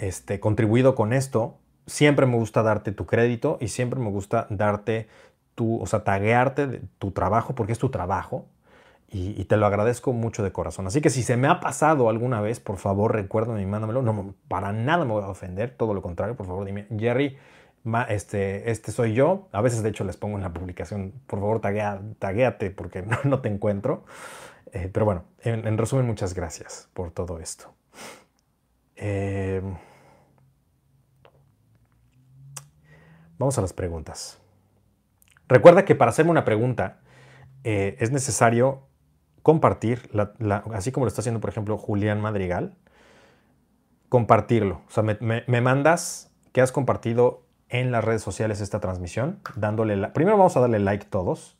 este, 0.00 0.40
contribuido 0.40 0.96
con 0.96 1.12
esto, 1.12 1.58
siempre 1.86 2.26
me 2.26 2.36
gusta 2.36 2.64
darte 2.64 2.90
tu 2.90 3.06
crédito 3.06 3.58
y 3.60 3.68
siempre 3.68 4.00
me 4.00 4.10
gusta 4.10 4.48
darte 4.50 5.06
tu, 5.54 5.80
o 5.80 5.86
sea, 5.86 6.02
taguearte 6.02 6.66
de 6.66 6.82
tu 6.98 7.12
trabajo, 7.12 7.54
porque 7.54 7.72
es 7.72 7.78
tu 7.78 7.90
trabajo. 7.90 8.46
Y, 9.16 9.44
te 9.44 9.56
lo 9.56 9.66
agradezco 9.66 10.12
mucho 10.12 10.42
de 10.42 10.50
corazón. 10.50 10.88
Así 10.88 11.00
que 11.00 11.08
si 11.08 11.22
se 11.22 11.36
me 11.36 11.46
ha 11.46 11.60
pasado 11.60 12.08
alguna 12.08 12.40
vez, 12.40 12.58
por 12.58 12.78
favor, 12.78 13.14
recuérdame 13.14 13.62
y 13.62 13.66
mándamelo. 13.66 14.02
No, 14.02 14.34
para 14.48 14.72
nada 14.72 15.04
me 15.04 15.12
voy 15.12 15.22
a 15.22 15.28
ofender, 15.28 15.70
todo 15.70 15.94
lo 15.94 16.02
contrario, 16.02 16.34
por 16.34 16.46
favor, 16.46 16.64
dime, 16.64 16.88
Jerry, 16.98 17.36
este, 18.08 18.68
este 18.72 18.90
soy 18.90 19.14
yo. 19.14 19.46
A 19.52 19.60
veces, 19.60 19.84
de 19.84 19.90
hecho, 19.90 20.02
les 20.02 20.16
pongo 20.16 20.36
en 20.36 20.42
la 20.42 20.52
publicación, 20.52 21.12
por 21.28 21.38
favor, 21.38 21.60
taguea, 21.60 22.00
taguéate 22.18 22.72
porque 22.72 23.04
no, 23.24 23.40
te 23.40 23.48
encuentro. 23.48 24.04
Eh, 24.74 24.90
pero 24.92 25.06
bueno, 25.06 25.24
en, 25.44 25.78
resumen, 25.78 26.04
muchas 26.04 26.34
gracias 26.34 26.90
por 26.94 27.12
todo 27.12 27.38
esto. 27.38 27.72
Eh, 28.96 29.62
vamos 33.38 33.56
a 33.56 33.60
las 33.60 33.72
preguntas. 33.72 34.40
Recuerda 35.46 35.84
que 35.84 35.94
para 35.94 36.10
hacerme 36.10 36.32
una 36.32 36.44
pregunta 36.44 36.98
eh, 37.62 37.96
es 38.00 38.10
necesario 38.10 38.88
compartir, 39.42 40.10
así 40.72 40.90
como 40.90 41.06
lo 41.06 41.08
está 41.08 41.20
haciendo, 41.20 41.40
por 41.40 41.50
ejemplo, 41.50 41.78
Julián 41.78 42.20
Madrigal, 42.20 42.76
compartirlo. 44.08 44.82
O 44.88 44.90
sea, 44.90 45.04
me, 45.04 45.16
me 45.20 45.60
mandas 45.60 46.32
que 46.50 46.60
has 46.60 46.72
compartido 46.72 47.46
en 47.68 47.92
las 47.92 48.02
redes 48.02 48.22
sociales 48.22 48.60
esta 48.60 48.80
transmisión, 48.80 49.38
dándole 49.54 49.94
la... 49.94 50.12
Primero 50.12 50.36
vamos 50.36 50.56
a 50.56 50.60
darle 50.60 50.80
like 50.80 51.06
todos. 51.06 51.56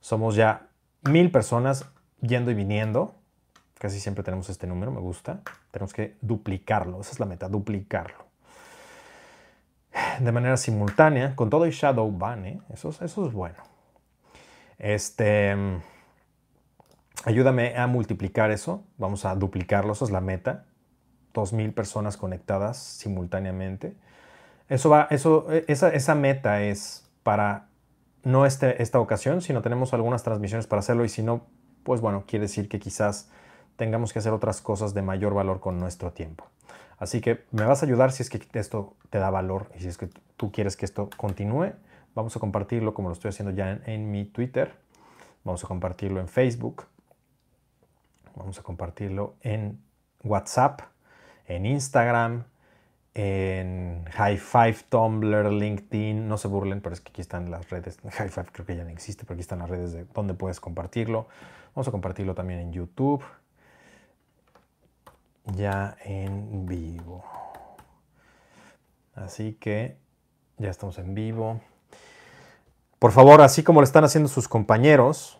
Somos 0.00 0.34
ya 0.34 0.68
mil 1.02 1.30
personas 1.30 1.90
yendo 2.20 2.50
y 2.50 2.54
viniendo. 2.54 3.14
Casi 3.78 4.00
siempre 4.00 4.24
tenemos 4.24 4.48
este 4.48 4.66
número, 4.66 4.90
me 4.90 5.00
gusta. 5.00 5.40
Tenemos 5.70 5.92
que 5.92 6.16
duplicarlo, 6.20 7.00
esa 7.00 7.12
es 7.12 7.20
la 7.20 7.26
meta, 7.26 7.48
duplicarlo. 7.48 8.24
De 10.20 10.32
manera 10.32 10.56
simultánea, 10.56 11.36
con 11.36 11.50
todo 11.50 11.66
y 11.66 11.70
shadow 11.70 12.10
ban, 12.10 12.46
¿eh? 12.46 12.60
eso, 12.72 12.90
eso 12.90 13.26
es 13.26 13.32
bueno. 13.32 13.58
Este, 14.78 15.56
ayúdame 17.24 17.76
a 17.76 17.86
multiplicar 17.86 18.50
eso, 18.50 18.84
vamos 18.98 19.24
a 19.24 19.34
duplicarlo, 19.34 19.92
esa 19.92 20.04
es 20.04 20.10
la 20.10 20.20
meta. 20.20 20.64
2.000 21.34 21.74
personas 21.74 22.16
conectadas 22.16 22.78
simultáneamente. 22.78 23.94
Eso 24.68 24.88
va, 24.88 25.06
eso, 25.10 25.46
e, 25.52 25.64
esa, 25.68 25.90
esa 25.90 26.14
meta 26.14 26.62
es 26.62 27.06
para 27.22 27.68
no 28.24 28.46
este, 28.46 28.82
esta 28.82 28.98
ocasión, 28.98 29.40
sino 29.42 29.62
tenemos 29.62 29.94
algunas 29.94 30.22
transmisiones 30.22 30.66
para 30.66 30.80
hacerlo 30.80 31.04
y 31.04 31.08
si 31.08 31.22
no, 31.22 31.46
pues 31.86 32.00
bueno, 32.00 32.24
quiere 32.26 32.46
decir 32.46 32.68
que 32.68 32.80
quizás 32.80 33.30
tengamos 33.76 34.12
que 34.12 34.18
hacer 34.18 34.32
otras 34.32 34.60
cosas 34.60 34.92
de 34.92 35.02
mayor 35.02 35.34
valor 35.34 35.60
con 35.60 35.78
nuestro 35.78 36.10
tiempo. 36.10 36.44
Así 36.98 37.20
que 37.20 37.44
me 37.52 37.64
vas 37.64 37.82
a 37.82 37.86
ayudar 37.86 38.10
si 38.10 38.24
es 38.24 38.28
que 38.28 38.40
esto 38.58 38.96
te 39.10 39.18
da 39.18 39.30
valor 39.30 39.70
y 39.76 39.82
si 39.82 39.88
es 39.88 39.96
que 39.96 40.08
tú 40.36 40.50
quieres 40.50 40.76
que 40.76 40.84
esto 40.84 41.08
continúe. 41.16 41.74
Vamos 42.16 42.34
a 42.36 42.40
compartirlo 42.40 42.92
como 42.92 43.08
lo 43.08 43.12
estoy 43.12 43.28
haciendo 43.28 43.54
ya 43.54 43.78
en, 43.86 44.10
mi 44.10 44.24
Twitter. 44.24 44.74
Vamos 45.44 45.62
a 45.62 45.68
compartirlo 45.68 46.18
en 46.18 46.26
Facebook. 46.26 46.86
Vamos 48.34 48.58
a 48.58 48.64
compartirlo 48.64 49.36
en 49.42 49.80
WhatsApp, 50.24 50.80
en 51.46 51.66
Instagram, 51.66 52.46
en 53.14 54.04
High 54.10 54.38
Five, 54.38 54.76
Tumblr, 54.88 55.52
LinkedIn, 55.52 56.26
no 56.26 56.36
se 56.36 56.48
burlen, 56.48 56.80
pero 56.80 56.94
es 56.94 57.00
que 57.00 57.10
aquí 57.10 57.20
están 57.20 57.48
las 57.48 57.70
redes. 57.70 57.98
High 58.02 58.28
Five 58.28 58.48
creo 58.50 58.66
que 58.66 58.74
ya 58.74 58.82
no 58.82 58.90
existe, 58.90 59.24
pero 59.24 59.34
aquí 59.34 59.42
están 59.42 59.60
las 59.60 59.70
redes 59.70 59.92
de 59.92 60.04
donde 60.12 60.34
puedes 60.34 60.58
compartirlo. 60.58 61.28
Vamos 61.76 61.88
a 61.88 61.90
compartirlo 61.90 62.34
también 62.34 62.60
en 62.60 62.72
YouTube, 62.72 63.22
ya 65.44 65.98
en 66.02 66.64
vivo. 66.64 67.22
Así 69.14 69.52
que 69.60 69.98
ya 70.56 70.70
estamos 70.70 70.96
en 70.96 71.14
vivo. 71.14 71.60
Por 72.98 73.12
favor, 73.12 73.42
así 73.42 73.62
como 73.62 73.82
lo 73.82 73.84
están 73.84 74.04
haciendo 74.04 74.30
sus 74.30 74.48
compañeros, 74.48 75.38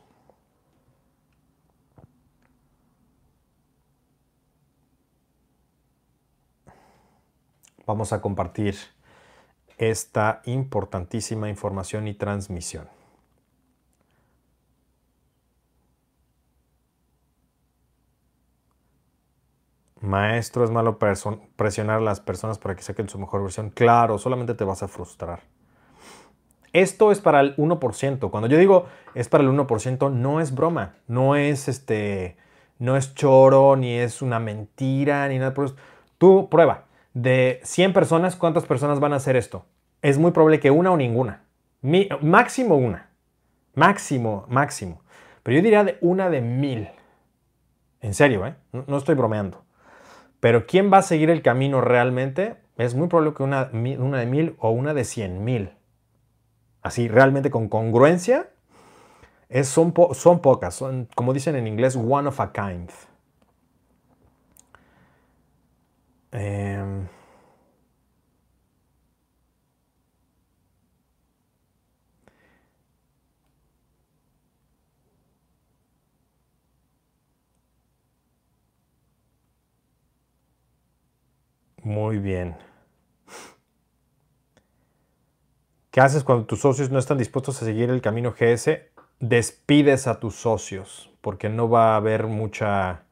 vamos 7.86 8.12
a 8.12 8.20
compartir 8.20 8.76
esta 9.78 10.42
importantísima 10.44 11.48
información 11.48 12.06
y 12.08 12.12
transmisión. 12.12 12.95
Maestro, 20.06 20.64
es 20.64 20.70
malo 20.70 20.98
presionar 20.98 21.98
a 21.98 22.00
las 22.00 22.20
personas 22.20 22.58
para 22.58 22.74
que 22.74 22.82
saquen 22.82 23.08
su 23.08 23.18
mejor 23.18 23.42
versión. 23.42 23.70
Claro, 23.70 24.18
solamente 24.18 24.54
te 24.54 24.64
vas 24.64 24.82
a 24.82 24.88
frustrar. 24.88 25.40
Esto 26.72 27.10
es 27.10 27.20
para 27.20 27.40
el 27.40 27.56
1%. 27.56 28.30
Cuando 28.30 28.48
yo 28.48 28.58
digo 28.58 28.86
es 29.14 29.28
para 29.28 29.42
el 29.42 29.50
1%, 29.50 30.12
no 30.12 30.40
es 30.40 30.54
broma, 30.54 30.94
no 31.06 31.34
es 31.34 31.68
este, 31.68 32.36
no 32.78 32.96
es 32.96 33.14
choro, 33.14 33.76
ni 33.76 33.94
es 33.94 34.22
una 34.22 34.38
mentira, 34.38 35.28
ni 35.28 35.38
nada 35.38 35.54
por 35.54 35.66
eso. 35.66 35.76
Tú 36.18 36.48
prueba 36.50 36.84
de 37.14 37.60
100 37.64 37.92
personas, 37.92 38.36
¿cuántas 38.36 38.66
personas 38.66 39.00
van 39.00 39.14
a 39.14 39.16
hacer 39.16 39.36
esto? 39.36 39.64
Es 40.02 40.18
muy 40.18 40.32
probable 40.32 40.60
que 40.60 40.70
una 40.70 40.90
o 40.90 40.96
ninguna. 40.96 41.44
máximo 42.20 42.76
una. 42.76 43.10
Máximo, 43.74 44.44
máximo. 44.48 45.00
Pero 45.42 45.56
yo 45.56 45.62
diría 45.62 45.84
de 45.84 45.98
una 46.00 46.28
de 46.28 46.40
mil. 46.40 46.88
En 48.00 48.14
serio, 48.14 48.46
¿eh? 48.46 48.54
No, 48.72 48.96
estoy 48.96 49.14
bromeando. 49.14 49.65
Pero 50.46 50.64
¿quién 50.64 50.92
va 50.92 50.98
a 50.98 51.02
seguir 51.02 51.28
el 51.28 51.42
camino 51.42 51.80
realmente? 51.80 52.54
Es 52.76 52.94
muy 52.94 53.08
probable 53.08 53.34
que 53.34 53.42
una, 53.42 53.64
de 53.64 54.26
mil 54.26 54.54
o 54.60 54.70
una 54.70 54.94
de 54.94 55.02
cien 55.02 55.42
mil. 55.42 55.72
Así, 56.82 57.08
realmente 57.08 57.50
con 57.50 57.68
congruencia, 57.68 58.50
es, 59.48 59.66
son, 59.66 59.92
son 60.12 60.38
pocas. 60.38 60.72
Son, 60.72 61.08
como 61.16 61.32
dicen 61.32 61.56
en 61.56 61.66
inglés, 61.66 61.96
one 61.96 62.28
of 62.28 62.38
a 62.38 62.52
kind. 62.52 62.88
Em, 66.30 67.08
muy 81.86 82.18
bien. 82.18 82.56
¿Qué 85.92 86.00
haces 86.00 86.24
cuando 86.24 86.44
tus 86.44 86.60
socios 86.60 86.90
no 86.90 86.98
están 86.98 87.16
dispuestos 87.16 87.62
a 87.62 87.64
seguir 87.64 87.90
el 87.90 88.02
camino 88.02 88.32
GS? 88.32 88.80
Despides 89.20 90.08
a 90.08 90.18
tus 90.18 90.34
socios 90.34 91.10
porque 91.20 91.48
no 91.48 91.70
va 91.70 91.94
a 91.94 91.96
haber 91.96 92.26
mucha 92.26 93.04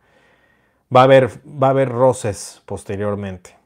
va 0.95 1.03
a 1.03 1.05
haber, 1.05 1.31
va 1.47 1.69
a 1.69 1.71
haber 1.71 1.89
roces 1.89 2.63
posteriormente. 2.67 3.57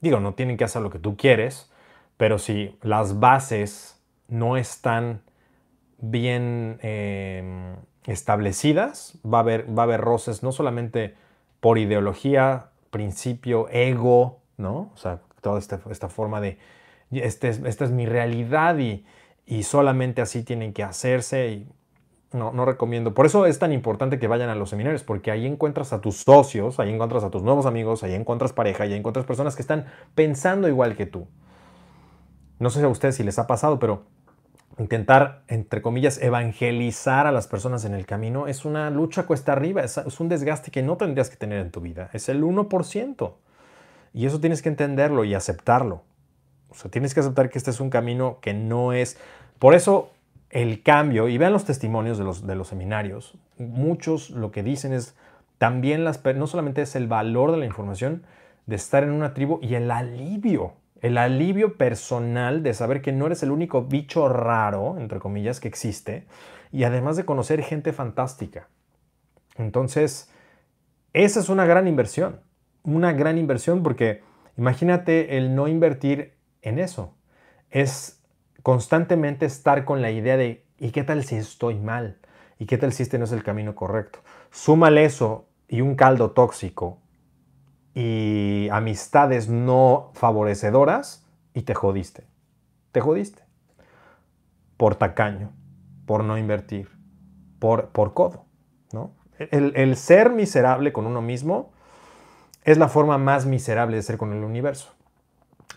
Digo, 0.00 0.20
no 0.20 0.34
tienen 0.34 0.56
que 0.56 0.64
hacer 0.64 0.80
lo 0.80 0.90
que 0.90 1.00
tú 1.00 1.16
quieres, 1.16 1.72
pero 2.16 2.38
si 2.38 2.78
las 2.82 3.18
bases 3.18 4.00
no 4.28 4.56
están 4.56 5.22
bien 5.98 6.78
em, 6.82 7.74
establecidas, 8.06 9.18
va 9.26 9.38
a, 9.38 9.40
haber, 9.40 9.76
va 9.76 9.82
a 9.82 9.86
haber 9.86 10.00
roces 10.00 10.44
no 10.44 10.52
solamente 10.52 11.16
por 11.60 11.78
ideología, 11.78 12.70
principio, 12.94 13.68
ego, 13.70 14.38
¿no? 14.56 14.92
O 14.94 14.96
sea, 14.96 15.18
toda 15.40 15.58
esta, 15.58 15.80
esta 15.90 16.08
forma 16.08 16.40
de, 16.40 16.58
este 17.10 17.48
esta 17.48 17.84
es 17.84 17.90
mi 17.90 18.06
realidad 18.06 18.78
y, 18.78 19.04
y 19.46 19.64
solamente 19.64 20.22
así 20.22 20.44
tienen 20.44 20.72
que 20.72 20.84
hacerse 20.84 21.48
y 21.48 21.68
no, 22.30 22.52
no 22.52 22.64
recomiendo. 22.64 23.12
Por 23.12 23.26
eso 23.26 23.46
es 23.46 23.58
tan 23.58 23.72
importante 23.72 24.20
que 24.20 24.28
vayan 24.28 24.48
a 24.48 24.54
los 24.54 24.70
seminarios, 24.70 25.02
porque 25.02 25.32
ahí 25.32 25.44
encuentras 25.44 25.92
a 25.92 26.00
tus 26.00 26.18
socios, 26.18 26.78
ahí 26.78 26.92
encuentras 26.92 27.24
a 27.24 27.30
tus 27.30 27.42
nuevos 27.42 27.66
amigos, 27.66 28.04
ahí 28.04 28.14
encuentras 28.14 28.52
pareja, 28.52 28.84
ahí 28.84 28.94
encuentras 28.94 29.26
personas 29.26 29.56
que 29.56 29.62
están 29.62 29.86
pensando 30.14 30.68
igual 30.68 30.96
que 30.96 31.06
tú. 31.06 31.26
No 32.60 32.70
sé 32.70 32.80
a 32.80 32.88
ustedes 32.88 33.16
si 33.16 33.24
les 33.24 33.40
ha 33.40 33.48
pasado, 33.48 33.80
pero 33.80 34.04
intentar, 34.78 35.42
entre 35.48 35.82
comillas, 35.82 36.20
evangelizar 36.20 37.26
a 37.26 37.32
las 37.32 37.46
personas 37.46 37.84
en 37.84 37.94
el 37.94 38.06
camino 38.06 38.48
es 38.48 38.64
una 38.64 38.90
lucha 38.90 39.24
cuesta 39.24 39.52
arriba, 39.52 39.82
es, 39.82 39.98
un 40.20 40.28
desgaste 40.28 40.70
que 40.70 40.82
no 40.82 40.96
tendrías 40.96 41.30
que 41.30 41.36
tener 41.36 41.60
en 41.60 41.70
tu 41.70 41.80
vida. 41.80 42.10
Es 42.12 42.28
el 42.28 42.42
1%. 42.42 43.32
Y 44.12 44.26
eso 44.26 44.40
tienes 44.40 44.62
que 44.62 44.68
entenderlo 44.68 45.24
y 45.24 45.34
aceptarlo. 45.34 46.02
O 46.70 46.74
sea, 46.74 46.90
tienes 46.90 47.14
que 47.14 47.20
aceptar 47.20 47.50
que 47.50 47.58
este 47.58 47.70
es 47.70 47.80
un 47.80 47.90
camino 47.90 48.38
que 48.40 48.54
no 48.54 48.92
es... 48.92 49.18
Por 49.58 49.74
eso 49.74 50.10
el 50.50 50.82
cambio, 50.82 51.28
y 51.28 51.38
vean 51.38 51.52
los 51.52 51.64
testimonios 51.64 52.18
de 52.18 52.24
los, 52.24 52.46
de 52.46 52.54
los 52.54 52.68
seminarios, 52.68 53.36
muchos 53.58 54.30
lo 54.30 54.52
que 54.52 54.62
dicen 54.62 54.92
es 54.92 55.16
también 55.58 56.04
las, 56.04 56.24
no 56.24 56.46
solamente 56.46 56.82
es 56.82 56.94
el 56.96 57.08
valor 57.08 57.50
de 57.50 57.58
la 57.58 57.66
información, 57.66 58.22
de 58.66 58.76
estar 58.76 59.02
en 59.02 59.10
una 59.10 59.34
tribu 59.34 59.58
y 59.62 59.74
el 59.74 59.90
alivio, 59.90 60.74
el 61.04 61.18
alivio 61.18 61.76
personal 61.76 62.62
de 62.62 62.72
saber 62.72 63.02
que 63.02 63.12
no 63.12 63.26
eres 63.26 63.42
el 63.42 63.50
único 63.50 63.84
bicho 63.84 64.26
raro, 64.26 64.96
entre 64.98 65.18
comillas, 65.18 65.60
que 65.60 65.68
existe, 65.68 66.26
y 66.72 66.84
además 66.84 67.18
de 67.18 67.26
conocer 67.26 67.62
gente 67.62 67.92
fantástica. 67.92 68.68
Entonces, 69.56 70.30
esa 71.12 71.40
es 71.40 71.50
una 71.50 71.66
gran 71.66 71.88
inversión, 71.88 72.40
una 72.84 73.12
gran 73.12 73.36
inversión 73.36 73.82
porque 73.82 74.22
imagínate 74.56 75.36
el 75.36 75.54
no 75.54 75.68
invertir 75.68 76.38
en 76.62 76.78
eso. 76.78 77.14
Es 77.68 78.22
constantemente 78.62 79.44
estar 79.44 79.84
con 79.84 80.00
la 80.00 80.10
idea 80.10 80.38
de, 80.38 80.64
¿y 80.78 80.90
qué 80.90 81.04
tal 81.04 81.22
si 81.24 81.36
estoy 81.36 81.74
mal? 81.74 82.16
¿Y 82.58 82.64
qué 82.64 82.78
tal 82.78 82.94
si 82.94 83.02
este 83.02 83.18
no 83.18 83.26
es 83.26 83.32
el 83.32 83.44
camino 83.44 83.74
correcto? 83.74 84.20
Súmale 84.50 85.04
eso 85.04 85.48
y 85.68 85.82
un 85.82 85.96
caldo 85.96 86.30
tóxico 86.30 87.03
y 87.94 88.68
amistades 88.70 89.48
no 89.48 90.10
favorecedoras 90.14 91.26
y 91.52 91.62
te 91.62 91.74
jodiste. 91.74 92.26
Te 92.92 93.00
jodiste. 93.00 93.42
Por 94.76 94.96
tacaño, 94.96 95.52
por 96.06 96.24
no 96.24 96.36
invertir, 96.36 96.90
por, 97.58 97.88
por 97.90 98.14
codo. 98.14 98.44
¿no? 98.92 99.12
El, 99.38 99.72
el 99.76 99.96
ser 99.96 100.30
miserable 100.30 100.92
con 100.92 101.06
uno 101.06 101.22
mismo 101.22 101.72
es 102.64 102.78
la 102.78 102.88
forma 102.88 103.18
más 103.18 103.46
miserable 103.46 103.96
de 103.96 104.02
ser 104.02 104.16
con 104.16 104.32
el 104.32 104.42
universo. 104.42 104.94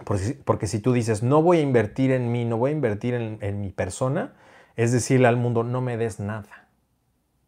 Porque, 0.04 0.68
si 0.68 0.80
tú 0.80 0.94
dices, 0.94 1.24
no 1.24 1.42
voy 1.42 1.58
a 1.58 1.62
invertir 1.62 2.12
en 2.12 2.32
mí, 2.32 2.46
no 2.46 2.58
voy 2.58 2.72
a 2.72 2.74
invertir 2.74 3.14
en, 3.16 3.62
mi 3.62 3.70
persona, 3.70 4.34
es 4.76 4.92
decirle 4.92 5.28
al 5.28 5.38
mundo, 5.38 5.64
no 5.64 5.82
me 5.82 5.98
des 5.98 6.20
nada. 6.20 6.68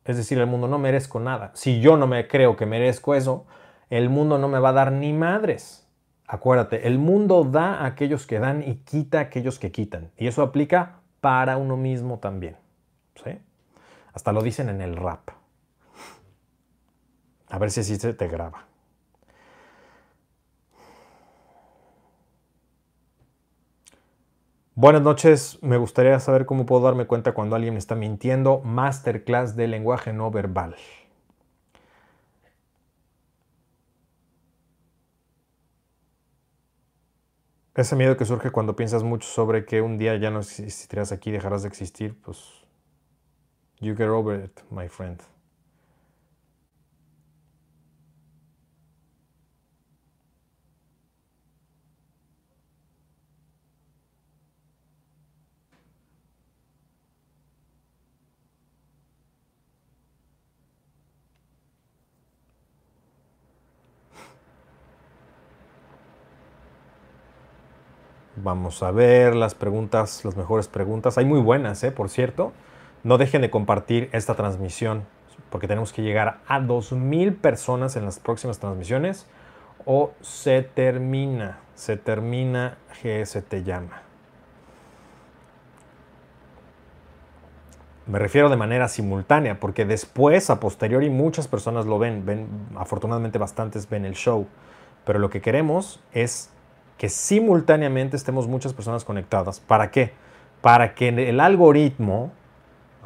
Es 0.03 0.17
decirle 0.17 0.43
al 0.43 0.49
mundo, 0.49 0.67
no 0.67 0.79
merezco 0.79 1.19
nada. 1.19 1.51
Si 1.53 1.79
yo 1.79 1.95
no 1.95 2.07
me 2.07 2.27
creo 2.27 2.55
que 2.55 2.65
merezco 2.65 3.13
eso, 3.13 3.45
el 3.89 4.09
mundo 4.09 4.37
no 4.37 4.47
me 4.47 4.59
va 4.59 4.69
a 4.69 4.73
dar 4.73 4.91
ni 4.91 5.13
madres. 5.13 5.87
Acuérdate, 6.27 6.87
el 6.87 6.99
mundo 6.99 7.43
da 7.43 7.75
a 7.75 7.85
aquellos 7.87 8.27
que 8.27 8.39
dan 8.39 8.61
y 8.61 8.75
quita 8.75 9.17
a 9.17 9.21
aquellos 9.21 9.57
que 9.57 9.71
quitan. 9.71 10.11
Y 10.15 10.27
eso 10.27 10.43
aplica 10.43 10.99
para 11.21 11.57
uno 11.57 11.75
mismo 11.75 12.19
también. 12.19 12.55
¿sí? 13.23 13.31
Hasta 14.13 14.31
lo 14.31 14.41
dicen 14.41 14.69
en 14.69 14.81
el 14.81 14.95
rap. 14.95 15.29
A 17.49 17.57
ver 17.57 17.71
si 17.71 17.79
así 17.79 17.95
se 17.95 18.13
te 18.13 18.27
graba. 18.27 18.67
Buenas 24.75 25.01
noches, 25.01 25.59
me 25.61 25.75
gustaría 25.75 26.17
saber 26.19 26.45
cómo 26.45 26.65
puedo 26.65 26.83
darme 26.83 27.05
cuenta 27.05 27.33
cuando 27.33 27.55
alguien 27.55 27.75
está 27.75 27.95
mintiendo. 27.95 28.61
Masterclass 28.63 29.55
de 29.57 29.67
lenguaje 29.67 30.13
no 30.13 30.31
verbal. 30.31 30.75
Ese 37.79 37.95
miedo 37.95 38.17
que 38.17 38.25
surge 38.25 38.51
cuando 38.51 38.75
piensas 38.75 39.03
mucho 39.03 39.25
sobre 39.29 39.63
que 39.63 39.81
un 39.81 39.97
día 39.97 40.13
ya 40.17 40.31
no 40.31 40.39
existirás 40.39 41.13
aquí, 41.13 41.31
dejarás 41.31 41.61
de 41.61 41.69
existir, 41.69 42.13
pues 42.21 42.67
you 43.79 43.95
get 43.95 44.09
over 44.09 44.37
it, 44.43 44.59
my 44.69 44.89
friend. 44.89 45.21
Vamos 68.41 68.83
a 68.83 68.91
ver 68.91 69.35
las 69.35 69.53
preguntas, 69.53 70.23
las 70.23 70.37
mejores 70.37 70.69
preguntas. 70.69 71.17
Hay 71.17 71.25
muy 71.25 71.41
buenas, 71.41 71.83
¿eh? 71.83 71.91
por 71.91 72.07
cierto. 72.09 72.53
No 73.03 73.17
dejen 73.17 73.41
de 73.41 73.49
compartir 73.49 74.09
esta 74.13 74.35
transmisión 74.35 75.03
porque 75.49 75.67
tenemos 75.67 75.91
que 75.91 76.03
llegar 76.03 76.39
a 76.47 76.61
2.000 76.61 77.35
personas 77.35 77.97
en 77.97 78.05
las 78.05 78.19
próximas 78.19 78.59
transmisiones 78.59 79.27
o 79.85 80.13
se 80.21 80.61
termina, 80.61 81.59
se 81.75 81.97
termina 81.97 82.77
GS 83.03 83.41
te 83.43 83.63
llama. 83.63 84.03
Me 88.05 88.19
refiero 88.19 88.49
de 88.49 88.55
manera 88.55 88.87
simultánea 88.87 89.59
porque 89.59 89.83
después, 89.83 90.49
a 90.49 90.61
posteriori, 90.61 91.09
muchas 91.09 91.49
personas 91.49 91.85
lo 91.85 91.99
ven, 91.99 92.25
ven, 92.25 92.47
afortunadamente 92.77 93.37
bastantes 93.37 93.89
ven 93.89 94.05
el 94.05 94.13
show, 94.13 94.47
pero 95.03 95.19
lo 95.19 95.29
que 95.29 95.41
queremos 95.41 96.01
es 96.13 96.51
que 96.99 97.07
simultáneamente 97.07 98.17
estemos 98.17 98.47
muchas 98.49 98.73
personas 98.73 99.05
conectadas. 99.05 99.61
¿Para 99.61 99.89
qué? 99.89 100.11
Para 100.61 100.95
que 100.95 101.07
el 101.07 101.39
algoritmo, 101.39 102.33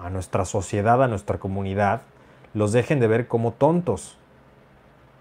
a 0.04 0.10
nuestra 0.10 0.46
sociedad, 0.46 1.02
a 1.04 1.08
nuestra 1.08 1.38
comunidad, 1.38 2.02
los 2.56 2.72
dejen 2.72 3.00
de 3.00 3.08
ver 3.08 3.28
como 3.28 3.54
tontos. 3.54 4.18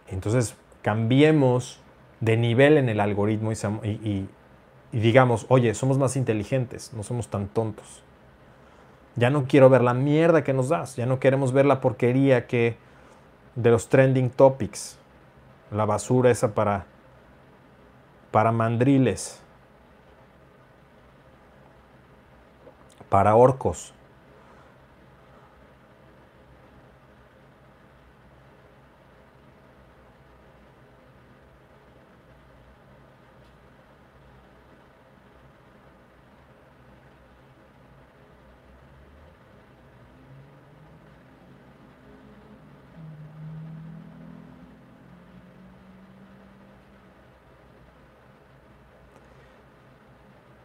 Entonces, 0.08 0.56
cambiemos 0.80 1.80
de 2.20 2.38
nivel 2.38 2.78
en 2.78 2.88
el 2.88 3.00
algoritmo 3.00 3.52
y, 3.52 4.26
digamos, 4.90 5.44
oye, 5.50 5.74
somos 5.74 5.98
más 5.98 6.16
inteligentes, 6.16 6.94
no 6.94 7.02
somos 7.02 7.28
tan 7.28 7.48
tontos. 7.48 8.02
Ya 9.16 9.28
no 9.28 9.44
quiero 9.44 9.68
ver 9.68 9.82
la 9.82 9.92
mierda 9.92 10.44
que 10.44 10.54
nos 10.54 10.70
das, 10.70 10.96
ya 10.96 11.04
no 11.04 11.20
queremos 11.20 11.52
ver 11.52 11.66
la 11.66 11.82
porquería 11.82 12.46
que 12.46 12.78
de 13.54 13.70
los 13.70 13.90
trending 13.90 14.30
topics, 14.30 14.98
la 15.70 15.84
basura 15.84 16.30
esa 16.30 16.54
para 16.54 16.86
para 18.32 18.50
mandriles, 18.50 19.40
para 23.08 23.36
orcos. 23.36 23.94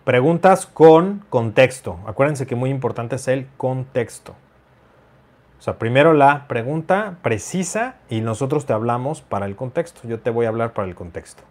Preguntas 0.07 0.65
con 0.65 1.25
contexto. 1.29 1.99
Acuérdense 2.07 2.47
que 2.47 2.55
muy 2.55 2.69
importante 2.69 3.17
es 3.17 3.27
el 3.27 3.45
contexto. 3.57 4.35
O 5.59 5.61
sea, 5.61 5.77
primero 5.77 6.13
la 6.13 6.47
pregunta 6.47 7.17
precisa 7.21 7.95
y 8.09 8.21
nosotros 8.21 8.65
te 8.65 8.71
hablamos 8.71 9.19
para 9.19 9.45
el 9.47 9.57
contexto. 9.57 10.07
Yo 10.07 10.21
te 10.21 10.29
voy 10.29 10.45
a 10.45 10.47
hablar 10.47 10.71
para 10.71 10.87
el 10.87 10.95
contexto. 10.95 11.43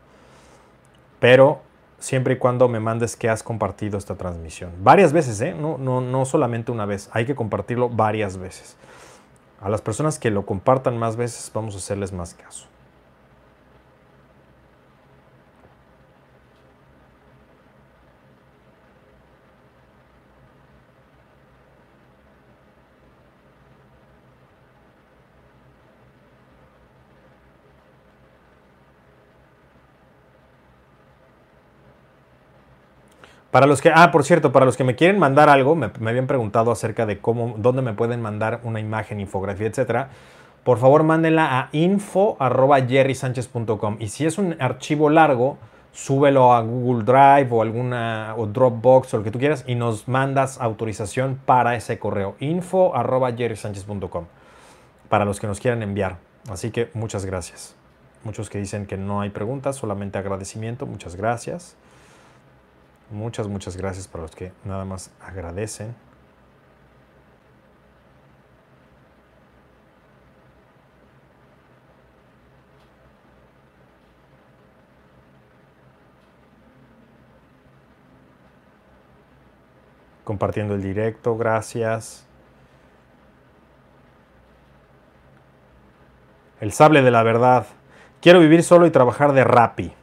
Pero 1.21 1.61
siempre 1.99 2.33
y 2.33 2.39
cuando 2.39 2.67
me 2.67 2.81
mandes 2.81 3.15
que 3.15 3.29
has 3.29 3.43
compartido 3.43 3.99
esta 3.99 4.15
transmisión. 4.15 4.73
Varias 4.83 5.13
veces, 5.13 5.39
¿eh? 5.43 5.53
No, 5.53 5.77
no, 5.77 6.01
no 6.01 6.25
solamente 6.25 6.73
una 6.73 6.87
vez. 6.87 7.11
Hay 7.13 7.27
que 7.27 7.35
compartirlo 7.35 7.91
varias 7.91 8.39
veces. 8.39 8.79
A 9.61 9.69
las 9.69 9.83
personas 9.83 10.19
que 10.19 10.31
lo 10.31 10.47
compartan 10.47 10.97
más 10.97 11.17
veces 11.17 11.51
vamos 11.53 11.75
a 11.75 11.77
hacerles 11.77 12.11
más 12.11 12.33
caso. 12.33 12.69
Para 33.57 33.67
los 33.67 33.81
que, 33.81 33.91
ah, 33.91 34.13
por 34.13 34.23
cierto, 34.23 34.53
para 34.53 34.67
los 34.67 34.77
que 34.77 34.85
me 34.85 34.97
quieren 34.97 35.19
mandar 35.19 35.49
algo, 35.49 35.75
me, 35.75 35.87
habían 35.87 36.27
preguntado 36.27 36.71
acerca 36.71 37.07
de 37.07 37.21
cómo, 37.21 37.55
dónde 37.57 37.81
me 37.81 37.95
pueden 37.95 38.21
mandar 38.21 38.61
una 38.65 38.81
imagen, 38.81 39.19
infografía, 39.19 39.67
etcétera. 39.67 40.11
Por 40.63 40.77
favor, 40.77 41.05
mándenla 41.05 41.59
a 41.59 41.71
info@jerrysanchez.com 41.73 43.97
y 43.99 44.09
si 44.09 44.27
es 44.27 44.37
un 44.37 44.57
archivo 44.61 45.09
largo, 45.09 45.57
súbelo 45.91 46.53
a 46.53 46.61
Google 46.61 47.05
Drive 47.05 47.49
o 47.51 47.63
alguna 47.63 48.35
o 48.37 48.45
Dropbox 48.45 49.15
o 49.15 49.17
lo 49.17 49.25
que 49.25 49.31
tú 49.31 49.39
quieras 49.39 49.65
y 49.67 49.75
nos 49.75 50.07
mandas 50.07 50.61
autorización 50.61 51.41
para 51.47 51.77
ese 51.77 51.99
correo 51.99 52.37
info@jerrysanchez.com 52.41 54.27
para 55.09 55.25
los 55.25 55.41
que 55.41 55.47
nos 55.47 55.61
quieran 55.61 55.83
enviar. 55.83 56.19
Así 56.51 56.71
que 56.71 56.91
muchas 56.93 57.25
gracias. 57.25 57.75
Muchos 58.23 58.51
que 58.51 58.59
dicen 58.59 58.85
que 58.85 58.99
no 58.99 59.23
hay 59.23 59.31
preguntas, 59.31 59.77
solamente 59.77 60.19
agradecimiento. 60.19 60.85
Muchas 60.85 61.17
gracias. 61.17 61.75
Muchas, 63.11 63.49
muchas 63.49 63.77
gracias 63.77 64.09
para 64.09 64.23
los 64.23 64.35
que 64.35 64.53
nada 64.65 64.85
más 64.85 65.11
agradecen. 65.21 65.95
compartiendo 80.27 80.75
el 80.75 80.83
directo, 80.83 81.37
gracias. 81.39 82.27
El 86.61 86.73
sable 86.73 87.01
de 87.01 87.13
la 87.13 87.23
verdad. 87.23 87.67
Quiero 88.21 88.41
vivir 88.41 88.65
solo 88.65 88.87
y 88.87 88.91
trabajar 88.91 89.33
de 89.33 89.45
rapi. 89.45 89.96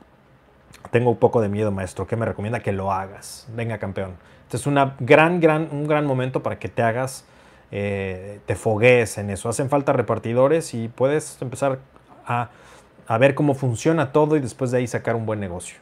Tengo 0.92 1.12
un 1.12 1.18
poco 1.18 1.42
de 1.42 1.50
miedo, 1.50 1.72
maestro. 1.72 2.08
¿Qué 2.08 2.16
me 2.16 2.26
recomienda? 2.26 2.60
Que 2.60 2.72
lo 2.72 2.92
hagas. 2.92 3.48
Venga, 3.56 3.78
campeón. 3.78 4.16
Este 4.44 4.58
es 4.58 4.68
una 4.68 4.96
gran, 5.00 5.40
gran, 5.40 5.70
un 5.72 5.88
gran 5.88 6.06
momento 6.06 6.44
para 6.44 6.60
que 6.60 6.70
te 6.70 6.84
hagas, 6.84 7.26
eh, 7.72 8.40
te 8.46 8.56
foguees 8.56 9.18
en 9.18 9.30
eso. 9.30 9.50
Hacen 9.50 9.70
falta 9.70 9.94
repartidores 9.94 10.74
y 10.74 10.90
puedes 10.90 11.42
empezar 11.42 11.80
a, 12.26 12.50
ver 13.18 13.36
cómo 13.36 13.56
funciona 13.56 14.12
todo 14.12 14.38
y 14.38 14.40
después 14.40 14.72
de 14.72 14.80
ahí 14.80 14.88
sacar 14.88 15.16
un 15.16 15.26
buen 15.26 15.40
negocio. 15.40 15.78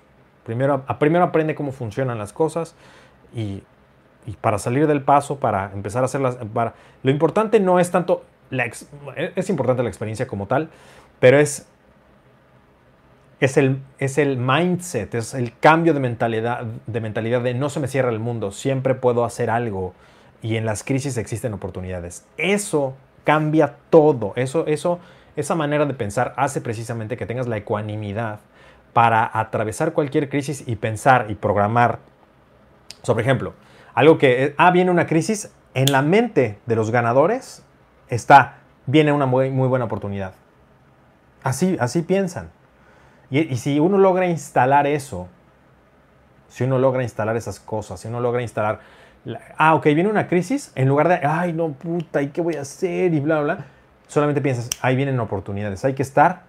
Primero, 0.46 0.86
primero 1.00 1.26
aprende 1.26 1.56
cómo 1.56 1.72
funcionan 1.72 2.18
las 2.18 2.34
cosas 2.34 2.76
y 3.34 3.64
para 4.42 4.60
salir 4.60 4.88
del 4.88 5.02
paso, 5.02 5.40
para 5.40 5.72
empezar 5.74 6.04
a 6.04 6.06
hacerlas, 6.06 6.38
para, 6.54 6.74
lo 7.04 7.12
importante 7.12 7.60
no 7.60 7.80
es 7.80 7.92
tanto, 7.92 8.24
es 9.16 9.50
importante 9.50 9.84
la 9.84 9.90
experiencia 9.90 10.28
como 10.28 10.48
tal, 10.48 10.70
pero 11.20 11.40
es, 11.40 11.68
es, 13.42 13.58
el, 13.58 13.82
es 13.98 14.20
el 14.20 14.38
mindset, 14.38 15.16
es 15.16 15.34
el 15.34 15.58
cambio 15.58 15.96
de 15.96 16.00
mentalidad, 16.00 16.64
de 16.86 17.02
mentalidad 17.02 17.42
de 17.42 17.56
no 17.56 17.70
se 17.70 17.80
me 17.80 17.88
cierra 17.88 18.12
el 18.12 18.20
mundo, 18.20 18.52
siempre 18.52 18.94
puedo 18.94 19.26
hacer 19.26 19.50
algo 19.50 19.94
y 20.44 20.58
en 20.58 20.66
las 20.66 20.84
crisis 20.84 21.18
existen 21.18 21.54
oportunidades. 21.54 22.24
Eso 22.38 22.96
cambia 23.24 23.78
todo, 23.90 24.34
eso, 24.36 24.68
eso, 24.68 25.00
esa 25.36 25.56
manera 25.56 25.88
de 25.88 25.96
pensar 25.96 26.36
hace 26.38 26.62
precisamente 26.62 27.18
que 27.18 27.26
tengas 27.26 27.48
la 27.48 27.58
ecuanimidad 27.58 28.40
para 28.94 29.30
atravesar 29.34 29.94
cualquier 29.94 30.30
crisis 30.30 30.64
y 30.68 30.76
pensar 30.76 31.26
y 31.30 31.36
programar. 31.36 31.98
Sobre 33.02 33.24
ejemplo, 33.24 33.56
algo 33.96 34.20
que, 34.20 34.54
ah, 34.58 34.70
viene 34.70 34.92
una 34.92 35.08
crisis, 35.08 35.52
en 35.74 35.92
la 35.92 36.04
mente 36.04 36.60
de 36.68 36.76
los 36.76 36.92
ganadores 36.92 37.64
está, 38.08 38.58
viene 38.86 39.12
una 39.12 39.26
muy, 39.26 39.50
muy 39.50 39.68
buena 39.68 39.86
oportunidad. 39.86 40.34
Así, 41.42 41.76
así 41.80 42.04
piensan. 42.04 42.52
Y, 43.32 43.56
si 43.56 43.80
uno 43.80 43.98
logra 43.98 44.28
instalar 44.28 44.86
eso, 44.86 45.30
si 46.50 46.66
uno 46.66 46.78
logra 46.78 47.02
instalar 47.02 47.38
esas 47.38 47.62
cosas, 47.62 48.02
si 48.02 48.10
uno 48.10 48.20
logra 48.20 48.42
instalar, 48.42 48.82
ah, 49.58 49.74
ok, 49.74 49.86
viene 49.86 50.10
una 50.10 50.28
crisis, 50.28 50.74
en 50.76 50.90
lugar 50.90 51.08
de, 51.08 51.26
ay, 51.26 51.54
no, 51.54 51.70
puta, 51.70 52.22
¿y 52.22 52.28
qué 52.28 52.42
voy 52.42 52.58
a 52.58 52.62
hacer? 52.62 53.14
Y 53.14 53.22
bla, 53.22 53.42
bla, 53.42 53.56
bla, 53.56 53.66
solamente 54.08 54.42
piensas, 54.42 54.70
ahí 54.82 54.98
vienen 54.98 55.18
oportunidades, 55.22 55.86
hay 55.86 55.94
que 55.94 56.04
estar, 56.04 56.42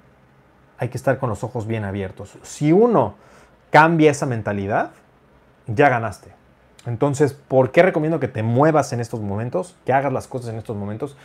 hay 0.76 0.88
que 0.88 0.98
estar 0.98 1.18
con 1.18 1.28
los 1.28 1.44
ojos 1.44 1.68
bien 1.68 1.84
abiertos. 1.84 2.36
Si 2.42 2.72
uno 2.72 3.14
cambia 3.70 4.10
esa 4.10 4.26
mentalidad, 4.26 4.90
ya 5.68 5.88
ganaste. 5.88 6.32
Entonces, 6.84 7.32
¿por 7.32 7.70
qué 7.70 7.84
recomiendo 7.84 8.18
que 8.18 8.26
te 8.26 8.42
muevas 8.42 8.92
en 8.92 8.98
estos 8.98 9.20
momentos, 9.20 9.76
que 9.86 9.92
hagas 9.92 10.12
las 10.12 10.26
cosas 10.26 10.50
en 10.50 10.58
estos 10.58 10.76
momentos? 10.76 11.16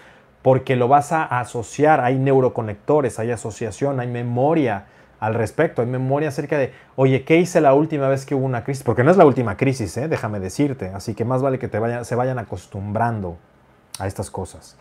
Porque 0.43 0.76
lo 0.76 0.88
vas 0.88 1.12
a 1.12 1.24
asociar, 1.24 1.99
hay 2.01 2.20
neuroconectores, 2.20 3.18
hay 3.18 3.32
asociación, 3.32 3.99
hay 3.99 4.08
memoria 4.08 4.86
al 5.20 5.34
respecto, 5.34 5.82
hay 5.82 5.88
memoria 5.88 6.30
acerca 6.30 6.57
de, 6.57 6.72
oye, 6.95 7.24
¿qué 7.24 7.38
hice 7.38 7.61
la 7.61 7.74
última 7.74 8.07
vez 8.07 8.26
que 8.26 8.36
hubo 8.36 8.45
una 8.45 8.63
crisis? 8.63 8.84
Porque 8.84 9.03
no 9.03 9.11
es 9.11 9.18
la 9.18 9.26
última 9.26 9.57
crisis, 9.57 9.97
¿eh? 9.97 10.07
déjame 10.07 10.39
decirte, 10.39 10.91
así 10.93 11.15
que 11.15 11.26
más 11.26 11.41
vale 11.41 11.59
que 11.59 11.68
te 11.68 11.80
vayan, 11.80 12.05
se 12.05 12.15
vayan 12.15 12.39
acostumbrando 12.39 13.38
a 13.99 14.07
estas 14.07 14.30
cosas. 14.30 14.78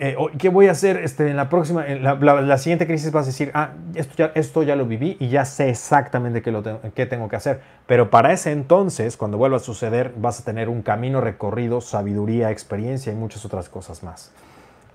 Eh, 0.00 0.16
¿qué 0.38 0.48
voy 0.48 0.66
a 0.66 0.72
hacer 0.72 0.96
este, 0.96 1.30
en 1.30 1.36
la 1.36 1.48
próxima, 1.48 1.86
la, 1.86 2.58
siguiente 2.58 2.84
crisis 2.84 3.12
vas 3.12 3.26
a 3.26 3.26
decir, 3.26 3.52
ah, 3.54 3.74
esto 3.94 4.14
ya, 4.16 4.32
esto 4.34 4.64
ya 4.64 4.74
lo 4.74 4.86
viví 4.86 5.16
y 5.20 5.28
ya 5.28 5.44
sé 5.44 5.70
exactamente 5.70 6.42
qué, 6.42 6.50
lo 6.50 6.64
qué 6.94 7.06
tengo 7.06 7.28
que 7.28 7.36
hacer. 7.36 7.60
Pero 7.86 8.10
para 8.10 8.32
ese 8.32 8.50
entonces, 8.50 9.16
cuando 9.16 9.38
vuelva 9.38 9.58
a 9.58 9.60
suceder, 9.60 10.12
vas 10.16 10.40
a 10.40 10.44
tener 10.44 10.68
un 10.68 10.82
camino 10.82 11.20
recorrido, 11.20 11.80
sabiduría, 11.80 12.50
experiencia 12.50 13.12
y 13.12 13.16
muchas 13.16 13.44
otras 13.44 13.68
cosas 13.68 14.02
más. 14.02 14.32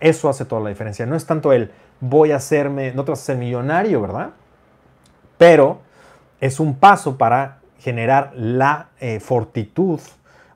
Eso 0.02 0.28
hace 0.28 0.44
toda 0.44 0.62
la 0.62 0.70
diferencia. 0.70 1.06
No 1.06 1.16
es 1.16 1.26
tanto 1.26 1.54
el 1.54 1.72
voy 2.02 2.32
a 2.32 2.38
hacerme, 2.38 2.92
no 2.94 3.06
te 3.06 3.12
vas 3.12 3.22
a 3.22 3.26
ser 3.26 3.38
millonario, 3.38 4.02
¿verdad? 4.02 4.32
Pero 5.40 5.80
es 6.42 6.60
un 6.60 6.76
paso 6.76 7.18
para 7.18 7.62
generar 7.80 8.34
la 8.36 8.90
eh, 9.00 9.22
fortitud, 9.22 10.02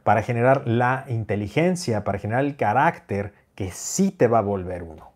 para 0.04 0.24
generar 0.24 0.68
la 0.68 1.06
inteligencia, 1.08 2.04
para 2.04 2.20
generar 2.20 2.44
el 2.44 2.58
carácter 2.58 3.34
que 3.56 3.72
sí 3.72 4.12
te 4.12 4.28
va 4.28 4.40
a 4.40 4.42
volver 4.42 4.84
uno. 4.84 5.14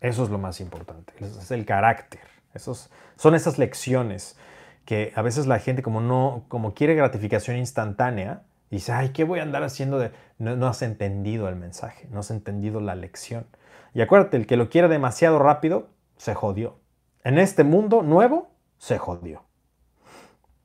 Eso 0.00 0.24
es 0.24 0.30
lo 0.30 0.38
más 0.38 0.58
importante, 0.58 1.12
es 1.20 1.50
el 1.50 1.66
carácter. 1.66 2.22
Esos, 2.54 2.90
son 3.16 3.34
esas 3.34 3.58
lecciones 3.58 4.38
que 4.86 5.12
a 5.14 5.20
veces 5.20 5.46
la 5.46 5.58
gente 5.58 5.82
como 5.82 6.00
no, 6.00 6.46
como 6.48 6.72
quiere 6.72 6.94
gratificación 6.94 7.58
instantánea, 7.58 8.44
dice, 8.70 8.92
ay, 8.92 9.10
¿qué 9.10 9.24
voy 9.24 9.40
a 9.40 9.42
andar 9.42 9.64
haciendo? 9.64 9.98
De... 9.98 10.12
No, 10.38 10.56
no 10.56 10.66
has 10.66 10.80
entendido 10.80 11.46
el 11.50 11.56
mensaje, 11.56 12.08
no 12.10 12.20
has 12.20 12.30
entendido 12.30 12.80
la 12.80 12.94
lección. 12.94 13.46
Y 13.92 14.00
acuérdate, 14.00 14.38
el 14.38 14.46
que 14.46 14.56
lo 14.56 14.70
quiere 14.70 14.88
demasiado 14.88 15.38
rápido, 15.38 15.88
se 16.16 16.34
jodió. 16.34 16.78
En 17.22 17.38
este 17.38 17.64
mundo 17.64 18.00
nuevo, 18.02 18.53
se 18.84 18.98
jodió. 18.98 19.42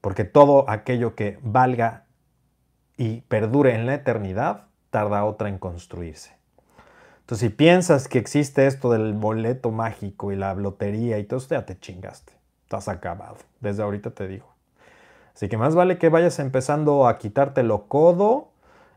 Porque 0.01 0.26
todo 0.26 0.70
aquello 0.70 1.15
que 1.15 1.39
valga 1.41 2.03
y 2.97 3.22
perdure 3.22 3.76
en 3.76 3.86
la 3.86 3.93
eternidad, 3.93 4.65
tarda 4.89 5.24
otra 5.24 5.47
en 5.47 5.57
construirse. 5.57 6.36
Entonces, 7.22 7.47
si 7.47 7.55
piensas 7.55 8.09
que 8.09 8.20
existe 8.20 8.67
esto 8.67 8.91
del 8.91 9.13
boleto 9.13 9.72
mágico 9.72 10.34
y 10.34 10.36
la 10.36 10.53
lotería 10.53 11.17
y 11.17 11.24
todo 11.24 11.39
esto, 11.39 11.55
ya 11.55 11.65
te 11.65 11.80
chingaste. 11.80 12.34
Estás 12.63 12.89
acabado. 12.89 13.38
Desde 13.61 13.84
ahorita 13.84 14.11
te 14.11 14.28
digo. 14.28 14.47
Así 15.34 15.47
que 15.47 15.55
más 15.55 15.74
vale 15.74 15.97
que 15.97 16.09
vayas 16.09 16.39
empezando 16.39 17.07
a 17.07 17.17
quitarte 17.20 17.63
lo 17.63 17.88
codo, 17.88 18.49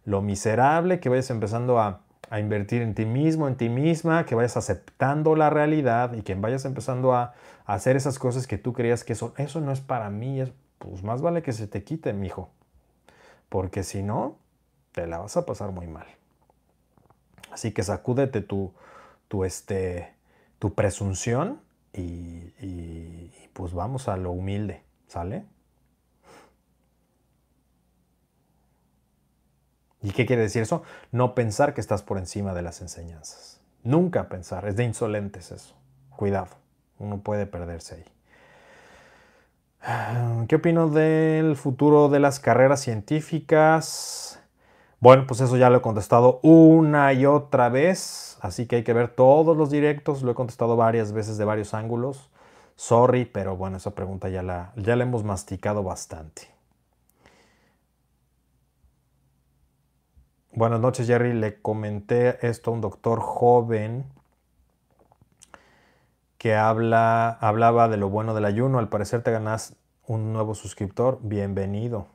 lo 0.04 0.20
miserable, 0.20 0.98
que 0.98 1.08
vayas 1.08 1.30
empezando 1.30 1.78
a, 1.78 2.00
invertir 2.36 2.82
en 2.82 2.94
ti 2.94 3.04
mismo, 3.04 3.46
en 3.46 3.56
ti 3.56 3.68
misma, 3.68 4.24
que 4.24 4.34
vayas 4.34 4.56
aceptando 4.56 5.36
la 5.36 5.50
realidad 5.50 6.14
y 6.14 6.22
que 6.22 6.34
vayas 6.34 6.64
empezando 6.64 7.14
a, 7.14 7.34
hacer 7.64 7.96
esas 7.96 8.18
cosas 8.18 8.46
que 8.46 8.58
tú 8.58 8.72
creías 8.72 9.04
que 9.04 9.12
eso, 9.12 9.34
eso 9.36 9.60
no 9.60 9.72
es 9.72 9.80
para 9.80 10.10
mí. 10.10 10.42
pues 10.78 11.02
más 11.02 11.22
vale 11.22 11.42
que 11.42 11.52
se 11.52 11.66
te 11.66 11.84
quite, 11.84 12.12
mijo. 12.12 12.50
Porque 13.48 13.82
si 13.82 14.02
no, 14.02 14.38
te 14.92 15.06
la 15.06 15.18
vas 15.18 15.36
a 15.36 15.46
pasar 15.46 15.72
muy 15.72 15.86
mal. 15.86 16.06
Así 17.50 17.72
que 17.72 17.82
sacúdete 17.82 18.40
tu, 18.40 18.72
tu, 19.28 19.44
este, 19.44 20.14
tu 20.58 20.74
presunción 20.74 21.60
y, 21.92 23.30
pues 23.52 23.74
vamos 23.74 24.08
a 24.08 24.16
lo 24.16 24.30
humilde, 24.30 24.82
¿sale? 25.06 25.44
¿Y 30.02 30.10
qué 30.12 30.26
quiere 30.26 30.42
decir 30.42 30.62
eso? 30.62 30.82
No 31.12 31.34
pensar 31.34 31.74
que 31.74 31.80
estás 31.80 32.02
por 32.02 32.18
encima 32.18 32.54
de 32.54 32.62
las 32.62 32.80
enseñanzas. 32.80 33.60
Nunca 33.84 34.28
pensar, 34.28 34.66
es 34.66 34.76
de 34.76 34.84
insolentes 34.84 35.52
eso. 35.52 35.74
Cuidado, 36.16 36.48
uno 37.04 37.18
puede 37.18 37.46
perderse 37.46 37.96
ahí. 37.96 38.04
¿Qué 40.48 40.56
opino 40.56 40.88
del 40.88 41.56
futuro 41.56 42.08
de 42.08 42.20
las 42.20 42.38
carreras 42.40 42.80
científicas? 42.80 44.40
Bueno, 45.00 45.24
pues 45.26 45.40
eso 45.40 45.56
ya 45.56 45.68
lo 45.70 45.78
he 45.78 45.82
contestado 45.82 46.38
una 46.42 47.12
y 47.12 47.26
otra 47.26 47.68
vez, 47.68 48.38
así 48.40 48.66
que 48.66 48.76
hay 48.76 48.84
que 48.84 48.92
ver 48.92 49.08
todos 49.08 49.56
los 49.56 49.70
directos, 49.70 50.22
lo 50.22 50.30
he 50.30 50.34
contestado 50.34 50.76
varias 50.76 51.12
veces 51.12 51.38
de 51.38 51.44
varios 51.44 51.74
ángulos. 51.74 52.30
Sorry, 52.76 53.24
pero 53.24 53.56
bueno, 53.56 53.78
esa 53.78 53.90
pregunta 53.90 54.28
ya 54.28 54.42
la, 54.42 54.72
ya 54.76 54.94
hemos 54.94 55.24
masticado 55.24 55.82
bastante. 55.82 56.52
Buenas 60.54 60.80
noches, 60.80 61.06
Jerry. 61.06 61.32
Le 61.32 61.60
comenté 61.60 62.46
esto 62.46 62.70
a 62.70 62.74
un 62.74 62.80
doctor 62.80 63.20
joven 63.20 64.04
que 66.42 66.56
habla, 66.56 67.30
hablaba 67.40 67.86
de 67.86 67.96
lo 67.96 68.10
bueno 68.10 68.34
del 68.34 68.46
ayuno. 68.46 68.80
Al 68.80 68.88
parecer 68.88 69.22
te 69.22 69.30
ganas 69.30 69.76
un 70.08 70.32
nuevo 70.32 70.56
suscriptor. 70.56 71.20
Bienvenido. 71.22 72.08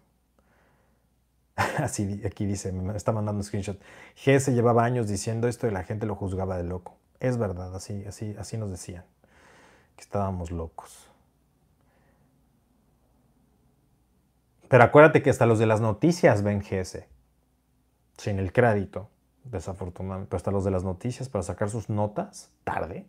Así 1.78 2.22
aquí 2.26 2.46
dice, 2.46 2.74
me 2.74 2.98
está 2.98 3.14
mandando 3.14 3.40
un 3.40 3.46
screenshot. 3.46 3.80
G 4.22 4.54
llevaba 4.54 4.84
años 4.84 5.08
diciendo 5.08 5.48
esto 5.48 5.66
y 5.66 5.72
la 5.72 5.86
gente 5.86 6.06
lo 6.06 6.14
juzgaba 6.14 6.58
de 6.58 6.66
loco. 6.66 6.98
Es 7.22 7.38
verdad, 7.38 7.74
así, 7.74 8.04
así, 8.06 8.36
así 8.38 8.58
nos 8.58 8.70
decían, 8.70 9.06
que 9.96 10.02
estábamos 10.02 10.52
locos. 10.52 11.10
Pero 14.68 14.84
acuérdate 14.84 15.24
que 15.24 15.30
hasta 15.30 15.46
los 15.46 15.58
de 15.58 15.68
las 15.68 15.80
noticias 15.80 16.44
ven 16.44 16.60
GS, 16.60 17.06
sin 18.18 18.40
el 18.40 18.52
crédito, 18.52 19.10
desafortunadamente, 19.46 20.30
pero 20.30 20.38
hasta 20.38 20.52
los 20.52 20.66
de 20.66 20.72
las 20.72 20.84
noticias 20.84 21.30
para 21.30 21.44
sacar 21.44 21.70
sus 21.70 21.90
notas, 21.90 22.52
tarde, 22.66 23.08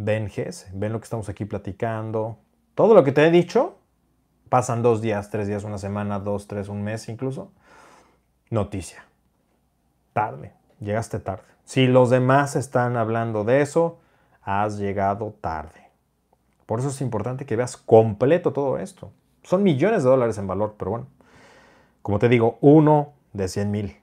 ven 0.00 0.28
GS, 0.28 0.68
ven 0.72 0.92
lo 0.92 1.00
que 1.00 1.04
estamos 1.04 1.28
aquí 1.28 1.44
platicando. 1.44 2.38
Todo 2.74 2.94
lo 2.94 3.04
que 3.04 3.12
te 3.12 3.26
he 3.26 3.30
dicho, 3.30 3.78
pasan 4.48 4.82
dos 4.82 5.00
días, 5.00 5.30
tres 5.30 5.46
días, 5.46 5.64
una 5.64 5.78
semana, 5.78 6.18
dos, 6.18 6.46
tres, 6.46 6.68
un 6.68 6.82
mes 6.82 7.08
incluso. 7.08 7.52
Noticia. 8.48 9.04
Tarde, 10.12 10.54
llegaste 10.80 11.20
tarde. 11.20 11.44
Si 11.64 11.86
los 11.86 12.10
demás 12.10 12.56
están 12.56 12.96
hablando 12.96 13.44
de 13.44 13.60
eso, 13.60 14.00
has 14.42 14.78
llegado 14.78 15.36
tarde. 15.40 15.90
Por 16.66 16.80
eso 16.80 16.88
es 16.88 17.00
importante 17.00 17.46
que 17.46 17.56
veas 17.56 17.76
completo 17.76 18.52
todo 18.52 18.78
esto. 18.78 19.12
Son 19.42 19.62
millones 19.62 20.02
de 20.02 20.10
dólares 20.10 20.38
en 20.38 20.46
valor, 20.46 20.74
pero 20.78 20.92
bueno. 20.92 21.06
Como 22.02 22.18
te 22.18 22.28
digo, 22.28 22.58
uno 22.60 23.12
de 23.32 23.48
100 23.48 23.70
mil, 23.70 23.96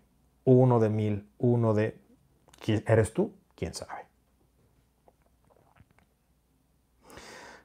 uno 0.45 0.79
de 0.79 0.89
mil, 0.89 1.27
uno 1.39 1.73
de... 1.73 1.97
¿Eres 2.85 3.13
tú? 3.13 3.33
¿Quién 3.55 3.73
sabe? 3.73 4.06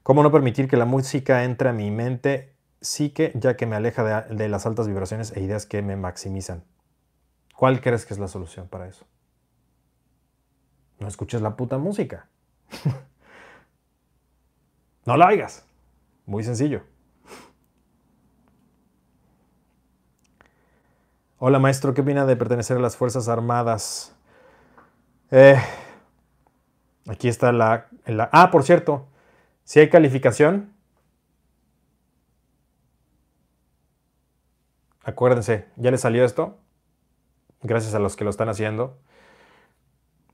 ¿Cómo 0.03 0.23
no 0.23 0.33
permitir 0.33 0.69
que 0.69 0.77
la 0.77 0.85
música 0.85 1.45
entre 1.45 1.69
a 1.69 1.73
mi 1.73 1.91
mente 1.91 2.55
sí 2.81 3.11
que 3.11 3.33
ya 3.35 3.57
que 3.57 3.67
me 3.67 3.77
aleja 3.77 4.03
de, 4.03 4.35
de, 4.35 4.49
las 4.49 4.67
altas 4.67 4.89
vibraciones 4.89 5.33
e 5.37 5.41
ideas 5.41 5.67
que 5.67 5.83
me 5.83 5.97
maximizan? 5.97 6.65
¿Cuál 7.57 7.81
crees 7.81 8.05
que 8.05 8.15
es 8.15 8.19
la 8.19 8.29
solución 8.29 8.69
para 8.69 8.89
eso? 8.89 9.07
No 10.99 11.07
escuches 11.07 11.41
la 11.41 11.57
puta 11.57 11.79
música. 11.79 12.29
no 15.05 15.17
la 15.17 15.29
oigas. 15.29 15.65
Muy 16.27 16.43
sencillo. 16.43 16.83
Hola 21.39 21.59
maestro, 21.59 21.93
¿qué 21.93 22.03
opina 22.03 22.25
de 22.25 22.37
pertenecer 22.37 22.77
a 22.77 22.81
las 22.81 22.97
Fuerzas 22.97 23.29
Armadas? 23.29 24.15
Eh, 25.33 25.61
aquí 27.09 27.27
está 27.27 27.51
la, 27.51 27.89
la, 28.07 28.31
Ah, 28.33 28.53
por 28.53 28.63
cierto, 28.63 29.09
si 29.65 29.81
hay 29.81 29.89
calificación, 29.91 30.73
acuérdense, 35.05 35.67
ya 35.77 35.91
les 35.91 36.01
salió 36.01 36.25
esto, 36.25 36.59
gracias 37.63 37.95
a 37.95 37.99
los 37.99 38.17
que 38.17 38.25
lo 38.25 38.31
están 38.31 38.49
haciendo. 38.49 38.99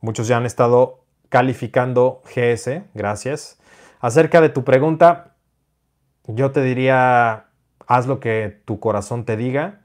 Muchos 0.01 0.29
ya 0.29 0.37
han 0.37 0.47
estado 0.47 1.05
calificando 1.29 2.23
GS, 2.25 2.83
gracias. 2.95 3.59
Acerca 4.01 4.41
de 4.41 4.49
tu 4.49 4.65
pregunta, 4.65 5.35
yo 6.27 6.53
te 6.53 6.63
diría, 6.63 7.49
haz 7.87 8.07
lo 8.07 8.21
que 8.21 8.63
tu 8.65 8.81
corazón 8.81 9.25
te 9.25 9.37
diga 9.37 9.81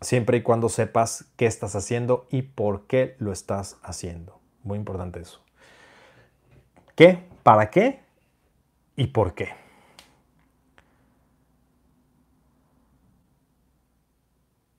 siempre 0.00 0.38
y 0.38 0.42
cuando 0.42 0.68
sepas 0.68 1.24
qué 1.36 1.46
estás 1.46 1.74
haciendo 1.74 2.26
y 2.30 2.42
por 2.42 2.86
qué 2.86 3.16
lo 3.18 3.32
estás 3.32 3.78
haciendo. 3.82 4.40
Muy 4.62 4.78
importante 4.78 5.20
eso. 5.20 5.40
¿Qué? 6.94 7.24
¿Para 7.42 7.70
qué? 7.70 8.02
¿Y 8.98 9.06
por 9.06 9.34
qué? 9.34 9.50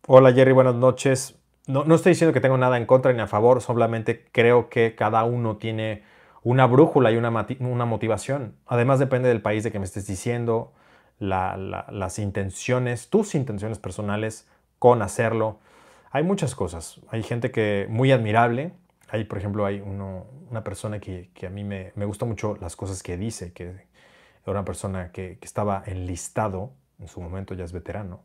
Hola 0.07 0.33
Jerry, 0.33 0.51
buenas 0.51 0.75
noches. 0.75 1.39
No, 1.67 1.85
no, 1.85 1.95
estoy 1.95 2.11
diciendo 2.11 2.33
que 2.33 2.41
tengo 2.41 2.57
nada 2.57 2.75
en 2.75 2.85
contra 2.85 3.13
ni 3.13 3.21
a 3.21 3.27
favor, 3.27 3.61
solamente 3.61 4.25
creo 4.33 4.67
que 4.67 4.93
cada 4.93 5.23
uno 5.23 5.55
tiene 5.55 6.03
una 6.43 6.67
brújula 6.67 7.13
y 7.13 7.15
una, 7.15 7.47
una 7.61 7.85
motivación. 7.85 8.57
Además 8.67 8.99
depende 8.99 9.29
del 9.29 9.41
país 9.41 9.63
de 9.63 9.71
que 9.71 9.79
me 9.79 9.85
estés 9.85 10.05
diciendo, 10.05 10.73
las 11.19 12.19
intenciones, 12.19 13.09
tus 13.09 13.35
intenciones 13.35 13.79
personales, 13.79 14.49
con 14.79 15.01
hacerlo. 15.01 15.59
Hay 16.11 16.23
muchas 16.23 16.55
cosas. 16.55 16.99
Hay 17.09 17.23
gente 17.23 17.51
que 17.51 17.87
muy 17.89 18.11
admirable. 18.11 18.73
Hay, 19.07 19.23
por 19.23 19.37
ejemplo, 19.37 19.65
hay 19.65 19.79
una 19.79 20.63
persona 20.65 20.99
que, 20.99 21.29
a 21.47 21.49
mí 21.49 21.63
me, 21.63 21.93
me, 21.95 22.03
gusta 22.03 22.25
mucho 22.25 22.57
las 22.59 22.75
cosas 22.75 23.01
que 23.01 23.15
dice, 23.15 23.53
que 23.53 23.88
era 24.51 24.59
una 24.61 24.65
persona 24.65 25.11
que, 25.11 25.37
estaba 25.41 25.83
enlistado, 25.85 26.73
en 26.99 27.07
su 27.07 27.21
momento 27.21 27.53
ya 27.53 27.63
es 27.63 27.71
veterano. 27.71 28.23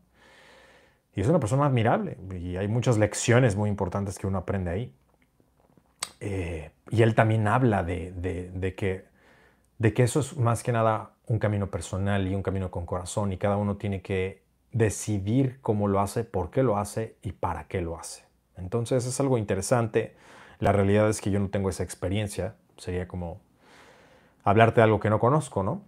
Y 1.15 1.21
es 1.21 1.27
una 1.27 1.39
persona 1.39 1.65
admirable 1.65 2.17
y 2.37 2.57
hay 2.57 2.67
muchas 2.67 2.97
lecciones 2.97 3.55
muy 3.55 3.69
importantes 3.69 4.19
que 4.19 4.27
uno 4.27 4.39
aprende 4.39 4.71
ahí. 4.71 4.93
Eh, 6.19 6.71
y 6.89 7.01
él 7.01 7.15
también 7.15 7.47
habla 7.47 7.83
de, 7.83 8.11
de, 8.11 8.75
que, 8.75 9.05
de 9.77 9.93
que 9.93 10.03
eso 10.03 10.19
es 10.19 10.35
más 10.37 10.61
que 10.61 10.71
nada 10.71 11.11
un 11.27 11.39
camino 11.39 11.67
personal 11.67 12.27
y 12.27 12.35
un 12.35 12.43
camino 12.43 12.69
con 12.69 12.85
corazón 12.85 13.31
y 13.31 13.37
cada 13.37 13.57
uno 13.57 13.77
tiene 13.77 14.01
que 14.01 14.43
decidir 14.71 15.59
cómo 15.61 15.87
lo 15.87 16.01
hace, 16.01 16.25
por 16.25 16.51
qué 16.51 16.63
lo 16.63 16.77
hace 16.77 17.15
y 17.21 17.31
para 17.31 17.67
qué 17.67 17.81
lo 17.81 17.97
hace. 17.97 18.25
Entonces 18.57 19.05
es 19.05 19.19
algo 19.19 19.37
interesante. 19.37 20.15
La 20.59 20.71
realidad 20.71 21.09
es 21.09 21.21
que 21.21 21.31
yo 21.31 21.39
no 21.39 21.49
tengo 21.49 21.69
esa 21.69 21.83
experiencia. 21.83 22.55
Sería 22.77 23.07
como 23.07 23.39
hablarte 24.43 24.81
de 24.81 24.83
algo 24.83 24.99
que 24.99 25.09
no 25.09 25.19
conozco, 25.19 25.63
¿no? 25.63 25.81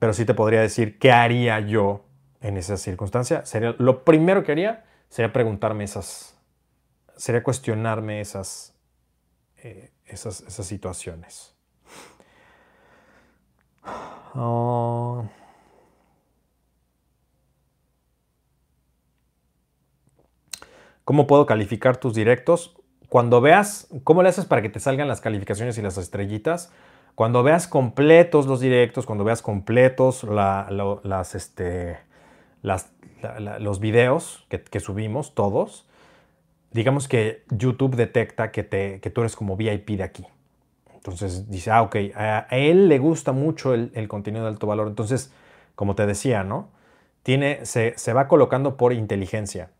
Pero 0.00 0.12
sí 0.14 0.24
te 0.24 0.34
podría 0.34 0.62
decir 0.62 0.98
qué 0.98 1.12
haría 1.12 1.60
yo 1.60 2.06
en 2.40 2.56
esa 2.56 2.76
circunstancia. 2.76 3.44
Sería, 3.44 3.76
lo 3.78 4.02
primero 4.02 4.42
que 4.42 4.50
haría 4.50 4.84
sería 5.10 5.32
preguntarme 5.32 5.84
esas, 5.84 6.36
sería 7.16 7.42
cuestionarme 7.42 8.20
esas, 8.20 8.74
eh, 9.58 9.92
esas, 10.06 10.40
esas, 10.40 10.66
situaciones. 10.66 11.54
Oh. 14.34 15.28
¿Cómo 21.04 21.26
puedo 21.26 21.44
calificar 21.44 21.98
tus 21.98 22.14
directos? 22.14 22.76
Cuando 23.08 23.40
veas, 23.40 23.88
¿cómo 24.04 24.22
le 24.22 24.28
haces 24.28 24.46
para 24.46 24.62
que 24.62 24.68
te 24.70 24.80
salgan 24.80 25.08
las 25.08 25.20
calificaciones 25.20 25.76
y 25.76 25.82
las 25.82 25.98
estrellitas? 25.98 26.72
Cuando 27.14 27.42
veas 27.42 27.68
completos 27.68 28.46
los 28.46 28.60
directos, 28.60 29.06
cuando 29.06 29.24
veas 29.24 29.42
completos 29.42 30.24
las, 30.24 31.34
este, 31.34 31.98
los 32.62 33.80
videos 33.80 34.46
que, 34.48 34.80
subimos, 34.80 35.34
todos, 35.34 35.86
digamos 36.72 37.08
que 37.08 37.44
YouTube 37.50 37.96
detecta 37.96 38.50
que, 38.50 38.62
te, 38.62 39.00
que 39.00 39.10
tú 39.10 39.20
eres 39.20 39.36
como 39.36 39.56
VIP 39.56 39.90
de 39.90 40.02
aquí. 40.02 40.26
Entonces 40.94 41.50
dice, 41.50 41.70
ah, 41.70 41.82
ok, 41.82 41.96
a 42.14 42.46
él 42.50 42.88
le 42.88 42.98
gusta 42.98 43.32
mucho 43.32 43.74
el, 43.74 44.08
contenido 44.08 44.44
de 44.44 44.50
alto 44.50 44.66
valor. 44.66 44.88
Entonces, 44.88 45.32
como 45.74 45.94
te 45.94 46.06
decía, 46.06 46.44
¿no? 46.44 46.68
Tiene, 47.22 47.64
se, 47.64 47.94
se 47.96 48.12
va 48.12 48.28
colocando 48.28 48.76
por 48.76 48.92
inteligencia. 48.92 49.70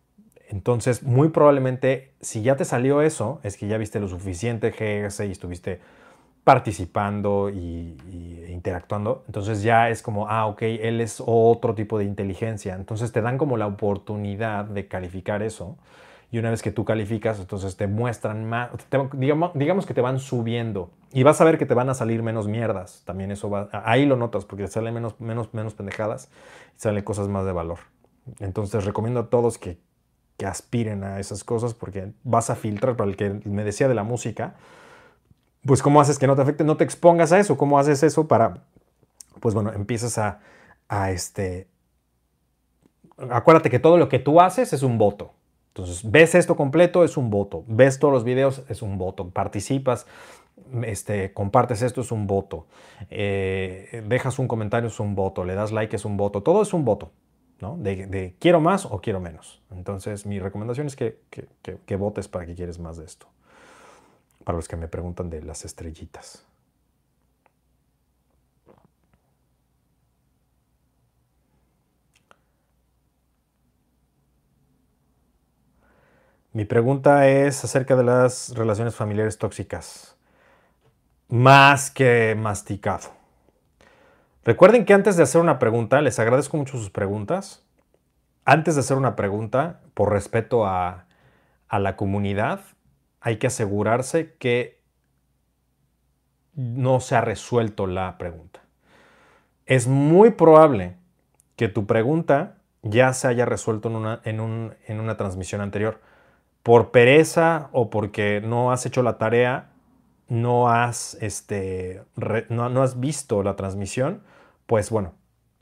Entonces, 0.49 1.03
muy 1.05 1.29
probablemente, 1.29 2.13
si 2.21 2.43
ya 2.43 2.57
te 2.57 2.65
salió 2.65 3.03
eso, 3.03 3.39
es 3.45 3.57
que 3.57 3.69
ya 3.69 3.79
viste 3.79 4.01
lo 4.01 4.09
suficiente 4.09 4.71
GS 4.71 5.25
y 5.25 5.31
estuviste 5.31 5.81
participando 6.45 7.51
y, 7.51 7.97
interactuando. 8.49 9.25
Entonces 9.27 9.63
ya 9.63 9.89
es 9.89 10.03
como, 10.03 10.29
ah, 10.29 10.47
ok, 10.47 10.63
él 10.63 11.01
es 11.01 11.23
otro 11.25 11.75
tipo 11.75 11.99
de 11.99 12.05
inteligencia. 12.05 12.75
Entonces 12.75 13.13
te 13.13 13.23
dan 13.23 13.39
como 13.39 13.57
la 13.57 13.67
oportunidad 13.67 14.65
de 14.65 14.87
calificar 14.89 15.43
eso. 15.43 15.79
Y 16.33 16.39
una 16.39 16.51
vez 16.51 16.63
que 16.63 16.71
tú 16.71 16.85
calificas, 16.85 17.41
entonces 17.41 17.77
te 17.77 17.87
muestran 17.87 18.49
más, 18.49 18.71
digamos, 19.13 19.51
digamos, 19.55 19.87
que 19.87 19.95
te 19.95 20.01
van 20.01 20.19
subiendo. 20.19 20.91
Y 21.13 21.23
vas 21.25 21.41
a 21.41 21.45
ver 21.45 21.59
que 21.59 21.67
te 21.67 21.75
van 21.75 21.89
a 21.89 21.95
salir 21.95 22.23
menos 22.23 22.47
mierdas. 22.47 23.03
También 23.05 23.33
eso 23.33 23.51
va, 23.51 23.69
ahí 23.85 24.07
lo 24.07 24.17
notas, 24.17 24.45
porque 24.45 24.65
te 24.65 24.71
salen 24.71 24.95
menos, 24.95 25.19
menos, 25.21 25.53
menos 25.55 25.75
pendejadas 25.75 26.31
y 26.77 26.81
salen 26.81 27.03
cosas 27.03 27.29
más 27.29 27.45
de 27.47 27.53
valor. 27.53 27.79
Entonces 28.39 28.85
recomiendo 28.85 29.21
a 29.21 29.31
todos 29.31 29.59
que 29.59 29.79
que 30.41 30.47
aspiren 30.47 31.05
a 31.05 31.21
esas 31.21 31.45
cosas 31.45 31.75
porque 31.75 32.13
vas 32.25 32.49
a 32.49 32.55
filtrar, 32.55 32.97
para 32.97 33.11
el 33.11 33.17
que 33.17 33.43
me 33.45 33.63
decía 33.63 33.89
de 33.89 33.95
la 33.95 34.05
música, 34.05 34.55
pues 35.65 35.83
cómo 35.83 36.01
haces 36.01 36.19
que 36.19 36.27
no 36.27 36.37
te 36.37 36.43
afecte, 36.43 36.65
no 36.65 36.77
te 36.77 36.85
expongas 36.85 37.33
a 37.33 37.39
eso, 37.39 37.57
cómo 37.57 37.79
haces 37.79 38.03
eso 38.03 38.27
para, 38.29 38.65
pues 39.41 39.55
bueno, 39.55 39.73
empiezas 39.73 40.19
a, 40.19 41.11
este, 41.11 41.69
acuérdate 43.31 43.71
que 43.71 43.79
todo 43.79 43.97
lo 43.97 44.09
que 44.09 44.19
tú 44.19 44.41
haces 44.41 44.73
es 44.73 44.83
un 44.83 44.99
voto. 44.99 45.35
Entonces, 45.69 46.11
ves 46.11 46.35
esto 46.35 46.57
completo, 46.57 47.05
es 47.05 47.17
un 47.17 47.31
voto. 47.31 47.65
Ves 47.69 47.99
todos 48.01 48.13
los 48.13 48.25
videos, 48.25 48.65
es 48.69 48.83
un 48.83 48.99
voto. 48.99 49.31
Participas, 49.31 50.07
este, 50.83 51.33
compartes 51.33 51.83
esto, 51.83 52.01
es 52.01 52.11
un 52.11 52.27
voto. 52.27 52.67
Eh, 53.09 54.03
dejas 54.07 54.41
un 54.41 54.49
comentario, 54.49 54.89
es 54.89 54.99
un 54.99 55.15
voto. 55.15 55.45
Le 55.45 55.55
das 55.55 55.71
like, 55.71 55.95
es 55.95 56.05
un 56.05 56.17
voto. 56.17 56.43
Todo 56.43 56.63
es 56.63 56.75
un 56.75 56.85
voto. 56.85 57.13
De, 57.61 58.35
quiero 58.39 58.61
más 58.61 58.87
o 58.87 59.01
quiero 59.01 59.21
menos. 59.21 59.61
Entonces, 59.71 60.25
mi 60.25 60.41
recomendación 60.41 60.87
es 60.87 60.97
que, 60.97 61.21
que, 61.31 61.97
votes 61.97 62.27
para 62.27 62.47
que 62.47 62.55
quieres 62.55 62.79
más 62.79 62.97
de 62.97 63.05
esto. 63.05 63.27
Para 64.45 64.57
los 64.57 64.69
que 64.69 64.77
me 64.77 64.89
preguntan 64.89 65.31
de 65.31 65.43
las 65.43 65.65
estrellitas. 65.65 66.47
Mi 76.53 76.65
pregunta 76.65 77.29
es 77.29 77.63
acerca 77.63 77.95
de 77.95 78.03
las 78.03 78.53
relaciones 78.57 78.97
familiares 78.97 79.39
tóxicas. 79.39 80.17
Más 81.29 81.93
que 81.93 82.35
masticado. 82.37 83.11
Recuerden 84.43 84.85
que 84.85 84.93
antes 84.93 85.17
de 85.17 85.23
hacer 85.23 85.41
una 85.41 85.61
pregunta, 85.61 86.01
les 86.01 86.19
agradezco 86.19 86.57
mucho 86.57 86.77
sus 86.77 86.91
preguntas. 86.91 87.63
Antes 88.45 88.75
de 88.75 88.81
hacer 88.81 88.97
una 88.97 89.15
pregunta, 89.15 89.81
por 89.95 90.11
respeto 90.11 90.67
a, 90.67 91.07
a 91.69 91.79
la 91.79 91.95
comunidad, 91.95 92.61
hay 93.21 93.37
que 93.37 93.47
asegurarse 93.47 94.35
que 94.39 94.81
no 96.55 97.01
se 97.01 97.17
ha 97.17 97.21
resuelto 97.21 97.87
la 97.87 98.19
pregunta. 98.19 98.61
Es 99.67 99.87
muy 99.87 100.31
probable 100.31 100.97
que 101.57 101.69
tu 101.69 101.87
pregunta 101.87 102.57
ya 102.83 103.13
se 103.13 103.29
haya 103.29 103.45
resuelto 103.45 103.89
en 103.89 103.97
una, 103.97 104.21
en, 104.25 105.01
una 105.01 105.17
transmisión 105.17 105.61
anterior. 105.61 106.01
Por 106.63 106.91
pereza 106.91 107.69
o 107.73 107.91
porque 107.91 108.41
no 108.41 108.73
has 108.73 108.85
hecho 108.87 109.03
la 109.03 109.19
tarea, 109.19 109.71
no 110.29 110.71
has, 110.71 111.17
este, 111.21 112.03
no, 112.49 112.83
has 112.83 113.01
visto 113.01 113.43
la 113.43 113.57
transmisión, 113.57 114.23
pues 114.67 114.91
bueno, 114.91 115.15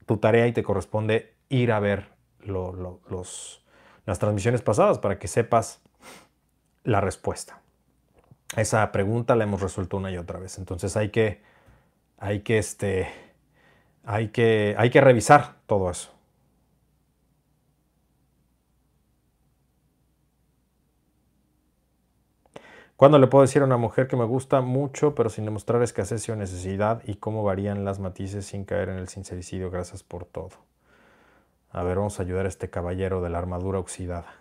tu 0.06 0.18
tarea 0.18 0.46
y 0.46 0.52
te 0.52 0.62
corresponde 0.62 1.34
ir 1.48 1.72
a 1.72 1.80
ver 1.80 2.08
los, 2.40 3.62
las 4.06 4.18
transmisiones 4.18 4.62
pasadas 4.62 4.98
para 4.98 5.18
que 5.18 5.28
sepas 5.28 5.82
la 6.84 7.00
respuesta. 7.00 7.60
Esa 8.56 8.90
pregunta 8.92 9.36
la 9.36 9.44
hemos 9.44 9.60
resuelto 9.60 9.96
una 9.96 10.10
y 10.10 10.16
otra 10.16 10.38
vez. 10.38 10.58
Entonces 10.58 10.96
hay 10.96 11.10
que, 11.10 11.42
hay 12.18 12.40
que, 12.40 12.58
este, 12.58 13.08
hay 14.04 14.28
que, 14.28 14.74
hay 14.78 14.90
que 14.90 15.00
revisar 15.00 15.56
todo 15.66 15.90
eso. 15.90 16.10
¿Cuándo 22.98 23.20
le 23.20 23.28
puedo 23.28 23.42
decir 23.42 23.62
a 23.62 23.64
una 23.64 23.76
mujer 23.76 24.08
que 24.08 24.16
me 24.16 24.24
gusta 24.24 24.60
mucho, 24.60 25.14
pero 25.14 25.30
sin 25.30 25.44
demostrar 25.44 25.80
escasez 25.82 26.28
o 26.30 26.34
necesidad? 26.34 27.00
¿Y 27.06 27.14
cómo 27.14 27.44
varían 27.44 27.84
las 27.84 28.00
matices 28.00 28.46
sin 28.46 28.64
caer 28.64 28.88
en 28.88 28.96
el 28.96 29.06
sincericidio? 29.06 29.70
Gracias 29.70 30.02
por 30.02 30.24
todo. 30.24 30.50
A 31.70 31.84
ver, 31.84 31.98
vamos 31.98 32.18
a 32.18 32.24
ayudar 32.24 32.46
a 32.46 32.48
este 32.48 32.70
caballero 32.70 33.22
de 33.22 33.30
la 33.30 33.38
armadura 33.38 33.78
oxidada. 33.78 34.34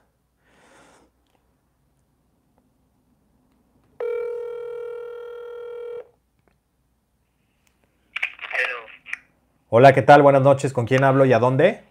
Hola, 9.70 9.92
¿qué 9.92 10.02
tal? 10.02 10.22
Buenas 10.22 10.44
noches. 10.44 10.72
¿Con 10.72 10.86
quién 10.86 11.04
hablo 11.04 11.26
y 11.26 11.34
a 11.34 11.40
dónde? 11.40 11.84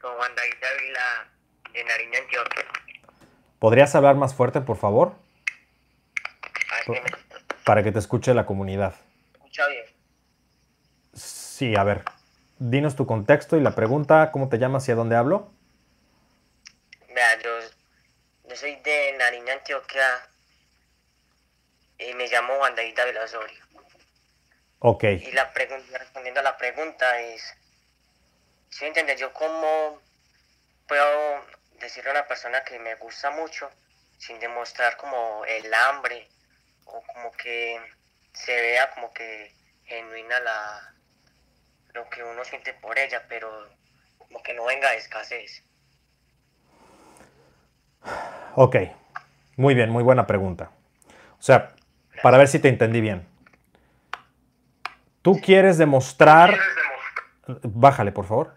Con 0.00 0.16
Juan 0.16 0.34
David 0.34 0.54
Dávila 0.60 1.30
de 1.72 1.84
Nariño, 1.84 2.18
Antioquia. 2.18 2.64
¿Podrías 3.60 3.94
hablar 3.94 4.16
más 4.16 4.34
fuerte, 4.34 4.60
por 4.60 4.76
favor? 4.76 5.14
Para 7.64 7.84
que 7.84 7.92
te 7.92 8.00
escuche 8.00 8.34
la 8.34 8.46
comunidad. 8.46 8.96
¿Escucha 9.34 9.68
bien? 9.68 9.84
Sí, 11.12 11.76
a 11.76 11.84
ver. 11.84 12.02
Dinos 12.58 12.96
tu 12.96 13.06
contexto 13.06 13.56
y 13.56 13.60
la 13.60 13.76
pregunta, 13.76 14.32
¿cómo 14.32 14.48
te 14.48 14.58
llamas 14.58 14.88
y 14.88 14.92
a 14.92 14.96
dónde 14.96 15.14
hablo? 15.14 15.52
Vea, 17.14 17.40
yo, 17.44 17.50
yo 18.48 18.56
soy 18.56 18.74
de 18.82 19.14
Nariño, 19.18 19.52
Antioquia 19.52 20.08
y 21.96 22.12
me 22.14 22.26
llamo 22.26 22.54
Juan 22.58 22.74
David 22.74 22.96
Dávila 22.96 23.22
Osorio. 23.22 23.73
Ok. 24.86 25.04
Y 25.04 25.32
la 25.32 25.50
pregunta, 25.50 25.96
respondiendo 25.96 26.40
a 26.40 26.42
la 26.42 26.58
pregunta 26.58 27.18
es, 27.18 27.56
¿sí 28.68 28.84
entiendes? 28.84 29.18
Yo 29.18 29.32
cómo 29.32 29.98
puedo 30.86 31.42
decirle 31.80 32.10
a 32.10 32.12
una 32.12 32.26
persona 32.26 32.62
que 32.64 32.78
me 32.78 32.94
gusta 32.96 33.30
mucho 33.30 33.70
sin 34.18 34.38
demostrar 34.40 34.98
como 34.98 35.42
el 35.46 35.72
hambre 35.72 36.28
o 36.84 37.02
como 37.02 37.32
que 37.32 37.80
se 38.34 38.54
vea 38.54 38.90
como 38.90 39.10
que 39.14 39.54
genuina 39.84 40.38
la 40.40 40.94
lo 41.94 42.06
que 42.10 42.22
uno 42.22 42.44
siente 42.44 42.74
por 42.74 42.98
ella, 42.98 43.24
pero 43.26 43.48
como 44.18 44.42
que 44.42 44.52
no 44.52 44.66
venga 44.66 44.90
de 44.90 44.98
escasez. 44.98 45.64
Ok, 48.54 48.76
muy 49.56 49.74
bien, 49.74 49.88
muy 49.88 50.02
buena 50.02 50.26
pregunta. 50.26 50.72
O 51.38 51.42
sea, 51.42 51.74
para 52.22 52.36
ver 52.36 52.48
si 52.48 52.58
te 52.58 52.68
entendí 52.68 53.00
bien. 53.00 53.32
Tú 55.24 55.40
quieres 55.40 55.78
demostrar... 55.78 56.54
Bájale, 57.62 58.12
por 58.12 58.26
favor. 58.26 58.54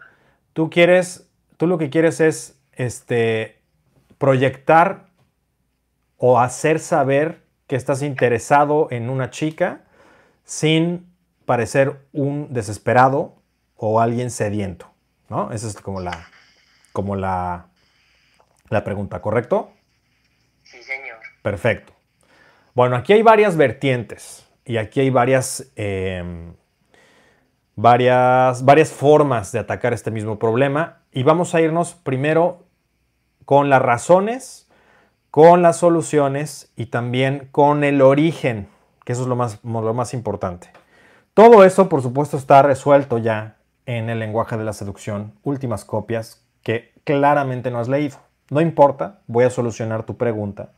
Tú 0.52 0.70
quieres, 0.70 1.30
tú 1.56 1.66
lo 1.66 1.78
que 1.78 1.90
quieres 1.90 2.20
es 2.20 2.60
este, 2.74 3.62
proyectar 4.18 5.06
o 6.18 6.42
hacer 6.42 6.80
saber 6.80 7.42
que 7.68 7.78
estás 7.78 8.02
interesado 8.02 8.90
en 8.92 9.10
una 9.10 9.30
chica 9.30 9.86
sin 10.44 11.10
parecer 11.46 12.06
un 12.12 12.52
desesperado 12.52 13.42
o 13.78 14.02
alguien 14.02 14.30
sediento, 14.30 14.92
¿no? 15.30 15.54
Esa 15.54 15.68
es 15.68 15.78
como 15.78 16.02
la, 16.02 16.28
como 16.92 17.16
la, 17.16 17.68
la 18.70 18.84
pregunta, 18.84 19.22
¿correcto? 19.22 19.72
Sí, 20.64 20.84
señor. 20.84 21.20
Perfecto. 21.42 21.94
Bueno, 22.74 22.98
aquí 22.98 23.14
hay 23.14 23.22
varias 23.22 23.56
vertientes 23.56 24.47
y 24.68 24.78
aquí 24.78 25.00
hay 25.00 25.10
varias, 25.10 25.72
em, 25.78 26.54
varias, 27.76 28.66
varias 28.66 28.92
formas 28.92 29.54
de 29.54 29.60
atacar 29.60 29.94
este 29.94 30.12
mismo 30.12 30.38
problema. 30.38 31.04
Y 31.14 31.24
vamos 31.24 31.56
a 31.56 31.62
irnos 31.62 31.96
primero 31.96 32.66
con 33.46 33.70
las 33.70 33.82
razones, 33.82 34.70
con 35.32 35.62
las 35.62 35.78
soluciones 35.78 36.74
y 36.76 36.88
también 36.88 37.48
con 37.52 37.86
el 37.86 38.02
origen, 38.02 38.68
que 39.06 39.14
eso 39.14 39.22
es 39.22 39.28
lo 39.30 39.38
más, 39.38 39.64
lo 39.64 39.94
más 39.94 40.14
importante. 40.14 40.70
Todo 41.34 41.64
eso, 41.64 41.88
por 41.88 42.02
supuesto, 42.02 42.36
está 42.36 42.62
resuelto 42.62 43.20
ya 43.20 43.56
en 43.86 44.10
el 44.10 44.20
lenguaje 44.20 44.58
de 44.58 44.66
la 44.66 44.74
seducción, 44.74 45.32
últimas 45.44 45.86
copias 45.86 46.46
que 46.62 46.94
claramente 47.06 47.72
no 47.72 47.80
has 47.80 47.88
leído. 47.88 48.18
No 48.50 48.60
importa, 48.60 49.22
voy 49.28 49.46
a 49.46 49.50
solucionar 49.50 50.04
tu 50.04 50.18
pregunta, 50.18 50.74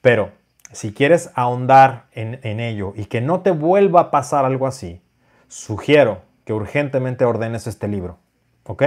pero 0.00 0.30
si 0.72 0.92
quieres 0.92 1.30
ahondar 1.34 2.06
en, 2.12 2.60
ello 2.60 2.92
y 2.96 3.06
que 3.06 3.20
no 3.20 3.40
te 3.40 3.50
vuelva 3.50 4.00
a 4.00 4.10
pasar 4.10 4.44
algo 4.44 4.66
así, 4.66 5.00
sugiero 5.48 6.22
que 6.44 6.52
urgentemente 6.52 7.24
ordenes 7.24 7.66
este 7.66 7.88
libro. 7.88 8.18
¿Ok? 8.64 8.82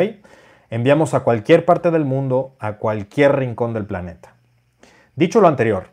Enviamos 0.70 1.14
a 1.14 1.22
cualquier 1.22 1.66
parte 1.66 1.90
del 1.90 2.06
mundo, 2.06 2.56
a 2.60 2.74
cualquier 2.74 3.36
rincón 3.36 3.74
del 3.74 3.86
planeta. 3.86 4.34
Dicho 5.16 5.42
lo 5.42 5.48
anterior, 5.48 5.88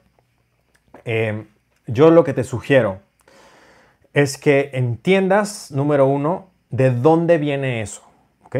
eh, 1.05 1.47
yo 1.87 2.11
lo 2.11 2.25
que 2.25 2.35
te 2.35 2.45
sugiero 2.45 3.01
es 4.13 4.39
que 4.39 4.71
entiendas, 4.75 5.71
número 5.71 6.07
uno, 6.07 6.51
de 6.71 6.91
dónde 6.91 7.39
viene 7.39 7.81
eso. 7.81 8.03
¿Ok? 8.45 8.57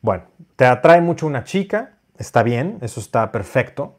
Bueno, 0.00 0.24
te 0.56 0.66
atrae 0.66 1.00
mucho 1.00 1.26
una 1.26 1.44
chica, 1.44 1.94
está 2.18 2.42
bien, 2.42 2.78
eso 2.82 3.00
está 3.00 3.30
perfecto 3.32 3.98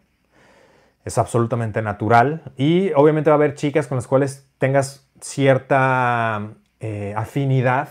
es 1.06 1.18
absolutamente 1.18 1.82
natural 1.82 2.54
y 2.58 2.92
obviamente 2.94 3.30
va 3.30 3.36
a 3.36 3.38
haber 3.38 3.56
chicas 3.56 3.88
con 3.88 3.98
las 3.98 4.08
cuales 4.08 4.48
tengas 4.58 5.10
cierta 5.20 6.54
eh, 6.80 7.14
afinidad 7.16 7.90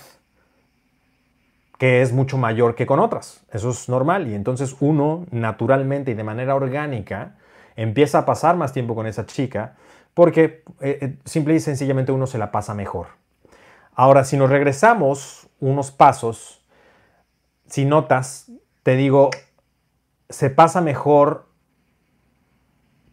que 1.79 2.01
es 2.01 2.13
mucho 2.13 2.39
mayor 2.39 2.75
que 2.75 2.87
con 2.87 3.01
otras. 3.01 3.45
Eso 3.51 3.71
es 3.71 3.89
normal 3.89 4.29
y 4.29 4.35
entonces 4.35 4.77
uno 4.81 5.27
naturalmente 5.31 6.13
y 6.13 6.15
de 6.15 6.25
manera 6.25 6.55
orgánica 6.55 7.37
empieza 7.75 8.19
a 8.19 8.25
pasar 8.25 8.57
más 8.57 8.73
tiempo 8.73 8.95
con 8.95 9.07
esa 9.07 9.27
chica 9.27 9.75
porque 10.15 10.63
eh, 10.81 10.99
eh, 11.01 11.19
simple 11.25 11.55
y 11.55 11.61
sencillamente 11.61 12.13
uno 12.13 12.27
se 12.27 12.39
la 12.39 12.53
pasa 12.53 12.75
mejor. 12.75 13.09
Ahora, 13.95 14.25
si 14.25 14.37
nos 14.37 14.49
regresamos 14.49 15.49
unos 15.61 15.91
pasos, 15.91 16.65
si 17.67 17.85
notas, 17.85 18.51
te 18.83 18.97
digo, 18.97 19.31
se 20.29 20.51
pasa 20.51 20.81
mejor 20.81 21.47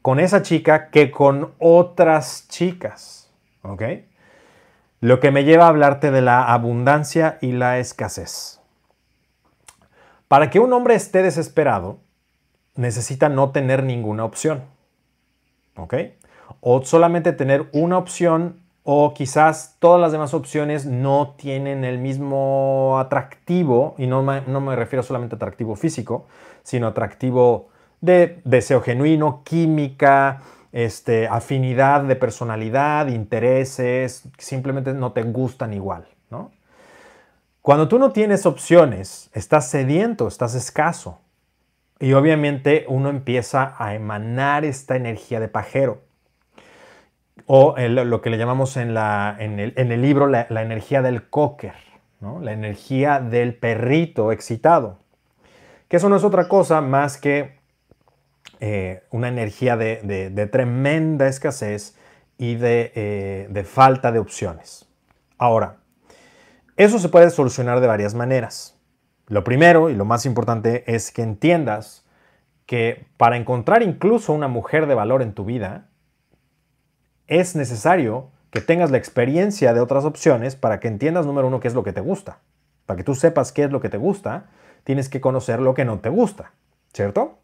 con 0.10 0.19
esa 0.19 0.41
chica 0.41 0.90
que 0.90 1.11
con 1.11 1.53
otras 1.60 2.48
chicas. 2.48 3.30
¿Ok? 3.61 3.84
Lo 5.02 5.19
que 5.19 5.30
me 5.30 5.44
lleva 5.44 5.65
a 5.65 5.68
hablarte 5.68 6.10
de 6.10 6.22
la 6.23 6.52
abundancia 6.52 7.38
y 7.41 7.52
la 7.52 7.77
escasez. 7.77 8.60
Para 10.27 10.49
que 10.49 10.60
un 10.60 10.73
hombre 10.73 10.95
esté 10.95 11.22
desesperado, 11.22 11.99
necesita 12.73 13.30
no 13.30 13.52
tener 13.52 13.84
ninguna 13.84 14.26
opción. 14.26 14.64
¿Ok? 15.76 15.94
O 16.60 16.81
solamente 16.81 17.31
tener 17.31 17.69
una 17.72 17.99
opción 17.99 18.64
o 18.81 19.14
quizás 19.14 19.76
todas 19.77 20.02
las 20.02 20.11
demás 20.11 20.34
opciones 20.34 20.88
no 20.88 21.36
tienen 21.38 21.84
el 21.86 21.99
mismo 21.99 22.98
atractivo, 22.98 23.94
y 23.99 24.07
no 24.07 24.23
me, 24.23 24.41
no 24.48 24.60
me 24.60 24.76
refiero 24.76 25.03
solamente 25.03 25.36
a 25.36 25.38
atractivo 25.38 25.76
físico, 25.76 26.26
sino 26.64 26.88
atractivo 26.88 27.69
de 28.02 28.42
deseo 28.46 28.82
genuino, 28.82 29.44
química, 29.44 30.42
este, 30.72 31.28
afinidad 31.28 32.04
de 32.04 32.16
personalidad, 32.16 33.08
intereses, 33.08 34.24
simplemente 34.38 34.94
no 34.94 35.12
te 35.12 35.24
gustan 35.24 35.74
igual, 35.74 36.06
¿no? 36.30 36.52
Cuando 37.62 37.88
tú 37.88 38.00
no 38.00 38.12
tienes 38.12 38.46
opciones, 38.46 39.30
estás 39.34 39.70
sediento, 39.70 40.28
estás 40.28 40.56
escaso. 40.56 41.20
Y 42.00 42.14
obviamente 42.14 42.86
uno 42.88 43.10
empieza 43.10 43.76
a 43.78 43.94
emanar 43.94 44.64
esta 44.64 44.96
energía 44.96 45.40
de 45.40 45.50
pajero. 45.50 46.02
O 47.46 47.76
lo 47.78 48.22
que 48.22 48.30
le 48.30 48.38
llamamos 48.38 48.78
en, 48.78 48.96
el, 48.98 50.02
libro 50.02 50.28
la, 50.28 50.48
energía 50.50 51.02
del 51.02 51.30
cocker, 51.30 51.76
la 52.22 52.54
energía 52.54 53.20
del 53.20 53.56
perrito 53.56 54.32
excitado. 54.32 55.00
Que 55.90 55.98
eso 55.98 56.10
no 56.10 56.16
es 56.16 56.24
otra 56.24 56.48
cosa 56.48 56.80
más 56.82 57.18
que 57.18 57.59
eh, 58.60 59.03
una 59.11 59.27
energía 59.30 59.77
de, 59.77 60.49
tremenda 60.52 61.27
escasez 61.27 61.95
y 62.38 62.57
eh, 62.61 63.48
de 63.49 63.64
falta 63.64 64.11
de 64.11 64.19
opciones. 64.19 64.88
Ahora, 65.38 65.77
eso 66.76 66.99
se 66.99 67.10
puede 67.10 67.30
solucionar 67.30 67.80
de 67.80 67.88
varias 67.88 68.14
maneras. 68.14 68.77
Lo 69.27 69.44
primero 69.44 69.90
y 69.90 69.95
lo 69.95 70.06
más 70.06 70.26
importante 70.26 70.84
es 70.94 71.11
que 71.11 71.22
entiendas 71.22 72.06
que 72.65 73.07
para 73.18 73.38
encontrar 73.38 73.81
incluso 73.84 74.34
una 74.34 74.48
mujer 74.48 74.88
de 74.88 74.95
valor 74.95 75.22
en 75.22 75.34
tu 75.34 75.45
vida, 75.45 75.90
es 77.27 77.56
necesario 77.56 78.31
que 78.49 78.61
tengas 78.61 78.91
la 78.91 78.98
experiencia 78.98 79.73
de 79.73 79.80
otras 79.80 80.06
opciones 80.06 80.56
para 80.56 80.80
que 80.80 80.88
entiendas, 80.88 81.26
número 81.26 81.48
uno, 81.48 81.60
qué 81.60 81.68
es 81.68 81.73
lo 81.73 81.84
que 81.84 81.94
te 81.94 82.02
gusta. 82.02 82.40
Para 82.86 82.98
que 82.98 83.03
tú 83.03 83.15
sepas 83.15 83.52
qué 83.52 83.64
es 83.64 83.72
lo 83.72 83.81
que 83.81 83.90
te 83.90 83.98
gusta, 83.98 84.48
tienes 84.84 85.10
que 85.10 85.22
conocer 85.22 85.60
lo 85.60 85.73
que 85.73 85.86
no 85.86 85.99
te 85.99 86.10
gusta, 86.10 86.52
¿cierto? 86.94 87.40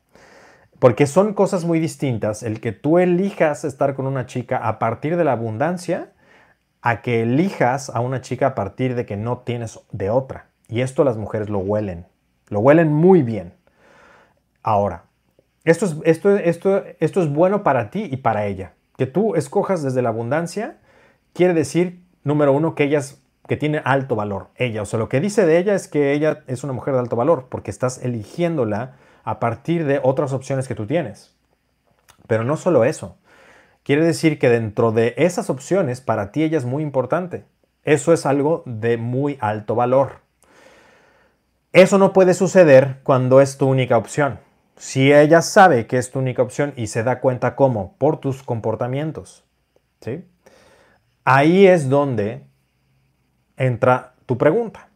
Porque 0.86 1.08
son 1.08 1.34
cosas 1.34 1.66
muy 1.66 1.80
distintas 1.80 2.44
el 2.44 2.62
que 2.62 2.72
tú 2.72 3.00
elijas 3.00 3.66
estar 3.66 3.96
con 3.96 4.06
una 4.06 4.28
chica 4.28 4.58
a 4.58 4.78
partir 4.78 5.18
de 5.18 5.24
la 5.24 5.32
abundancia 5.32 6.12
a 6.84 7.02
que 7.02 7.24
elijas 7.24 7.90
a 7.90 8.02
una 8.02 8.22
chica 8.22 8.46
a 8.46 8.54
partir 8.54 8.94
de 8.94 9.04
que 9.08 9.18
no 9.18 9.40
tienes 9.40 9.80
de 9.92 10.12
otra. 10.12 10.52
Y 10.68 10.82
esto 10.82 11.04
las 11.04 11.18
mujeres 11.18 11.50
lo 11.50 11.58
huelen, 11.58 12.06
lo 12.50 12.60
huelen 12.60 12.94
muy 12.94 13.24
bien. 13.24 13.56
Ahora, 14.62 15.06
esto 15.64 15.88
es, 15.88 15.96
esto, 16.04 16.38
esto, 16.38 16.84
esto 17.00 17.24
es 17.24 17.34
bueno 17.34 17.64
para 17.64 17.90
ti 17.90 18.08
y 18.12 18.18
para 18.18 18.46
ella. 18.46 18.74
Que 18.96 19.08
tú 19.08 19.34
escojas 19.34 19.82
desde 19.82 20.04
la 20.04 20.10
abundancia 20.10 20.78
quiere 21.34 21.56
decir, 21.56 22.04
número 22.24 22.54
uno, 22.54 22.76
que 22.76 22.84
ella 22.84 23.02
que 23.48 23.58
tiene 23.58 23.82
alto 23.86 24.16
valor. 24.16 24.50
Ella, 24.56 24.84
o 24.84 24.86
sea, 24.86 25.00
lo 25.00 25.10
que 25.10 25.20
dice 25.20 25.48
de 25.48 25.58
ella 25.58 25.74
es 25.74 25.88
que 25.88 26.14
ella 26.14 26.44
es 26.46 26.64
una 26.64 26.74
mujer 26.74 26.94
de 26.94 27.00
alto 27.00 27.16
valor, 27.16 27.48
porque 27.50 27.72
estás 27.72 28.04
eligiéndola 28.04 28.98
a 29.26 29.40
partir 29.40 29.86
de 29.86 30.00
otras 30.02 30.32
opciones 30.32 30.68
que 30.68 30.76
tú 30.76 30.86
tienes. 30.86 31.36
Pero 32.28 32.44
no 32.44 32.56
solo 32.56 32.86
eso. 32.86 33.18
Quiere 33.84 34.06
decir 34.06 34.40
que 34.40 34.50
dentro 34.50 34.92
de 34.92 35.16
esas 35.18 35.50
opciones, 35.50 36.00
para 36.00 36.32
ti 36.32 36.44
ella 36.44 36.58
es 36.58 36.66
muy 36.66 36.84
importante. 36.84 37.44
Eso 37.84 38.14
es 38.14 38.26
algo 38.26 38.64
de 38.66 38.98
muy 38.98 39.38
alto 39.42 39.76
valor. 39.76 40.20
Eso 41.74 41.98
no 41.98 42.14
puede 42.14 42.34
suceder 42.34 43.00
cuando 43.04 43.42
es 43.42 43.58
tu 43.58 43.68
única 43.68 43.98
opción. 43.98 44.40
Si 44.78 45.12
ella 45.12 45.42
sabe 45.42 45.88
que 45.88 45.98
es 45.98 46.12
tu 46.12 46.20
única 46.20 46.42
opción 46.42 46.74
y 46.76 46.88
se 46.88 47.04
da 47.04 47.20
cuenta 47.20 47.56
cómo, 47.56 47.96
por 47.98 48.18
tus 48.18 48.44
comportamientos, 48.44 49.44
¿sí? 50.02 50.26
Ahí 51.24 51.66
es 51.66 51.90
donde 51.90 52.44
entra 53.58 54.14
tu 54.26 54.38
pregunta. 54.38 54.90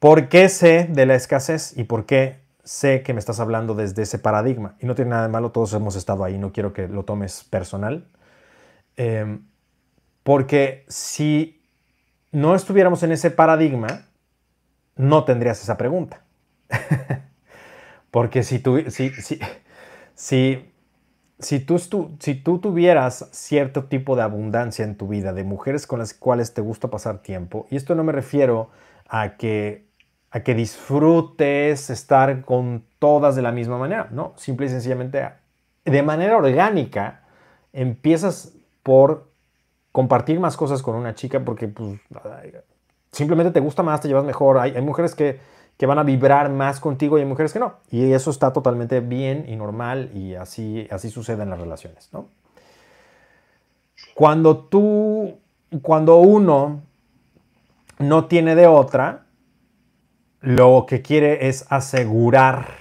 ¿Por 0.00 0.30
qué 0.30 0.48
sé 0.48 0.88
de 0.90 1.04
la 1.04 1.14
escasez 1.14 1.76
y 1.76 1.84
por 1.84 2.06
qué 2.06 2.40
sé 2.64 3.02
que 3.02 3.12
me 3.12 3.20
estás 3.20 3.38
hablando 3.38 3.74
desde 3.74 4.02
ese 4.02 4.18
paradigma? 4.18 4.74
Y 4.80 4.86
no 4.86 4.94
tiene 4.94 5.10
nada 5.10 5.24
de 5.24 5.28
malo, 5.28 5.52
todos 5.52 5.74
hemos 5.74 5.94
estado 5.94 6.24
ahí, 6.24 6.38
no 6.38 6.52
quiero 6.52 6.72
que 6.72 6.88
lo 6.88 7.04
tomes 7.04 7.44
personal. 7.44 8.08
Em, 8.96 9.46
porque 10.22 10.86
si 10.88 11.62
no 12.32 12.54
estuviéramos 12.54 13.02
en 13.02 13.12
ese 13.12 13.30
paradigma, 13.30 14.06
no 14.96 15.24
tendrías 15.24 15.62
esa 15.62 15.76
pregunta. 15.76 16.24
Porque 18.10 18.42
si 18.42 18.58
tú, 18.58 18.82
si, 18.90 19.10
si, 20.14 20.72
si, 21.38 21.60
tú, 21.60 21.78
si 22.18 22.34
tú 22.34 22.58
tuvieras 22.58 23.28
cierto 23.32 23.84
tipo 23.84 24.16
de 24.16 24.22
abundancia 24.22 24.84
en 24.84 24.96
tu 24.96 25.08
vida, 25.08 25.32
de 25.32 25.44
mujeres 25.44 25.86
con 25.86 26.00
las 26.00 26.12
cuales 26.12 26.54
te 26.54 26.60
gusta 26.60 26.88
pasar 26.88 27.22
tiempo, 27.22 27.66
y 27.70 27.76
esto 27.76 27.94
no 27.94 28.02
me 28.02 28.12
refiero 28.12 28.70
a 29.08 29.36
que, 29.36 29.89
a 30.30 30.40
que 30.40 30.54
disfrutes 30.54 31.90
estar 31.90 32.44
con 32.44 32.84
todas 32.98 33.34
de 33.36 33.42
la 33.42 33.52
misma 33.52 33.78
manera, 33.78 34.08
no, 34.10 34.32
simple 34.36 34.66
y 34.66 34.68
sencillamente 34.68 35.28
de 35.84 36.02
manera 36.02 36.36
orgánica 36.36 37.22
empiezas 37.72 38.52
por 38.82 39.28
compartir 39.92 40.38
más 40.40 40.56
cosas 40.56 40.82
con 40.82 40.94
una 40.94 41.14
chica 41.14 41.40
porque 41.40 41.68
pues, 41.68 42.00
simplemente 43.12 43.52
te 43.52 43.60
gusta 43.60 43.82
más, 43.82 44.00
te 44.00 44.08
llevas 44.08 44.24
mejor. 44.24 44.58
Hay, 44.58 44.80
mujeres 44.80 45.14
que, 45.14 45.38
van 45.86 45.98
a 45.98 46.02
vibrar 46.02 46.50
más 46.50 46.78
contigo 46.78 47.18
y 47.18 47.22
hay 47.22 47.26
mujeres 47.26 47.52
que 47.52 47.58
no. 47.58 47.74
Y 47.90 48.12
eso 48.12 48.30
está 48.30 48.52
totalmente 48.52 49.00
bien 49.00 49.46
y 49.48 49.56
normal 49.56 50.10
y 50.14 50.34
así, 50.34 50.86
así 50.90 51.10
sucede 51.10 51.42
en 51.42 51.50
las 51.50 51.58
relaciones, 51.58 52.10
¿no? 52.12 52.28
Cuando 54.14 54.58
tú, 54.58 55.38
cuando 55.82 56.18
uno 56.18 56.82
no 57.98 58.26
tiene 58.26 58.54
de 58.54 58.66
otra, 58.66 59.24
lo 60.40 60.86
que 60.86 61.02
quiere 61.02 61.48
es 61.48 61.66
asegurar 61.70 62.78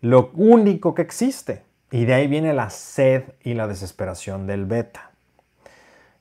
lo 0.00 0.30
único 0.34 0.94
que 0.94 1.02
existe. 1.02 1.62
Y 1.90 2.06
de 2.06 2.14
ahí 2.14 2.26
viene 2.26 2.54
la 2.54 2.70
sed 2.70 3.24
y 3.42 3.54
la 3.54 3.66
desesperación 3.66 4.46
del 4.46 4.64
beta, 4.64 5.10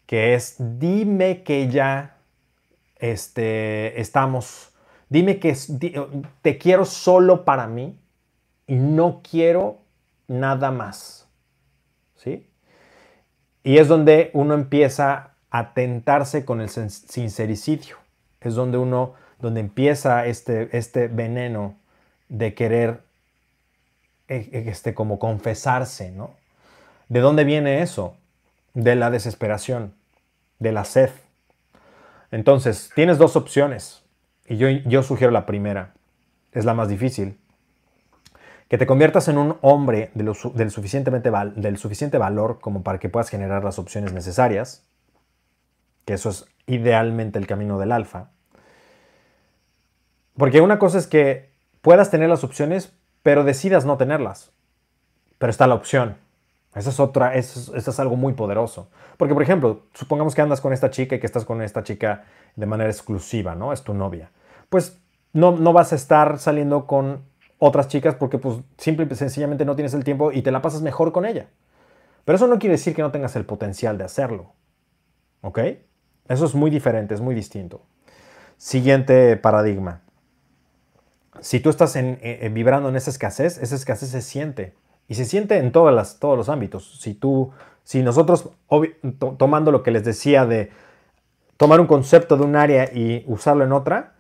que 0.06 0.34
es 0.34 0.56
dime 0.58 1.44
que 1.44 1.70
ya 1.70 2.18
este, 2.98 3.99
estamos, 3.99 4.74
dime 5.08 5.40
que 5.40 5.56
te 6.41 6.58
quiero 6.58 6.84
solo 6.84 7.45
para 7.45 7.68
mí 7.68 7.98
y 8.68 8.76
no 8.76 9.22
quiero 9.24 9.80
nada 10.28 10.72
más. 10.72 11.28
¿Sí? 12.18 12.48
Y 13.64 13.78
es 13.78 13.88
donde 13.88 14.30
uno 14.34 14.53
empieza 14.53 15.32
a 15.49 15.74
tentarse 15.74 16.45
con 16.45 16.62
el 16.62 16.70
sincericidio. 16.70 17.98
Es 18.40 18.56
donde 18.56 18.78
uno, 18.78 19.14
donde 19.41 19.59
empieza 19.59 20.26
este, 20.26 20.76
este 20.77 21.07
veneno 21.07 21.76
de 22.30 22.53
querer 22.53 23.01
e, 24.27 24.49
e, 24.51 24.69
este, 24.69 24.93
como 24.93 25.19
confesarse, 25.19 26.11
¿no? 26.11 26.31
¿De 27.09 27.19
dónde 27.19 27.43
viene 27.43 27.81
eso? 27.81 28.15
De 28.73 28.95
la 28.95 29.09
desesperación, 29.11 29.93
de 30.59 30.72
la 30.72 30.85
sed. 30.85 31.09
Entonces, 32.31 32.89
tienes 32.95 33.18
dos 33.18 33.35
opciones. 33.35 34.03
Y 34.47 34.55
yo, 34.57 34.69
yo 34.69 35.03
sugiero 35.03 35.31
la 35.31 35.45
primera. 35.45 35.93
Es 36.53 36.63
la 36.63 36.73
más 36.73 36.88
difícil. 36.88 37.38
Que 38.69 38.77
te 38.77 38.88
conviertas 38.88 39.27
en 39.27 39.38
un 39.38 39.57
hombre 39.59 40.11
del, 40.13 40.34
suficientemente 40.72 41.30
del 41.57 41.77
suficiente 41.77 42.18
valor 42.18 42.59
como 42.61 42.84
para 42.84 42.99
que 42.99 43.09
puedas 43.09 43.30
generar 43.30 43.65
las 43.65 43.77
opciones 43.80 44.13
necesarias. 44.13 44.85
Que 46.05 46.13
eso 46.13 46.30
es 46.30 46.45
idealmente 46.68 47.38
el 47.38 47.47
camino 47.47 47.77
del 47.77 47.91
alfa. 47.91 48.30
Porque 50.41 50.59
una 50.59 50.80
cosa 50.80 50.97
es 50.97 51.05
que 51.05 51.51
puedas 51.81 52.09
tener 52.09 52.27
las 52.27 52.43
opciones, 52.43 52.93
pero 53.22 53.43
decidas 53.43 53.85
no 53.85 53.97
tenerlas. 53.97 54.51
Pero 55.38 55.51
está 55.51 55.68
la 55.68 55.76
opción. 55.76 56.18
Esa 56.73 56.89
es 56.89 56.99
otra, 56.99 57.35
eso, 57.35 57.76
es 57.76 57.99
algo 57.99 58.15
muy 58.15 58.34
poderoso. 58.34 58.89
Porque, 59.18 59.35
por 59.35 59.43
ejemplo, 59.43 59.84
supongamos 59.93 60.34
que 60.34 60.41
andas 60.41 60.59
con 60.59 60.73
esta 60.73 60.89
chica 60.89 61.15
y 61.15 61.19
que 61.19 61.27
estás 61.27 61.45
con 61.45 61.61
esta 61.61 61.84
chica 61.84 62.23
de 62.55 62.65
manera 62.65 62.89
exclusiva, 62.89 63.53
¿no? 63.53 63.72
Es 63.72 63.84
tu 63.84 63.93
novia. 63.93 64.31
Pues 64.69 64.99
no, 65.31 65.51
no 65.51 65.73
vas 65.73 65.93
a 65.93 65.95
estar 65.95 66.39
saliendo 66.39 66.88
con 66.88 67.22
otras 67.59 67.88
chicas 67.88 68.15
porque, 68.15 68.39
pues, 68.39 68.61
simple 68.80 69.07
y 69.07 69.15
sencillamente 69.15 69.63
no 69.63 69.76
tienes 69.76 69.93
el 69.93 70.03
tiempo 70.03 70.31
y 70.31 70.41
te 70.41 70.49
la 70.49 70.63
pasas 70.63 70.81
mejor 70.81 71.11
con 71.11 71.27
ella. 71.27 71.49
Pero 72.26 72.38
eso 72.38 72.47
no 72.47 72.57
quiere 72.57 72.77
decir 72.77 72.95
que 72.95 73.03
no 73.03 73.11
tengas 73.11 73.35
el 73.35 73.45
potencial 73.45 73.99
de 73.99 74.05
hacerlo. 74.05 74.53
¿Ok? 75.41 75.59
Eso 76.30 76.45
es 76.45 76.55
muy 76.55 76.72
diferente, 76.72 77.13
es 77.13 77.22
muy 77.22 77.35
distinto. 77.35 77.84
Siguiente 78.57 79.38
paradigma. 79.38 80.01
Si 81.40 81.60
tú 81.60 81.70
estás 81.70 81.98
vibrando 82.52 82.90
en 82.90 82.95
esa 82.95 83.10
escasez, 83.10 83.58
esa 83.58 83.76
escasez 83.76 84.10
se 84.10 84.22
siente. 84.22 84.74
Y 85.08 85.16
se 85.16 85.26
siente 85.26 85.58
en 85.58 85.72
todas 85.72 85.94
las, 85.94 86.20
todos 86.20 86.38
los 86.38 86.49
ámbitos. 86.49 86.99
Si 86.99 87.14
tú, 87.14 87.52
si 87.84 88.02
nosotros, 88.03 88.49
tomando 89.38 89.72
lo 89.72 89.84
que 89.84 89.91
les 89.91 90.03
decía 90.03 90.45
de 90.45 90.72
tomar 91.58 91.80
un 91.80 91.88
concepto 91.88 92.38
de 92.38 92.44
un 92.44 92.56
área 92.56 92.91
y 92.94 93.24
usarlo 93.28 93.64
en 93.64 93.72
otra, 93.72 94.14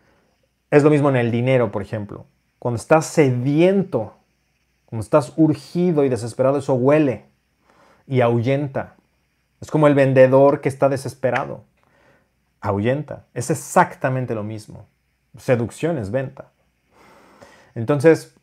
es 0.69 0.83
lo 0.83 0.89
mismo 0.89 1.09
en 1.09 1.17
el 1.17 1.31
dinero, 1.31 1.71
por 1.71 1.81
ejemplo. 1.81 2.25
Cuando 2.59 2.77
estás 2.77 3.05
sediento, 3.07 4.13
cuando 4.85 5.03
estás 5.03 5.33
urgido 5.35 6.03
y 6.03 6.09
desesperado, 6.09 6.57
eso 6.57 6.73
huele 6.73 7.25
y 8.07 8.21
ahuyenta. 8.21 8.95
Es 9.61 9.71
como 9.71 9.87
el 9.87 9.95
vendedor 9.95 10.61
que 10.61 10.69
está 10.69 10.89
desesperado. 10.89 11.63
Ahuyenta. 12.59 13.25
Es 13.33 13.49
exactamente 13.49 14.35
lo 14.35 14.43
mismo. 14.43 14.85
Seducción 15.37 15.97
es 15.97 16.11
venta. 16.11 16.51
Entonces, 17.75 18.35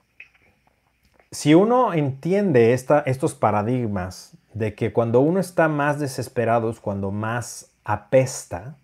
si 1.31 1.55
uno 1.55 1.93
entiende 1.93 2.73
estos 2.73 3.35
paradigmas 3.35 4.33
de 4.55 4.75
que 4.75 4.93
cuando 4.93 5.21
uno 5.21 5.41
está 5.41 5.69
más 5.69 6.01
desesperado 6.01 6.71
es 6.71 6.81
cuando 6.81 7.11
más 7.11 7.71
apesta, 7.85 8.77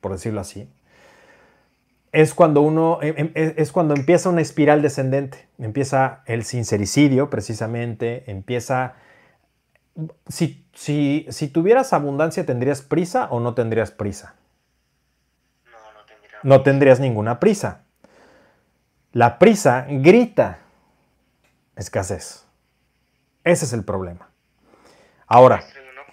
por 0.00 0.12
decirlo 0.12 0.40
así, 0.40 0.68
es 2.12 2.34
cuando 2.34 2.62
uno, 2.62 2.98
em, 3.02 3.30
em, 3.34 3.54
es 3.56 3.70
cuando 3.70 3.94
empieza 3.94 4.30
una 4.30 4.40
espiral 4.40 4.82
descendente, 4.82 5.46
empieza 5.58 6.22
el 6.26 6.44
sincericidio 6.44 7.30
precisamente, 7.30 8.30
empieza... 8.30 8.94
Si, 10.28 10.64
si, 10.72 11.26
si 11.28 11.48
tuvieras 11.48 11.92
abundancia, 11.92 12.46
¿tendrías 12.46 12.80
prisa 12.80 13.28
o 13.30 13.38
no 13.40 13.54
tendrías 13.54 13.90
prisa? 13.90 14.34
No, 15.66 15.92
no 15.92 16.06
tendría. 16.06 16.38
No 16.42 16.62
tendrías 16.62 17.00
ninguna 17.00 17.38
prisa. 17.38 17.84
La 19.12 19.40
prisa 19.40 19.86
grita 19.88 20.58
escasez. 21.74 22.46
Ese 23.42 23.64
es 23.64 23.72
el 23.72 23.84
problema. 23.84 24.30
Ahora, 25.26 25.64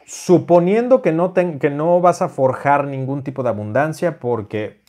suponiendo 0.08 1.04
que 1.04 1.12
no, 1.12 1.34
que 1.34 1.70
no 1.70 2.02
vas 2.02 2.24
a 2.24 2.30
forjar 2.30 2.86
ningún 2.86 3.24
tipo 3.24 3.44
de 3.44 3.50
abundancia, 3.50 4.20
porque, 4.20 4.82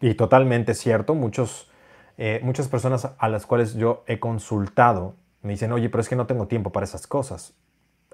y 0.00 0.14
totalmente 0.14 0.74
cierto, 0.74 1.14
muchos, 1.14 1.70
eh, 2.18 2.40
muchas 2.42 2.66
personas 2.66 3.10
a 3.16 3.28
las 3.28 3.46
cuales 3.46 3.74
yo 3.74 4.02
he 4.08 4.18
consultado 4.18 5.14
me 5.42 5.52
dicen, 5.52 5.70
oye, 5.70 5.88
pero 5.88 6.00
es 6.00 6.08
que 6.08 6.16
no 6.16 6.26
tengo 6.26 6.48
tiempo 6.48 6.70
para 6.70 6.84
esas 6.84 7.06
cosas. 7.06 7.54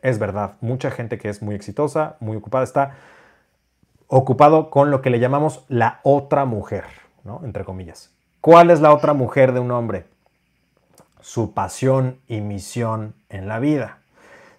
Es 0.03 0.19
verdad, 0.19 0.57
mucha 0.61 0.91
gente 0.91 1.16
que 1.16 1.29
es 1.31 1.41
muy 1.41 1.55
exitosa, 1.55 2.16
muy 2.20 2.37
ocupada, 2.37 2.65
está 2.65 2.97
ocupado 4.09 4.69
con 4.69 4.91
lo 4.91 5.01
que 5.01 5.11
le 5.11 5.20
llamamos 5.20 5.65
la 5.69 6.01
otra 6.03 6.45
mujer, 6.45 6.85
¿no? 7.25 7.41
Entre 7.45 7.65
comillas. 7.65 8.18
¿Cuál 8.49 8.70
es 8.70 8.81
la 8.81 8.95
otra 8.95 9.12
mujer 9.12 9.53
de 9.53 9.61
un 9.61 9.70
hombre? 9.73 10.07
Su 11.20 11.53
pasión 11.53 12.19
y 12.29 12.41
misión 12.41 13.12
en 13.29 13.47
la 13.47 13.59
vida. 13.59 13.99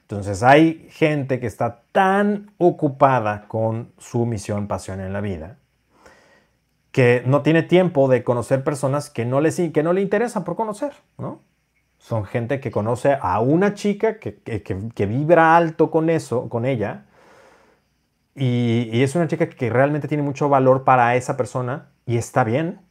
Entonces 0.02 0.44
hay 0.44 0.88
gente 0.92 1.40
que 1.40 1.48
está 1.48 1.82
tan 1.92 2.52
ocupada 2.60 3.48
con 3.48 3.92
su 3.98 4.28
misión, 4.28 4.68
pasión 4.68 5.02
en 5.02 5.12
la 5.12 5.22
vida, 5.22 5.58
que 6.92 7.24
no 7.26 7.42
tiene 7.42 7.64
tiempo 7.64 8.08
de 8.08 8.24
conocer 8.24 8.64
personas 8.64 9.10
que 9.10 9.26
no, 9.26 9.42
les, 9.42 9.56
que 9.56 9.82
no 9.82 9.94
le 9.94 10.02
interesan 10.02 10.44
por 10.44 10.56
conocer, 10.56 10.94
¿no? 11.18 11.42
Son 11.98 12.26
gente 12.26 12.60
que 12.60 12.70
conoce 12.70 13.18
a 13.20 13.40
una 13.40 13.74
chica 13.74 14.20
que, 14.20 14.36
que- 14.36 14.62
que- 14.62 14.90
que 14.94 15.06
vibra 15.08 15.58
alto 15.58 15.90
con 15.90 16.12
eso, 16.12 16.48
con 16.48 16.68
ella, 16.68 17.06
y, 18.36 18.88
y 18.94 19.02
es 19.02 19.16
una 19.16 19.28
chica 19.28 19.50
que 19.50 19.72
realmente 19.72 20.08
tiene 20.08 20.22
mucho 20.22 20.48
valor 20.48 20.84
para 20.84 21.16
esa 21.16 21.36
persona 21.38 21.90
y 22.06 22.18
está 22.18 22.44
bien, 22.44 22.82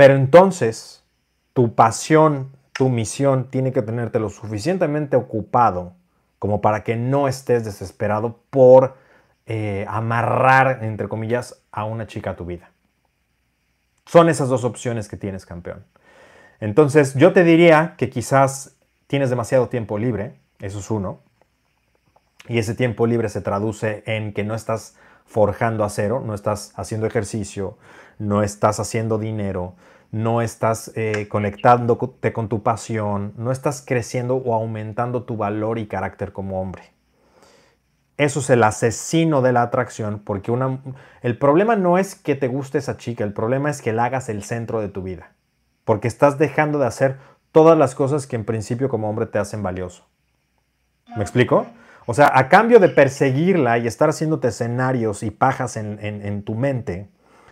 pero 0.00 0.14
entonces 0.14 1.04
tu 1.52 1.74
pasión, 1.74 2.56
tu 2.72 2.88
misión 2.88 3.50
tiene 3.50 3.70
que 3.70 3.82
tenerte 3.82 4.18
lo 4.18 4.30
suficientemente 4.30 5.14
ocupado 5.14 5.92
como 6.38 6.62
para 6.62 6.84
que 6.84 6.96
no 6.96 7.28
estés 7.28 7.66
desesperado 7.66 8.38
por 8.48 8.96
eh, 9.44 9.84
amarrar, 9.90 10.84
entre 10.84 11.06
comillas, 11.06 11.60
a 11.70 11.84
una 11.84 12.06
chica 12.06 12.30
a 12.30 12.36
tu 12.36 12.46
vida. 12.46 12.70
Son 14.06 14.30
esas 14.30 14.48
dos 14.48 14.64
opciones 14.64 15.06
que 15.06 15.18
tienes, 15.18 15.44
campeón. 15.44 15.84
Entonces, 16.60 17.12
yo 17.14 17.34
te 17.34 17.44
diría 17.44 17.94
que 17.98 18.08
quizás 18.08 18.78
tienes 19.06 19.28
demasiado 19.28 19.68
tiempo 19.68 19.98
libre, 19.98 20.40
eso 20.60 20.78
es 20.78 20.90
uno, 20.90 21.20
y 22.48 22.56
ese 22.56 22.74
tiempo 22.74 23.06
libre 23.06 23.28
se 23.28 23.42
traduce 23.42 24.02
en 24.06 24.32
que 24.32 24.44
no 24.44 24.54
estás 24.54 24.96
forjando 25.26 25.84
acero, 25.84 26.22
no 26.24 26.32
estás 26.32 26.72
haciendo 26.74 27.06
ejercicio, 27.06 27.76
no 28.20 28.42
estás 28.42 28.78
haciendo 28.78 29.18
dinero, 29.18 29.74
no 30.12 30.42
estás 30.42 30.92
eh, 30.94 31.26
conectándote 31.28 32.32
con 32.32 32.48
tu 32.48 32.62
pasión, 32.62 33.32
no 33.36 33.50
estás 33.50 33.82
creciendo 33.84 34.36
o 34.36 34.54
aumentando 34.54 35.24
tu 35.24 35.36
valor 35.36 35.78
y 35.78 35.86
carácter 35.86 36.32
como 36.32 36.60
hombre. 36.60 36.92
Eso 38.18 38.40
es 38.40 38.50
el 38.50 38.62
asesino 38.62 39.40
de 39.40 39.52
la 39.52 39.62
atracción, 39.62 40.20
porque 40.22 40.52
el 41.22 41.38
problema 41.38 41.76
no 41.76 41.96
es 41.96 42.14
que 42.14 42.36
te 42.36 42.48
guste 42.48 42.78
esa 42.78 42.98
chica, 42.98 43.24
el 43.24 43.32
problema 43.32 43.70
es 43.70 43.80
que 43.80 43.94
la 43.94 44.04
hagas 44.04 44.28
el 44.28 44.42
centro 44.42 44.82
de 44.82 44.90
tu 44.90 45.02
vida, 45.02 45.32
porque 45.86 46.06
estás 46.06 46.36
dejando 46.38 46.78
de 46.78 46.86
hacer 46.86 47.16
todas 47.52 47.78
las 47.78 47.94
cosas 47.94 48.26
que 48.26 48.36
en 48.36 48.44
principio 48.44 48.90
como 48.90 49.08
hombre 49.08 49.24
te 49.24 49.38
hacen 49.38 49.62
valioso. 49.62 50.06
¿Me 51.16 51.22
explico? 51.22 51.66
O 52.04 52.12
sea, 52.12 52.30
a 52.34 52.50
cambio 52.50 52.78
de 52.78 52.90
perseguirla 52.90 53.78
y 53.78 53.86
estar 53.86 54.10
haciéndote 54.10 54.48
escenarios 54.48 55.22
y 55.22 55.30
pajas 55.30 55.78
en 55.78 56.42
tu 56.42 56.54
mente 56.54 57.08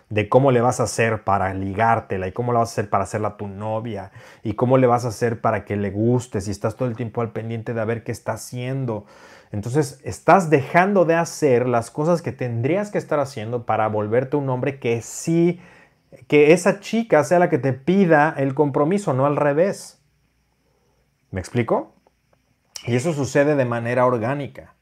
de 0.09 0.27
cómo 0.27 0.51
le 0.51 0.61
vas 0.61 0.79
a 0.79 0.83
hacer 0.83 1.23
para 1.23 1.53
ligártela 1.53 2.27
y 2.27 2.31
cómo 2.31 2.51
le 2.51 2.59
vas 2.59 2.69
a 2.69 2.73
hacer 2.73 2.89
para 2.89 3.03
hacerla 3.03 3.37
tu 3.37 3.47
novia 3.47 4.11
y 4.43 4.53
cómo 4.53 4.77
le 4.77 4.87
vas 4.87 5.05
a 5.05 5.09
hacer 5.09 5.39
para 5.39 5.65
que 5.65 5.75
le 5.75 5.91
gustes 5.91 6.47
y 6.47 6.51
estás 6.51 6.75
todo 6.75 6.87
el 6.87 6.95
tiempo 6.95 7.21
al 7.21 7.31
pendiente 7.31 7.73
de 7.73 7.85
ver 7.85 8.03
qué 8.03 8.11
está 8.11 8.33
haciendo. 8.33 9.05
Entonces, 9.51 9.99
estás 10.03 10.49
dejando 10.49 11.05
de 11.05 11.15
hacer 11.15 11.67
las 11.67 11.91
cosas 11.91 12.21
que 12.21 12.31
tendrías 12.31 12.91
que 12.91 12.97
estar 12.97 13.19
haciendo 13.19 13.65
para 13.65 13.87
volverte 13.87 14.35
un 14.35 14.49
hombre 14.49 14.79
que 14.79 15.01
sí, 15.01 15.59
que 16.27 16.53
esa 16.53 16.79
chica 16.79 17.23
sea 17.23 17.39
la 17.39 17.49
que 17.49 17.57
te 17.57 17.73
pida 17.73 18.33
el 18.37 18.55
compromiso, 18.55 19.13
no 19.13 19.25
al 19.25 19.35
revés. 19.35 20.01
¿Me 21.31 21.39
explico? 21.39 21.93
Y 22.85 22.95
eso 22.95 23.13
sucede 23.13 23.55
de 23.55 23.65
manera 23.65 24.05
orgánica. 24.05 24.73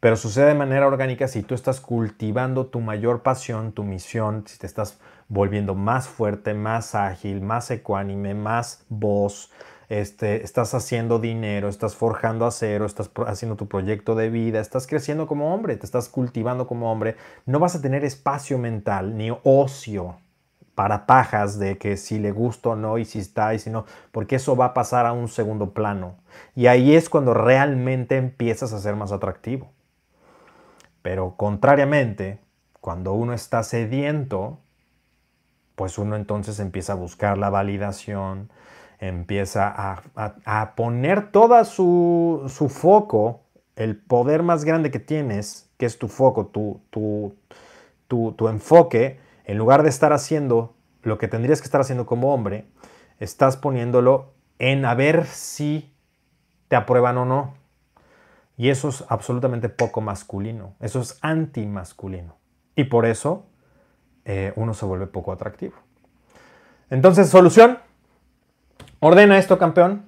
Pero 0.00 0.16
sucede 0.16 0.46
de 0.46 0.54
manera 0.54 0.86
orgánica 0.86 1.26
si 1.26 1.42
tú 1.42 1.54
estás 1.54 1.80
cultivando 1.80 2.66
tu 2.66 2.80
mayor 2.80 3.22
pasión, 3.22 3.72
tu 3.72 3.82
misión, 3.82 4.44
si 4.46 4.56
te 4.56 4.66
estás 4.66 5.00
volviendo 5.28 5.74
más 5.74 6.06
fuerte, 6.06 6.54
más 6.54 6.94
ágil, 6.94 7.40
más 7.40 7.70
ecuánime, 7.72 8.32
más 8.34 8.84
voz, 8.88 9.50
este, 9.88 10.44
estás 10.44 10.72
haciendo 10.74 11.18
dinero, 11.18 11.68
estás 11.68 11.96
forjando 11.96 12.46
acero, 12.46 12.86
estás 12.86 13.10
haciendo 13.26 13.56
tu 13.56 13.66
proyecto 13.66 14.14
de 14.14 14.30
vida, 14.30 14.60
estás 14.60 14.86
creciendo 14.86 15.26
como 15.26 15.52
hombre, 15.52 15.76
te 15.76 15.86
estás 15.86 16.08
cultivando 16.08 16.68
como 16.68 16.92
hombre, 16.92 17.16
no 17.44 17.58
vas 17.58 17.74
a 17.74 17.80
tener 17.82 18.04
espacio 18.04 18.56
mental 18.56 19.16
ni 19.16 19.36
ocio 19.42 20.18
para 20.76 21.06
pajas 21.06 21.58
de 21.58 21.76
que 21.76 21.96
si 21.96 22.20
le 22.20 22.30
gusta 22.30 22.68
o 22.68 22.76
no 22.76 22.98
y 22.98 23.04
si 23.04 23.18
está 23.18 23.52
y 23.52 23.58
si 23.58 23.68
no, 23.68 23.84
porque 24.12 24.36
eso 24.36 24.54
va 24.54 24.66
a 24.66 24.74
pasar 24.74 25.06
a 25.06 25.12
un 25.12 25.26
segundo 25.26 25.74
plano. 25.74 26.14
Y 26.54 26.68
ahí 26.68 26.94
es 26.94 27.08
cuando 27.08 27.34
realmente 27.34 28.16
empiezas 28.16 28.72
a 28.72 28.78
ser 28.78 28.94
más 28.94 29.10
atractivo. 29.10 29.72
Pero 31.02 31.36
contrariamente, 31.36 32.40
cuando 32.80 33.12
uno 33.12 33.32
está 33.32 33.62
sediento, 33.62 34.58
pues 35.74 35.98
uno 35.98 36.16
entonces 36.16 36.58
empieza 36.60 36.94
a 36.94 36.96
buscar 36.96 37.38
la 37.38 37.50
validación, 37.50 38.50
empieza 38.98 39.72
a, 40.16 40.74
poner 40.74 41.30
toda 41.30 41.64
su, 41.64 42.44
su 42.48 42.68
foco, 42.68 43.42
el 43.76 43.96
poder 43.96 44.42
más 44.42 44.64
grande 44.64 44.90
que 44.90 44.98
tienes, 44.98 45.70
que 45.76 45.86
es 45.86 45.98
tu 45.98 46.08
foco, 46.08 46.46
tu, 46.46 46.80
tu, 46.90 47.36
tu, 48.08 48.32
tu 48.32 48.48
enfoque, 48.48 49.20
en 49.44 49.56
lugar 49.56 49.84
de 49.84 49.88
estar 49.88 50.12
haciendo 50.12 50.74
lo 51.02 51.16
que 51.16 51.28
tendrías 51.28 51.60
que 51.60 51.66
estar 51.66 51.80
haciendo 51.80 52.06
como 52.06 52.34
hombre, 52.34 52.66
estás 53.20 53.56
poniéndolo 53.56 54.32
en 54.58 54.84
a 54.84 54.94
ver 54.94 55.26
si 55.26 55.92
te 56.68 56.76
aprueban 56.76 57.18
o 57.18 57.24
no. 57.24 57.54
Y 58.58 58.70
eso 58.70 58.88
es 58.88 59.04
absolutamente 59.08 59.68
poco 59.68 60.00
masculino, 60.00 60.74
eso 60.80 61.00
es 61.00 61.16
antimasculino. 61.22 62.36
Y 62.74 62.84
por 62.84 63.06
eso 63.06 63.46
eh, 64.24 64.52
uno 64.56 64.74
se 64.74 64.84
vuelve 64.84 65.06
poco 65.06 65.30
atractivo. 65.30 65.74
Entonces, 66.90 67.30
solución, 67.30 67.78
ordena 68.98 69.38
esto, 69.38 69.58
campeón. 69.58 70.06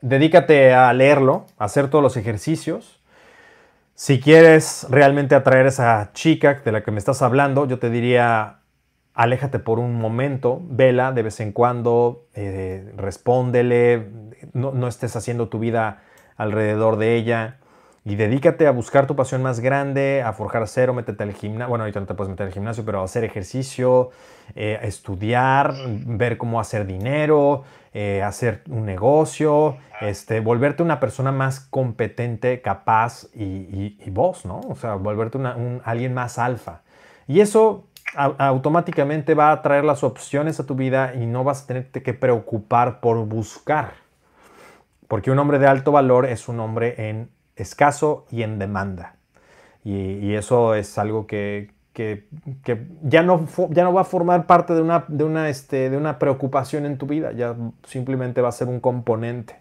Dedícate 0.00 0.72
a 0.72 0.90
leerlo, 0.94 1.44
a 1.58 1.66
hacer 1.66 1.90
todos 1.90 2.02
los 2.02 2.16
ejercicios. 2.16 3.02
Si 3.94 4.18
quieres 4.18 4.86
realmente 4.88 5.34
atraer 5.34 5.66
a 5.66 5.68
esa 5.68 6.10
chica 6.14 6.62
de 6.64 6.72
la 6.72 6.82
que 6.82 6.90
me 6.90 6.98
estás 6.98 7.20
hablando, 7.20 7.66
yo 7.66 7.78
te 7.78 7.90
diría, 7.90 8.60
aléjate 9.12 9.58
por 9.58 9.78
un 9.78 9.94
momento, 9.96 10.62
vela 10.62 11.12
de 11.12 11.22
vez 11.22 11.40
en 11.40 11.52
cuando, 11.52 12.28
eh, 12.32 12.92
respóndele, 12.96 14.08
no, 14.54 14.72
no 14.72 14.88
estés 14.88 15.16
haciendo 15.16 15.48
tu 15.48 15.58
vida 15.58 16.02
alrededor 16.36 16.96
de 16.96 17.16
ella 17.16 17.58
y 18.04 18.14
dedícate 18.14 18.68
a 18.68 18.70
buscar 18.70 19.06
tu 19.08 19.16
pasión 19.16 19.42
más 19.42 19.58
grande, 19.58 20.22
a 20.22 20.32
forjar 20.32 20.62
acero, 20.62 20.94
métete 20.94 21.24
al 21.24 21.32
gimnasio, 21.32 21.68
bueno, 21.68 21.82
ahorita 21.84 21.98
no 21.98 22.06
te 22.06 22.14
puedes 22.14 22.30
meter 22.30 22.46
al 22.46 22.52
gimnasio, 22.52 22.84
pero 22.84 23.02
hacer 23.02 23.24
ejercicio, 23.24 24.10
eh, 24.54 24.78
estudiar, 24.82 25.74
ver 26.06 26.36
cómo 26.36 26.60
hacer 26.60 26.86
dinero, 26.86 27.64
eh, 27.92 28.22
hacer 28.22 28.62
un 28.70 28.84
negocio, 28.86 29.76
este, 30.02 30.38
volverte 30.38 30.84
una 30.84 31.00
persona 31.00 31.32
más 31.32 31.58
competente, 31.58 32.60
capaz 32.60 33.26
y, 33.34 33.42
y- 33.44 33.98
y 34.06 34.10
vos, 34.10 34.44
¿no? 34.46 34.60
O 34.68 34.76
sea, 34.76 34.94
volverte 34.94 35.38
una- 35.38 35.56
un, 35.56 35.82
alguien 35.84 36.14
más 36.14 36.38
alfa. 36.38 36.82
Y 37.26 37.40
eso 37.40 37.86
automáticamente 38.14 39.34
va 39.34 39.50
a 39.50 39.62
traer 39.62 39.84
las 39.84 40.04
opciones 40.04 40.60
a 40.60 40.66
tu 40.66 40.74
vida 40.76 41.14
y 41.14 41.26
no 41.26 41.42
vas 41.44 41.64
a 41.64 41.66
tenerte 41.66 42.02
que 42.02 42.14
preocupar 42.14 43.00
por 43.00 43.18
buscar. 43.26 44.05
Porque 45.08 45.30
un 45.30 45.38
hombre 45.38 45.58
de 45.58 45.66
alto 45.66 45.92
valor 45.92 46.26
es 46.26 46.48
un 46.48 46.60
hombre 46.60 47.08
en 47.08 47.30
escaso 47.54 48.26
y 48.30 48.42
en 48.42 48.58
demanda. 48.58 49.16
Y, 49.84 50.34
eso 50.34 50.74
es 50.74 50.98
algo 50.98 51.28
que, 51.28 51.70
ya, 53.02 53.22
no, 53.22 53.46
ya 53.70 53.84
no 53.84 53.92
va 53.92 54.00
a 54.00 54.04
formar 54.04 54.46
parte 54.46 54.74
de 54.74 54.82
una, 54.82 55.04
de, 55.06 55.22
una, 55.22 55.48
este, 55.48 55.90
de 55.90 55.96
una 55.96 56.18
preocupación 56.18 56.86
en 56.86 56.98
tu 56.98 57.06
vida, 57.06 57.30
ya 57.32 57.54
simplemente 57.84 58.40
va 58.40 58.48
a 58.48 58.52
ser 58.52 58.66
un 58.66 58.80
componente. 58.80 59.60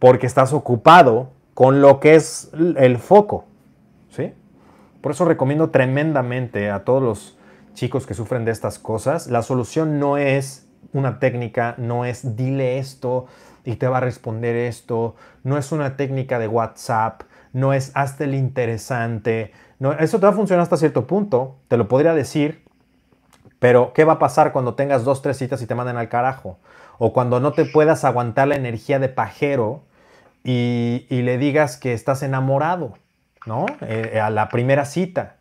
Porque 0.00 0.26
estás 0.26 0.52
ocupado 0.52 1.30
con 1.54 1.80
lo 1.80 2.00
que 2.00 2.16
es 2.16 2.50
el 2.52 2.98
foco. 2.98 3.44
¿sí? 4.10 4.32
Por 5.00 5.12
eso 5.12 5.24
recomiendo 5.24 5.70
tremendamente 5.70 6.68
a 6.68 6.84
todos 6.84 7.02
los 7.02 7.38
chicos 7.74 8.06
que 8.06 8.14
sufren 8.14 8.44
de 8.44 8.50
estas 8.50 8.80
cosas, 8.80 9.28
la 9.28 9.42
solución 9.42 10.00
no 10.00 10.16
es 10.16 10.66
una 10.92 11.20
técnica, 11.20 11.76
no 11.78 12.04
es 12.04 12.36
dile 12.36 12.78
esto 12.78 13.26
y 13.66 13.76
te 13.76 13.88
va 13.88 13.98
a 13.98 14.00
responder 14.00 14.56
esto, 14.56 15.16
no 15.42 15.58
es 15.58 15.72
una 15.72 15.96
técnica 15.96 16.38
de 16.38 16.48
WhatsApp, 16.48 17.22
no 17.52 17.74
es 17.74 17.92
hazte 17.94 18.24
el 18.24 18.34
interesante, 18.34 19.52
no, 19.78 19.92
eso 19.92 20.18
te 20.18 20.26
va 20.26 20.32
a 20.32 20.36
funcionar 20.36 20.62
hasta 20.62 20.78
cierto 20.78 21.06
punto, 21.06 21.56
te 21.68 21.76
lo 21.76 21.88
podría 21.88 22.14
decir, 22.14 22.64
pero 23.58 23.92
¿qué 23.92 24.04
va 24.04 24.14
a 24.14 24.18
pasar 24.18 24.52
cuando 24.52 24.74
tengas 24.74 25.04
dos, 25.04 25.20
tres 25.20 25.36
citas 25.36 25.60
y 25.62 25.66
te 25.66 25.74
manden 25.74 25.96
al 25.96 26.08
carajo? 26.08 26.58
O 26.98 27.12
cuando 27.12 27.40
no 27.40 27.52
te 27.52 27.64
puedas 27.64 28.04
aguantar 28.04 28.48
la 28.48 28.56
energía 28.56 28.98
de 28.98 29.08
pajero 29.08 29.82
y, 30.44 31.06
le 31.10 31.38
digas 31.38 31.76
que 31.76 31.92
estás 31.92 32.22
enamorado, 32.22 32.94
¿no? 33.46 33.66
Eh, 33.80 34.20
a 34.20 34.30
la 34.30 34.48
primera 34.48 34.84
cita. 34.84 35.36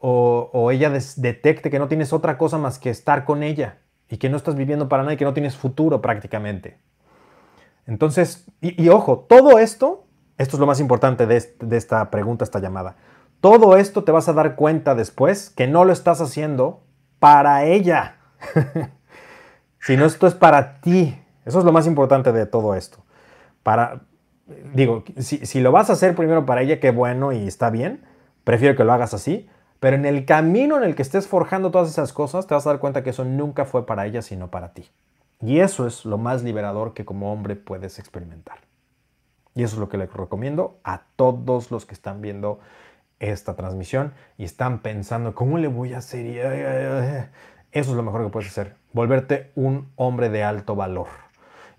O, 0.00 0.70
ella 0.70 0.90
detecte 0.90 1.70
que 1.70 1.78
no 1.78 1.88
tienes 1.88 2.12
otra 2.12 2.36
cosa 2.36 2.58
más 2.58 2.78
que 2.78 2.90
estar 2.90 3.24
con 3.24 3.42
ella 3.42 3.78
y 4.08 4.18
que 4.18 4.28
no 4.28 4.36
estás 4.36 4.54
viviendo 4.54 4.88
para 4.88 5.02
nada 5.02 5.14
y 5.14 5.16
que 5.16 5.24
no 5.24 5.32
tienes 5.32 5.56
futuro 5.56 6.02
prácticamente. 6.02 6.78
Entonces, 7.86 8.46
y, 8.60 8.88
ojo, 8.88 9.26
todo 9.28 9.58
esto, 9.58 10.06
esto 10.38 10.56
es 10.56 10.60
lo 10.60 10.66
más 10.66 10.80
importante 10.80 11.26
de, 11.26 11.36
esta 11.76 12.10
pregunta, 12.10 12.44
esta 12.44 12.60
llamada. 12.60 12.96
Todo 13.40 13.76
esto 13.76 14.04
te 14.04 14.12
vas 14.12 14.28
a 14.28 14.32
dar 14.32 14.56
cuenta 14.56 14.94
después 14.94 15.50
que 15.50 15.66
no 15.66 15.84
lo 15.84 15.92
estás 15.92 16.20
haciendo 16.20 16.82
para 17.18 17.64
ella, 17.64 18.16
sino 19.80 20.06
esto 20.06 20.26
es 20.26 20.34
para 20.34 20.80
ti. 20.80 21.20
Eso 21.44 21.58
es 21.58 21.64
lo 21.64 21.72
más 21.72 21.86
importante 21.86 22.32
de 22.32 22.46
todo 22.46 22.74
esto. 22.74 23.04
Para, 23.62 24.00
digo, 24.72 25.04
si, 25.18 25.60
lo 25.60 25.72
vas 25.72 25.90
a 25.90 25.92
hacer 25.92 26.14
primero 26.14 26.46
para 26.46 26.62
ella, 26.62 26.80
qué 26.80 26.90
bueno 26.90 27.32
y 27.32 27.46
está 27.46 27.68
bien. 27.68 28.02
Prefiero 28.44 28.76
que 28.76 28.84
lo 28.84 28.92
hagas 28.94 29.12
así. 29.12 29.48
Pero 29.78 29.96
en 29.96 30.06
el 30.06 30.24
camino 30.24 30.78
en 30.78 30.84
el 30.84 30.94
que 30.94 31.02
estés 31.02 31.28
forjando 31.28 31.70
todas 31.70 31.90
esas 31.90 32.14
cosas, 32.14 32.46
te 32.46 32.54
vas 32.54 32.66
a 32.66 32.70
dar 32.70 32.78
cuenta 32.78 33.02
que 33.02 33.10
eso 33.10 33.26
nunca 33.26 33.66
fue 33.66 33.84
para 33.84 34.06
ella, 34.06 34.22
sino 34.22 34.50
para 34.50 34.72
ti. 34.72 34.88
Y 35.44 35.60
eso 35.60 35.86
es 35.86 36.04
lo 36.04 36.16
más 36.16 36.42
liberador 36.42 36.94
que 36.94 37.04
como 37.04 37.32
hombre 37.32 37.54
puedes 37.54 37.98
experimentar. 37.98 38.58
Y 39.54 39.62
eso 39.62 39.76
es 39.76 39.80
lo 39.80 39.88
que 39.88 39.98
le 39.98 40.06
recomiendo 40.06 40.78
a 40.84 41.02
todos 41.16 41.70
los 41.70 41.84
que 41.84 41.94
están 41.94 42.22
viendo 42.22 42.60
esta 43.20 43.54
transmisión 43.54 44.14
y 44.38 44.44
están 44.44 44.80
pensando, 44.80 45.34
¿cómo 45.34 45.58
le 45.58 45.68
voy 45.68 45.92
a 45.92 45.98
hacer? 45.98 47.30
Eso 47.72 47.90
es 47.90 47.96
lo 47.96 48.02
mejor 48.02 48.24
que 48.24 48.30
puedes 48.30 48.48
hacer, 48.48 48.76
volverte 48.92 49.52
un 49.54 49.90
hombre 49.96 50.30
de 50.30 50.42
alto 50.42 50.74
valor. 50.76 51.08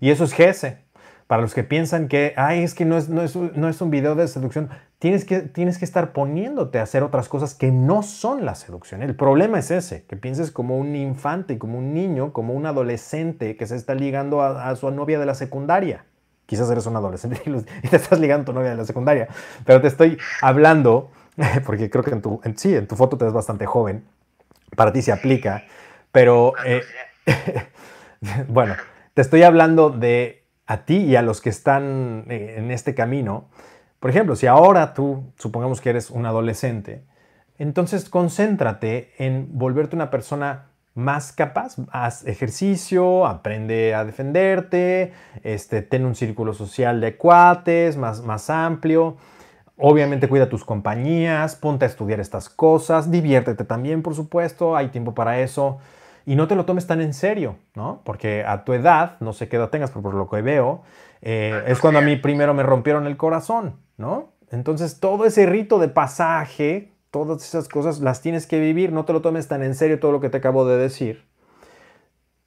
Y 0.00 0.10
eso 0.10 0.24
es 0.24 0.34
GS. 0.36 0.78
Para 1.26 1.42
los 1.42 1.54
que 1.54 1.64
piensan 1.64 2.06
que, 2.06 2.34
ay, 2.36 2.62
es 2.62 2.74
que 2.74 2.84
no 2.84 2.96
es, 2.96 3.08
no 3.08 3.22
es, 3.22 3.34
no 3.34 3.68
es 3.68 3.80
un 3.80 3.90
video 3.90 4.14
de 4.14 4.28
seducción, 4.28 4.70
tienes 4.98 5.24
que, 5.24 5.40
tienes 5.40 5.78
que 5.78 5.84
estar 5.84 6.12
poniéndote 6.12 6.78
a 6.78 6.82
hacer 6.82 7.02
otras 7.02 7.28
cosas 7.28 7.54
que 7.54 7.70
no 7.70 8.02
son 8.02 8.44
la 8.44 8.54
seducción. 8.54 9.02
El 9.02 9.14
problema 9.14 9.58
es 9.58 9.70
ese, 9.70 10.04
que 10.04 10.16
pienses 10.16 10.50
como 10.50 10.78
un 10.78 10.96
infante, 10.96 11.58
como 11.58 11.78
un 11.78 11.92
niño, 11.92 12.32
como 12.32 12.54
un 12.54 12.66
adolescente 12.66 13.56
que 13.56 13.66
se 13.66 13.76
está 13.76 13.94
ligando 13.94 14.40
a, 14.40 14.68
a 14.68 14.76
su 14.76 14.90
novia 14.90 15.18
de 15.18 15.26
la 15.26 15.34
secundaria. 15.34 16.04
Quizás 16.46 16.70
eres 16.70 16.86
un 16.86 16.96
adolescente 16.96 17.42
y 17.44 17.50
te 17.88 17.96
estás 17.96 18.20
ligando 18.20 18.42
a 18.42 18.46
tu 18.46 18.52
novia 18.52 18.70
de 18.70 18.76
la 18.76 18.84
secundaria, 18.84 19.28
pero 19.64 19.80
te 19.80 19.88
estoy 19.88 20.16
hablando, 20.40 21.10
porque 21.66 21.90
creo 21.90 22.04
que 22.04 22.12
en 22.12 22.22
tu, 22.22 22.40
sí, 22.54 22.74
en 22.74 22.86
tu 22.86 22.96
foto 22.96 23.18
te 23.18 23.24
ves 23.24 23.34
bastante 23.34 23.66
joven, 23.66 24.04
para 24.76 24.92
ti 24.92 25.02
se 25.02 25.12
aplica, 25.12 25.64
pero 26.12 26.54
eh, 26.64 26.82
bueno, 28.48 28.74
te 29.14 29.22
estoy 29.22 29.42
hablando 29.42 29.90
de 29.90 30.44
a 30.66 30.84
ti 30.84 30.98
y 30.98 31.16
a 31.16 31.22
los 31.22 31.40
que 31.40 31.50
están 31.50 32.24
eh, 32.28 32.54
en 32.58 32.70
este 32.70 32.94
camino. 32.94 33.48
Por 34.06 34.10
ejemplo, 34.12 34.36
si 34.36 34.46
ahora 34.46 34.94
tú, 34.94 35.32
supongamos 35.36 35.80
que 35.80 35.90
eres 35.90 36.12
un 36.12 36.26
adolescente, 36.26 37.02
entonces 37.58 38.08
concéntrate 38.08 39.10
en 39.18 39.48
volverte 39.58 39.96
una 39.96 40.10
persona 40.10 40.66
más 40.94 41.32
capaz. 41.32 41.74
Haz 41.90 42.24
ejercicio, 42.24 43.26
aprende 43.26 43.96
a 43.96 44.04
defenderte, 44.04 45.12
este, 45.42 45.82
ten 45.82 46.04
un 46.04 46.14
círculo 46.14 46.54
social 46.54 47.00
de 47.00 47.16
cuates 47.16 47.96
más, 47.96 48.22
más 48.22 48.48
amplio. 48.48 49.16
Obviamente 49.76 50.28
cuida 50.28 50.48
tus 50.48 50.64
compañías, 50.64 51.56
ponte 51.56 51.84
a 51.84 51.88
estudiar 51.88 52.20
estas 52.20 52.48
cosas, 52.48 53.10
diviértete 53.10 53.64
también, 53.64 54.02
por 54.02 54.14
supuesto, 54.14 54.76
hay 54.76 54.90
tiempo 54.90 55.16
para 55.16 55.40
eso. 55.40 55.78
Y 56.26 56.36
no 56.36 56.46
te 56.46 56.54
lo 56.54 56.64
tomes 56.64 56.86
tan 56.86 57.00
en 57.00 57.12
serio, 57.12 57.56
¿no? 57.74 58.02
Porque 58.04 58.44
a 58.46 58.62
tu 58.62 58.72
edad, 58.72 59.16
no 59.18 59.32
sé 59.32 59.48
qué 59.48 59.56
edad 59.56 59.70
tengas, 59.70 59.90
pero 59.90 60.02
por 60.02 60.14
lo 60.14 60.30
que 60.30 60.42
veo, 60.42 60.82
eh, 61.22 61.64
es 61.66 61.80
cuando 61.80 61.98
a 61.98 62.02
mí 62.02 62.14
primero 62.14 62.54
me 62.54 62.62
rompieron 62.62 63.08
el 63.08 63.16
corazón, 63.16 63.84
¿no? 63.96 64.32
Entonces 64.50 65.00
todo 65.00 65.24
ese 65.24 65.46
rito 65.46 65.78
de 65.78 65.88
pasaje, 65.88 66.92
todas 67.10 67.44
esas 67.44 67.68
cosas 67.68 68.00
las 68.00 68.20
tienes 68.20 68.46
que 68.46 68.60
vivir, 68.60 68.92
no 68.92 69.04
te 69.04 69.12
lo 69.12 69.22
tomes 69.22 69.48
tan 69.48 69.62
en 69.62 69.74
serio 69.74 69.98
todo 69.98 70.12
lo 70.12 70.20
que 70.20 70.30
te 70.30 70.38
acabo 70.38 70.66
de 70.66 70.76
decir, 70.76 71.24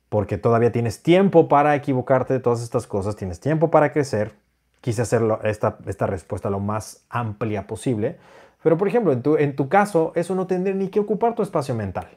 porque 0.10 0.38
todavía 0.38 0.72
tienes 0.72 1.04
tiempo 1.04 1.48
para 1.48 1.76
equivocarte 1.76 2.34
de 2.34 2.40
todas 2.40 2.62
estas 2.62 2.88
cosas, 2.88 3.16
tienes 3.16 3.40
tiempo 3.40 3.70
para 3.70 3.92
crecer. 3.92 4.34
Quise 4.82 5.02
hacer 5.02 5.22
esta, 5.44 5.78
esta 5.88 6.08
respuesta 6.08 6.50
lo 6.50 6.62
más 6.62 7.06
amplia 7.10 7.68
posible, 7.68 8.18
pero 8.64 8.78
por 8.78 8.88
ejemplo, 8.88 9.12
en 9.12 9.22
tu, 9.22 9.36
en 9.36 9.56
tu 9.56 9.68
caso, 9.68 10.14
eso 10.16 10.36
no 10.36 10.48
tendría 10.48 10.76
ni 10.76 10.90
que 10.90 11.00
ocupar 11.00 11.36
tu 11.36 11.42
espacio 11.42 11.76
mental. 11.76 12.08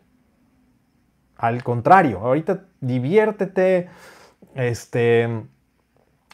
Al 1.37 1.65
contrario, 1.65 2.21
ahorita 2.21 2.67
diviértete, 2.81 3.89
este, 4.55 5.43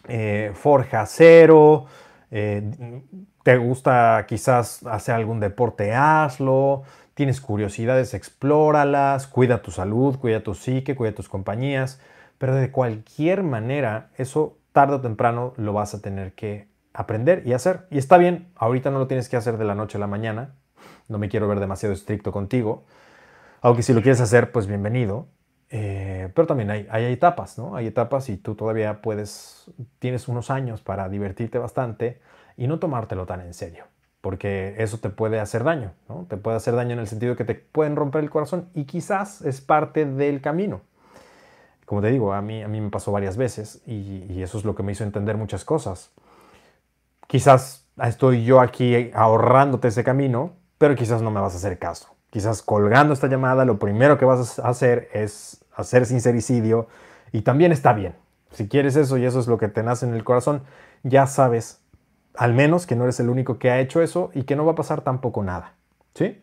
eh, 0.07 0.53
forja 0.55 1.07
cero, 1.07 1.87
eh, 2.31 3.03
te 3.43 3.57
gusta 3.57 4.25
quizás 4.29 4.85
hacer 4.87 5.15
algún 5.15 5.41
deporte, 5.41 5.95
hazlo, 5.95 6.83
tienes 7.15 7.41
curiosidades, 7.41 8.15
explóralas, 8.15 9.27
cuida 9.27 9.63
tu 9.63 9.71
salud, 9.71 10.19
cuida 10.19 10.43
tu 10.43 10.55
psique, 10.55 10.95
cuida 10.95 11.13
tus 11.13 11.29
compañías, 11.29 12.01
pero 12.39 12.55
de 12.55 12.71
cualquier 12.71 13.43
manera, 13.43 14.11
eso 14.17 14.59
tarde 14.73 14.97
o 14.97 15.01
temprano 15.01 15.55
lo 15.57 15.73
vas 15.73 15.95
a 15.95 16.01
tener 16.01 16.33
que 16.35 16.69
aprender 16.93 17.43
y 17.47 17.53
hacer. 17.55 17.87
Y 17.91 17.99
está 17.99 18.19
bien, 18.19 18.53
ahorita 18.57 18.91
no 18.91 18.99
lo 18.99 19.07
tienes 19.07 19.29
que 19.29 19.37
hacer 19.37 19.57
de 19.57 19.65
la 19.65 19.75
noche 19.75 19.99
a 19.99 20.01
la 20.01 20.07
mañana, 20.07 20.55
no 21.09 21.19
me 21.19 21.29
quiero 21.29 21.49
ver 21.49 21.61
demasiado 21.61 21.95
estricto 21.95 22.33
contigo, 22.33 22.85
aunque 23.61 23.83
si 23.83 23.93
lo 23.93 24.03
quieres 24.03 24.21
hacer, 24.21 24.53
pues 24.53 24.67
bienvenido. 24.67 25.27
Eh, 25.71 26.31
pero 26.35 26.47
también 26.47 26.71
hay, 26.71 26.87
hay, 26.91 27.05
etapas, 27.13 27.59
¿no? 27.59 27.77
Hay 27.77 27.87
etapas 27.87 28.29
y 28.31 28.39
tú 28.39 28.55
todavía 28.55 29.03
puedes, 29.03 29.71
tienes 29.99 30.29
unos 30.29 30.51
años 30.51 30.81
para 30.81 31.09
divertirte 31.09 31.59
bastante 31.59 32.21
y 32.57 32.67
no 32.67 32.79
tomártelo 32.79 33.27
tan 33.27 33.43
en 33.43 33.53
serio, 33.53 33.85
porque 34.23 34.77
eso 34.79 34.99
te 34.99 35.11
puede 35.11 35.41
hacer 35.41 35.65
daño, 35.65 35.93
¿no? 36.09 36.27
Te 36.29 36.39
puede 36.39 36.57
hacer 36.57 36.75
daño 36.75 36.93
en 36.93 37.01
el 37.01 37.07
sentido 37.07 37.37
que 37.37 37.45
te 37.45 37.55
pueden 37.55 37.97
romper 37.97 38.25
el 38.25 38.31
corazón 38.31 38.71
y 38.75 38.85
quizás 38.85 39.43
es 39.43 39.61
parte 39.61 40.07
del 40.07 40.41
camino. 40.41 40.81
Como 41.85 42.01
te 42.03 42.09
digo, 42.09 42.33
a 42.33 42.43
mí, 42.43 42.63
a 42.63 42.69
mí 42.69 42.81
me 42.81 42.91
pasó 42.91 43.13
varias 43.13 43.37
veces 43.37 43.83
y, 43.87 44.25
y 44.31 44.43
eso 44.43 44.59
es 44.59 44.65
lo 44.65 44.75
que 44.75 44.83
me 44.83 44.93
hizo 44.93 45.05
entender 45.05 45.37
muchas 45.37 45.65
cosas. 45.65 46.13
Quizás 47.27 47.87
estoy 48.03 48.45
yo 48.45 48.61
aquí 48.61 49.11
ahorrándote 49.15 49.89
ese 49.89 50.05
camino, 50.05 50.53
pero 50.79 50.95
quizás 50.97 51.23
no 51.23 51.31
me 51.31 51.41
vas 51.41 51.55
a 51.55 51.57
hacer 51.59 51.79
caso 51.79 52.18
quizás 52.31 52.63
colgando 52.63 53.13
esta 53.15 53.27
llamada, 53.27 53.65
lo 53.65 53.79
primero 53.79 54.19
que 54.19 54.25
vas 54.25 54.59
a 54.59 54.69
hacer 54.69 55.09
es 55.13 55.65
hacer 55.75 56.07
sincericidio 56.07 56.89
y 57.33 57.43
también 57.43 57.73
está 57.73 57.93
bien. 57.93 58.15
Si 58.51 58.69
quieres 58.69 58.97
eso 58.97 59.19
y 59.19 59.25
eso 59.25 59.41
es 59.41 59.47
lo 59.47 59.59
que 59.59 59.69
te 59.69 59.83
nace 59.83 60.07
en 60.07 60.15
el 60.15 60.25
corazón, 60.25 60.63
ya 61.03 61.27
sabes 61.27 61.81
al 62.37 62.55
menos 62.55 62.87
que 62.87 62.97
no 62.97 63.05
eres 63.05 63.19
el 63.21 63.29
único 63.29 63.59
que 63.59 63.71
ha 63.71 63.81
hecho 63.81 64.01
eso 64.01 64.31
y 64.33 64.45
que 64.45 64.57
no 64.57 64.65
va 64.65 64.73
a 64.73 64.77
pasar 64.77 65.03
tampoco 65.03 65.43
nada. 65.43 65.75
¿Sí? 66.15 66.43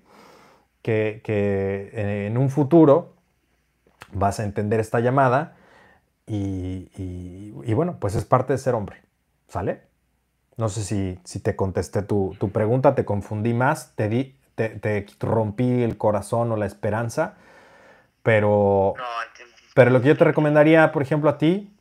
Que, 0.81 1.21
que 1.23 2.27
en 2.27 2.37
un 2.37 2.49
futuro 2.49 3.13
vas 4.11 4.39
a 4.39 4.43
entender 4.43 4.79
esta 4.79 4.99
llamada 4.99 5.55
y, 6.27 6.91
y, 6.97 7.73
bueno, 7.73 7.97
pues 7.99 8.15
es 8.15 8.25
parte 8.25 8.53
de 8.53 8.59
ser 8.59 8.75
hombre. 8.75 8.97
¿Sale? 9.47 9.83
No 10.57 10.69
sé 10.69 10.83
si, 10.83 11.19
si 11.23 11.39
te 11.39 11.55
contesté 11.55 12.01
tu, 12.01 12.35
tu, 12.39 12.51
pregunta, 12.51 12.95
te 12.95 13.05
confundí 13.05 13.53
más, 13.53 13.95
te 13.95 14.09
di 14.09 14.37
te, 14.56 15.06
rompí 15.19 15.84
el 15.84 15.98
corazón 15.98 16.52
o 16.52 16.57
la 16.57 16.65
esperanza, 16.65 17.36
pero, 18.23 18.95
pero 19.73 19.91
lo 19.91 20.02
que 20.02 20.10
yo 20.10 20.18
te 20.18 20.23
recomendaría, 20.23 20.91
por 20.91 21.02
ejemplo, 21.02 21.30
a 21.30 21.38
ti, 21.38 21.72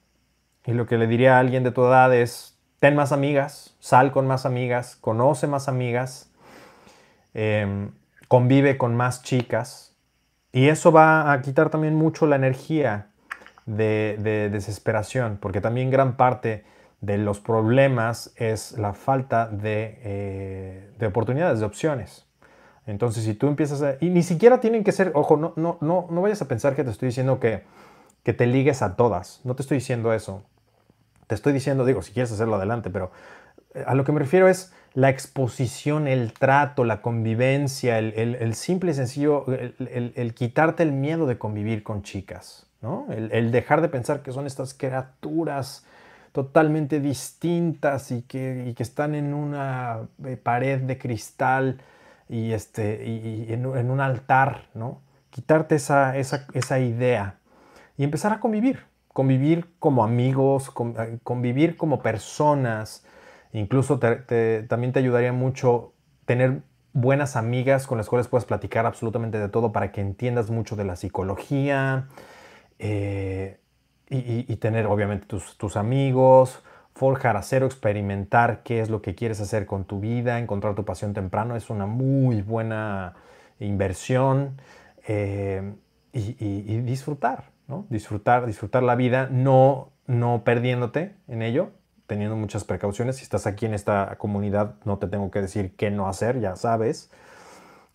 y 0.67 0.73
lo 0.73 0.87
que 0.87 0.99
le 0.99 1.07
diría 1.07 1.37
a 1.37 1.41
alguien 1.41 1.63
de 1.65 1.71
tu 1.71 1.85
edad 1.85 2.15
es, 2.15 2.59
ten 2.81 2.97
más 2.97 3.13
amigas, 3.13 3.77
sal 3.81 4.13
con 4.13 4.27
más 4.27 4.47
amigas, 4.47 4.97
conoce 5.01 5.47
más 5.47 5.69
amigas, 5.69 6.31
em, 7.33 7.93
convive 8.29 8.77
con 8.77 8.95
más 8.95 9.23
chicas, 9.23 9.97
y 10.53 10.69
eso 10.69 10.93
va 10.93 11.33
a 11.33 11.41
quitar 11.43 11.71
también 11.71 11.95
mucho 11.95 12.27
la 12.27 12.37
energía 12.37 13.09
de, 13.67 14.49
desesperación, 14.51 15.39
porque 15.41 15.61
también 15.61 15.91
gran 15.91 16.17
parte 16.17 16.65
de 17.01 17.19
los 17.19 17.41
problemas 17.41 18.33
es 18.37 18.73
la 18.79 18.95
falta 18.95 19.49
de, 19.49 19.99
eh, 20.03 20.91
de 20.99 21.07
oportunidades, 21.07 21.61
de 21.61 21.67
opciones. 21.67 22.24
Entonces, 22.87 23.25
si 23.25 23.35
tú 23.35 23.47
empiezas 23.47 23.83
a... 23.83 23.97
Y 24.01 24.11
ni 24.11 24.23
siquiera 24.23 24.61
tienen 24.61 24.85
que 24.85 24.93
ser, 24.93 25.13
ojo, 25.15 25.37
no, 25.37 25.53
no, 25.57 25.79
no, 25.81 26.07
no 26.11 26.23
vayas 26.23 26.43
a 26.43 26.49
pensar 26.49 26.77
que 26.77 26.85
te 26.85 26.91
estoy 26.91 27.09
diciendo 27.09 27.41
que, 27.41 27.63
que 28.23 28.33
te 28.33 28.47
ligues 28.47 28.83
a 28.83 28.97
todas. 28.97 29.41
No 29.45 29.55
te 29.55 29.63
estoy 29.63 29.79
diciendo 29.79 30.13
eso. 30.13 30.43
Te 31.27 31.35
estoy 31.35 31.53
diciendo, 31.53 31.85
digo, 31.85 32.03
si 32.03 32.13
quieres 32.13 32.33
hacerlo 32.33 32.57
adelante, 32.57 32.91
pero 32.91 33.11
eh, 33.75 33.85
a 33.87 33.95
lo 33.95 34.05
que 34.05 34.13
me 34.13 34.19
refiero 34.19 34.49
es, 34.49 34.73
la 34.95 35.11
exposición, 35.11 36.07
el 36.07 36.33
trato, 36.33 36.85
la 36.85 37.03
convivencia, 37.03 37.99
el, 37.99 38.55
simple 38.55 38.93
y 38.93 38.95
sencillo, 38.95 39.45
el, 39.49 40.35
quitarte 40.35 40.85
el 40.85 40.93
miedo 40.93 41.27
de 41.27 41.37
convivir 41.37 41.83
con 41.83 42.05
chicas, 42.05 42.69
¿no? 42.81 43.07
El, 43.11 43.51
dejar 43.51 43.81
de 43.83 43.89
pensar 43.89 44.23
que 44.23 44.31
son 44.31 44.47
estas 44.47 44.73
criaturas 44.73 45.85
totalmente 46.31 47.01
distintas 47.01 48.13
y 48.13 48.23
que, 48.23 48.73
que 48.77 48.83
están 48.85 49.17
en 49.17 49.35
una 49.35 50.03
eh, 50.25 50.37
pared 50.37 50.81
de 50.81 50.97
cristal 50.97 51.81
y, 52.29 52.53
este, 52.53 53.05
y, 53.07 53.53
en, 53.53 53.67
un 53.67 54.01
altar, 54.01 54.69
¿no? 54.75 55.03
Quitarte 55.31 55.75
esa, 55.75 56.17
esa, 56.17 56.79
idea 56.79 57.39
y 57.97 58.05
empezar 58.05 58.33
a 58.33 58.41
convivir, 58.41 58.85
convivir 59.13 59.75
como 59.79 60.05
amigos, 60.05 60.73
eh, 60.99 61.19
convivir 61.23 61.77
como 61.77 62.03
personas, 62.03 63.05
Incluso 63.55 64.01
también 64.01 64.93
te 64.93 64.99
ayudaría 64.99 65.33
mucho 65.33 65.93
tener 66.25 66.63
buenas 66.93 67.37
amigas 67.37 67.87
con 67.87 67.99
las 67.99 68.09
cuales 68.09 68.27
puedas 68.27 68.45
platicar 68.45 68.85
absolutamente 68.85 69.39
de 69.39 69.49
todo 69.49 69.71
para 69.71 69.93
que 69.93 70.01
entiendas 70.01 70.51
mucho 70.51 70.75
de 70.75 70.85
la 70.85 70.97
psicología 70.97 72.09
eh, 72.81 73.61
y, 74.11 74.57
tener 74.57 74.87
obviamente 74.87 75.27
tus, 75.27 75.77
amigos, 75.77 76.65
forjar, 76.95 77.37
hacer 77.37 77.63
o 77.63 77.67
experimentar 77.67 78.63
qué 78.63 78.81
es 78.81 78.89
lo 78.89 79.03
que 79.03 79.15
quieres 79.15 79.41
hacer 79.41 79.67
con 79.67 79.85
tu 79.85 80.01
vida, 80.01 80.39
encontrar 80.39 80.75
tu 80.75 80.85
pasión 80.85 81.13
temprano 81.13 81.57
es 81.57 81.69
una 81.71 81.87
muy 81.87 82.43
buena 82.43 83.15
inversión 83.59 84.61
eh, 85.07 85.75
y, 86.13 86.77
disfrutar, 86.83 87.51
¿no? 87.67 87.87
Disfrutar, 87.91 88.47
disfrutar 88.47 88.85
la 88.85 88.95
vida, 88.95 89.29
no, 89.31 89.91
no 90.07 90.45
perdiéndote 90.45 91.17
en 91.27 91.43
ello, 91.43 91.71
teniendo 92.07 92.37
muchas 92.37 92.63
precauciones. 92.63 93.17
Si 93.17 93.25
estás 93.25 93.49
aquí 93.49 93.67
en 93.67 93.75
esta 93.75 94.15
comunidad, 94.17 94.77
no 94.85 94.99
te 94.99 95.09
tengo 95.09 95.33
que 95.33 95.41
decir 95.41 95.75
qué 95.75 95.91
no 95.91 96.09
hacer, 96.09 96.41
ya 96.41 96.55
sabes. 96.55 97.11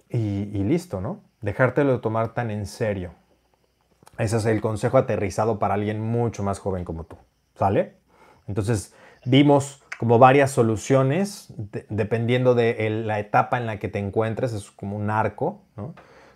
Y, 0.09 0.45
listo, 0.63 0.99
¿no? 0.99 1.21
Dejártelo 1.41 1.93
de 1.93 1.99
tomar 1.99 2.33
tan 2.33 2.51
en 2.51 2.65
serio. 2.65 3.11
Ese 4.17 4.37
es 4.37 4.45
el 4.45 4.59
consejo 4.59 4.97
aterrizado 4.97 5.59
para 5.59 5.75
alguien 5.75 6.01
mucho 6.01 6.43
más 6.43 6.59
joven 6.59 6.83
como 6.83 7.05
tú. 7.05 7.15
¿Sale? 7.55 7.98
Entonces, 8.49 8.93
vimos 9.23 9.81
como 9.97 10.19
varias 10.19 10.51
soluciones 10.51 11.53
dependiendo 11.87 12.53
de 12.53 12.89
la 12.89 13.19
etapa 13.19 13.57
en 13.57 13.65
la 13.65 13.79
que 13.79 13.87
te 13.87 13.99
encuentres. 13.99 14.51
Es 14.51 14.69
como 14.71 14.97
un 14.97 15.09
arco. 15.09 15.61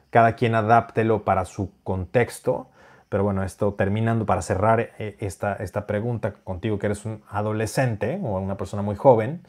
Cada 0.10 0.38
quien 0.38 0.56
adáptelo 0.56 1.26
para 1.26 1.44
su 1.44 1.72
contexto 1.84 2.70
pero 3.14 3.24
bueno, 3.24 3.44
esto 3.44 3.76
terminando 3.76 4.26
para 4.26 4.42
cerrar 4.42 4.80
eh, 4.98 5.18
esta, 5.20 5.54
esta 5.54 5.86
pregunta 5.86 6.34
contigo 6.44 6.80
que 6.80 6.88
eres 6.88 7.06
un 7.06 7.22
adolescente 7.30 8.20
o 8.24 8.40
una 8.40 8.58
persona 8.58 8.82
muy 8.82 8.96
joven, 8.96 9.44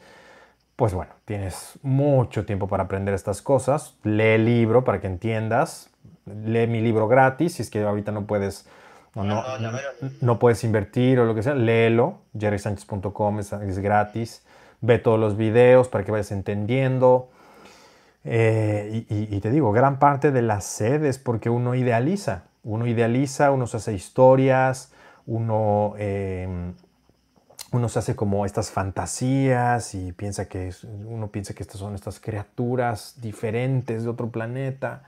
pues 0.75 0.93
bueno, 0.93 1.13
tienes 1.25 1.79
mucho 1.81 2.45
tiempo 2.45 2.67
para 2.67 2.83
aprender 2.83 3.15
estas 3.15 3.41
cosas. 3.41 3.95
Lee 4.03 4.35
el 4.35 4.45
libro 4.45 4.83
para 4.83 5.01
que 5.01 5.07
entiendas. 5.07 5.89
Lee 6.27 6.67
mi 6.67 6.79
libro 6.79 7.07
gratis, 7.07 7.53
si 7.53 7.63
es 7.63 7.71
que 7.71 7.81
ahorita 7.81 8.11
no 8.11 8.27
puedes, 8.27 8.67
no, 9.23 9.57
no, 9.59 9.71
no 10.21 10.39
puedes 10.39 10.63
invertir 10.63 11.19
o 11.19 11.25
lo 11.25 11.33
que 11.33 11.43
sea, 11.43 11.55
léelo. 11.55 12.19
jerrysanchez.com 12.37 13.39
es, 13.39 13.53
es, 13.53 13.79
gratis. 13.79 14.43
Ve 14.81 14.99
todos 14.99 15.19
los 15.19 15.37
videos 15.37 15.87
para 15.87 16.03
que 16.03 16.11
vayas 16.11 16.31
entendiendo. 16.31 17.29
Eh, 18.23 19.05
y, 19.09 19.35
y 19.35 19.39
te 19.39 19.51
digo, 19.51 19.71
gran 19.71 19.99
parte 19.99 20.31
de 20.31 20.41
la 20.41 20.59
sed 20.61 21.03
es 21.05 21.17
porque 21.17 21.49
uno 21.49 21.75
idealiza. 21.75 22.43
Uno 22.65 22.87
idealiza, 22.87 23.51
uno 23.51 23.67
se 23.67 23.77
hace 23.77 23.93
historias, 23.93 24.91
uno, 25.27 25.93
em, 25.97 26.73
uno 27.71 27.89
se 27.89 27.99
hace 27.99 28.15
como 28.15 28.45
estas 28.45 28.71
fantasías 28.71 29.93
y 29.95 30.11
piensa 30.11 30.45
que 30.47 30.71
uno 31.05 31.27
piensa 31.27 31.53
que 31.53 31.61
estas 31.61 31.79
son 31.79 31.93
estas 31.93 32.19
criaturas 32.19 33.15
diferentes 33.21 34.03
de 34.03 34.09
otro 34.09 34.29
planeta. 34.29 35.03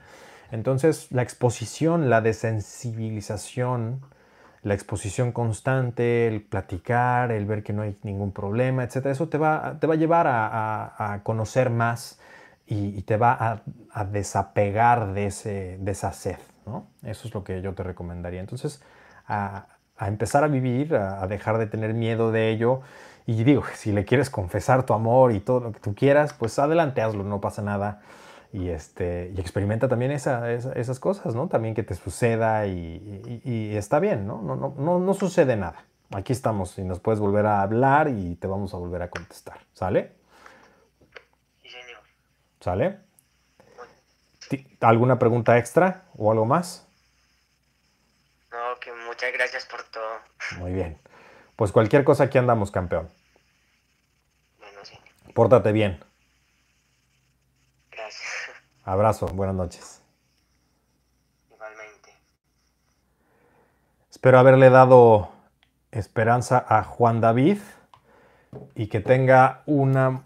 Entonces 0.50 1.12
la 1.12 1.22
exposición, 1.22 2.10
la 2.10 2.20
desensibilización, 2.20 4.00
la 4.62 4.74
exposición 4.74 5.32
constante, 5.32 6.26
el 6.26 6.42
platicar, 6.42 7.32
el 7.32 7.46
ver 7.46 7.62
que 7.62 7.72
no 7.72 7.82
hay 7.82 7.96
ningún 8.02 8.32
problema, 8.32 8.84
etc. 8.84 9.06
Eso 9.06 9.28
te 9.28 9.38
va, 9.38 9.78
te 9.80 9.86
va 9.86 9.94
a 9.94 9.96
llevar 9.96 10.26
a, 10.28 11.20
conocer 11.22 11.70
más 11.70 12.18
y, 12.66 13.02
te 13.02 13.16
va 13.16 13.62
a, 13.92 14.04
desapegar 14.04 15.12
de, 15.14 15.26
ese, 15.26 15.78
de 15.80 15.92
esa 15.92 16.12
sed. 16.12 16.38
Eso 17.02 17.28
es 17.28 17.34
lo 17.34 17.44
que 17.44 17.62
yo 17.62 17.74
te 17.74 17.82
recomendaría. 17.82 18.40
Entonces, 18.40 18.82
a, 19.26 19.66
empezar 20.00 20.44
a 20.44 20.48
vivir, 20.48 20.94
a, 20.94 21.26
dejar 21.26 21.58
de 21.58 21.66
tener 21.66 21.94
miedo 21.94 22.32
de 22.32 22.50
ello. 22.50 22.80
Y 23.26 23.44
digo, 23.44 23.62
si 23.74 23.92
le 23.92 24.04
quieres 24.04 24.30
confesar 24.30 24.84
tu 24.84 24.94
amor 24.94 25.32
y 25.32 25.40
todo 25.40 25.60
lo 25.60 25.72
que 25.72 25.80
tú 25.80 25.94
quieras, 25.94 26.32
pues 26.32 26.58
adelante, 26.58 27.02
hazlo, 27.02 27.24
no 27.24 27.40
pasa 27.40 27.62
nada. 27.62 28.00
Y, 28.52 28.70
este, 28.70 29.30
y 29.36 29.40
experimenta 29.40 29.88
también 29.88 30.10
esas 30.10 31.00
cosas, 31.00 31.34
¿no? 31.34 31.48
También 31.48 31.74
que 31.74 31.82
te 31.82 31.94
suceda 31.94 32.66
y, 32.66 33.74
está 33.76 34.00
bien, 34.00 34.26
¿no? 34.26 34.40
No, 34.40 34.56
no, 34.56 34.74
no, 34.78 34.98
no 34.98 35.14
sucede 35.14 35.56
nada. 35.56 35.84
Aquí 36.14 36.32
estamos 36.32 36.78
y 36.78 36.84
nos 36.84 37.00
puedes 37.00 37.20
volver 37.20 37.44
a 37.44 37.60
hablar 37.60 38.08
y 38.08 38.36
te 38.36 38.46
vamos 38.46 38.72
a 38.72 38.78
volver 38.78 39.02
a 39.02 39.10
contestar. 39.10 39.60
¿Sale? 39.74 40.14
Sí, 41.62 41.68
señor. 41.68 42.00
¿Sale? 42.60 42.98
¿Alguna 44.80 45.18
pregunta 45.18 45.58
extra 45.58 46.06
o 46.16 46.32
algo 46.32 46.46
más? 46.46 46.88
No, 48.50 48.80
que 48.80 48.90
muchas 49.06 49.30
gracias 49.34 49.66
por 49.66 49.82
todo. 49.84 50.58
Muy 50.58 50.72
bien. 50.72 50.98
Pues 51.56 51.72
cualquier 51.72 52.04
cosa 52.04 52.24
aquí 52.24 52.38
andamos, 52.38 52.70
campeón. 52.70 53.10
Bueno, 54.58 54.78
sí. 54.84 54.94
Pórtate 55.34 55.72
bien. 55.72 56.02
Abrazo, 58.88 59.26
buenas 59.26 59.54
noches. 59.54 60.02
Igualmente. 61.52 62.08
Espero 64.10 64.38
haberle 64.38 64.70
dado 64.70 65.28
esperanza 65.90 66.64
a 66.66 66.84
Juan 66.84 67.20
David 67.20 67.58
y 68.74 68.86
que 68.86 69.00
tenga 69.00 69.62
una... 69.66 70.22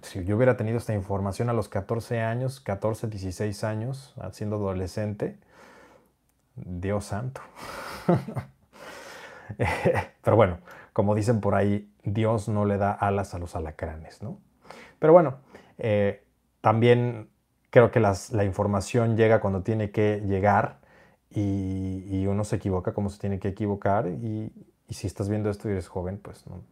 si 0.00 0.24
yo 0.24 0.36
hubiera 0.36 0.56
tenido 0.56 0.78
esta 0.78 0.94
información 0.94 1.50
a 1.50 1.52
los 1.52 1.68
14 1.68 2.22
años, 2.22 2.60
14, 2.60 3.08
16 3.08 3.62
años, 3.64 4.14
siendo 4.32 4.56
adolescente, 4.56 5.38
Dios 6.56 7.04
santo. 7.04 7.42
Pero 10.22 10.34
bueno, 10.34 10.60
como 10.94 11.14
dicen 11.14 11.42
por 11.42 11.54
ahí, 11.54 11.92
Dios 12.04 12.48
no 12.48 12.64
le 12.64 12.78
da 12.78 12.90
alas 12.90 13.34
a 13.34 13.38
los 13.38 13.54
alacranes, 13.54 14.22
¿no? 14.22 14.40
Pero 14.98 15.12
bueno, 15.12 15.40
eh, 15.76 16.24
también 16.62 17.28
creo 17.70 17.90
que 17.90 18.00
la 18.00 18.44
información 18.44 19.16
llega 19.16 19.40
cuando 19.40 19.62
tiene 19.62 19.90
que 19.90 20.22
llegar 20.26 20.78
y, 21.30 22.26
uno 22.26 22.44
se 22.44 22.56
equivoca 22.56 22.92
como 22.92 23.08
se 23.10 23.18
tiene 23.18 23.38
que 23.38 23.48
equivocar 23.48 24.06
y, 24.06 24.52
y 24.86 24.94
si 24.94 25.06
estás 25.06 25.28
viendo 25.28 25.50
esto 25.50 25.68
y 25.68 25.72
eres 25.72 25.88
joven, 25.88 26.18
pues 26.18 26.46
no, 26.46 26.62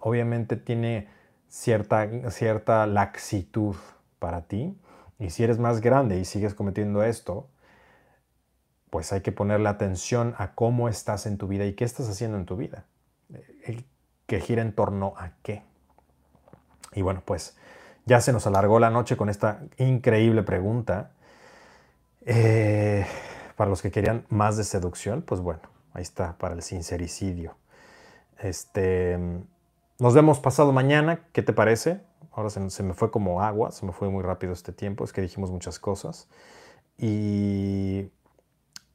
obviamente 0.00 0.56
tiene 0.56 1.08
cierta, 1.48 2.30
cierta 2.30 2.86
laxitud 2.86 3.76
para 4.18 4.42
ti. 4.42 4.78
Y 5.18 5.30
si 5.30 5.44
eres 5.44 5.58
más 5.58 5.80
grande 5.80 6.18
y 6.18 6.24
sigues 6.24 6.54
cometiendo 6.54 7.02
esto, 7.02 7.48
pues 8.90 9.12
hay 9.12 9.20
que 9.22 9.32
ponerle 9.32 9.68
atención 9.68 10.34
a 10.38 10.54
cómo 10.54 10.88
estás 10.88 11.26
en 11.26 11.38
tu 11.38 11.48
vida 11.48 11.64
y 11.64 11.74
qué 11.74 11.84
estás 11.84 12.08
haciendo 12.08 12.36
en 12.36 12.46
tu 12.46 12.56
vida. 12.56 12.84
Eh, 13.30 13.84
que 14.26 14.40
gira 14.40 14.62
en 14.62 14.74
torno 14.74 15.14
a 15.16 15.32
qué. 15.42 15.62
Y 16.94 17.02
bueno, 17.02 17.22
pues 17.24 17.56
ya 18.06 18.20
se 18.20 18.32
nos 18.32 18.46
alargó 18.46 18.78
la 18.78 18.88
noche 18.90 19.16
con 19.16 19.28
esta 19.28 19.60
increíble 19.76 20.42
pregunta. 20.42 21.10
Eh, 22.24 23.04
para 23.56 23.68
los 23.68 23.82
que 23.82 23.90
querían 23.90 24.24
más 24.28 24.56
de 24.56 24.64
seducción, 24.64 25.22
pues 25.22 25.40
bueno, 25.40 25.60
ahí 25.92 26.02
está, 26.02 26.36
para 26.38 26.54
el 26.54 26.62
sincericidio. 26.62 27.56
Este, 28.38 29.18
nos 29.98 30.14
vemos 30.14 30.38
pasado 30.38 30.72
mañana, 30.72 31.20
¿qué 31.32 31.42
te 31.42 31.52
parece? 31.52 32.00
Ahora 32.32 32.50
se, 32.50 32.82
me 32.82 32.94
fue 32.94 33.10
como 33.10 33.42
agua, 33.42 33.72
se 33.72 33.86
me 33.86 33.92
fue 33.92 34.08
muy 34.10 34.22
rápido 34.22 34.52
este 34.52 34.72
tiempo, 34.72 35.04
es 35.04 35.12
que 35.12 35.22
dijimos 35.22 35.50
muchas 35.50 35.78
cosas. 35.78 36.28
Y, 36.98 38.10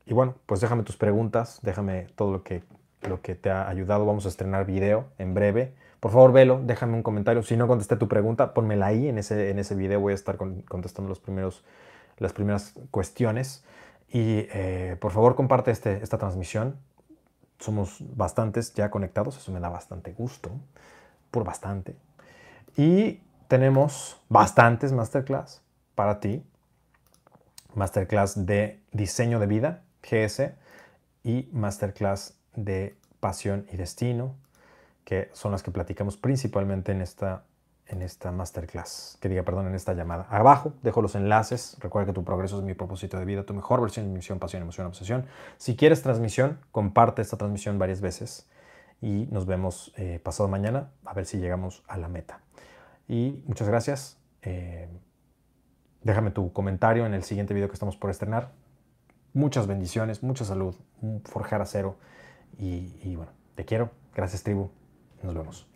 y 0.06 0.14
bueno, 0.14 0.36
pues 0.46 0.62
déjame 0.62 0.84
tus 0.84 0.96
preguntas, 0.96 1.60
déjame 1.64 2.08
todo 2.16 2.32
lo 2.32 2.44
que, 2.44 2.64
lo 3.02 3.22
que 3.22 3.36
te 3.36 3.50
ha 3.50 3.68
ayudado. 3.68 4.06
Vamos 4.06 4.26
a 4.26 4.30
estrenar 4.30 4.66
video 4.66 5.08
en 5.18 5.34
breve. 5.34 5.74
Por 6.02 6.12
favor, 6.12 6.34
velo, 6.34 6.60
déjame 6.62 6.96
un 6.96 7.04
comentario. 7.04 7.44
Si 7.44 7.56
no 7.56 7.68
contesté 7.68 7.96
tu 7.96 8.10
pregunta, 8.10 8.54
ponmela 8.54 8.88
ahí. 8.88 9.08
En 9.08 9.18
ese, 9.18 9.52
en 9.52 9.60
ese 9.60 9.76
video 9.76 10.02
voy 10.02 10.12
a 10.12 10.16
estar 10.16 10.36
contestando 10.36 11.14
primeros, 11.16 11.64
las 12.18 12.34
primeras 12.34 12.74
cuestiones. 12.92 13.64
Y 14.10 14.48
eh, 14.52 14.98
por 15.00 15.14
favor, 15.14 15.36
comparte 15.36 15.72
este, 15.72 16.04
esta 16.04 16.18
transmisión 16.18 16.76
somos 17.62 17.98
bastantes 18.16 18.74
ya 18.74 18.90
conectados, 18.90 19.38
eso 19.38 19.52
me 19.52 19.60
da 19.60 19.70
bastante 19.70 20.14
gusto, 20.14 20.52
por 21.30 21.44
bastante. 21.44 21.96
Y 22.76 23.22
tenemos 23.48 24.20
bastantes 24.30 24.92
masterclass 24.92 25.62
para 25.96 26.20
ti, 26.20 26.44
masterclass 27.76 28.46
de 28.46 28.82
diseño 28.92 29.40
de 29.40 29.48
vida, 29.48 29.84
GS, 30.04 30.54
y 31.24 31.50
masterclass 31.54 32.36
de 32.56 32.96
pasión 33.20 33.68
y 33.72 33.78
destino, 33.78 34.36
que 35.04 35.30
son 35.34 35.52
las 35.52 35.64
que 35.64 35.72
platicamos 35.72 36.18
principalmente 36.18 36.92
en 36.92 37.02
esta, 37.02 37.44
en 37.88 38.02
esta 38.02 38.32
masterclass, 38.32 39.18
que 39.20 39.30
diga, 39.30 39.44
perdón, 39.44 39.68
en 39.68 39.76
esta 39.76 39.94
llamada. 39.94 40.28
Abajo 40.30 40.74
dejo 40.82 41.02
los 41.02 41.16
enlaces. 41.16 41.78
Recuerda 41.80 42.08
que 42.08 42.14
tu 42.14 42.24
progreso 42.24 42.58
es 42.58 42.64
mi 42.64 42.74
propósito 42.74 43.18
de 43.18 43.26
vida, 43.26 43.44
tu 43.44 43.54
mejor 43.54 43.82
versión 43.82 44.08
de 44.08 44.14
misión, 44.14 44.40
pasión, 44.40 44.62
emoción, 44.62 44.88
obsesión. 44.88 45.26
Si 45.58 45.76
quieres 45.76 46.02
transmisión, 46.02 46.60
comparte 46.72 47.22
esta 47.22 47.38
transmisión 47.38 47.78
varias 47.80 48.02
veces 48.02 48.50
y 49.02 49.28
nos 49.32 49.46
vemos 49.46 49.94
eh, 49.98 50.20
pasado 50.24 50.48
mañana 50.48 50.92
a 51.06 51.14
ver 51.14 51.26
si 51.26 51.38
llegamos 51.38 51.84
a 51.88 51.98
la 51.98 52.08
meta. 52.08 52.40
Y 53.08 53.44
muchas 53.48 53.68
gracias. 53.68 54.18
Eh, 54.44 54.88
déjame 56.04 56.32
tu 56.32 56.54
comentario 56.54 57.06
en 57.06 57.14
el 57.14 57.24
siguiente 57.24 57.54
video 57.54 57.68
que 57.68 57.74
estamos 57.74 57.98
por 57.98 58.10
estrenar. 58.10 58.52
Muchas 59.34 59.68
bendiciones, 59.68 60.24
mucha 60.24 60.46
salud, 60.46 60.76
forjar 61.26 61.62
acero 61.62 61.98
y, 62.58 62.96
y 63.02 63.16
bueno, 63.16 63.32
te 63.56 63.66
quiero. 63.66 63.92
Gracias 64.14 64.44
tribu. 64.44 64.81
Nos 65.24 65.34
vemos. 65.36 65.71